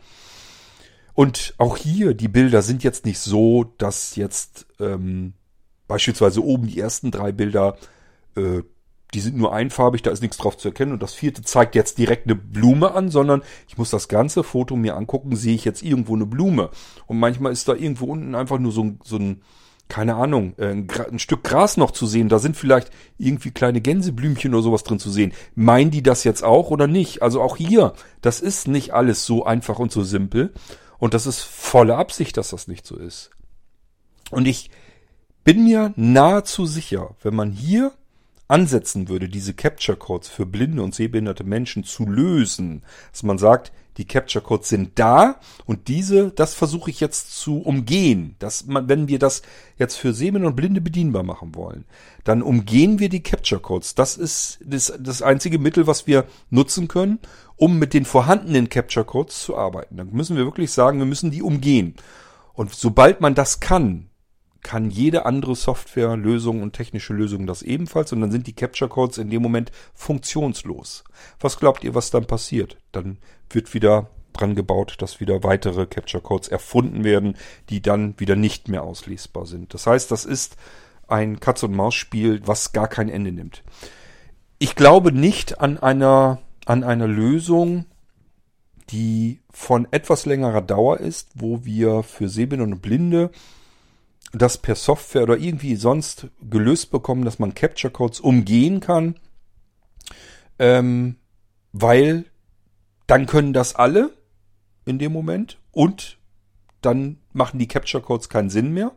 Und 1.17 1.55
auch 1.57 1.77
hier, 1.77 2.13
die 2.13 2.27
Bilder 2.27 2.61
sind 2.61 2.83
jetzt 2.83 3.07
nicht 3.07 3.17
so, 3.17 3.73
dass 3.79 4.15
jetzt 4.17 4.67
ähm, 4.79 5.33
beispielsweise 5.87 6.43
oben 6.43 6.67
die 6.67 6.79
ersten 6.79 7.09
drei 7.09 7.31
Bilder, 7.31 7.75
äh, 8.35 8.61
die 9.15 9.19
sind 9.19 9.35
nur 9.35 9.51
einfarbig, 9.51 10.03
da 10.03 10.11
ist 10.11 10.21
nichts 10.21 10.37
drauf 10.37 10.57
zu 10.57 10.67
erkennen. 10.67 10.91
Und 10.91 11.01
das 11.01 11.15
vierte 11.15 11.41
zeigt 11.41 11.73
jetzt 11.73 11.97
direkt 11.97 12.27
eine 12.27 12.35
Blume 12.35 12.91
an, 12.91 13.09
sondern 13.09 13.41
ich 13.67 13.79
muss 13.79 13.89
das 13.89 14.09
ganze 14.09 14.43
Foto 14.43 14.75
mir 14.75 14.95
angucken, 14.95 15.35
sehe 15.35 15.55
ich 15.55 15.65
jetzt 15.65 15.81
irgendwo 15.81 16.13
eine 16.13 16.27
Blume. 16.27 16.69
Und 17.07 17.17
manchmal 17.17 17.51
ist 17.51 17.67
da 17.67 17.73
irgendwo 17.73 18.05
unten 18.05 18.35
einfach 18.35 18.59
nur 18.59 18.71
so, 18.71 18.91
so 19.03 19.15
ein, 19.15 19.41
keine 19.87 20.17
Ahnung, 20.17 20.53
äh, 20.57 20.67
ein, 20.67 20.87
ein, 21.11 21.17
Stück 21.17 21.43
Gras 21.43 21.77
noch 21.77 21.89
zu 21.89 22.05
sehen. 22.05 22.29
Da 22.29 22.37
sind 22.37 22.55
vielleicht 22.55 22.91
irgendwie 23.17 23.49
kleine 23.49 23.81
Gänseblümchen 23.81 24.53
oder 24.53 24.61
sowas 24.61 24.83
drin 24.83 24.99
zu 24.99 25.09
sehen. 25.09 25.33
Meinen 25.55 25.89
die 25.89 26.03
das 26.03 26.23
jetzt 26.23 26.43
auch 26.43 26.69
oder 26.69 26.85
nicht? 26.85 27.23
Also 27.23 27.41
auch 27.41 27.57
hier, 27.57 27.93
das 28.21 28.39
ist 28.39 28.67
nicht 28.67 28.93
alles 28.93 29.25
so 29.25 29.45
einfach 29.45 29.79
und 29.79 29.91
so 29.91 30.03
simpel. 30.03 30.53
Und 30.99 31.13
das 31.13 31.27
ist 31.27 31.41
volle 31.41 31.95
Absicht, 31.95 32.37
dass 32.37 32.49
das 32.49 32.67
nicht 32.67 32.85
so 32.85 32.97
ist. 32.97 33.31
Und 34.31 34.47
ich 34.47 34.69
bin 35.43 35.63
mir 35.63 35.93
nahezu 35.95 36.65
sicher, 36.65 37.15
wenn 37.21 37.35
man 37.35 37.51
hier 37.51 37.93
ansetzen 38.47 39.09
würde, 39.09 39.29
diese 39.29 39.53
Capture 39.53 39.97
Codes 39.97 40.29
für 40.29 40.45
blinde 40.45 40.81
und 40.81 40.95
sehbehinderte 40.95 41.43
Menschen 41.43 41.83
zu 41.83 42.05
lösen, 42.05 42.83
dass 43.11 43.23
man 43.23 43.37
sagt, 43.37 43.71
die 43.97 44.05
Capture 44.05 44.43
Codes 44.43 44.69
sind 44.69 44.99
da 44.99 45.39
und 45.65 45.87
diese, 45.87 46.29
das 46.29 46.53
versuche 46.53 46.91
ich 46.91 46.99
jetzt 46.99 47.35
zu 47.35 47.59
umgehen. 47.59 48.35
Dass 48.39 48.67
man, 48.67 48.87
wenn 48.87 49.07
wir 49.07 49.19
das 49.19 49.41
jetzt 49.77 49.95
für 49.95 50.13
Sehbehinderte 50.13 50.51
und 50.51 50.55
Blinde 50.55 50.81
bedienbar 50.81 51.23
machen 51.23 51.55
wollen, 51.55 51.85
dann 52.23 52.43
umgehen 52.43 52.99
wir 52.99 53.09
die 53.09 53.23
Capture 53.23 53.59
Codes. 53.59 53.95
Das 53.95 54.15
ist 54.15 54.59
das, 54.63 54.93
das 54.99 55.21
einzige 55.21 55.57
Mittel, 55.57 55.87
was 55.87 56.05
wir 56.05 56.25
nutzen 56.51 56.87
können, 56.87 57.19
um 57.55 57.79
mit 57.79 57.93
den 57.93 58.05
vorhandenen 58.05 58.69
Capture 58.69 59.05
Codes 59.05 59.41
zu 59.41 59.57
arbeiten. 59.57 59.97
Dann 59.97 60.11
müssen 60.11 60.37
wir 60.37 60.45
wirklich 60.45 60.71
sagen, 60.71 60.99
wir 60.99 61.05
müssen 61.05 61.31
die 61.31 61.41
umgehen. 61.41 61.95
Und 62.53 62.73
sobald 62.73 63.19
man 63.19 63.35
das 63.35 63.59
kann, 63.59 64.09
kann 64.61 64.89
jede 64.89 65.25
andere 65.25 65.55
Software, 65.55 66.15
Lösung 66.15 66.61
und 66.61 66.73
technische 66.73 67.13
Lösung 67.13 67.47
das 67.47 67.61
ebenfalls 67.61 68.11
und 68.13 68.21
dann 68.21 68.31
sind 68.31 68.47
die 68.47 68.53
Capture 68.53 68.89
Codes 68.89 69.17
in 69.17 69.29
dem 69.29 69.41
Moment 69.41 69.71
funktionslos. 69.93 71.03
Was 71.39 71.59
glaubt 71.59 71.83
ihr, 71.83 71.95
was 71.95 72.11
dann 72.11 72.25
passiert? 72.25 72.77
Dann 72.91 73.17
wird 73.49 73.73
wieder 73.73 74.09
dran 74.33 74.55
gebaut, 74.55 74.95
dass 74.99 75.19
wieder 75.19 75.43
weitere 75.43 75.85
Capture 75.85 76.21
Codes 76.21 76.47
erfunden 76.47 77.03
werden, 77.03 77.35
die 77.69 77.81
dann 77.81 78.19
wieder 78.19 78.35
nicht 78.35 78.67
mehr 78.67 78.83
auslesbar 78.83 79.45
sind. 79.45 79.73
Das 79.73 79.87
heißt, 79.87 80.11
das 80.11 80.25
ist 80.25 80.57
ein 81.07 81.39
Katz 81.39 81.63
und 81.63 81.75
Maus 81.75 81.95
Spiel, 81.95 82.41
was 82.45 82.73
gar 82.73 82.87
kein 82.87 83.09
Ende 83.09 83.31
nimmt. 83.31 83.63
Ich 84.59 84.75
glaube 84.75 85.11
nicht 85.11 85.59
an 85.59 85.77
einer 85.77 86.39
an 86.67 86.83
einer 86.83 87.07
Lösung, 87.07 87.85
die 88.89 89.39
von 89.49 89.87
etwas 89.91 90.25
längerer 90.25 90.61
Dauer 90.61 90.99
ist, 90.99 91.29
wo 91.35 91.63
wir 91.63 92.03
für 92.03 92.29
Sehbehinderte 92.29 92.75
und 92.75 92.81
Blinde 92.81 93.31
das 94.33 94.57
per 94.57 94.75
Software 94.75 95.23
oder 95.23 95.37
irgendwie 95.37 95.75
sonst 95.75 96.27
gelöst 96.41 96.91
bekommen, 96.91 97.25
dass 97.25 97.39
man 97.39 97.55
Capture 97.55 97.91
Codes 97.91 98.19
umgehen 98.19 98.79
kann, 98.79 99.15
ähm, 100.59 101.15
weil 101.71 102.25
dann 103.07 103.25
können 103.25 103.53
das 103.53 103.75
alle 103.75 104.11
in 104.85 104.99
dem 104.99 105.13
Moment 105.13 105.59
und 105.71 106.17
dann 106.81 107.19
machen 107.33 107.59
die 107.59 107.67
Capture 107.67 108.03
Codes 108.03 108.29
keinen 108.29 108.49
Sinn 108.49 108.73
mehr 108.73 108.91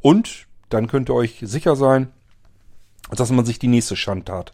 und 0.00 0.46
dann 0.68 0.86
könnt 0.86 1.08
ihr 1.08 1.14
euch 1.14 1.38
sicher 1.40 1.76
sein, 1.76 2.12
dass 3.10 3.30
man 3.30 3.44
sich 3.44 3.58
die 3.58 3.68
nächste 3.68 3.96
Schandtat 3.96 4.52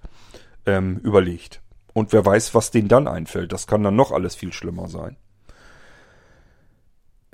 ähm, 0.67 0.99
überlegt. 0.99 1.61
Und 1.93 2.13
wer 2.13 2.25
weiß, 2.25 2.55
was 2.55 2.71
denen 2.71 2.89
dann 2.89 3.09
einfällt. 3.09 3.53
Das 3.53 3.67
kann 3.67 3.83
dann 3.83 3.97
noch 3.97 4.13
alles 4.13 4.35
viel 4.35 4.53
schlimmer 4.53 4.89
sein. 4.89 5.17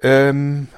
Ähm, 0.02 0.68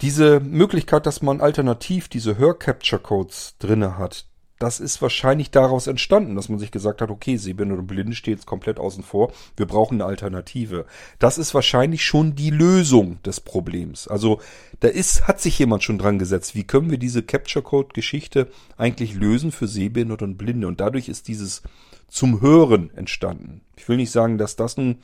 diese 0.00 0.40
Möglichkeit, 0.40 1.06
dass 1.06 1.22
man 1.22 1.40
alternativ 1.40 2.08
diese 2.08 2.38
Hör-Capture-Codes 2.38 3.56
drinne 3.58 3.98
hat, 3.98 4.26
das 4.60 4.78
ist 4.78 5.00
wahrscheinlich 5.00 5.50
daraus 5.50 5.86
entstanden, 5.86 6.36
dass 6.36 6.50
man 6.50 6.58
sich 6.58 6.70
gesagt 6.70 7.00
hat, 7.00 7.08
okay, 7.08 7.38
Sehbehinderte 7.38 7.80
und 7.80 7.86
Blinde 7.86 8.14
steht 8.14 8.36
jetzt 8.36 8.46
komplett 8.46 8.78
außen 8.78 9.02
vor, 9.02 9.32
wir 9.56 9.64
brauchen 9.64 9.94
eine 9.94 10.04
Alternative. 10.04 10.84
Das 11.18 11.38
ist 11.38 11.54
wahrscheinlich 11.54 12.04
schon 12.04 12.34
die 12.34 12.50
Lösung 12.50 13.22
des 13.22 13.40
Problems. 13.40 14.06
Also 14.06 14.38
da 14.80 14.88
ist, 14.88 15.26
hat 15.26 15.40
sich 15.40 15.58
jemand 15.58 15.82
schon 15.82 15.96
dran 15.96 16.18
gesetzt, 16.18 16.54
wie 16.54 16.64
können 16.64 16.90
wir 16.90 16.98
diese 16.98 17.22
Capture-Code-Geschichte 17.22 18.48
eigentlich 18.76 19.14
lösen 19.14 19.50
für 19.50 19.66
Sehbehinderte 19.66 20.26
und 20.26 20.36
Blinde? 20.36 20.66
Und 20.66 20.78
dadurch 20.78 21.08
ist 21.08 21.28
dieses 21.28 21.62
zum 22.08 22.42
Hören 22.42 22.90
entstanden. 22.94 23.62
Ich 23.76 23.88
will 23.88 23.96
nicht 23.96 24.10
sagen, 24.10 24.36
dass 24.36 24.56
das 24.56 24.76
nun 24.76 24.98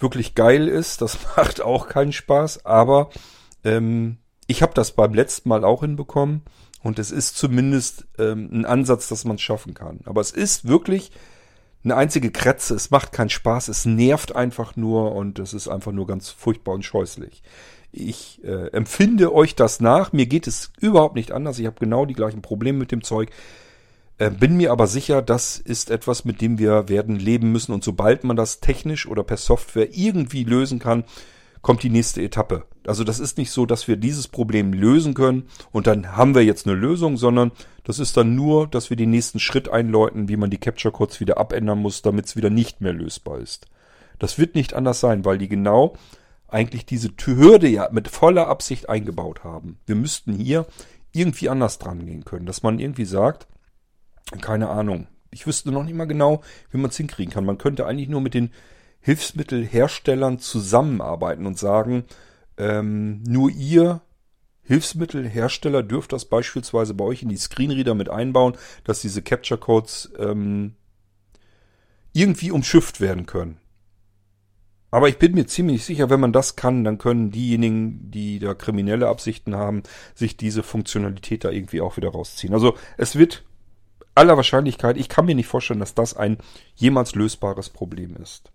wirklich 0.00 0.34
geil 0.34 0.66
ist, 0.66 1.02
das 1.02 1.18
macht 1.36 1.60
auch 1.60 1.88
keinen 1.88 2.12
Spaß, 2.12 2.66
aber 2.66 3.10
ähm, 3.66 4.18
ich 4.46 4.62
habe 4.62 4.72
das 4.74 4.92
beim 4.92 5.12
letzten 5.12 5.48
Mal 5.48 5.64
auch 5.64 5.80
hinbekommen 5.80 6.42
und 6.82 6.98
es 6.98 7.10
ist 7.10 7.36
zumindest 7.36 8.06
ähm, 8.18 8.48
ein 8.52 8.64
Ansatz, 8.64 9.08
dass 9.08 9.24
man 9.24 9.36
es 9.36 9.42
schaffen 9.42 9.74
kann. 9.74 10.00
Aber 10.04 10.20
es 10.20 10.30
ist 10.30 10.68
wirklich 10.68 11.10
eine 11.82 11.96
einzige 11.96 12.30
Krätze. 12.30 12.74
Es 12.74 12.90
macht 12.90 13.12
keinen 13.12 13.28
Spaß, 13.30 13.68
es 13.68 13.84
nervt 13.84 14.34
einfach 14.34 14.76
nur 14.76 15.14
und 15.14 15.38
es 15.40 15.52
ist 15.52 15.68
einfach 15.68 15.92
nur 15.92 16.06
ganz 16.06 16.30
furchtbar 16.30 16.74
und 16.74 16.84
scheußlich. 16.84 17.42
Ich 17.90 18.42
äh, 18.44 18.68
empfinde 18.68 19.34
euch 19.34 19.56
das 19.56 19.80
nach. 19.80 20.12
Mir 20.12 20.26
geht 20.26 20.46
es 20.46 20.70
überhaupt 20.80 21.16
nicht 21.16 21.32
anders. 21.32 21.58
Ich 21.58 21.66
habe 21.66 21.80
genau 21.80 22.06
die 22.06 22.14
gleichen 22.14 22.42
Probleme 22.42 22.78
mit 22.78 22.92
dem 22.92 23.02
Zeug. 23.02 23.30
Äh, 24.18 24.30
bin 24.30 24.56
mir 24.56 24.70
aber 24.70 24.86
sicher, 24.86 25.22
das 25.22 25.58
ist 25.58 25.90
etwas, 25.90 26.24
mit 26.24 26.40
dem 26.40 26.58
wir 26.58 26.88
werden 26.88 27.16
leben 27.16 27.50
müssen. 27.50 27.72
Und 27.72 27.82
sobald 27.82 28.22
man 28.22 28.36
das 28.36 28.60
technisch 28.60 29.06
oder 29.08 29.24
per 29.24 29.38
Software 29.38 29.88
irgendwie 29.92 30.44
lösen 30.44 30.78
kann, 30.78 31.04
kommt 31.62 31.82
die 31.82 31.90
nächste 31.90 32.22
Etappe. 32.22 32.64
Also 32.88 33.04
das 33.04 33.18
ist 33.18 33.38
nicht 33.38 33.50
so, 33.50 33.66
dass 33.66 33.88
wir 33.88 33.96
dieses 33.96 34.28
Problem 34.28 34.72
lösen 34.72 35.14
können 35.14 35.48
und 35.72 35.86
dann 35.86 36.16
haben 36.16 36.34
wir 36.34 36.44
jetzt 36.44 36.66
eine 36.66 36.76
Lösung, 36.76 37.16
sondern 37.16 37.52
das 37.84 37.98
ist 37.98 38.16
dann 38.16 38.34
nur, 38.34 38.66
dass 38.66 38.90
wir 38.90 38.96
den 38.96 39.10
nächsten 39.10 39.38
Schritt 39.38 39.68
einläuten, 39.68 40.28
wie 40.28 40.36
man 40.36 40.50
die 40.50 40.58
Capture 40.58 40.92
Codes 40.92 41.20
wieder 41.20 41.38
abändern 41.38 41.78
muss, 41.78 42.02
damit 42.02 42.26
es 42.26 42.36
wieder 42.36 42.50
nicht 42.50 42.80
mehr 42.80 42.92
lösbar 42.92 43.38
ist. 43.38 43.66
Das 44.18 44.38
wird 44.38 44.54
nicht 44.54 44.74
anders 44.74 45.00
sein, 45.00 45.24
weil 45.24 45.38
die 45.38 45.48
genau 45.48 45.96
eigentlich 46.48 46.86
diese 46.86 47.10
Hürde 47.24 47.68
ja 47.68 47.88
mit 47.90 48.08
voller 48.08 48.48
Absicht 48.48 48.88
eingebaut 48.88 49.44
haben. 49.44 49.78
Wir 49.86 49.96
müssten 49.96 50.32
hier 50.32 50.66
irgendwie 51.12 51.48
anders 51.48 51.78
dran 51.78 52.06
gehen 52.06 52.24
können, 52.24 52.46
dass 52.46 52.62
man 52.62 52.78
irgendwie 52.78 53.04
sagt, 53.04 53.46
keine 54.40 54.68
Ahnung, 54.68 55.06
ich 55.30 55.46
wüsste 55.46 55.70
noch 55.70 55.84
nicht 55.84 55.94
mal 55.94 56.06
genau, 56.06 56.42
wie 56.70 56.78
man 56.78 56.90
es 56.90 56.96
hinkriegen 56.96 57.32
kann. 57.32 57.44
Man 57.44 57.58
könnte 57.58 57.86
eigentlich 57.86 58.08
nur 58.08 58.20
mit 58.20 58.34
den 58.34 58.50
Hilfsmittelherstellern 59.00 60.38
zusammenarbeiten 60.38 61.46
und 61.46 61.58
sagen, 61.58 62.04
ähm, 62.58 63.22
nur 63.22 63.50
ihr 63.50 64.00
Hilfsmittelhersteller 64.62 65.82
dürft 65.82 66.12
das 66.12 66.24
beispielsweise 66.24 66.94
bei 66.94 67.04
euch 67.04 67.22
in 67.22 67.28
die 67.28 67.36
Screenreader 67.36 67.94
mit 67.94 68.08
einbauen, 68.08 68.56
dass 68.84 69.00
diese 69.00 69.22
Capture 69.22 69.60
Codes 69.60 70.12
ähm, 70.18 70.74
irgendwie 72.12 72.50
umschifft 72.50 73.00
werden 73.00 73.26
können. 73.26 73.58
Aber 74.90 75.08
ich 75.08 75.18
bin 75.18 75.34
mir 75.34 75.46
ziemlich 75.46 75.84
sicher, 75.84 76.10
wenn 76.10 76.20
man 76.20 76.32
das 76.32 76.56
kann, 76.56 76.84
dann 76.84 76.98
können 76.98 77.30
diejenigen, 77.30 78.10
die 78.10 78.38
da 78.38 78.54
kriminelle 78.54 79.08
Absichten 79.08 79.54
haben, 79.54 79.82
sich 80.14 80.36
diese 80.36 80.62
Funktionalität 80.62 81.44
da 81.44 81.50
irgendwie 81.50 81.80
auch 81.80 81.96
wieder 81.96 82.08
rausziehen. 82.08 82.54
Also 82.54 82.76
es 82.96 83.16
wird 83.16 83.44
aller 84.14 84.36
Wahrscheinlichkeit, 84.36 84.96
ich 84.96 85.08
kann 85.08 85.26
mir 85.26 85.34
nicht 85.34 85.48
vorstellen, 85.48 85.80
dass 85.80 85.94
das 85.94 86.16
ein 86.16 86.38
jemals 86.74 87.14
lösbares 87.14 87.68
Problem 87.68 88.16
ist. 88.16 88.50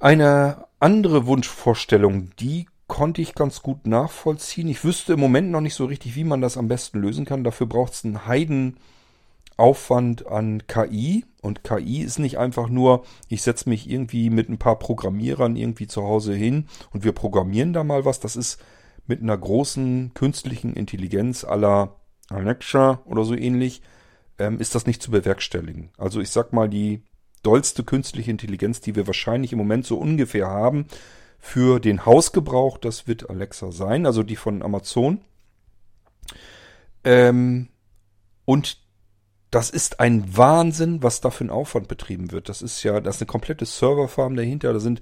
Eine 0.00 0.66
andere 0.78 1.26
Wunschvorstellung, 1.26 2.30
die 2.38 2.68
konnte 2.86 3.20
ich 3.20 3.34
ganz 3.34 3.62
gut 3.62 3.88
nachvollziehen. 3.88 4.68
Ich 4.68 4.84
wüsste 4.84 5.14
im 5.14 5.20
Moment 5.20 5.50
noch 5.50 5.60
nicht 5.60 5.74
so 5.74 5.86
richtig, 5.86 6.14
wie 6.14 6.22
man 6.22 6.40
das 6.40 6.56
am 6.56 6.68
besten 6.68 7.00
lösen 7.00 7.24
kann. 7.24 7.42
Dafür 7.42 7.66
braucht 7.66 7.94
es 7.94 8.04
einen 8.04 8.24
Heidenaufwand 8.24 10.28
an 10.28 10.62
KI. 10.68 11.24
Und 11.42 11.64
KI 11.64 12.02
ist 12.02 12.20
nicht 12.20 12.38
einfach 12.38 12.68
nur, 12.68 13.04
ich 13.26 13.42
setze 13.42 13.68
mich 13.68 13.90
irgendwie 13.90 14.30
mit 14.30 14.48
ein 14.48 14.58
paar 14.58 14.78
Programmierern 14.78 15.56
irgendwie 15.56 15.88
zu 15.88 16.04
Hause 16.04 16.32
hin 16.32 16.68
und 16.92 17.02
wir 17.02 17.12
programmieren 17.12 17.72
da 17.72 17.82
mal 17.82 18.04
was. 18.04 18.20
Das 18.20 18.36
ist 18.36 18.62
mit 19.08 19.20
einer 19.20 19.36
großen 19.36 20.12
künstlichen 20.14 20.74
Intelligenz 20.74 21.42
aller 21.42 21.96
Alexa 22.30 23.02
oder 23.04 23.24
so 23.24 23.34
ähnlich, 23.34 23.82
ähm, 24.38 24.60
ist 24.60 24.76
das 24.76 24.86
nicht 24.86 25.02
zu 25.02 25.10
bewerkstelligen. 25.10 25.90
Also 25.98 26.20
ich 26.20 26.30
sag 26.30 26.52
mal, 26.52 26.68
die 26.68 27.02
dollste 27.42 27.84
künstliche 27.84 28.30
Intelligenz, 28.30 28.80
die 28.80 28.96
wir 28.96 29.06
wahrscheinlich 29.06 29.52
im 29.52 29.58
Moment 29.58 29.86
so 29.86 29.96
ungefähr 29.98 30.48
haben 30.48 30.86
für 31.38 31.80
den 31.80 32.04
Hausgebrauch. 32.04 32.78
Das 32.78 33.06
wird 33.06 33.30
Alexa 33.30 33.72
sein, 33.72 34.06
also 34.06 34.22
die 34.22 34.36
von 34.36 34.62
Amazon. 34.62 35.20
Ähm, 37.04 37.68
und 38.44 38.78
das 39.50 39.70
ist 39.70 40.00
ein 40.00 40.36
Wahnsinn, 40.36 41.02
was 41.02 41.20
da 41.20 41.30
für 41.30 41.44
ein 41.44 41.50
Aufwand 41.50 41.88
betrieben 41.88 42.32
wird. 42.32 42.48
Das 42.48 42.60
ist 42.60 42.82
ja, 42.82 43.00
das 43.00 43.16
ist 43.16 43.22
eine 43.22 43.28
komplette 43.28 43.64
Serverfarm 43.64 44.36
dahinter. 44.36 44.72
Da 44.72 44.80
sind 44.80 45.00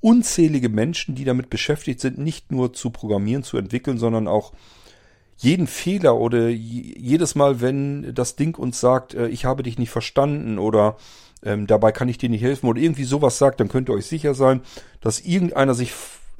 unzählige 0.00 0.68
Menschen, 0.68 1.14
die 1.14 1.24
damit 1.24 1.50
beschäftigt 1.50 2.00
sind, 2.00 2.18
nicht 2.18 2.52
nur 2.52 2.72
zu 2.72 2.90
programmieren, 2.90 3.42
zu 3.42 3.56
entwickeln, 3.56 3.98
sondern 3.98 4.28
auch 4.28 4.52
jeden 5.38 5.66
Fehler 5.66 6.16
oder 6.16 6.48
jedes 6.48 7.34
Mal, 7.34 7.60
wenn 7.60 8.14
das 8.14 8.36
Ding 8.36 8.56
uns 8.56 8.80
sagt, 8.80 9.14
äh, 9.14 9.28
ich 9.28 9.44
habe 9.44 9.62
dich 9.62 9.78
nicht 9.78 9.90
verstanden 9.90 10.58
oder 10.58 10.96
ähm, 11.42 11.66
dabei 11.66 11.92
kann 11.92 12.08
ich 12.08 12.18
dir 12.18 12.28
nicht 12.28 12.42
helfen 12.42 12.68
oder 12.68 12.80
irgendwie 12.80 13.04
sowas 13.04 13.38
sagt, 13.38 13.60
dann 13.60 13.68
könnt 13.68 13.88
ihr 13.88 13.94
euch 13.94 14.06
sicher 14.06 14.34
sein, 14.34 14.60
dass 15.00 15.20
irgendeiner 15.20 15.74
sich 15.74 15.92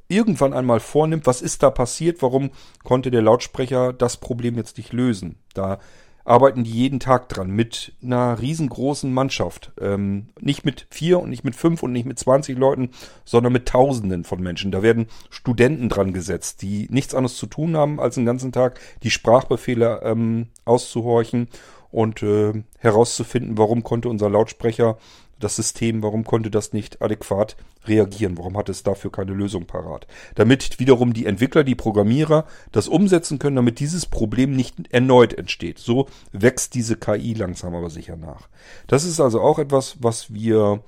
irgendwann 0.08 0.54
einmal 0.54 0.80
vornimmt, 0.80 1.26
was 1.26 1.42
ist 1.42 1.62
da 1.62 1.70
passiert, 1.70 2.22
warum 2.22 2.50
konnte 2.82 3.10
der 3.10 3.22
Lautsprecher 3.22 3.92
das 3.92 4.16
Problem 4.16 4.56
jetzt 4.56 4.78
nicht 4.78 4.92
lösen. 4.92 5.36
Da 5.54 5.78
arbeiten 6.24 6.62
die 6.62 6.70
jeden 6.70 7.00
Tag 7.00 7.30
dran 7.30 7.50
mit 7.50 7.94
einer 8.02 8.38
riesengroßen 8.38 9.12
Mannschaft. 9.12 9.72
Ähm, 9.80 10.28
nicht 10.38 10.62
mit 10.62 10.86
vier 10.90 11.20
und 11.20 11.30
nicht 11.30 11.42
mit 11.42 11.56
fünf 11.56 11.82
und 11.82 11.92
nicht 11.92 12.04
mit 12.04 12.18
zwanzig 12.18 12.58
Leuten, 12.58 12.90
sondern 13.24 13.52
mit 13.52 13.66
Tausenden 13.66 14.24
von 14.24 14.42
Menschen. 14.42 14.70
Da 14.70 14.82
werden 14.82 15.06
Studenten 15.30 15.88
dran 15.88 16.12
gesetzt, 16.12 16.60
die 16.60 16.86
nichts 16.90 17.14
anderes 17.14 17.38
zu 17.38 17.46
tun 17.46 17.78
haben, 17.78 17.98
als 17.98 18.16
den 18.16 18.26
ganzen 18.26 18.52
Tag 18.52 18.78
die 19.02 19.10
Sprachbefehle 19.10 20.00
ähm, 20.02 20.48
auszuhorchen 20.66 21.48
und 21.90 22.22
äh, 22.22 22.64
herauszufinden, 22.78 23.58
warum 23.58 23.82
konnte 23.82 24.08
unser 24.08 24.28
Lautsprecher, 24.28 24.98
das 25.40 25.56
System, 25.56 26.02
warum 26.02 26.24
konnte 26.24 26.50
das 26.50 26.72
nicht 26.72 27.00
adäquat 27.00 27.56
reagieren, 27.86 28.36
warum 28.36 28.56
hat 28.56 28.68
es 28.68 28.82
dafür 28.82 29.12
keine 29.12 29.32
Lösung 29.32 29.66
parat. 29.66 30.06
Damit 30.34 30.78
wiederum 30.78 31.12
die 31.12 31.26
Entwickler, 31.26 31.64
die 31.64 31.74
Programmierer 31.74 32.44
das 32.72 32.88
umsetzen 32.88 33.38
können, 33.38 33.56
damit 33.56 33.78
dieses 33.80 34.06
Problem 34.06 34.52
nicht 34.54 34.92
erneut 34.92 35.34
entsteht. 35.34 35.78
So 35.78 36.08
wächst 36.32 36.74
diese 36.74 36.96
KI 36.96 37.34
langsam 37.34 37.74
aber 37.74 37.90
sicher 37.90 38.16
nach. 38.16 38.48
Das 38.88 39.04
ist 39.04 39.20
also 39.20 39.40
auch 39.40 39.58
etwas, 39.58 39.96
was 40.00 40.34
wir 40.34 40.82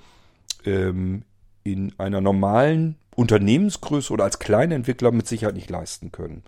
ähm, 0.65 1.23
in 1.63 1.93
einer 1.99 2.21
normalen 2.21 2.97
Unternehmensgröße 3.15 4.13
oder 4.13 4.25
als 4.25 4.39
Kleinentwickler 4.39 5.13
mit 5.13 5.29
Sicherheit 5.29 5.55
nicht 5.55 5.71
leisten 5.71 6.11
können. 6.11 6.43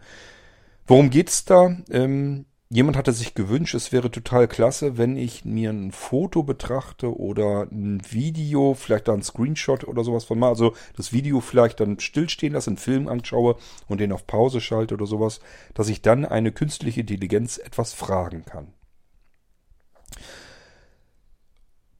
Worum 0.86 1.10
geht's 1.10 1.44
da? 1.44 1.76
Ähm, 1.90 2.46
Jemand 2.74 2.96
hatte 2.96 3.12
sich 3.12 3.34
gewünscht, 3.34 3.74
es 3.74 3.92
wäre 3.92 4.10
total 4.10 4.48
klasse, 4.48 4.96
wenn 4.96 5.14
ich 5.18 5.44
mir 5.44 5.68
ein 5.68 5.92
Foto 5.92 6.42
betrachte 6.42 7.14
oder 7.14 7.68
ein 7.70 8.00
Video, 8.10 8.72
vielleicht 8.72 9.08
da 9.08 9.12
ein 9.12 9.22
Screenshot 9.22 9.84
oder 9.84 10.04
sowas 10.04 10.24
von 10.24 10.38
mal, 10.38 10.48
also 10.48 10.72
das 10.96 11.12
Video 11.12 11.42
vielleicht 11.42 11.80
dann 11.80 12.00
stillstehen 12.00 12.54
lasse, 12.54 12.70
einen 12.70 12.78
Film 12.78 13.08
anschaue 13.08 13.56
und 13.88 14.00
den 14.00 14.10
auf 14.10 14.26
Pause 14.26 14.62
schalte 14.62 14.94
oder 14.94 15.04
sowas, 15.04 15.40
dass 15.74 15.90
ich 15.90 16.00
dann 16.00 16.24
eine 16.24 16.50
künstliche 16.50 17.00
Intelligenz 17.00 17.58
etwas 17.58 17.92
fragen 17.92 18.46
kann. 18.46 18.72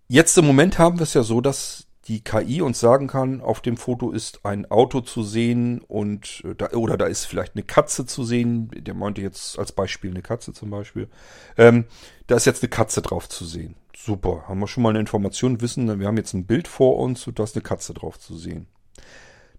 Jetzt 0.09 0.39
im 0.39 0.47
Moment 0.47 0.79
haben 0.79 0.99
wir 0.99 1.05
es 1.05 1.12
ja 1.12 1.23
so, 1.23 1.43
dass 1.43 1.87
die 2.09 2.22
KI 2.22 2.62
uns 2.62 2.80
sagen 2.80 3.07
kann, 3.07 3.40
auf 3.40 3.61
dem 3.61 3.76
Foto 3.76 4.11
ist 4.11 4.44
ein 4.44 4.68
Auto 4.70 5.00
zu 5.00 5.22
sehen 5.22 5.80
und 5.86 6.42
äh, 6.44 6.55
da, 6.55 6.70
oder 6.70 6.96
da 6.96 7.07
ist 7.07 7.26
vielleicht 7.26 7.55
eine 7.55 7.62
Katze 7.62 8.07
zu 8.07 8.24
sehen. 8.24 8.70
Der 8.74 8.94
meinte 8.94 9.20
jetzt 9.20 9.59
als 9.59 9.72
Beispiel 9.72 10.11
eine 10.11 10.22
Katze 10.22 10.53
zum 10.53 10.70
Beispiel. 10.70 11.09
Ähm, 11.57 11.84
da 12.26 12.36
ist 12.36 12.46
jetzt 12.46 12.62
eine 12.62 12.70
Katze 12.70 13.03
drauf 13.03 13.28
zu 13.28 13.44
sehen. 13.44 13.76
Super, 13.96 14.44
haben 14.48 14.59
wir 14.59 14.66
schon 14.66 14.82
mal 14.82 14.90
eine 14.90 15.00
Information, 15.00 15.61
wissen, 15.61 16.00
wir 16.00 16.07
haben 16.07 16.16
jetzt 16.16 16.34
ein 16.34 16.46
Bild 16.46 16.66
vor 16.66 16.98
uns 16.98 17.26
und 17.26 17.38
da 17.38 17.44
ist 17.44 17.55
eine 17.55 17.62
Katze 17.62 17.94
drauf 17.94 18.18
zu 18.18 18.36
sehen. 18.36 18.66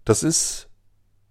Das 0.04 0.22
ist 0.22 0.68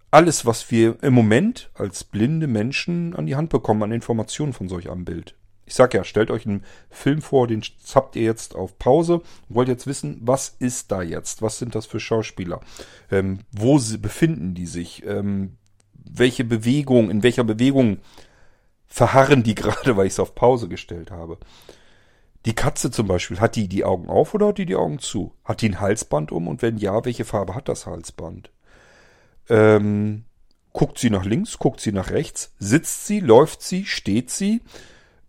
alles, 0.09 0.45
was 0.45 0.72
wir 0.72 1.01
im 1.03 1.14
Moment 1.14 1.70
als 1.76 2.03
blinde 2.03 2.47
Menschen 2.47 3.16
an 3.16 3.28
die 3.28 3.36
Hand 3.36 3.49
bekommen 3.49 3.84
an 3.84 3.91
Informationen 3.91 4.53
von 4.53 4.68
solch 4.68 4.89
einem 4.89 5.05
Bild. 5.05 5.36
Ich 5.66 5.76
sag 5.76 5.93
ja, 5.93 6.03
stellt 6.03 6.30
euch 6.30 6.45
einen 6.45 6.66
Film 6.89 7.22
vor, 7.22 7.47
den 7.47 7.64
zappt 7.82 8.16
ihr 8.16 8.24
jetzt 8.24 8.56
auf 8.56 8.77
Pause 8.77 9.22
wollt 9.48 9.68
jetzt 9.69 9.88
wissen, 9.88 10.19
was 10.22 10.56
ist 10.60 10.91
da 10.91 11.02
jetzt? 11.02 11.41
Was 11.41 11.57
sind 11.57 11.76
das 11.76 11.85
für 11.85 11.99
Schauspieler? 11.99 12.60
Ähm, 13.10 13.40
wo 13.52 13.77
sie, 13.77 13.98
befinden 13.98 14.56
die 14.56 14.65
sich? 14.65 15.06
Ähm, 15.06 15.57
welche 15.94 16.44
Bewegung, 16.44 17.10
in 17.10 17.23
welcher 17.23 17.44
Bewegung 17.44 17.99
verharren 18.88 19.44
die 19.44 19.56
gerade, 19.56 19.95
weil 19.95 20.07
ich 20.07 20.14
es 20.14 20.19
auf 20.19 20.35
Pause 20.35 20.68
gestellt 20.68 21.11
habe? 21.11 21.38
Die 22.45 22.56
Katze 22.56 22.91
zum 22.91 23.07
Beispiel, 23.07 23.40
hat 23.40 23.56
die 23.56 23.69
die 23.69 23.85
Augen 23.85 24.10
auf 24.10 24.34
oder 24.34 24.48
hat 24.48 24.57
die 24.57 24.65
die 24.65 24.76
Augen 24.76 24.99
zu? 24.99 25.34
Hat 25.45 25.61
die 25.61 25.69
ein 25.69 25.80
Halsband 25.80 26.31
um 26.31 26.48
und 26.48 26.61
wenn 26.61 26.77
ja, 26.77 27.06
welche 27.06 27.23
Farbe 27.23 27.56
hat 27.56 27.69
das 27.69 27.85
Halsband? 27.85 28.52
Ähm, 29.49 30.26
guckt 30.73 30.99
sie 30.99 31.10
nach 31.10 31.23
links, 31.23 31.57
guckt 31.57 31.80
sie 31.80 31.94
nach 31.94 32.10
rechts, 32.11 32.53
sitzt 32.60 33.07
sie, 33.07 33.22
läuft 33.22 33.61
sie, 33.61 33.85
steht 33.85 34.30
sie? 34.30 34.61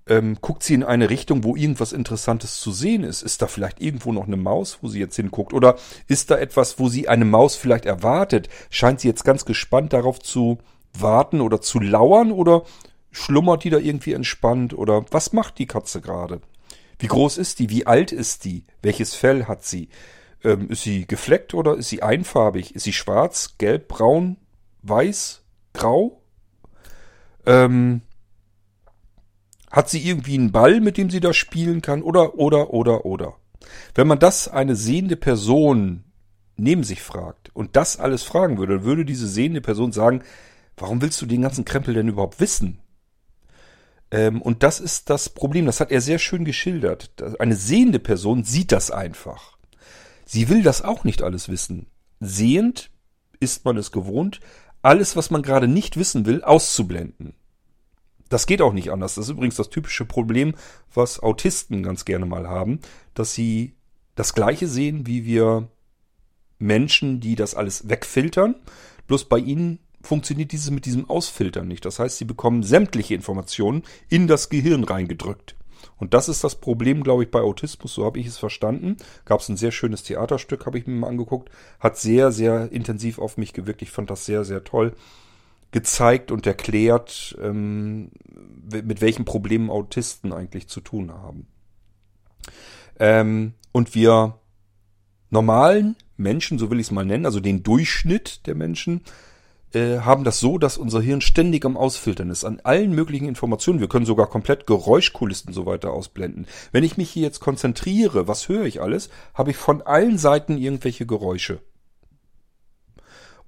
Ähm, 0.06 0.36
guckt 0.40 0.62
sie 0.62 0.74
in 0.74 0.84
eine 0.84 1.08
Richtung, 1.08 1.44
wo 1.44 1.56
irgendwas 1.56 1.92
Interessantes 1.92 2.60
zu 2.60 2.72
sehen 2.72 3.04
ist. 3.04 3.22
Ist 3.22 3.40
da 3.40 3.46
vielleicht 3.46 3.80
irgendwo 3.80 4.12
noch 4.12 4.26
eine 4.26 4.36
Maus, 4.36 4.78
wo 4.82 4.88
sie 4.88 5.00
jetzt 5.00 5.16
hinguckt? 5.16 5.52
Oder 5.52 5.76
ist 6.08 6.30
da 6.30 6.36
etwas, 6.36 6.78
wo 6.78 6.88
sie 6.88 7.08
eine 7.08 7.24
Maus 7.24 7.56
vielleicht 7.56 7.86
erwartet? 7.86 8.48
Scheint 8.70 9.00
sie 9.00 9.08
jetzt 9.08 9.24
ganz 9.24 9.44
gespannt 9.44 9.92
darauf 9.92 10.20
zu 10.20 10.58
warten 10.92 11.40
oder 11.40 11.60
zu 11.60 11.80
lauern? 11.80 12.32
Oder 12.32 12.64
schlummert 13.10 13.64
die 13.64 13.70
da 13.70 13.78
irgendwie 13.78 14.12
entspannt? 14.12 14.74
Oder 14.74 15.06
was 15.10 15.32
macht 15.32 15.58
die 15.58 15.66
Katze 15.66 16.02
gerade? 16.02 16.40
Wie 16.98 17.06
groß 17.06 17.38
ist 17.38 17.58
die? 17.58 17.70
Wie 17.70 17.86
alt 17.86 18.12
ist 18.12 18.44
die? 18.44 18.64
Welches 18.82 19.14
Fell 19.14 19.46
hat 19.46 19.64
sie? 19.64 19.88
Ähm, 20.42 20.68
ist 20.68 20.82
sie 20.82 21.06
gefleckt 21.06 21.54
oder 21.54 21.76
ist 21.76 21.88
sie 21.88 22.02
einfarbig? 22.02 22.74
Ist 22.74 22.84
sie 22.84 22.92
schwarz, 22.92 23.56
gelb, 23.56 23.88
braun, 23.88 24.36
weiß, 24.82 25.42
grau? 25.72 26.20
Ähm, 27.46 28.02
hat 29.74 29.90
sie 29.90 30.06
irgendwie 30.08 30.34
einen 30.34 30.52
Ball, 30.52 30.80
mit 30.80 30.96
dem 30.96 31.10
sie 31.10 31.18
da 31.18 31.32
spielen 31.32 31.82
kann? 31.82 32.02
Oder, 32.02 32.36
oder, 32.36 32.72
oder, 32.72 33.04
oder. 33.04 33.34
Wenn 33.94 34.06
man 34.06 34.20
das 34.20 34.46
eine 34.46 34.76
sehende 34.76 35.16
Person 35.16 36.04
neben 36.56 36.84
sich 36.84 37.02
fragt 37.02 37.50
und 37.54 37.74
das 37.74 37.98
alles 37.98 38.22
fragen 38.22 38.56
würde, 38.56 38.76
dann 38.76 38.84
würde 38.84 39.04
diese 39.04 39.26
sehende 39.26 39.60
Person 39.60 39.90
sagen, 39.90 40.22
warum 40.76 41.02
willst 41.02 41.20
du 41.20 41.26
den 41.26 41.42
ganzen 41.42 41.64
Krempel 41.64 41.92
denn 41.92 42.06
überhaupt 42.06 42.38
wissen? 42.38 42.78
Ähm, 44.12 44.40
und 44.42 44.62
das 44.62 44.78
ist 44.78 45.10
das 45.10 45.28
Problem, 45.28 45.66
das 45.66 45.80
hat 45.80 45.90
er 45.90 46.00
sehr 46.00 46.20
schön 46.20 46.44
geschildert. 46.44 47.10
Eine 47.40 47.56
sehende 47.56 47.98
Person 47.98 48.44
sieht 48.44 48.70
das 48.70 48.92
einfach. 48.92 49.58
Sie 50.24 50.48
will 50.48 50.62
das 50.62 50.82
auch 50.82 51.02
nicht 51.02 51.20
alles 51.20 51.48
wissen. 51.48 51.88
Sehend 52.20 52.90
ist 53.40 53.64
man 53.64 53.76
es 53.76 53.90
gewohnt, 53.90 54.38
alles, 54.82 55.16
was 55.16 55.32
man 55.32 55.42
gerade 55.42 55.66
nicht 55.66 55.96
wissen 55.96 56.26
will, 56.26 56.44
auszublenden. 56.44 57.34
Das 58.34 58.46
geht 58.46 58.62
auch 58.62 58.72
nicht 58.72 58.90
anders. 58.90 59.14
Das 59.14 59.26
ist 59.26 59.30
übrigens 59.30 59.54
das 59.54 59.70
typische 59.70 60.04
Problem, 60.04 60.56
was 60.92 61.22
Autisten 61.22 61.84
ganz 61.84 62.04
gerne 62.04 62.26
mal 62.26 62.48
haben, 62.48 62.80
dass 63.14 63.32
sie 63.32 63.76
das 64.16 64.34
Gleiche 64.34 64.66
sehen 64.66 65.06
wie 65.06 65.24
wir 65.24 65.68
Menschen, 66.58 67.20
die 67.20 67.36
das 67.36 67.54
alles 67.54 67.88
wegfiltern. 67.88 68.56
Bloß 69.06 69.26
bei 69.26 69.38
ihnen 69.38 69.78
funktioniert 70.02 70.50
dieses 70.50 70.72
mit 70.72 70.84
diesem 70.84 71.08
Ausfiltern 71.08 71.68
nicht. 71.68 71.84
Das 71.84 72.00
heißt, 72.00 72.18
sie 72.18 72.24
bekommen 72.24 72.64
sämtliche 72.64 73.14
Informationen 73.14 73.84
in 74.08 74.26
das 74.26 74.48
Gehirn 74.48 74.82
reingedrückt. 74.82 75.54
Und 75.96 76.12
das 76.12 76.28
ist 76.28 76.42
das 76.42 76.56
Problem, 76.56 77.04
glaube 77.04 77.22
ich, 77.22 77.30
bei 77.30 77.40
Autismus. 77.40 77.94
So 77.94 78.04
habe 78.04 78.18
ich 78.18 78.26
es 78.26 78.38
verstanden. 78.38 78.96
Gab 79.26 79.42
es 79.42 79.48
ein 79.48 79.56
sehr 79.56 79.70
schönes 79.70 80.02
Theaterstück, 80.02 80.66
habe 80.66 80.76
ich 80.76 80.88
mir 80.88 80.94
mal 80.94 81.06
angeguckt. 81.06 81.52
Hat 81.78 81.98
sehr, 81.98 82.32
sehr 82.32 82.72
intensiv 82.72 83.20
auf 83.20 83.36
mich 83.36 83.52
gewirkt. 83.52 83.82
Ich 83.82 83.92
fand 83.92 84.10
das 84.10 84.26
sehr, 84.26 84.44
sehr 84.44 84.64
toll 84.64 84.92
gezeigt 85.74 86.30
und 86.30 86.46
erklärt, 86.46 87.36
ähm, 87.42 88.12
mit 88.70 89.00
welchen 89.00 89.24
Problemen 89.24 89.70
Autisten 89.70 90.32
eigentlich 90.32 90.68
zu 90.68 90.80
tun 90.80 91.12
haben. 91.12 91.48
Ähm, 93.00 93.54
und 93.72 93.96
wir 93.96 94.38
normalen 95.30 95.96
Menschen, 96.16 96.60
so 96.60 96.70
will 96.70 96.78
ich 96.78 96.86
es 96.86 96.92
mal 96.92 97.04
nennen, 97.04 97.26
also 97.26 97.40
den 97.40 97.64
Durchschnitt 97.64 98.46
der 98.46 98.54
Menschen, 98.54 99.00
äh, 99.72 99.98
haben 99.98 100.22
das 100.22 100.38
so, 100.38 100.58
dass 100.58 100.78
unser 100.78 101.00
Hirn 101.00 101.20
ständig 101.20 101.64
am 101.64 101.76
Ausfiltern 101.76 102.30
ist 102.30 102.44
an 102.44 102.60
allen 102.62 102.94
möglichen 102.94 103.26
Informationen. 103.26 103.80
Wir 103.80 103.88
können 103.88 104.06
sogar 104.06 104.28
komplett 104.28 104.68
Geräuschkulissen 104.68 105.52
so 105.52 105.66
weiter 105.66 105.90
ausblenden. 105.90 106.46
Wenn 106.70 106.84
ich 106.84 106.96
mich 106.96 107.10
hier 107.10 107.24
jetzt 107.24 107.40
konzentriere, 107.40 108.28
was 108.28 108.48
höre 108.48 108.66
ich 108.66 108.80
alles, 108.80 109.10
habe 109.34 109.50
ich 109.50 109.56
von 109.56 109.82
allen 109.82 110.18
Seiten 110.18 110.56
irgendwelche 110.56 111.04
Geräusche. 111.04 111.58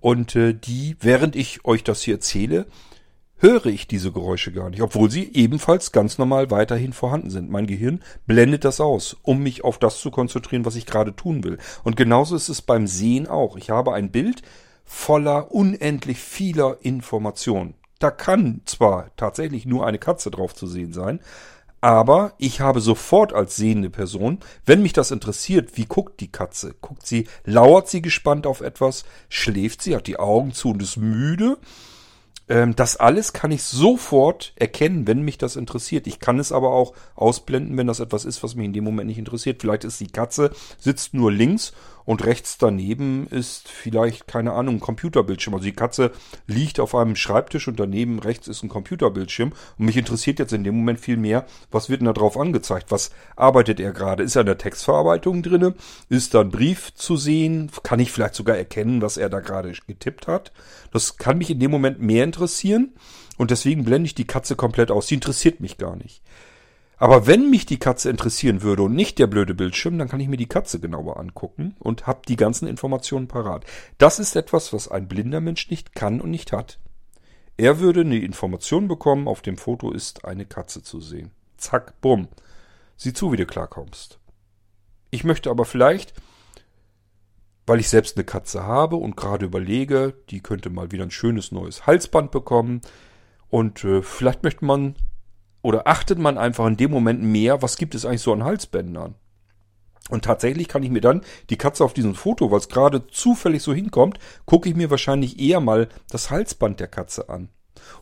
Und 0.07 0.37
äh, 0.37 0.55
die, 0.55 0.97
während 1.01 1.35
ich 1.35 1.65
euch 1.65 1.83
das 1.83 2.01
hier 2.01 2.15
erzähle, 2.15 2.67
höre 3.39 3.67
ich 3.67 3.89
diese 3.89 4.13
Geräusche 4.13 4.53
gar 4.53 4.71
nicht, 4.71 4.81
obwohl 4.81 5.11
sie 5.11 5.33
ebenfalls 5.35 5.91
ganz 5.91 6.17
normal 6.17 6.49
weiterhin 6.53 6.93
vorhanden 6.93 7.29
sind. 7.29 7.51
Mein 7.51 7.67
Gehirn 7.67 8.01
blendet 8.25 8.65
das 8.65 8.81
aus, 8.81 9.17
um 9.23 9.43
mich 9.43 9.65
auf 9.65 9.81
das 9.81 9.99
zu 9.99 10.13
konzentrieren, 10.13 10.65
was 10.65 10.77
ich 10.77 10.87
gerade 10.87 11.17
tun 11.17 11.43
will. 11.43 11.59
Und 11.83 11.97
genauso 11.97 12.37
ist 12.37 12.49
es 12.49 12.63
beim 12.63 12.87
Sehen 12.87 13.27
auch. 13.27 13.57
Ich 13.57 13.71
habe 13.71 13.95
ein 13.95 14.13
Bild 14.13 14.43
voller 14.85 15.51
unendlich 15.51 16.21
vieler 16.21 16.77
Informationen. 16.83 17.75
Da 17.99 18.13
kann 18.13 18.61
zwar 18.65 19.11
tatsächlich 19.17 19.67
nur 19.67 19.89
eine 19.89 19.99
Katze 19.99 20.31
drauf 20.31 20.55
zu 20.55 20.69
sehen 20.69 20.93
sein, 20.93 21.19
aber 21.81 22.33
ich 22.39 22.61
habe 22.61 22.81
sofort 22.81 23.33
als 23.33 23.57
sehende 23.57 23.91
Person, 23.91 24.39
wenn 24.65 24.83
mich 24.83 24.93
das 24.93 25.11
interessiert, 25.11 25.77
wie 25.77 25.85
guckt 25.85 26.21
die 26.21 26.33
Katze? 26.33 26.75
Guckt 26.81 27.07
sie, 27.07 27.29
lauert 27.45 27.89
sie 27.89 28.03
gespannt 28.03 28.47
auf 28.47 28.61
etwas, 28.61 29.05
schläft 29.29 29.83
sie, 29.83 29.95
hat 29.95 30.07
die 30.07 30.19
Augen 30.19 30.53
zu 30.53 30.71
und 30.71 30.83
ist 30.83 30.97
müde? 30.97 31.59
Ähm, 32.49 32.77
das 32.77 32.97
alles 32.97 33.33
kann 33.33 33.51
ich 33.51 33.63
sofort 33.63 34.53
erkennen, 34.57 35.07
wenn 35.07 35.23
mich 35.23 35.39
das 35.39 35.57
interessiert. 35.57 36.07
Ich 36.07 36.21
kann 36.21 36.39
es 36.39 36.53
aber 36.53 36.71
auch 36.71 36.95
ausblenden, 37.15 37.77
wenn 37.77 37.87
das 37.87 38.01
etwas 38.01 38.25
ist, 38.25 38.43
was 38.43 38.55
mich 38.55 38.67
in 38.67 38.73
dem 38.73 38.85
Moment 38.85 39.09
nicht 39.09 39.19
interessiert. 39.19 39.61
Vielleicht 39.61 39.85
ist 39.85 40.01
die 40.01 40.07
Katze, 40.07 40.51
sitzt 40.79 41.15
nur 41.15 41.33
links 41.33 41.73
und 42.07 42.25
rechts 42.25 42.57
daneben 42.57 43.27
ist 43.27 43.69
vielleicht, 43.69 44.29
keine 44.29 44.53
Ahnung, 44.53 44.77
ein 44.77 44.81
Computerbildschirm. 44.81 45.55
Also 45.55 45.65
die 45.65 45.73
Katze 45.73 46.13
liegt 46.47 46.81
auf 46.81 46.95
einem 46.95 47.17
Schreibtisch 47.17 47.67
und 47.67 47.79
daneben 47.79 48.21
rechts 48.21 48.47
ist 48.47 48.63
ein 48.63 48.69
Computerbildschirm. 48.69 49.53
Und 49.77 49.85
mich 49.85 49.97
interessiert 49.97 50.39
jetzt 50.39 50.53
in 50.53 50.65
dem 50.65 50.77
Moment 50.77 51.01
viel 51.01 51.17
mehr, 51.17 51.47
was 51.73 51.91
wird 51.91 52.01
denn 52.01 52.07
da 52.07 52.13
drauf 52.13 52.39
angezeigt? 52.39 52.91
Was 52.91 53.11
arbeitet 53.35 53.81
er 53.81 53.93
gerade? 53.93 54.23
Ist 54.23 54.37
er 54.37 54.43
in 54.43 54.47
der 54.47 54.59
Textverarbeitung 54.59 55.43
drinne? 55.43 55.75
Ist 56.09 56.33
da 56.33 56.41
ein 56.41 56.51
Brief 56.51 56.95
zu 56.95 57.17
sehen? 57.17 57.71
Kann 57.83 57.99
ich 57.99 58.13
vielleicht 58.13 58.37
sogar 58.37 58.57
erkennen, 58.57 59.03
was 59.03 59.17
er 59.17 59.29
da 59.29 59.41
gerade 59.41 59.73
getippt 59.87 60.29
hat? 60.29 60.53
Das 60.93 61.19
kann 61.19 61.39
mich 61.39 61.51
in 61.51 61.59
dem 61.59 61.73
Moment 61.73 62.01
mehr 62.01 62.23
interessieren. 62.23 62.93
Und 63.37 63.51
deswegen 63.51 63.85
blende 63.85 64.07
ich 64.07 64.15
die 64.15 64.27
Katze 64.27 64.55
komplett 64.55 64.91
aus. 64.93 65.09
Die 65.09 65.15
interessiert 65.15 65.61
mich 65.61 65.77
gar 65.77 65.97
nicht. 65.97 66.23
Aber 66.99 67.27
wenn 67.27 67.51
mich 67.51 67.67
die 67.67 67.79
Katze 67.79 68.09
interessieren 68.09 68.63
würde 68.63 68.83
und 68.83 68.95
nicht 68.95 69.19
der 69.19 69.27
blöde 69.27 69.55
Bildschirm, 69.55 69.99
dann 69.99 70.09
kann 70.09 70.21
ich 70.21 70.29
mir 70.29 70.39
die 70.39 70.49
Katze 70.49 70.81
genauer 70.81 71.19
angucken 71.19 71.77
und 71.79 72.07
habe 72.07 72.23
die 72.27 72.37
ganzen 72.37 72.67
Informationen 72.67 73.29
parat. 73.29 73.67
Das 73.99 74.19
ist 74.19 74.35
etwas, 74.35 74.73
was 74.73 74.89
ein 74.89 75.07
blinder 75.07 75.41
Mensch 75.41 75.71
nicht 75.71 75.95
kann 75.95 76.21
und 76.21 76.31
nicht 76.31 76.53
hat. 76.53 76.79
Er 77.59 77.81
würde 77.81 78.01
eine 78.01 78.19
Information 78.19 78.89
bekommen, 78.89 79.29
auf 79.29 79.43
dem 79.43 79.59
Foto 79.59 79.91
ist 79.91 80.25
eine 80.25 80.47
Katze 80.47 80.83
zu 80.83 81.01
sehen. 81.01 81.31
Zack, 81.57 82.01
bumm. 82.01 82.29
Sieh 82.97 83.13
zu, 83.13 83.33
wie 83.33 83.37
du 83.37 83.47
klarkommst. 83.47 84.19
Ich 85.11 85.25
möchte 85.25 85.51
aber 85.51 85.65
vielleicht, 85.65 86.15
weil 87.67 87.81
ich 87.81 87.89
selbst 87.89 88.17
eine 88.17 88.25
Katze 88.25 88.63
habe 88.63 88.97
und 88.97 89.17
gerade 89.17 89.47
überlege, 89.47 90.15
die 90.31 90.41
könnte 90.41 90.71
mal 90.71 90.93
wieder 90.93 91.05
ein 91.05 91.11
schönes 91.11 91.53
neues 91.53 91.87
Halsband 91.87 92.31
bekommen. 92.31 92.81
Und 93.49 93.85
äh, 93.85 94.03
vielleicht 94.03 94.43
möchte 94.43 94.65
man 94.65 94.97
oder 95.67 95.89
achtet 95.89 96.17
man 96.17 96.39
einfach 96.39 96.65
in 96.69 96.77
dem 96.77 96.93
Moment 96.93 97.25
mehr, 97.25 97.61
was 97.61 97.77
gibt 97.77 97.97
es 97.97 98.05
eigentlich 98.05 98.21
so 98.21 98.33
an 98.33 98.45
Halsbändern? 98.45 99.17
Und 100.09 100.25
tatsächlich 100.25 100.69
kann 100.69 100.85
ich 100.85 100.91
mir 100.91 101.01
dann 101.01 101.23
die 101.51 101.59
Katze 101.59 101.83
auf 101.83 101.93
diesem 101.93 102.15
Foto, 102.15 102.53
weil 102.53 102.61
es 102.61 102.69
gerade 102.69 103.09
zufällig 103.09 103.65
so 103.65 103.75
hinkommt, 103.75 104.21
gucke 104.45 104.69
ich 104.69 104.77
mir 104.77 104.91
wahrscheinlich 104.91 105.41
eher 105.41 105.59
mal 105.59 105.89
das 106.09 106.31
Halsband 106.31 106.79
der 106.79 106.87
Katze 106.87 107.29
an. 107.29 107.49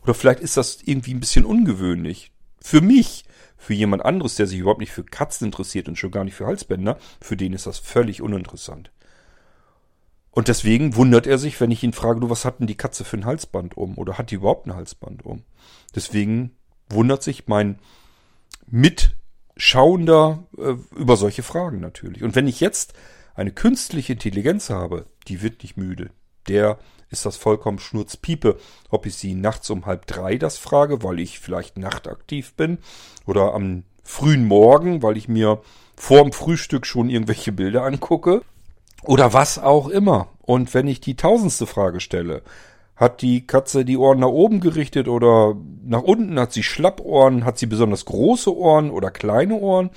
Oder 0.03 0.13
vielleicht 0.13 0.41
ist 0.41 0.57
das 0.57 0.77
irgendwie 0.83 1.15
ein 1.15 1.19
bisschen 1.19 1.43
ungewöhnlich. 1.43 2.31
Für 2.61 2.81
mich, 2.81 3.25
für 3.57 3.73
jemand 3.73 4.05
anderes, 4.05 4.35
der 4.35 4.45
sich 4.45 4.59
überhaupt 4.59 4.79
nicht 4.79 4.91
für 4.91 5.03
Katzen 5.03 5.47
interessiert 5.47 5.87
und 5.87 5.97
schon 5.97 6.11
gar 6.11 6.23
nicht 6.23 6.35
für 6.35 6.45
Halsbänder, 6.45 6.99
für 7.19 7.35
den 7.35 7.53
ist 7.53 7.65
das 7.65 7.79
völlig 7.79 8.21
uninteressant. 8.21 8.91
Und 10.29 10.49
deswegen 10.49 10.95
wundert 10.95 11.25
er 11.25 11.39
sich, 11.39 11.59
wenn 11.59 11.71
ich 11.71 11.81
ihn 11.81 11.93
frage, 11.93 12.19
du, 12.19 12.29
was 12.29 12.45
hat 12.45 12.59
denn 12.59 12.67
die 12.67 12.77
Katze 12.77 13.05
für 13.05 13.17
ein 13.17 13.25
Halsband 13.25 13.75
um? 13.75 13.97
Oder 13.97 14.19
hat 14.19 14.29
die 14.29 14.35
überhaupt 14.35 14.67
ein 14.67 14.75
Halsband 14.75 15.25
um? 15.25 15.41
Deswegen 15.95 16.51
wundert 16.89 17.23
sich 17.23 17.47
mein 17.47 17.79
Mitschauender 18.67 20.43
äh, 20.57 20.75
über 20.95 21.17
solche 21.17 21.43
Fragen 21.43 21.79
natürlich. 21.79 22.23
Und 22.23 22.35
wenn 22.35 22.47
ich 22.47 22.59
jetzt 22.59 22.93
eine 23.35 23.51
künstliche 23.51 24.13
Intelligenz 24.13 24.69
habe, 24.69 25.05
die 25.27 25.41
wird 25.41 25.61
nicht 25.63 25.77
müde. 25.77 26.09
Der 26.47 26.77
ist 27.09 27.25
das 27.25 27.37
vollkommen 27.37 27.79
schnurzpiepe, 27.79 28.57
ob 28.89 29.05
ich 29.05 29.15
sie 29.15 29.35
nachts 29.35 29.69
um 29.69 29.85
halb 29.85 30.07
drei 30.07 30.37
das 30.37 30.57
frage, 30.57 31.03
weil 31.03 31.19
ich 31.19 31.39
vielleicht 31.39 31.77
nachtaktiv 31.77 32.53
bin, 32.53 32.79
oder 33.25 33.53
am 33.53 33.83
frühen 34.03 34.45
Morgen, 34.45 35.01
weil 35.01 35.17
ich 35.17 35.27
mir 35.27 35.61
vorm 35.95 36.31
Frühstück 36.31 36.85
schon 36.85 37.09
irgendwelche 37.09 37.51
Bilder 37.51 37.83
angucke, 37.83 38.41
oder 39.03 39.33
was 39.33 39.59
auch 39.59 39.87
immer. 39.87 40.29
Und 40.41 40.73
wenn 40.73 40.87
ich 40.87 40.99
die 40.99 41.15
tausendste 41.15 41.67
Frage 41.67 41.99
stelle, 41.99 42.41
hat 42.95 43.21
die 43.21 43.45
Katze 43.45 43.83
die 43.83 43.97
Ohren 43.97 44.19
nach 44.19 44.27
oben 44.27 44.61
gerichtet 44.61 45.07
oder 45.07 45.55
nach 45.83 46.03
unten? 46.03 46.39
Hat 46.39 46.53
sie 46.53 46.63
Schlappohren? 46.63 47.45
Hat 47.45 47.57
sie 47.57 47.65
besonders 47.65 48.05
große 48.05 48.55
Ohren 48.55 48.89
oder 48.89 49.11
kleine 49.11 49.55
Ohren? 49.55 49.89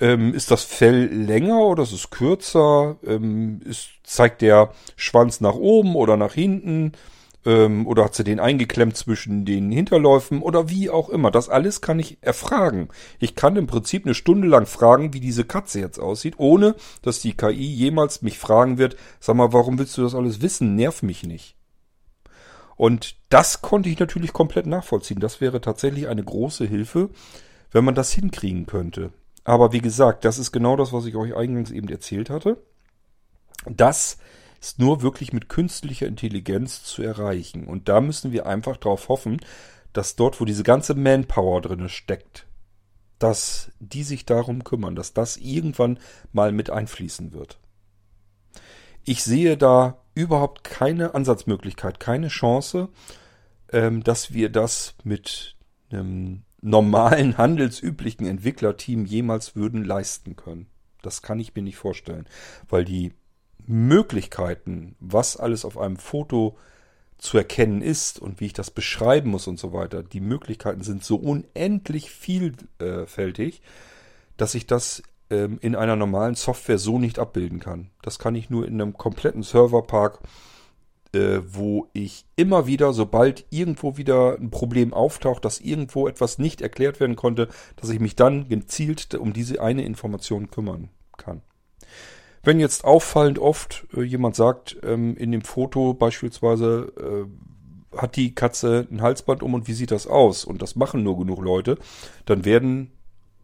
Ähm, 0.00 0.34
ist 0.34 0.50
das 0.50 0.64
Fell 0.64 1.06
länger 1.06 1.60
oder 1.60 1.84
ist 1.84 1.92
es 1.92 2.10
kürzer? 2.10 2.96
Ähm, 3.06 3.60
ist, 3.64 3.90
zeigt 4.02 4.42
der 4.42 4.72
Schwanz 4.96 5.40
nach 5.40 5.54
oben 5.54 5.94
oder 5.94 6.16
nach 6.16 6.34
hinten? 6.34 6.92
Ähm, 7.46 7.86
oder 7.86 8.04
hat 8.04 8.14
sie 8.16 8.24
den 8.24 8.40
eingeklemmt 8.40 8.96
zwischen 8.96 9.44
den 9.44 9.70
Hinterläufen? 9.70 10.42
Oder 10.42 10.68
wie 10.68 10.90
auch 10.90 11.10
immer. 11.10 11.30
Das 11.30 11.48
alles 11.48 11.80
kann 11.80 12.00
ich 12.00 12.18
erfragen. 12.20 12.88
Ich 13.20 13.36
kann 13.36 13.56
im 13.56 13.68
Prinzip 13.68 14.04
eine 14.04 14.14
Stunde 14.14 14.48
lang 14.48 14.66
fragen, 14.66 15.14
wie 15.14 15.20
diese 15.20 15.44
Katze 15.44 15.78
jetzt 15.78 16.00
aussieht, 16.00 16.34
ohne 16.38 16.74
dass 17.02 17.20
die 17.20 17.36
KI 17.36 17.72
jemals 17.72 18.22
mich 18.22 18.38
fragen 18.38 18.78
wird, 18.78 18.96
sag 19.20 19.36
mal, 19.36 19.52
warum 19.52 19.78
willst 19.78 19.96
du 19.96 20.02
das 20.02 20.16
alles 20.16 20.42
wissen? 20.42 20.74
Nerv 20.74 21.02
mich 21.02 21.22
nicht. 21.22 21.54
Und 22.76 23.16
das 23.28 23.62
konnte 23.62 23.88
ich 23.88 23.98
natürlich 23.98 24.32
komplett 24.32 24.66
nachvollziehen. 24.66 25.20
Das 25.20 25.40
wäre 25.40 25.60
tatsächlich 25.60 26.08
eine 26.08 26.24
große 26.24 26.66
Hilfe, 26.66 27.10
wenn 27.70 27.84
man 27.84 27.94
das 27.94 28.12
hinkriegen 28.12 28.66
könnte. 28.66 29.10
Aber 29.44 29.72
wie 29.72 29.80
gesagt, 29.80 30.24
das 30.24 30.38
ist 30.38 30.52
genau 30.52 30.76
das, 30.76 30.92
was 30.92 31.06
ich 31.06 31.16
euch 31.16 31.36
eingangs 31.36 31.70
eben 31.70 31.88
erzählt 31.88 32.30
hatte. 32.30 32.56
Das 33.66 34.18
ist 34.60 34.78
nur 34.78 35.02
wirklich 35.02 35.32
mit 35.32 35.48
künstlicher 35.48 36.06
Intelligenz 36.06 36.82
zu 36.84 37.02
erreichen. 37.02 37.66
Und 37.66 37.88
da 37.88 38.00
müssen 38.00 38.32
wir 38.32 38.46
einfach 38.46 38.78
darauf 38.78 39.08
hoffen, 39.08 39.40
dass 39.92 40.16
dort, 40.16 40.40
wo 40.40 40.44
diese 40.44 40.62
ganze 40.62 40.94
Manpower 40.94 41.60
drin 41.60 41.88
steckt, 41.88 42.46
dass 43.18 43.70
die 43.78 44.02
sich 44.02 44.24
darum 44.24 44.64
kümmern, 44.64 44.96
dass 44.96 45.12
das 45.12 45.36
irgendwann 45.36 45.98
mal 46.32 46.52
mit 46.52 46.70
einfließen 46.70 47.32
wird. 47.32 47.58
Ich 49.04 49.22
sehe 49.22 49.56
da 49.56 49.98
überhaupt 50.14 50.64
keine 50.64 51.14
Ansatzmöglichkeit, 51.14 52.00
keine 52.00 52.28
Chance, 52.28 52.88
ähm, 53.72 54.02
dass 54.02 54.32
wir 54.32 54.48
das 54.48 54.94
mit 55.04 55.56
einem 55.90 56.42
normalen, 56.62 57.36
handelsüblichen 57.38 58.26
Entwicklerteam 58.26 59.04
jemals 59.04 59.56
würden 59.56 59.84
leisten 59.84 60.36
können. 60.36 60.66
Das 61.02 61.20
kann 61.20 61.38
ich 61.38 61.54
mir 61.54 61.62
nicht 61.62 61.76
vorstellen, 61.76 62.26
weil 62.68 62.84
die 62.84 63.12
Möglichkeiten, 63.66 64.96
was 65.00 65.36
alles 65.36 65.64
auf 65.64 65.78
einem 65.78 65.96
Foto 65.96 66.56
zu 67.18 67.38
erkennen 67.38 67.80
ist 67.80 68.18
und 68.18 68.40
wie 68.40 68.46
ich 68.46 68.52
das 68.52 68.70
beschreiben 68.70 69.30
muss 69.30 69.46
und 69.46 69.58
so 69.58 69.72
weiter, 69.72 70.02
die 70.02 70.20
Möglichkeiten 70.20 70.82
sind 70.82 71.04
so 71.04 71.16
unendlich 71.16 72.10
vielfältig, 72.10 73.62
dass 74.36 74.54
ich 74.54 74.66
das 74.66 75.02
ähm, 75.30 75.58
in 75.60 75.74
einer 75.74 75.96
normalen 75.96 76.34
Software 76.34 76.78
so 76.78 76.98
nicht 76.98 77.18
abbilden 77.18 77.60
kann. 77.60 77.90
Das 78.02 78.18
kann 78.18 78.34
ich 78.34 78.50
nur 78.50 78.66
in 78.66 78.80
einem 78.80 78.94
kompletten 78.94 79.42
Serverpark, 79.42 80.20
äh, 81.14 81.40
wo 81.46 81.88
ich 81.92 82.26
immer 82.36 82.66
wieder, 82.66 82.92
sobald 82.92 83.46
irgendwo 83.50 83.96
wieder 83.96 84.36
ein 84.38 84.50
Problem 84.50 84.92
auftaucht, 84.92 85.44
dass 85.44 85.60
irgendwo 85.60 86.08
etwas 86.08 86.38
nicht 86.38 86.60
erklärt 86.60 87.00
werden 87.00 87.16
konnte, 87.16 87.48
dass 87.76 87.90
ich 87.90 88.00
mich 88.00 88.16
dann 88.16 88.48
gezielt 88.48 89.14
um 89.14 89.32
diese 89.32 89.60
eine 89.62 89.84
Information 89.84 90.50
kümmern 90.50 90.88
kann. 91.16 91.42
Wenn 92.42 92.60
jetzt 92.60 92.84
auffallend 92.84 93.38
oft 93.38 93.86
äh, 93.96 94.02
jemand 94.02 94.36
sagt, 94.36 94.76
ähm, 94.82 95.16
in 95.16 95.32
dem 95.32 95.42
Foto 95.42 95.94
beispielsweise 95.94 96.92
äh, 96.98 97.98
hat 97.98 98.16
die 98.16 98.34
Katze 98.34 98.86
ein 98.90 99.00
Halsband 99.00 99.42
um 99.42 99.54
und 99.54 99.66
wie 99.66 99.72
sieht 99.72 99.90
das 99.90 100.06
aus? 100.06 100.44
Und 100.44 100.60
das 100.60 100.76
machen 100.76 101.02
nur 101.02 101.16
genug 101.16 101.40
Leute, 101.40 101.78
dann 102.26 102.44
werden, 102.44 102.90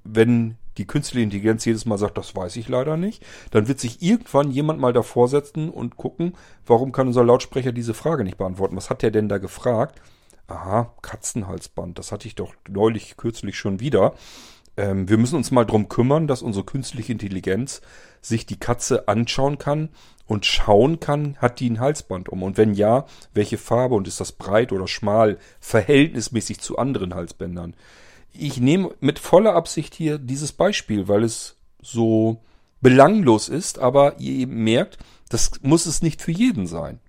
wenn 0.04 0.56
die 0.78 0.86
künstliche 0.86 1.24
Intelligenz 1.24 1.64
jedes 1.64 1.84
Mal 1.84 1.98
sagt, 1.98 2.18
das 2.18 2.34
weiß 2.34 2.56
ich 2.56 2.68
leider 2.68 2.96
nicht, 2.96 3.24
dann 3.50 3.68
wird 3.68 3.80
sich 3.80 4.02
irgendwann 4.02 4.50
jemand 4.50 4.80
mal 4.80 4.92
davor 4.92 5.28
setzen 5.28 5.68
und 5.68 5.96
gucken, 5.96 6.34
warum 6.66 6.92
kann 6.92 7.08
unser 7.08 7.24
Lautsprecher 7.24 7.72
diese 7.72 7.94
Frage 7.94 8.24
nicht 8.24 8.38
beantworten? 8.38 8.76
Was 8.76 8.90
hat 8.90 9.02
der 9.02 9.10
denn 9.10 9.28
da 9.28 9.38
gefragt? 9.38 10.00
Aha, 10.46 10.94
Katzenhalsband, 11.02 11.98
das 11.98 12.12
hatte 12.12 12.26
ich 12.26 12.34
doch 12.34 12.54
neulich 12.68 13.16
kürzlich 13.16 13.56
schon 13.56 13.80
wieder. 13.80 14.14
Ähm, 14.76 15.08
wir 15.08 15.18
müssen 15.18 15.36
uns 15.36 15.50
mal 15.50 15.64
drum 15.64 15.88
kümmern, 15.88 16.26
dass 16.26 16.42
unsere 16.42 16.64
künstliche 16.64 17.12
Intelligenz 17.12 17.80
sich 18.20 18.46
die 18.46 18.58
Katze 18.58 19.08
anschauen 19.08 19.58
kann 19.58 19.90
und 20.26 20.46
schauen 20.46 21.00
kann, 21.00 21.36
hat 21.38 21.60
die 21.60 21.68
ein 21.68 21.80
Halsband 21.80 22.28
um? 22.28 22.42
Und 22.42 22.56
wenn 22.56 22.74
ja, 22.74 23.06
welche 23.34 23.58
Farbe 23.58 23.94
und 23.94 24.08
ist 24.08 24.20
das 24.20 24.32
breit 24.32 24.72
oder 24.72 24.86
schmal, 24.86 25.38
verhältnismäßig 25.60 26.60
zu 26.60 26.78
anderen 26.78 27.14
Halsbändern? 27.14 27.74
Ich 28.32 28.60
nehme 28.60 28.94
mit 29.00 29.18
voller 29.18 29.54
Absicht 29.54 29.94
hier 29.94 30.18
dieses 30.18 30.52
Beispiel, 30.52 31.08
weil 31.08 31.24
es 31.24 31.56
so 31.82 32.42
belanglos 32.80 33.48
ist, 33.48 33.78
aber 33.78 34.18
ihr 34.18 34.32
eben 34.34 34.64
merkt, 34.64 34.98
das 35.28 35.50
muss 35.62 35.86
es 35.86 36.02
nicht 36.02 36.22
für 36.22 36.32
jeden 36.32 36.66
sein. 36.66 37.00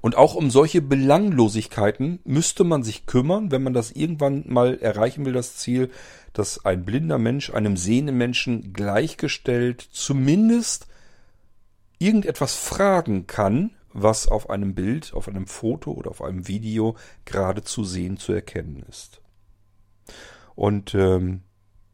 Und 0.00 0.16
auch 0.16 0.34
um 0.34 0.50
solche 0.50 0.80
Belanglosigkeiten 0.80 2.20
müsste 2.24 2.64
man 2.64 2.82
sich 2.82 3.06
kümmern, 3.06 3.50
wenn 3.50 3.62
man 3.62 3.74
das 3.74 3.90
irgendwann 3.90 4.44
mal 4.46 4.78
erreichen 4.78 5.24
will, 5.24 5.32
das 5.32 5.56
Ziel, 5.56 5.90
dass 6.32 6.64
ein 6.64 6.84
blinder 6.84 7.18
Mensch 7.18 7.50
einem 7.52 7.76
sehenden 7.76 8.16
Menschen 8.16 8.72
gleichgestellt 8.72 9.86
zumindest 9.90 10.86
irgendetwas 11.98 12.54
fragen 12.54 13.26
kann, 13.26 13.72
was 13.92 14.28
auf 14.28 14.50
einem 14.50 14.74
Bild, 14.74 15.12
auf 15.14 15.28
einem 15.28 15.46
Foto 15.46 15.90
oder 15.92 16.10
auf 16.10 16.22
einem 16.22 16.46
Video 16.46 16.96
gerade 17.24 17.64
zu 17.64 17.82
sehen, 17.82 18.18
zu 18.18 18.32
erkennen 18.32 18.84
ist. 18.88 19.20
Und 20.54 20.94
ähm, 20.94 21.42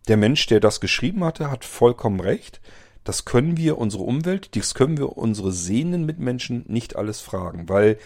der 0.09 0.16
Mensch, 0.16 0.47
der 0.47 0.61
das 0.61 0.81
geschrieben 0.81 1.24
hatte, 1.24 1.51
hat 1.51 1.65
vollkommen 1.65 2.20
recht. 2.20 2.61
Das 3.05 3.24
können 3.24 3.57
wir 3.57 3.78
unsere 3.78 4.03
Umwelt, 4.03 4.57
das 4.57 4.74
können 4.74 4.97
wir 4.97 5.16
unsere 5.19 5.53
sehenden 5.53 6.07
Mitmenschen 6.07 6.65
nicht 6.69 6.97
alles 6.97 7.20
fragen, 7.20 7.69
weil 7.69 7.99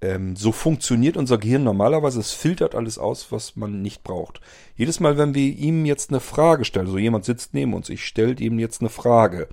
ähm, 0.00 0.36
so 0.36 0.52
funktioniert 0.52 1.16
unser 1.16 1.38
Gehirn 1.38 1.64
normalerweise. 1.64 2.20
Es 2.20 2.32
filtert 2.32 2.74
alles 2.74 2.98
aus, 2.98 3.32
was 3.32 3.56
man 3.56 3.82
nicht 3.82 4.04
braucht. 4.04 4.40
Jedes 4.76 5.00
Mal, 5.00 5.18
wenn 5.18 5.34
wir 5.34 5.46
ihm 5.46 5.86
jetzt 5.86 6.10
eine 6.10 6.20
Frage 6.20 6.64
stellen, 6.64 6.86
so 6.86 6.92
also 6.92 6.98
jemand 6.98 7.24
sitzt 7.24 7.54
neben 7.54 7.74
uns, 7.74 7.88
ich 7.88 8.04
stelle 8.04 8.34
ihm 8.34 8.58
jetzt 8.58 8.80
eine 8.80 8.90
Frage, 8.90 9.48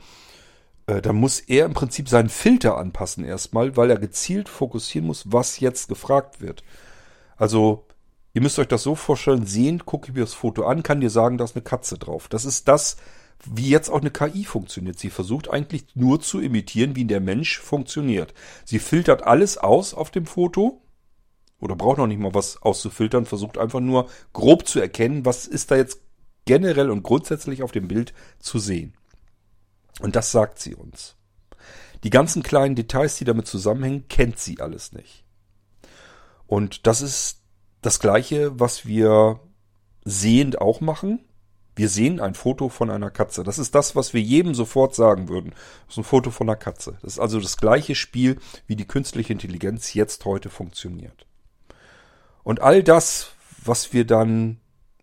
äh, 0.88 1.02
dann 1.02 1.16
muss 1.16 1.40
er 1.40 1.66
im 1.66 1.74
Prinzip 1.74 2.10
seinen 2.10 2.30
Filter 2.30 2.78
anpassen 2.78 3.24
erstmal, 3.24 3.76
weil 3.76 3.90
er 3.90 3.98
gezielt 3.98 4.50
fokussieren 4.50 5.08
muss, 5.08 5.24
was 5.32 5.60
jetzt 5.60 5.88
gefragt 5.88 6.42
wird. 6.42 6.64
Also 7.38 7.86
Ihr 8.36 8.42
müsst 8.42 8.60
euch 8.60 8.68
das 8.68 8.84
so 8.84 8.96
vorstellen, 8.96 9.46
sehen, 9.46 9.86
gucke 9.86 10.10
ich 10.10 10.14
mir 10.14 10.20
das 10.20 10.34
Foto 10.34 10.66
an, 10.66 10.84
kann 10.84 11.00
dir 11.00 11.10
sagen, 11.10 11.38
da 11.38 11.46
ist 11.46 11.56
eine 11.56 11.64
Katze 11.64 11.98
drauf. 11.98 12.28
Das 12.28 12.44
ist 12.44 12.68
das, 12.68 12.98
wie 13.46 13.70
jetzt 13.70 13.90
auch 13.90 14.02
eine 14.02 14.12
KI 14.12 14.44
funktioniert. 14.44 15.00
Sie 15.00 15.10
versucht 15.10 15.50
eigentlich 15.50 15.86
nur 15.96 16.20
zu 16.20 16.42
imitieren, 16.42 16.98
wie 16.98 17.06
der 17.06 17.22
Mensch 17.22 17.60
funktioniert. 17.60 18.34
Sie 18.66 18.80
filtert 18.80 19.24
alles 19.24 19.58
aus 19.58 19.94
auf 19.94 20.12
dem 20.12 20.26
Foto 20.26 20.82
oder 21.62 21.78
braucht 21.78 21.98
noch 21.98 22.08
nicht 22.08 22.20
mal 22.20 22.34
was 22.34 22.62
auszufiltern, 22.62 23.26
versucht 23.26 23.58
einfach 23.58 23.80
nur 23.80 24.10
grob 24.34 24.68
zu 24.68 24.82
erkennen, 24.82 25.24
was 25.24 25.48
ist 25.48 25.72
da 25.72 25.78
jetzt 25.78 26.02
generell 26.44 26.90
und 26.90 27.04
grundsätzlich 27.04 27.64
auf 27.64 27.72
dem 27.72 27.88
Bild 27.88 28.14
zu 28.40 28.60
sehen. 28.60 28.96
Und 30.02 30.18
das 30.18 30.34
sagt 30.34 30.60
sie 30.60 30.76
uns. 30.76 31.16
Die 32.04 32.10
ganzen 32.10 32.44
kleinen 32.44 32.76
Details, 32.76 33.16
die 33.16 33.24
damit 33.24 33.48
zusammenhängen, 33.48 34.10
kennt 34.10 34.40
sie 34.40 34.60
alles 34.60 34.92
nicht. 34.92 35.24
Und 36.48 36.86
das 36.86 37.02
ist 37.02 37.45
das 37.86 38.00
gleiche, 38.00 38.60
was 38.60 38.86
wir 38.86 39.40
sehend 40.04 40.60
auch 40.60 40.82
machen. 40.82 41.20
Wir 41.76 41.90
sehen 41.90 42.22
ein 42.22 42.36
Foto 42.36 42.70
von 42.70 42.90
einer 42.90 43.12
Katze. 43.12 43.44
Das 43.44 43.60
ist 43.60 43.76
das, 43.76 43.96
was 43.96 44.14
wir 44.14 44.22
jedem 44.22 44.56
sofort 44.56 44.96
sagen 44.96 45.28
würden. 45.28 45.52
Das 45.86 45.96
ist 45.96 45.98
ein 45.98 46.04
Foto 46.06 46.32
von 46.32 46.50
einer 46.50 46.56
Katze. 46.56 46.98
Das 47.02 47.14
ist 47.14 47.20
also 47.20 47.40
das 47.40 47.58
gleiche 47.58 47.96
Spiel, 47.96 48.40
wie 48.66 48.76
die 48.76 48.88
künstliche 48.88 49.34
Intelligenz 49.34 49.94
jetzt 49.94 50.24
heute 50.26 50.50
funktioniert. 50.50 51.28
Und 52.44 52.62
all 52.62 52.82
das, 52.82 53.32
was 53.64 53.92
wir 53.92 54.06
dann 54.06 54.60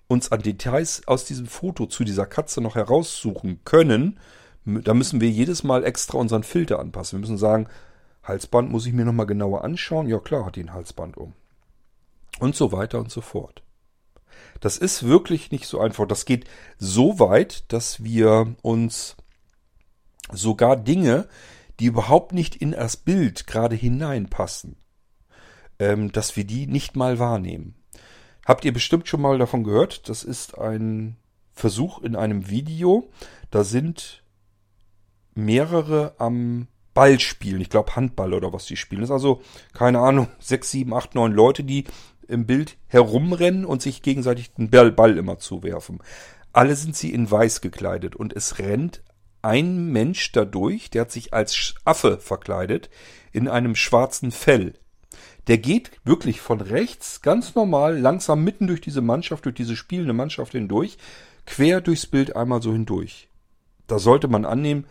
uns 0.08 0.32
an 0.32 0.42
Details 0.42 1.06
aus 1.06 1.24
diesem 1.24 1.46
Foto 1.46 1.86
zu 1.86 2.04
dieser 2.04 2.26
Katze 2.26 2.60
noch 2.60 2.74
heraussuchen 2.74 3.60
können, 3.64 4.18
da 4.64 4.94
müssen 4.94 5.20
wir 5.20 5.28
jedes 5.28 5.62
Mal 5.62 5.84
extra 5.84 6.18
unseren 6.18 6.42
Filter 6.42 6.78
anpassen. 6.78 7.18
Wir 7.18 7.20
müssen 7.20 7.38
sagen, 7.38 7.66
Halsband 8.22 8.70
muss 8.70 8.86
ich 8.86 8.92
mir 8.92 9.04
nochmal 9.04 9.26
genauer 9.26 9.64
anschauen. 9.64 10.08
Ja 10.08 10.20
klar, 10.20 10.46
hat 10.46 10.56
die 10.56 10.62
ein 10.62 10.72
Halsband 10.72 11.16
um 11.16 11.34
und 12.38 12.54
so 12.54 12.72
weiter 12.72 12.98
und 12.98 13.10
so 13.10 13.20
fort. 13.20 13.62
Das 14.60 14.78
ist 14.78 15.04
wirklich 15.04 15.50
nicht 15.50 15.66
so 15.66 15.80
einfach. 15.80 16.06
Das 16.06 16.24
geht 16.24 16.48
so 16.78 17.18
weit, 17.18 17.72
dass 17.72 18.04
wir 18.04 18.54
uns 18.62 19.16
sogar 20.32 20.76
Dinge, 20.76 21.28
die 21.80 21.86
überhaupt 21.86 22.32
nicht 22.32 22.56
in 22.56 22.72
das 22.72 22.96
Bild 22.96 23.46
gerade 23.46 23.74
hineinpassen, 23.74 24.76
ähm, 25.78 26.12
dass 26.12 26.36
wir 26.36 26.44
die 26.44 26.66
nicht 26.66 26.96
mal 26.96 27.18
wahrnehmen. 27.18 27.74
Habt 28.46 28.64
ihr 28.64 28.72
bestimmt 28.72 29.08
schon 29.08 29.20
mal 29.20 29.38
davon 29.38 29.64
gehört? 29.64 30.08
Das 30.08 30.24
ist 30.24 30.58
ein 30.58 31.16
Versuch 31.54 32.00
in 32.00 32.16
einem 32.16 32.48
Video. 32.48 33.10
Da 33.50 33.64
sind 33.64 34.22
mehrere 35.34 36.14
am 36.18 36.68
Ball 36.94 37.20
spielen. 37.20 37.60
Ich 37.60 37.70
glaube 37.70 37.96
Handball 37.96 38.34
oder 38.34 38.52
was 38.52 38.66
die 38.66 38.76
spielen. 38.76 39.00
Das 39.00 39.10
ist 39.10 39.14
also, 39.14 39.42
keine 39.72 40.00
Ahnung, 40.00 40.28
sechs, 40.38 40.70
sieben, 40.70 40.92
acht, 40.92 41.14
neun 41.14 41.32
Leute, 41.32 41.64
die 41.64 41.84
im 42.28 42.46
Bild 42.46 42.76
herumrennen 42.86 43.64
und 43.64 43.82
sich 43.82 44.02
gegenseitig 44.02 44.52
den 44.54 44.70
Ball, 44.70 44.92
Ball 44.92 45.18
immer 45.18 45.38
zuwerfen. 45.38 46.00
Alle 46.52 46.76
sind 46.76 46.96
sie 46.96 47.12
in 47.12 47.30
weiß 47.30 47.60
gekleidet 47.60 48.14
und 48.16 48.34
es 48.34 48.58
rennt 48.58 49.02
ein 49.42 49.86
Mensch 49.86 50.32
dadurch, 50.32 50.90
der 50.90 51.02
hat 51.02 51.10
sich 51.10 51.34
als 51.34 51.74
Affe 51.84 52.18
verkleidet, 52.18 52.90
in 53.32 53.48
einem 53.48 53.74
schwarzen 53.74 54.30
Fell. 54.30 54.74
Der 55.48 55.58
geht 55.58 55.90
wirklich 56.04 56.40
von 56.40 56.60
rechts 56.60 57.20
ganz 57.20 57.54
normal 57.56 57.98
langsam 57.98 58.44
mitten 58.44 58.68
durch 58.68 58.80
diese 58.80 59.00
Mannschaft, 59.00 59.44
durch 59.44 59.56
diese 59.56 59.74
spielende 59.74 60.12
Mannschaft 60.12 60.52
hindurch, 60.52 60.98
quer 61.46 61.80
durchs 61.80 62.06
Bild 62.06 62.36
einmal 62.36 62.62
so 62.62 62.72
hindurch. 62.72 63.28
Da 63.88 63.98
sollte 63.98 64.28
man 64.28 64.44
annehmen, 64.44 64.86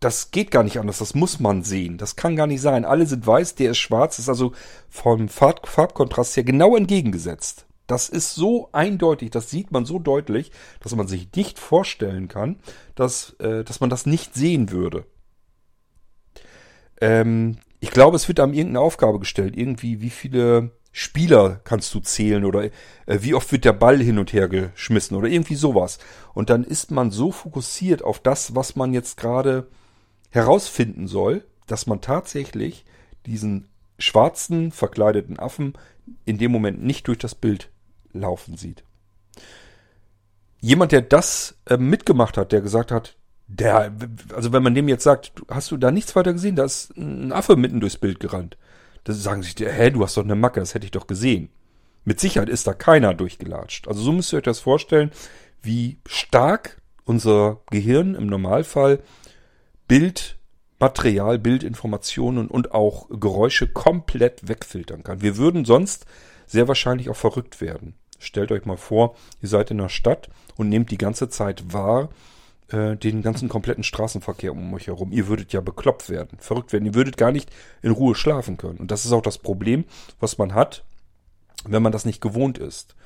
das 0.00 0.30
geht 0.30 0.50
gar 0.50 0.62
nicht 0.62 0.78
anders, 0.78 0.98
das 0.98 1.14
muss 1.14 1.40
man 1.40 1.62
sehen. 1.62 1.96
Das 1.96 2.16
kann 2.16 2.36
gar 2.36 2.46
nicht 2.46 2.60
sein. 2.60 2.84
Alle 2.84 3.06
sind 3.06 3.26
weiß, 3.26 3.54
der 3.54 3.70
ist 3.70 3.78
schwarz, 3.78 4.18
ist 4.18 4.28
also 4.28 4.52
vom 4.88 5.28
Farb 5.28 5.66
Farbkontrast 5.66 6.36
her 6.36 6.44
genau 6.44 6.76
entgegengesetzt. 6.76 7.66
Das 7.86 8.08
ist 8.08 8.34
so 8.34 8.68
eindeutig, 8.72 9.30
das 9.30 9.48
sieht 9.48 9.70
man 9.70 9.84
so 9.84 9.98
deutlich, 9.98 10.50
dass 10.80 10.94
man 10.96 11.06
sich 11.06 11.28
nicht 11.36 11.58
vorstellen 11.58 12.28
kann, 12.28 12.58
dass, 12.94 13.36
äh, 13.38 13.64
dass 13.64 13.80
man 13.80 13.90
das 13.90 14.06
nicht 14.06 14.34
sehen 14.34 14.70
würde. 14.70 15.06
Ähm, 17.00 17.58
ich 17.80 17.90
glaube, 17.90 18.16
es 18.16 18.26
wird 18.26 18.40
einem 18.40 18.54
irgendeine 18.54 18.80
Aufgabe 18.80 19.20
gestellt. 19.20 19.56
Irgendwie, 19.56 20.00
wie 20.00 20.10
viele 20.10 20.72
Spieler 20.90 21.60
kannst 21.62 21.94
du 21.94 22.00
zählen 22.00 22.44
oder 22.44 22.64
äh, 22.64 22.70
wie 23.20 23.34
oft 23.34 23.52
wird 23.52 23.64
der 23.64 23.72
Ball 23.72 24.02
hin 24.02 24.18
und 24.18 24.32
her 24.32 24.48
geschmissen 24.48 25.16
oder 25.16 25.28
irgendwie 25.28 25.54
sowas. 25.54 25.98
Und 26.34 26.50
dann 26.50 26.64
ist 26.64 26.90
man 26.90 27.10
so 27.10 27.30
fokussiert 27.30 28.02
auf 28.02 28.18
das, 28.18 28.54
was 28.54 28.76
man 28.76 28.92
jetzt 28.92 29.16
gerade 29.16 29.68
herausfinden 30.36 31.08
soll, 31.08 31.44
dass 31.66 31.86
man 31.86 32.00
tatsächlich 32.00 32.84
diesen 33.26 33.68
schwarzen 33.98 34.72
verkleideten 34.72 35.38
Affen 35.38 35.74
in 36.24 36.38
dem 36.38 36.52
Moment 36.52 36.82
nicht 36.82 37.08
durch 37.08 37.18
das 37.18 37.34
Bild 37.34 37.70
laufen 38.12 38.56
sieht. 38.56 38.84
Jemand, 40.60 40.92
der 40.92 41.02
das 41.02 41.56
äh, 41.66 41.76
mitgemacht 41.76 42.36
hat, 42.36 42.52
der 42.52 42.60
gesagt 42.60 42.90
hat, 42.90 43.16
der, 43.48 43.92
also 44.34 44.52
wenn 44.52 44.62
man 44.62 44.74
dem 44.74 44.88
jetzt 44.88 45.04
sagt, 45.04 45.32
hast 45.48 45.70
du 45.70 45.76
da 45.76 45.90
nichts 45.90 46.16
weiter 46.16 46.32
gesehen, 46.32 46.56
da 46.56 46.64
ist 46.64 46.96
ein 46.96 47.32
Affe 47.32 47.56
mitten 47.56 47.80
durchs 47.80 47.96
Bild 47.96 48.18
gerannt. 48.18 48.56
Da 49.04 49.12
sagen 49.12 49.42
sich, 49.42 49.54
hä, 49.58 49.90
du 49.90 50.02
hast 50.02 50.16
doch 50.16 50.24
eine 50.24 50.34
Macke, 50.34 50.58
das 50.58 50.74
hätte 50.74 50.84
ich 50.84 50.90
doch 50.90 51.06
gesehen. 51.06 51.50
Mit 52.04 52.18
Sicherheit 52.18 52.48
ist 52.48 52.66
da 52.66 52.74
keiner 52.74 53.14
durchgelatscht. 53.14 53.86
Also 53.86 54.00
so 54.00 54.12
müsst 54.12 54.32
ihr 54.32 54.38
euch 54.38 54.44
das 54.44 54.60
vorstellen, 54.60 55.10
wie 55.62 55.98
stark 56.06 56.80
unser 57.04 57.60
Gehirn 57.70 58.14
im 58.14 58.26
Normalfall 58.26 59.00
Bildmaterial, 59.88 61.38
Bildinformationen 61.38 62.48
und 62.48 62.72
auch 62.72 63.08
Geräusche 63.08 63.68
komplett 63.68 64.48
wegfiltern 64.48 65.02
kann. 65.02 65.22
Wir 65.22 65.36
würden 65.36 65.64
sonst 65.64 66.06
sehr 66.46 66.68
wahrscheinlich 66.68 67.08
auch 67.08 67.16
verrückt 67.16 67.60
werden. 67.60 67.94
Stellt 68.18 68.52
euch 68.52 68.64
mal 68.64 68.76
vor, 68.76 69.16
ihr 69.42 69.48
seid 69.48 69.70
in 69.70 69.78
der 69.78 69.88
Stadt 69.88 70.28
und 70.56 70.68
nehmt 70.68 70.90
die 70.90 70.98
ganze 70.98 71.28
Zeit 71.28 71.72
wahr, 71.72 72.08
äh, 72.68 72.96
den 72.96 73.22
ganzen 73.22 73.48
kompletten 73.48 73.84
Straßenverkehr 73.84 74.52
um 74.52 74.72
euch 74.74 74.86
herum. 74.86 75.12
Ihr 75.12 75.28
würdet 75.28 75.52
ja 75.52 75.60
bekloppt 75.60 76.08
werden, 76.08 76.38
verrückt 76.40 76.72
werden. 76.72 76.86
Ihr 76.86 76.94
würdet 76.94 77.16
gar 77.16 77.32
nicht 77.32 77.50
in 77.82 77.92
Ruhe 77.92 78.14
schlafen 78.14 78.56
können. 78.56 78.78
Und 78.78 78.90
das 78.90 79.04
ist 79.04 79.12
auch 79.12 79.22
das 79.22 79.38
Problem, 79.38 79.84
was 80.18 80.38
man 80.38 80.54
hat, 80.54 80.84
wenn 81.64 81.82
man 81.82 81.92
das 81.92 82.04
nicht 82.04 82.20
gewohnt 82.20 82.58
ist. 82.58 82.96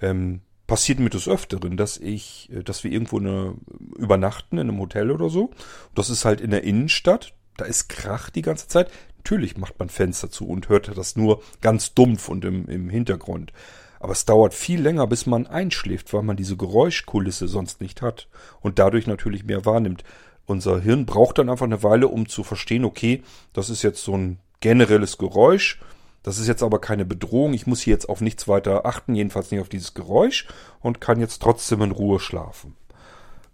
Ähm, 0.00 0.40
passiert 0.66 0.98
mir 0.98 1.10
des 1.10 1.28
Öfteren, 1.28 1.76
dass 1.76 1.96
ich, 1.98 2.50
äh, 2.52 2.62
dass 2.62 2.84
wir 2.84 2.90
irgendwo 2.90 3.18
eine, 3.18 3.54
übernachten 3.96 4.58
in 4.58 4.68
einem 4.68 4.80
Hotel 4.80 5.10
oder 5.10 5.28
so. 5.28 5.50
Das 5.94 6.10
ist 6.10 6.24
halt 6.24 6.40
in 6.40 6.50
der 6.50 6.64
Innenstadt. 6.64 7.34
Da 7.56 7.64
ist 7.64 7.88
Krach 7.88 8.30
die 8.30 8.42
ganze 8.42 8.68
Zeit. 8.68 8.90
Natürlich 9.18 9.56
macht 9.56 9.78
man 9.78 9.88
Fenster 9.88 10.30
zu 10.30 10.46
und 10.46 10.68
hört 10.68 10.96
das 10.96 11.16
nur 11.16 11.42
ganz 11.60 11.94
dumpf 11.94 12.28
und 12.28 12.44
im, 12.44 12.66
im 12.66 12.90
Hintergrund. 12.90 13.52
Aber 14.00 14.12
es 14.12 14.26
dauert 14.26 14.52
viel 14.52 14.82
länger, 14.82 15.06
bis 15.06 15.24
man 15.24 15.46
einschläft, 15.46 16.12
weil 16.12 16.22
man 16.22 16.36
diese 16.36 16.56
Geräuschkulisse 16.58 17.48
sonst 17.48 17.80
nicht 17.80 18.02
hat 18.02 18.28
und 18.60 18.78
dadurch 18.78 19.06
natürlich 19.06 19.44
mehr 19.44 19.64
wahrnimmt. 19.64 20.04
Unser 20.44 20.80
Hirn 20.80 21.06
braucht 21.06 21.38
dann 21.38 21.48
einfach 21.48 21.64
eine 21.64 21.82
Weile, 21.82 22.08
um 22.08 22.28
zu 22.28 22.42
verstehen, 22.44 22.84
okay, 22.84 23.22
das 23.54 23.70
ist 23.70 23.82
jetzt 23.82 24.04
so 24.04 24.14
ein 24.14 24.40
generelles 24.60 25.16
Geräusch, 25.16 25.80
das 26.24 26.38
ist 26.38 26.48
jetzt 26.48 26.62
aber 26.62 26.80
keine 26.80 27.04
Bedrohung, 27.04 27.54
ich 27.54 27.66
muss 27.66 27.82
hier 27.82 27.92
jetzt 27.92 28.08
auf 28.08 28.20
nichts 28.20 28.48
weiter 28.48 28.84
achten, 28.86 29.14
jedenfalls 29.14 29.50
nicht 29.50 29.60
auf 29.60 29.68
dieses 29.68 29.94
Geräusch 29.94 30.48
und 30.80 31.00
kann 31.00 31.20
jetzt 31.20 31.40
trotzdem 31.40 31.82
in 31.82 31.92
Ruhe 31.92 32.18
schlafen. 32.18 32.76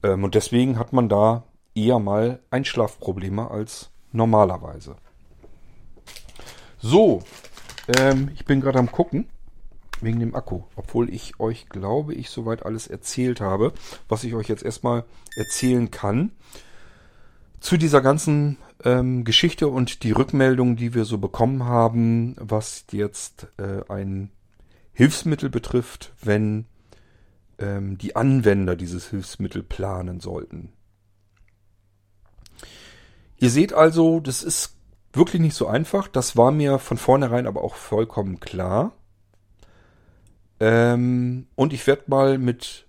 Ähm, 0.02 0.24
und 0.24 0.34
deswegen 0.34 0.78
hat 0.78 0.92
man 0.92 1.08
da 1.08 1.44
eher 1.74 1.98
mal 1.98 2.40
Einschlafprobleme 2.50 3.50
als 3.50 3.90
normalerweise. 4.12 4.96
So, 6.78 7.22
ähm, 7.98 8.30
ich 8.34 8.44
bin 8.44 8.60
gerade 8.60 8.78
am 8.78 8.90
gucken. 8.90 9.28
Wegen 10.00 10.20
dem 10.20 10.34
Akku. 10.34 10.62
Obwohl 10.76 11.12
ich 11.12 11.38
euch, 11.40 11.68
glaube 11.68 12.14
ich, 12.14 12.30
soweit 12.30 12.64
alles 12.64 12.86
erzählt 12.86 13.42
habe, 13.42 13.74
was 14.08 14.24
ich 14.24 14.34
euch 14.34 14.48
jetzt 14.48 14.62
erstmal 14.62 15.04
erzählen 15.36 15.90
kann. 15.90 16.30
Zu 17.60 17.76
dieser 17.76 18.00
ganzen 18.00 18.56
ähm, 18.84 19.24
Geschichte 19.24 19.68
und 19.68 20.02
die 20.02 20.12
Rückmeldungen, 20.12 20.76
die 20.76 20.94
wir 20.94 21.04
so 21.04 21.18
bekommen 21.18 21.64
haben, 21.64 22.34
was 22.38 22.86
jetzt 22.90 23.46
äh, 23.58 23.82
ein 23.92 24.30
Hilfsmittel 24.92 25.50
betrifft, 25.50 26.12
wenn 26.22 26.66
ähm, 27.58 27.98
die 27.98 28.16
Anwender 28.16 28.76
dieses 28.76 29.08
Hilfsmittel 29.10 29.62
planen 29.62 30.20
sollten. 30.20 30.72
Ihr 33.36 33.50
seht 33.50 33.72
also, 33.72 34.20
das 34.20 34.42
ist 34.42 34.76
wirklich 35.12 35.40
nicht 35.40 35.54
so 35.54 35.66
einfach. 35.66 36.08
Das 36.08 36.36
war 36.36 36.50
mir 36.50 36.78
von 36.78 36.96
vornherein 36.96 37.46
aber 37.46 37.62
auch 37.62 37.74
vollkommen 37.74 38.40
klar. 38.40 38.92
Ähm, 40.60 41.46
und 41.54 41.72
ich 41.72 41.86
werde 41.86 42.04
mal 42.06 42.38
mit 42.38 42.86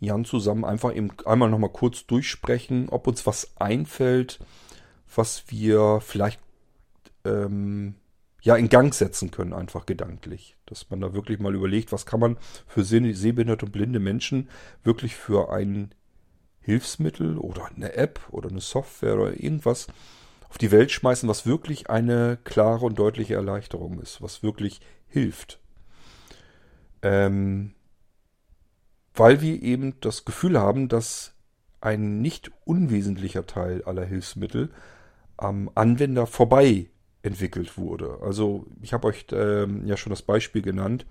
Jan 0.00 0.24
zusammen 0.24 0.64
einfach 0.64 0.94
eben 0.94 1.10
einmal 1.24 1.50
nochmal 1.50 1.72
kurz 1.72 2.06
durchsprechen, 2.06 2.88
ob 2.88 3.06
uns 3.06 3.26
was 3.26 3.56
einfällt, 3.56 4.38
was 5.14 5.44
wir 5.48 6.00
vielleicht 6.00 6.40
ähm, 7.24 7.94
ja 8.42 8.56
in 8.56 8.68
Gang 8.68 8.94
setzen 8.94 9.30
können, 9.30 9.52
einfach 9.52 9.86
gedanklich. 9.86 10.56
Dass 10.66 10.90
man 10.90 11.00
da 11.00 11.14
wirklich 11.14 11.40
mal 11.40 11.54
überlegt, 11.54 11.92
was 11.92 12.06
kann 12.06 12.20
man 12.20 12.38
für 12.66 12.84
sehbehinderte 12.84 13.66
und 13.66 13.72
blinde 13.72 13.98
Menschen 13.98 14.48
wirklich 14.84 15.16
für 15.16 15.52
ein 15.52 15.92
Hilfsmittel 16.60 17.38
oder 17.38 17.70
eine 17.74 17.94
App 17.94 18.20
oder 18.30 18.50
eine 18.50 18.60
Software 18.60 19.14
oder 19.14 19.42
irgendwas 19.42 19.86
auf 20.48 20.58
die 20.58 20.70
Welt 20.70 20.90
schmeißen, 20.90 21.28
was 21.28 21.46
wirklich 21.46 21.90
eine 21.90 22.38
klare 22.44 22.86
und 22.86 22.98
deutliche 22.98 23.34
Erleichterung 23.34 24.00
ist, 24.00 24.22
was 24.22 24.42
wirklich 24.42 24.80
hilft. 25.06 25.58
Ähm, 27.02 27.74
weil 29.18 29.40
wir 29.40 29.62
eben 29.62 29.94
das 30.00 30.24
Gefühl 30.24 30.58
haben, 30.58 30.88
dass 30.88 31.34
ein 31.80 32.20
nicht 32.20 32.50
unwesentlicher 32.64 33.46
Teil 33.46 33.82
aller 33.84 34.04
Hilfsmittel 34.04 34.70
am 35.36 35.70
Anwender 35.74 36.26
vorbei 36.26 36.86
entwickelt 37.22 37.76
wurde. 37.78 38.18
Also 38.22 38.66
ich 38.82 38.92
habe 38.92 39.08
euch 39.08 39.26
ähm, 39.32 39.86
ja 39.86 39.96
schon 39.96 40.10
das 40.10 40.22
Beispiel 40.22 40.62
genannt, 40.62 41.06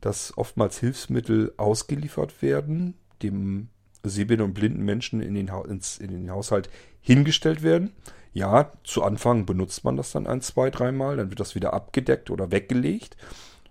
dass 0.00 0.36
oftmals 0.36 0.78
Hilfsmittel 0.78 1.54
ausgeliefert 1.56 2.42
werden, 2.42 2.94
dem 3.22 3.68
sehbehinderten 4.02 4.50
und 4.50 4.54
blinden 4.54 4.84
Menschen 4.84 5.20
in 5.20 5.34
den, 5.34 5.48
ins, 5.68 5.98
in 5.98 6.10
den 6.10 6.30
Haushalt 6.30 6.68
hingestellt 7.00 7.62
werden. 7.62 7.92
Ja, 8.34 8.72
zu 8.82 9.02
Anfang 9.02 9.46
benutzt 9.46 9.84
man 9.84 9.96
das 9.96 10.12
dann 10.12 10.26
ein, 10.26 10.40
zwei, 10.40 10.68
dreimal, 10.68 11.16
dann 11.16 11.30
wird 11.30 11.40
das 11.40 11.54
wieder 11.54 11.72
abgedeckt 11.72 12.30
oder 12.30 12.50
weggelegt. 12.50 13.16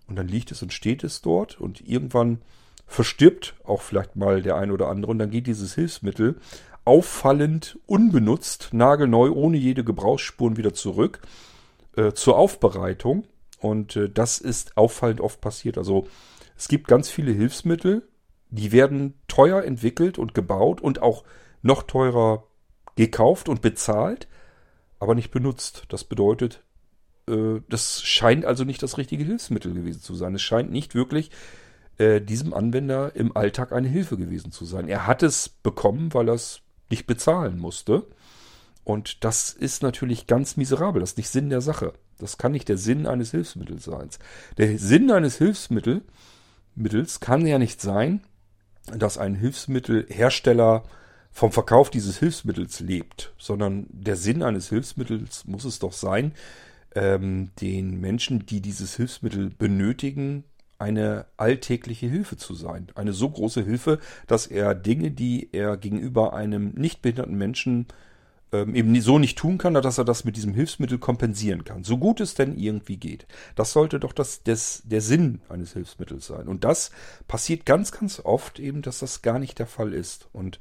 Und 0.08 0.16
dann 0.16 0.28
liegt 0.28 0.52
es 0.52 0.62
und 0.64 0.74
steht 0.74 1.04
es 1.04 1.22
dort 1.22 1.60
und 1.60 1.88
irgendwann 1.88 2.42
verstirbt 2.86 3.56
auch 3.64 3.82
vielleicht 3.82 4.16
mal 4.16 4.42
der 4.42 4.56
ein 4.56 4.72
oder 4.72 4.90
andere 4.90 5.12
und 5.12 5.20
dann 5.20 5.30
geht 5.30 5.48
dieses 5.48 5.74
Hilfsmittel 5.76 6.36
auffallend 6.86 7.80
unbenutzt, 7.86 8.70
nagelneu, 8.74 9.32
ohne 9.32 9.58
jede 9.58 9.84
Gebrauchsspuren 9.84 10.58
wieder 10.58 10.74
zurück 10.74 11.22
äh, 11.96 12.12
zur 12.12 12.38
Aufbereitung. 12.38 13.26
Und 13.60 13.96
äh, 13.96 14.10
das 14.10 14.40
ist 14.40 14.78
auffallend 14.78 15.22
oft 15.22 15.40
passiert. 15.40 15.78
Also 15.78 16.08
es 16.58 16.68
gibt 16.68 16.88
ganz 16.88 17.10
viele 17.10 17.32
Hilfsmittel, 17.32 18.08
die 18.50 18.72
werden 18.72 19.16
teuer 19.28 19.64
entwickelt 19.64 20.20
und 20.20 20.34
gebaut 20.34 20.82
und 20.82 21.02
auch 21.02 21.24
noch 21.62 21.84
teurer 21.84 22.44
gekauft 22.96 23.50
und 23.50 23.62
bezahlt, 23.62 24.28
aber 25.00 25.16
nicht 25.16 25.32
benutzt. 25.32 25.86
Das 25.88 26.04
bedeutet, 26.04 26.64
äh, 27.28 27.62
das 27.70 28.04
scheint 28.04 28.46
also 28.46 28.66
nicht 28.66 28.84
das 28.84 28.98
richtige 28.98 29.24
Hilfsmittel 29.24 29.74
gewesen 29.74 30.02
zu 30.02 30.14
sein. 30.16 30.36
Es 30.36 30.42
scheint 30.42 30.72
nicht 30.72 30.94
wirklich 30.94 31.32
äh, 31.98 32.22
diesem 32.22 32.54
Anwender 32.54 33.16
im 33.16 33.36
Alltag 33.36 33.72
eine 33.72 33.88
Hilfe 33.88 34.18
gewesen 34.18 34.52
zu 34.52 34.66
sein. 34.66 34.88
Er 34.88 35.08
hat 35.08 35.24
es 35.24 35.50
bekommen, 35.50 36.14
weil 36.14 36.30
er 36.30 36.36
es 36.36 36.62
nicht 36.90 37.08
bezahlen 37.08 37.60
musste. 37.60 38.08
Und 38.84 39.24
das 39.24 39.52
ist 39.52 39.84
natürlich 39.84 40.28
ganz 40.28 40.58
miserabel. 40.58 41.00
Das 41.00 41.12
ist 41.12 41.18
nicht 41.18 41.30
Sinn 41.30 41.50
der 41.50 41.62
Sache. 41.62 41.94
Das 42.20 42.38
kann 42.38 42.52
nicht 42.52 42.70
der 42.70 42.78
Sinn 42.78 43.08
eines 43.08 43.32
Hilfsmittels 43.32 43.86
sein. 43.86 44.10
Der 44.58 44.78
Sinn 44.78 45.10
eines 45.12 45.38
Hilfsmittels 45.38 47.20
kann 47.20 47.46
ja 47.46 47.58
nicht 47.58 47.82
sein, 47.82 48.22
dass 48.98 49.18
ein 49.18 49.36
Hilfsmittelhersteller 49.36 50.84
vom 51.32 51.52
Verkauf 51.52 51.90
dieses 51.90 52.20
Hilfsmittels 52.20 52.80
lebt, 52.80 53.34
sondern 53.38 53.88
der 53.90 54.16
Sinn 54.16 54.44
eines 54.44 54.70
Hilfsmittels 54.70 55.46
muss 55.46 55.66
es 55.66 55.80
doch 55.80 55.94
sein, 55.94 56.34
ähm, 56.96 57.52
den 57.60 58.00
Menschen, 58.00 58.46
die 58.46 58.62
dieses 58.62 58.96
Hilfsmittel 58.96 59.50
benötigen, 59.50 60.44
eine 60.84 61.26
alltägliche 61.38 62.08
Hilfe 62.08 62.36
zu 62.36 62.54
sein. 62.54 62.88
Eine 62.96 63.14
so 63.14 63.30
große 63.30 63.64
Hilfe, 63.64 64.00
dass 64.28 64.48
er 64.48 64.76
Dinge, 64.76 65.12
die 65.12 65.50
er 65.54 65.78
gegenüber 65.78 66.34
einem 66.34 66.74
nicht 66.76 67.02
behinderten 67.02 67.38
Menschen 67.38 67.88
ähm, 68.52 68.76
eben 68.76 69.00
so 69.00 69.18
nicht 69.18 69.38
tun 69.38 69.58
kann, 69.58 69.76
dass 69.76 69.98
er 69.98 70.04
das 70.04 70.26
mit 70.26 70.36
diesem 70.36 70.54
Hilfsmittel 70.54 70.98
kompensieren 70.98 71.64
kann. 71.64 71.86
So 71.86 71.98
gut 71.98 72.20
es 72.20 72.36
denn 72.36 72.58
irgendwie 72.58 72.98
geht. 72.98 73.26
Das 73.56 73.72
sollte 73.72 73.98
doch 73.98 74.12
das, 74.12 74.44
das, 74.44 74.84
der 74.84 75.00
Sinn 75.00 75.40
eines 75.48 75.72
Hilfsmittels 75.72 76.28
sein. 76.28 76.50
Und 76.50 76.66
das 76.66 76.92
passiert 77.30 77.66
ganz, 77.66 77.94
ganz 77.94 78.20
oft 78.20 78.60
eben, 78.60 78.82
dass 78.82 79.00
das 79.00 79.22
gar 79.22 79.40
nicht 79.40 79.60
der 79.60 79.68
Fall 79.68 79.94
ist. 79.94 80.28
Und 80.34 80.60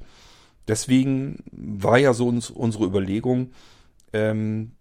deswegen 0.69 1.43
war 1.51 1.97
ja 1.97 2.13
so 2.13 2.29
uns, 2.29 2.49
unsere 2.49 2.85
Überlegung, 2.85 3.51
ähm, 4.13 4.71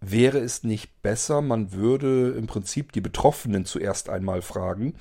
wäre 0.00 0.38
es 0.38 0.64
nicht 0.64 1.02
besser, 1.02 1.42
man 1.42 1.72
würde 1.72 2.30
im 2.30 2.46
Prinzip 2.46 2.92
die 2.92 3.00
Betroffenen 3.00 3.64
zuerst 3.64 4.08
einmal 4.08 4.42
fragen, 4.42 4.94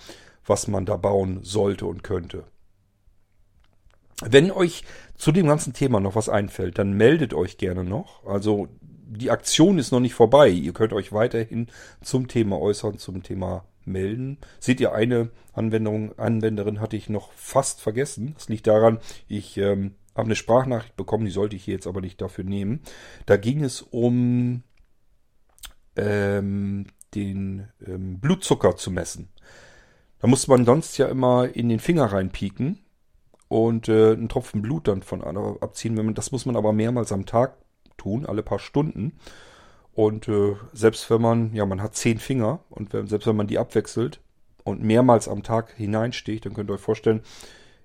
was 0.46 0.68
man 0.68 0.86
da 0.86 0.98
bauen 0.98 1.40
sollte 1.44 1.86
und 1.86 2.04
könnte. 2.04 2.46
Wenn 4.24 4.52
euch 4.52 4.84
zu 5.16 5.32
dem 5.32 5.48
ganzen 5.48 5.74
Thema 5.74 6.00
noch 6.00 6.16
was 6.16 6.30
einfällt, 6.30 6.80
dann 6.80 6.94
meldet 6.94 7.34
euch 7.34 7.58
gerne 7.58 7.84
noch. 7.84 8.26
Also 8.26 8.68
die 8.82 9.30
Aktion 9.30 9.78
ist 9.78 9.92
noch 9.92 10.00
nicht 10.00 10.16
vorbei. 10.16 10.50
Ihr 10.50 10.74
könnt 10.74 10.94
euch 10.94 11.14
weiterhin 11.14 11.68
zum 12.02 12.28
Thema 12.28 12.60
äußern, 12.60 12.98
zum 12.98 13.22
Thema 13.22 13.66
melden. 13.86 14.38
Seht 14.60 14.80
ihr, 14.82 14.94
eine 14.94 15.30
Anwendung, 15.54 16.18
Anwenderin 16.18 16.82
hatte 16.82 16.98
ich 16.98 17.10
noch 17.10 17.32
fast 17.34 17.80
vergessen. 17.80 18.34
Das 18.36 18.50
liegt 18.50 18.68
daran, 18.68 19.00
ich 19.28 19.58
ähm, 19.58 19.96
habe 20.16 20.26
eine 20.26 20.36
Sprachnachricht 20.36 20.96
bekommen, 20.96 21.26
die 21.26 21.32
sollte 21.32 21.56
ich 21.56 21.64
hier 21.64 21.76
jetzt 21.76 21.88
aber 21.88 22.02
nicht 22.02 22.20
dafür 22.20 22.44
nehmen. 22.44 22.82
Da 23.26 23.38
ging 23.38 23.64
es 23.64 23.82
um 23.82 24.64
ähm, 25.98 26.86
den 27.14 27.68
ähm, 27.86 28.20
Blutzucker 28.20 28.76
zu 28.76 28.92
messen. 28.92 29.30
Da 30.20 30.28
musste 30.28 30.50
man 30.50 30.66
sonst 30.66 30.98
ja 30.98 31.08
immer 31.08 31.50
in 31.54 31.70
den 31.70 31.80
Finger 31.80 32.06
reinpieken 32.06 32.80
und 33.50 33.88
äh, 33.88 34.14
einen 34.14 34.30
Tropfen 34.30 34.62
Blut 34.62 34.88
dann 34.88 35.04
von 35.04 35.22
abziehen. 35.22 35.98
Wenn 35.98 36.06
man, 36.06 36.16
das 36.16 36.32
muss 36.32 36.46
man 36.46 36.56
aber 36.56 36.74
mehrmals 36.74 37.12
am 37.12 37.26
Tag 37.26 37.58
tun, 37.98 38.26
alle 38.26 38.44
paar 38.44 38.60
Stunden. 38.60 39.14
Und 39.94 40.28
äh, 40.28 40.56
selbst 40.74 41.10
wenn 41.10 41.22
man, 41.22 41.54
ja, 41.54 41.66
man 41.66 41.82
hat 41.82 41.96
zehn 41.96 42.20
Finger 42.20 42.60
und 42.70 42.94
wenn, 42.94 43.08
selbst 43.08 43.28
wenn 43.28 43.36
man 43.36 43.48
die 43.48 43.58
abwechselt 43.58 44.22
und 44.64 44.84
mehrmals 44.84 45.28
am 45.28 45.44
Tag 45.44 45.74
hineinsticht, 45.76 46.46
dann 46.46 46.54
könnt 46.54 46.70
ihr 46.70 46.76
euch 46.76 46.82
vorstellen, 46.82 47.22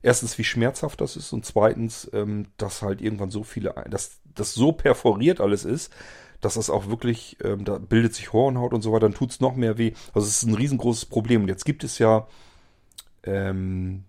erstens, 0.02 0.36
wie 0.36 0.44
schmerzhaft 0.44 1.00
das 1.00 1.16
ist 1.16 1.32
und 1.32 1.46
zweitens, 1.46 2.10
ähm, 2.12 2.48
dass 2.56 2.82
halt 2.82 3.00
irgendwann 3.00 3.30
so 3.30 3.44
viele, 3.44 3.74
dass 3.88 4.20
das 4.34 4.52
so 4.52 4.72
perforiert 4.72 5.40
alles 5.40 5.64
ist, 5.64 5.92
das 6.42 6.68
auch 6.68 6.88
wirklich, 6.88 7.38
ähm, 7.42 7.64
da 7.64 7.78
bildet 7.78 8.14
sich 8.14 8.32
Hornhaut 8.32 8.74
und 8.74 8.82
so 8.82 8.92
weiter, 8.92 9.08
dann 9.08 9.14
tut's 9.14 9.40
noch 9.40 9.56
mehr 9.56 9.78
weh. 9.78 9.92
Also 10.12 10.26
es 10.26 10.42
ist 10.42 10.48
ein 10.48 10.54
riesengroßes 10.54 11.06
Problem. 11.06 11.42
Und 11.42 11.48
jetzt 11.48 11.64
gibt 11.64 11.84
es 11.84 11.98
ja 11.98 12.26
ähm, 13.22 14.04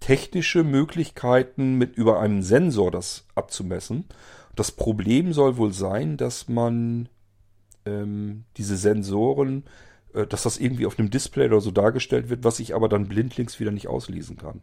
technische 0.00 0.64
Möglichkeiten, 0.64 1.76
mit 1.76 1.96
über 1.96 2.20
einen 2.20 2.42
Sensor 2.42 2.90
das 2.90 3.26
abzumessen. 3.34 4.06
Das 4.56 4.72
Problem 4.72 5.32
soll 5.32 5.56
wohl 5.56 5.72
sein, 5.72 6.16
dass 6.16 6.48
man 6.48 7.08
ähm, 7.86 8.44
diese 8.56 8.76
Sensoren, 8.76 9.64
äh, 10.12 10.26
dass 10.26 10.42
das 10.42 10.58
irgendwie 10.58 10.86
auf 10.86 10.98
einem 10.98 11.10
Display 11.10 11.46
oder 11.46 11.60
so 11.60 11.70
dargestellt 11.70 12.28
wird, 12.30 12.44
was 12.44 12.58
ich 12.58 12.74
aber 12.74 12.88
dann 12.88 13.06
blindlings 13.06 13.60
wieder 13.60 13.70
nicht 13.70 13.88
auslesen 13.88 14.36
kann. 14.36 14.60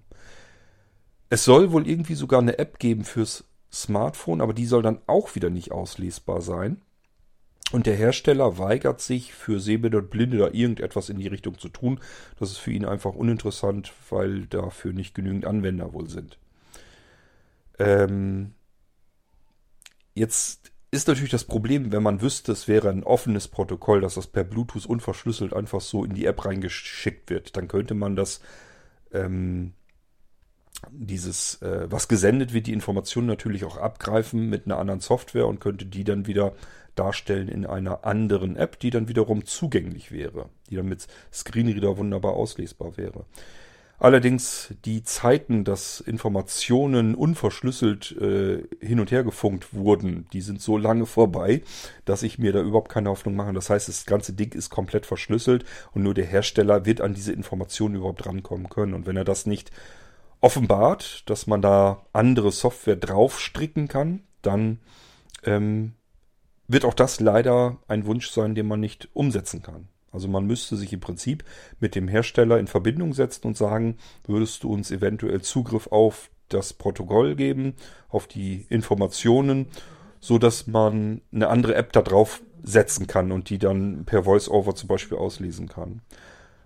Es 1.29 1.45
soll 1.45 1.71
wohl 1.71 1.87
irgendwie 1.87 2.15
sogar 2.15 2.41
eine 2.41 2.59
App 2.59 2.79
geben 2.79 3.03
fürs 3.03 3.45
Smartphone, 3.71 4.41
aber 4.41 4.53
die 4.53 4.65
soll 4.65 4.81
dann 4.81 4.99
auch 5.07 5.35
wieder 5.35 5.49
nicht 5.49 5.71
auslesbar 5.71 6.41
sein. 6.41 6.81
Und 7.71 7.85
der 7.85 7.95
Hersteller 7.95 8.57
weigert 8.57 9.01
sich, 9.01 9.33
für 9.33 9.59
Sehbehinderte 9.59 10.05
und 10.05 10.09
Blinde 10.09 10.37
da 10.37 10.47
irgendetwas 10.47 11.09
in 11.09 11.17
die 11.17 11.27
Richtung 11.27 11.57
zu 11.59 11.67
tun. 11.67 11.99
Das 12.39 12.49
ist 12.49 12.57
für 12.57 12.71
ihn 12.71 12.85
einfach 12.85 13.13
uninteressant, 13.13 13.91
weil 14.09 14.45
dafür 14.45 14.93
nicht 14.93 15.13
genügend 15.13 15.45
Anwender 15.45 15.91
wohl 15.91 16.09
sind. 16.09 16.37
Ähm 17.77 18.53
jetzt 20.15 20.71
ist 20.91 21.07
natürlich 21.07 21.31
das 21.31 21.43
Problem, 21.43 21.91
wenn 21.91 22.03
man 22.03 22.21
wüsste, 22.21 22.53
es 22.53 22.67
wäre 22.67 22.89
ein 22.89 23.03
offenes 23.03 23.49
Protokoll, 23.49 24.01
dass 24.01 24.15
das 24.15 24.27
per 24.27 24.45
Bluetooth 24.45 24.85
unverschlüsselt 24.85 25.53
einfach 25.53 25.81
so 25.81 26.05
in 26.05 26.13
die 26.13 26.25
App 26.25 26.45
reingeschickt 26.45 27.29
wird. 27.29 27.57
Dann 27.57 27.67
könnte 27.67 27.93
man 27.93 28.15
das, 28.15 28.41
ähm, 29.11 29.73
dieses, 30.91 31.61
äh, 31.61 31.87
was 31.89 32.07
gesendet 32.07 32.53
wird, 32.53 32.67
die 32.67 32.73
Informationen 32.73 33.27
natürlich 33.27 33.65
auch 33.65 33.77
abgreifen 33.77 34.49
mit 34.49 34.65
einer 34.65 34.77
anderen 34.77 34.99
Software 34.99 35.47
und 35.47 35.59
könnte 35.59 35.85
die 35.85 36.03
dann 36.03 36.27
wieder 36.27 36.53
darstellen 36.95 37.47
in 37.47 37.65
einer 37.65 38.05
anderen 38.05 38.55
App, 38.55 38.79
die 38.79 38.89
dann 38.89 39.07
wiederum 39.07 39.45
zugänglich 39.45 40.11
wäre, 40.11 40.49
die 40.69 40.75
dann 40.75 40.87
mit 40.87 41.07
Screenreader 41.31 41.97
wunderbar 41.97 42.33
auslesbar 42.33 42.97
wäre. 42.97 43.25
Allerdings 43.99 44.75
die 44.85 45.01
Zeiten, 45.01 45.63
dass 45.63 46.01
Informationen 46.01 47.15
unverschlüsselt 47.15 48.11
äh, 48.21 48.63
hin 48.79 48.99
und 48.99 49.09
her 49.09 49.23
gefunkt 49.23 49.73
wurden, 49.73 50.27
die 50.33 50.41
sind 50.41 50.61
so 50.61 50.77
lange 50.77 51.07
vorbei, 51.07 51.63
dass 52.05 52.21
ich 52.21 52.37
mir 52.37 52.53
da 52.53 52.61
überhaupt 52.61 52.91
keine 52.91 53.09
Hoffnung 53.09 53.35
mache. 53.35 53.53
Das 53.53 53.71
heißt, 53.71 53.87
das 53.87 54.05
ganze 54.05 54.33
Ding 54.33 54.53
ist 54.53 54.69
komplett 54.69 55.07
verschlüsselt 55.07 55.65
und 55.93 56.03
nur 56.03 56.13
der 56.13 56.25
Hersteller 56.25 56.85
wird 56.85 57.01
an 57.01 57.15
diese 57.15 57.33
Informationen 57.33 57.95
überhaupt 57.95 58.27
rankommen 58.27 58.69
können. 58.69 58.93
Und 58.93 59.07
wenn 59.07 59.17
er 59.17 59.25
das 59.25 59.47
nicht 59.47 59.71
offenbart, 60.41 61.23
dass 61.29 61.47
man 61.47 61.61
da 61.61 62.05
andere 62.13 62.51
Software 62.51 62.95
draufstricken 62.95 63.87
kann, 63.87 64.23
dann 64.41 64.79
ähm, 65.43 65.93
wird 66.67 66.85
auch 66.85 66.93
das 66.93 67.19
leider 67.19 67.77
ein 67.87 68.05
Wunsch 68.05 68.29
sein, 68.29 68.55
den 68.55 68.67
man 68.67 68.79
nicht 68.79 69.09
umsetzen 69.13 69.61
kann. 69.61 69.87
Also 70.11 70.27
man 70.27 70.45
müsste 70.45 70.75
sich 70.75 70.93
im 70.93 70.99
Prinzip 70.99 71.43
mit 71.79 71.95
dem 71.95 72.07
Hersteller 72.07 72.59
in 72.59 72.67
Verbindung 72.67 73.13
setzen 73.13 73.47
und 73.47 73.57
sagen, 73.57 73.97
würdest 74.25 74.63
du 74.63 74.73
uns 74.73 74.91
eventuell 74.91 75.41
Zugriff 75.41 75.87
auf 75.87 76.29
das 76.49 76.73
Protokoll 76.73 77.35
geben, 77.35 77.75
auf 78.09 78.27
die 78.27 78.65
Informationen, 78.69 79.67
so 80.19 80.37
dass 80.37 80.67
man 80.67 81.21
eine 81.31 81.49
andere 81.49 81.75
App 81.75 81.93
da 81.93 82.01
drauf 82.01 82.41
setzen 82.63 83.07
kann 83.07 83.31
und 83.31 83.49
die 83.49 83.59
dann 83.59 84.05
per 84.05 84.25
VoiceOver 84.25 84.75
zum 84.75 84.87
Beispiel 84.87 85.17
auslesen 85.17 85.67
kann. 85.67 86.01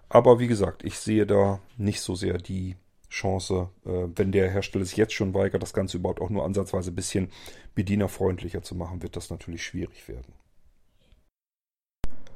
Aber 0.07 0.39
wie 0.39 0.47
gesagt, 0.47 0.83
ich 0.83 0.99
sehe 0.99 1.25
da 1.25 1.59
nicht 1.77 2.01
so 2.01 2.15
sehr 2.15 2.37
die 2.37 2.75
Chance, 3.11 3.69
äh, 3.85 4.07
wenn 4.15 4.31
der 4.31 4.49
Hersteller 4.49 4.85
sich 4.85 4.97
jetzt 4.97 5.13
schon 5.13 5.33
weigert, 5.33 5.61
das 5.61 5.73
Ganze 5.73 5.97
überhaupt 5.97 6.21
auch 6.21 6.29
nur 6.29 6.45
ansatzweise 6.45 6.91
ein 6.91 6.95
bisschen 6.95 7.29
bedienerfreundlicher 7.75 8.63
zu 8.63 8.73
machen, 8.73 9.03
wird 9.03 9.15
das 9.15 9.29
natürlich 9.29 9.63
schwierig 9.63 10.07
werden. 10.07 10.33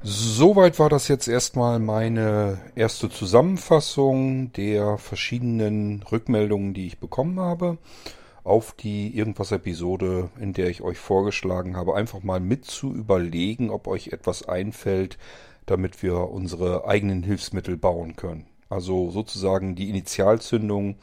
Soweit 0.02 0.78
war 0.78 0.90
das 0.90 1.08
jetzt 1.08 1.26
erstmal 1.26 1.78
meine 1.78 2.60
erste 2.76 3.08
Zusammenfassung 3.08 4.52
der 4.52 4.98
verschiedenen 4.98 6.02
Rückmeldungen, 6.02 6.74
die 6.74 6.86
ich 6.86 7.00
bekommen 7.00 7.40
habe, 7.40 7.78
auf 8.44 8.72
die 8.74 9.16
Irgendwas-Episode, 9.16 10.30
in 10.38 10.52
der 10.52 10.68
ich 10.68 10.82
euch 10.82 10.98
vorgeschlagen 10.98 11.76
habe, 11.76 11.96
einfach 11.96 12.22
mal 12.22 12.38
mit 12.38 12.66
zu 12.66 12.94
überlegen, 12.94 13.70
ob 13.70 13.88
euch 13.88 14.08
etwas 14.08 14.46
einfällt, 14.46 15.18
damit 15.64 16.02
wir 16.02 16.30
unsere 16.30 16.86
eigenen 16.86 17.22
Hilfsmittel 17.22 17.76
bauen 17.76 18.14
können. 18.14 18.46
Also 18.68 19.10
sozusagen 19.10 19.74
die 19.74 19.88
Initialzündung 19.88 20.96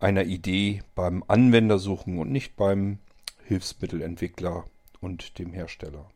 einer 0.00 0.24
Idee 0.24 0.82
beim 0.94 1.24
Anwender 1.26 1.78
suchen 1.78 2.18
und 2.18 2.30
nicht 2.30 2.56
beim 2.56 2.98
Hilfsmittelentwickler 3.44 4.64
und 5.00 5.38
dem 5.38 5.52
Hersteller. 5.52 6.06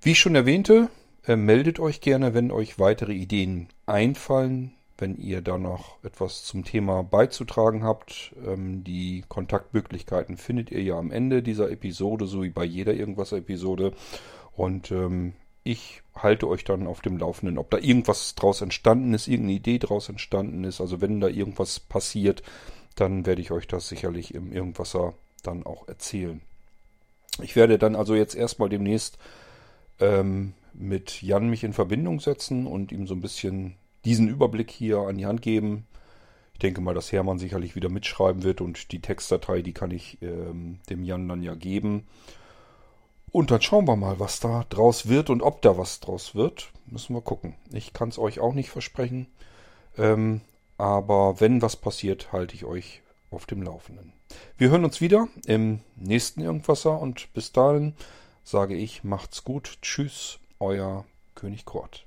Wie 0.00 0.12
ich 0.12 0.20
schon 0.20 0.34
erwähnte, 0.34 0.88
äh, 1.26 1.36
meldet 1.36 1.80
euch 1.80 2.00
gerne, 2.00 2.34
wenn 2.34 2.50
euch 2.50 2.78
weitere 2.78 3.14
Ideen 3.14 3.68
einfallen, 3.86 4.72
wenn 4.98 5.16
ihr 5.16 5.40
da 5.40 5.58
noch 5.58 6.02
etwas 6.04 6.44
zum 6.44 6.64
Thema 6.64 7.02
beizutragen 7.02 7.82
habt. 7.82 8.34
Ähm, 8.46 8.84
die 8.84 9.24
Kontaktmöglichkeiten 9.28 10.36
findet 10.36 10.70
ihr 10.70 10.82
ja 10.82 10.98
am 10.98 11.10
Ende 11.10 11.42
dieser 11.42 11.70
Episode, 11.70 12.26
so 12.26 12.42
wie 12.42 12.50
bei 12.50 12.64
jeder 12.64 12.94
Irgendwas-Episode. 12.94 13.92
Und 14.52 14.92
ähm, 14.92 15.32
ich 15.64 16.02
halte 16.14 16.46
euch 16.46 16.62
dann 16.64 16.86
auf 16.86 17.00
dem 17.00 17.16
Laufenden, 17.16 17.58
ob 17.58 17.70
da 17.70 17.78
irgendwas 17.78 18.34
draus 18.34 18.60
entstanden 18.60 19.14
ist, 19.14 19.26
irgendeine 19.26 19.56
Idee 19.56 19.78
draus 19.78 20.08
entstanden 20.08 20.62
ist. 20.64 20.80
Also 20.80 21.00
wenn 21.00 21.20
da 21.20 21.28
irgendwas 21.28 21.80
passiert, 21.80 22.42
dann 22.94 23.26
werde 23.26 23.40
ich 23.40 23.50
euch 23.50 23.66
das 23.66 23.88
sicherlich 23.88 24.34
im 24.34 24.52
Irgendwasser 24.52 25.14
dann 25.42 25.64
auch 25.64 25.88
erzählen. 25.88 26.40
Ich 27.42 27.56
werde 27.56 27.78
dann 27.78 27.96
also 27.96 28.14
jetzt 28.14 28.36
erstmal 28.36 28.68
demnächst 28.68 29.18
ähm, 29.98 30.52
mit 30.72 31.22
Jan 31.22 31.48
mich 31.48 31.64
in 31.64 31.72
Verbindung 31.72 32.20
setzen 32.20 32.66
und 32.66 32.92
ihm 32.92 33.06
so 33.06 33.14
ein 33.14 33.20
bisschen 33.20 33.74
diesen 34.04 34.28
Überblick 34.28 34.70
hier 34.70 34.98
an 34.98 35.18
die 35.18 35.26
Hand 35.26 35.42
geben. 35.42 35.86
Ich 36.52 36.60
denke 36.60 36.80
mal, 36.80 36.94
dass 36.94 37.10
Hermann 37.10 37.38
sicherlich 37.38 37.74
wieder 37.74 37.88
mitschreiben 37.88 38.44
wird 38.44 38.60
und 38.60 38.92
die 38.92 39.00
Textdatei, 39.00 39.62
die 39.62 39.72
kann 39.72 39.90
ich 39.90 40.18
ähm, 40.22 40.78
dem 40.88 41.02
Jan 41.02 41.28
dann 41.28 41.42
ja 41.42 41.54
geben. 41.54 42.06
Und 43.34 43.50
dann 43.50 43.60
schauen 43.60 43.88
wir 43.88 43.96
mal, 43.96 44.20
was 44.20 44.38
da 44.38 44.64
draus 44.68 45.08
wird 45.08 45.28
und 45.28 45.42
ob 45.42 45.60
da 45.60 45.76
was 45.76 45.98
draus 45.98 46.36
wird. 46.36 46.70
Müssen 46.86 47.16
wir 47.16 47.20
gucken. 47.20 47.56
Ich 47.72 47.92
kann 47.92 48.08
es 48.08 48.16
euch 48.16 48.38
auch 48.38 48.54
nicht 48.54 48.70
versprechen. 48.70 49.26
Ähm, 49.98 50.40
aber 50.78 51.40
wenn 51.40 51.60
was 51.60 51.74
passiert, 51.74 52.32
halte 52.32 52.54
ich 52.54 52.64
euch 52.64 53.02
auf 53.32 53.46
dem 53.46 53.62
Laufenden. 53.62 54.12
Wir 54.56 54.70
hören 54.70 54.84
uns 54.84 55.00
wieder 55.00 55.26
im 55.46 55.80
nächsten 55.96 56.42
Irgendwasser 56.42 57.00
und 57.00 57.32
bis 57.32 57.50
dahin 57.50 57.96
sage 58.44 58.76
ich, 58.76 59.02
macht's 59.02 59.42
gut. 59.42 59.78
Tschüss, 59.82 60.38
euer 60.60 61.04
König 61.34 61.64
Kurt. 61.64 62.06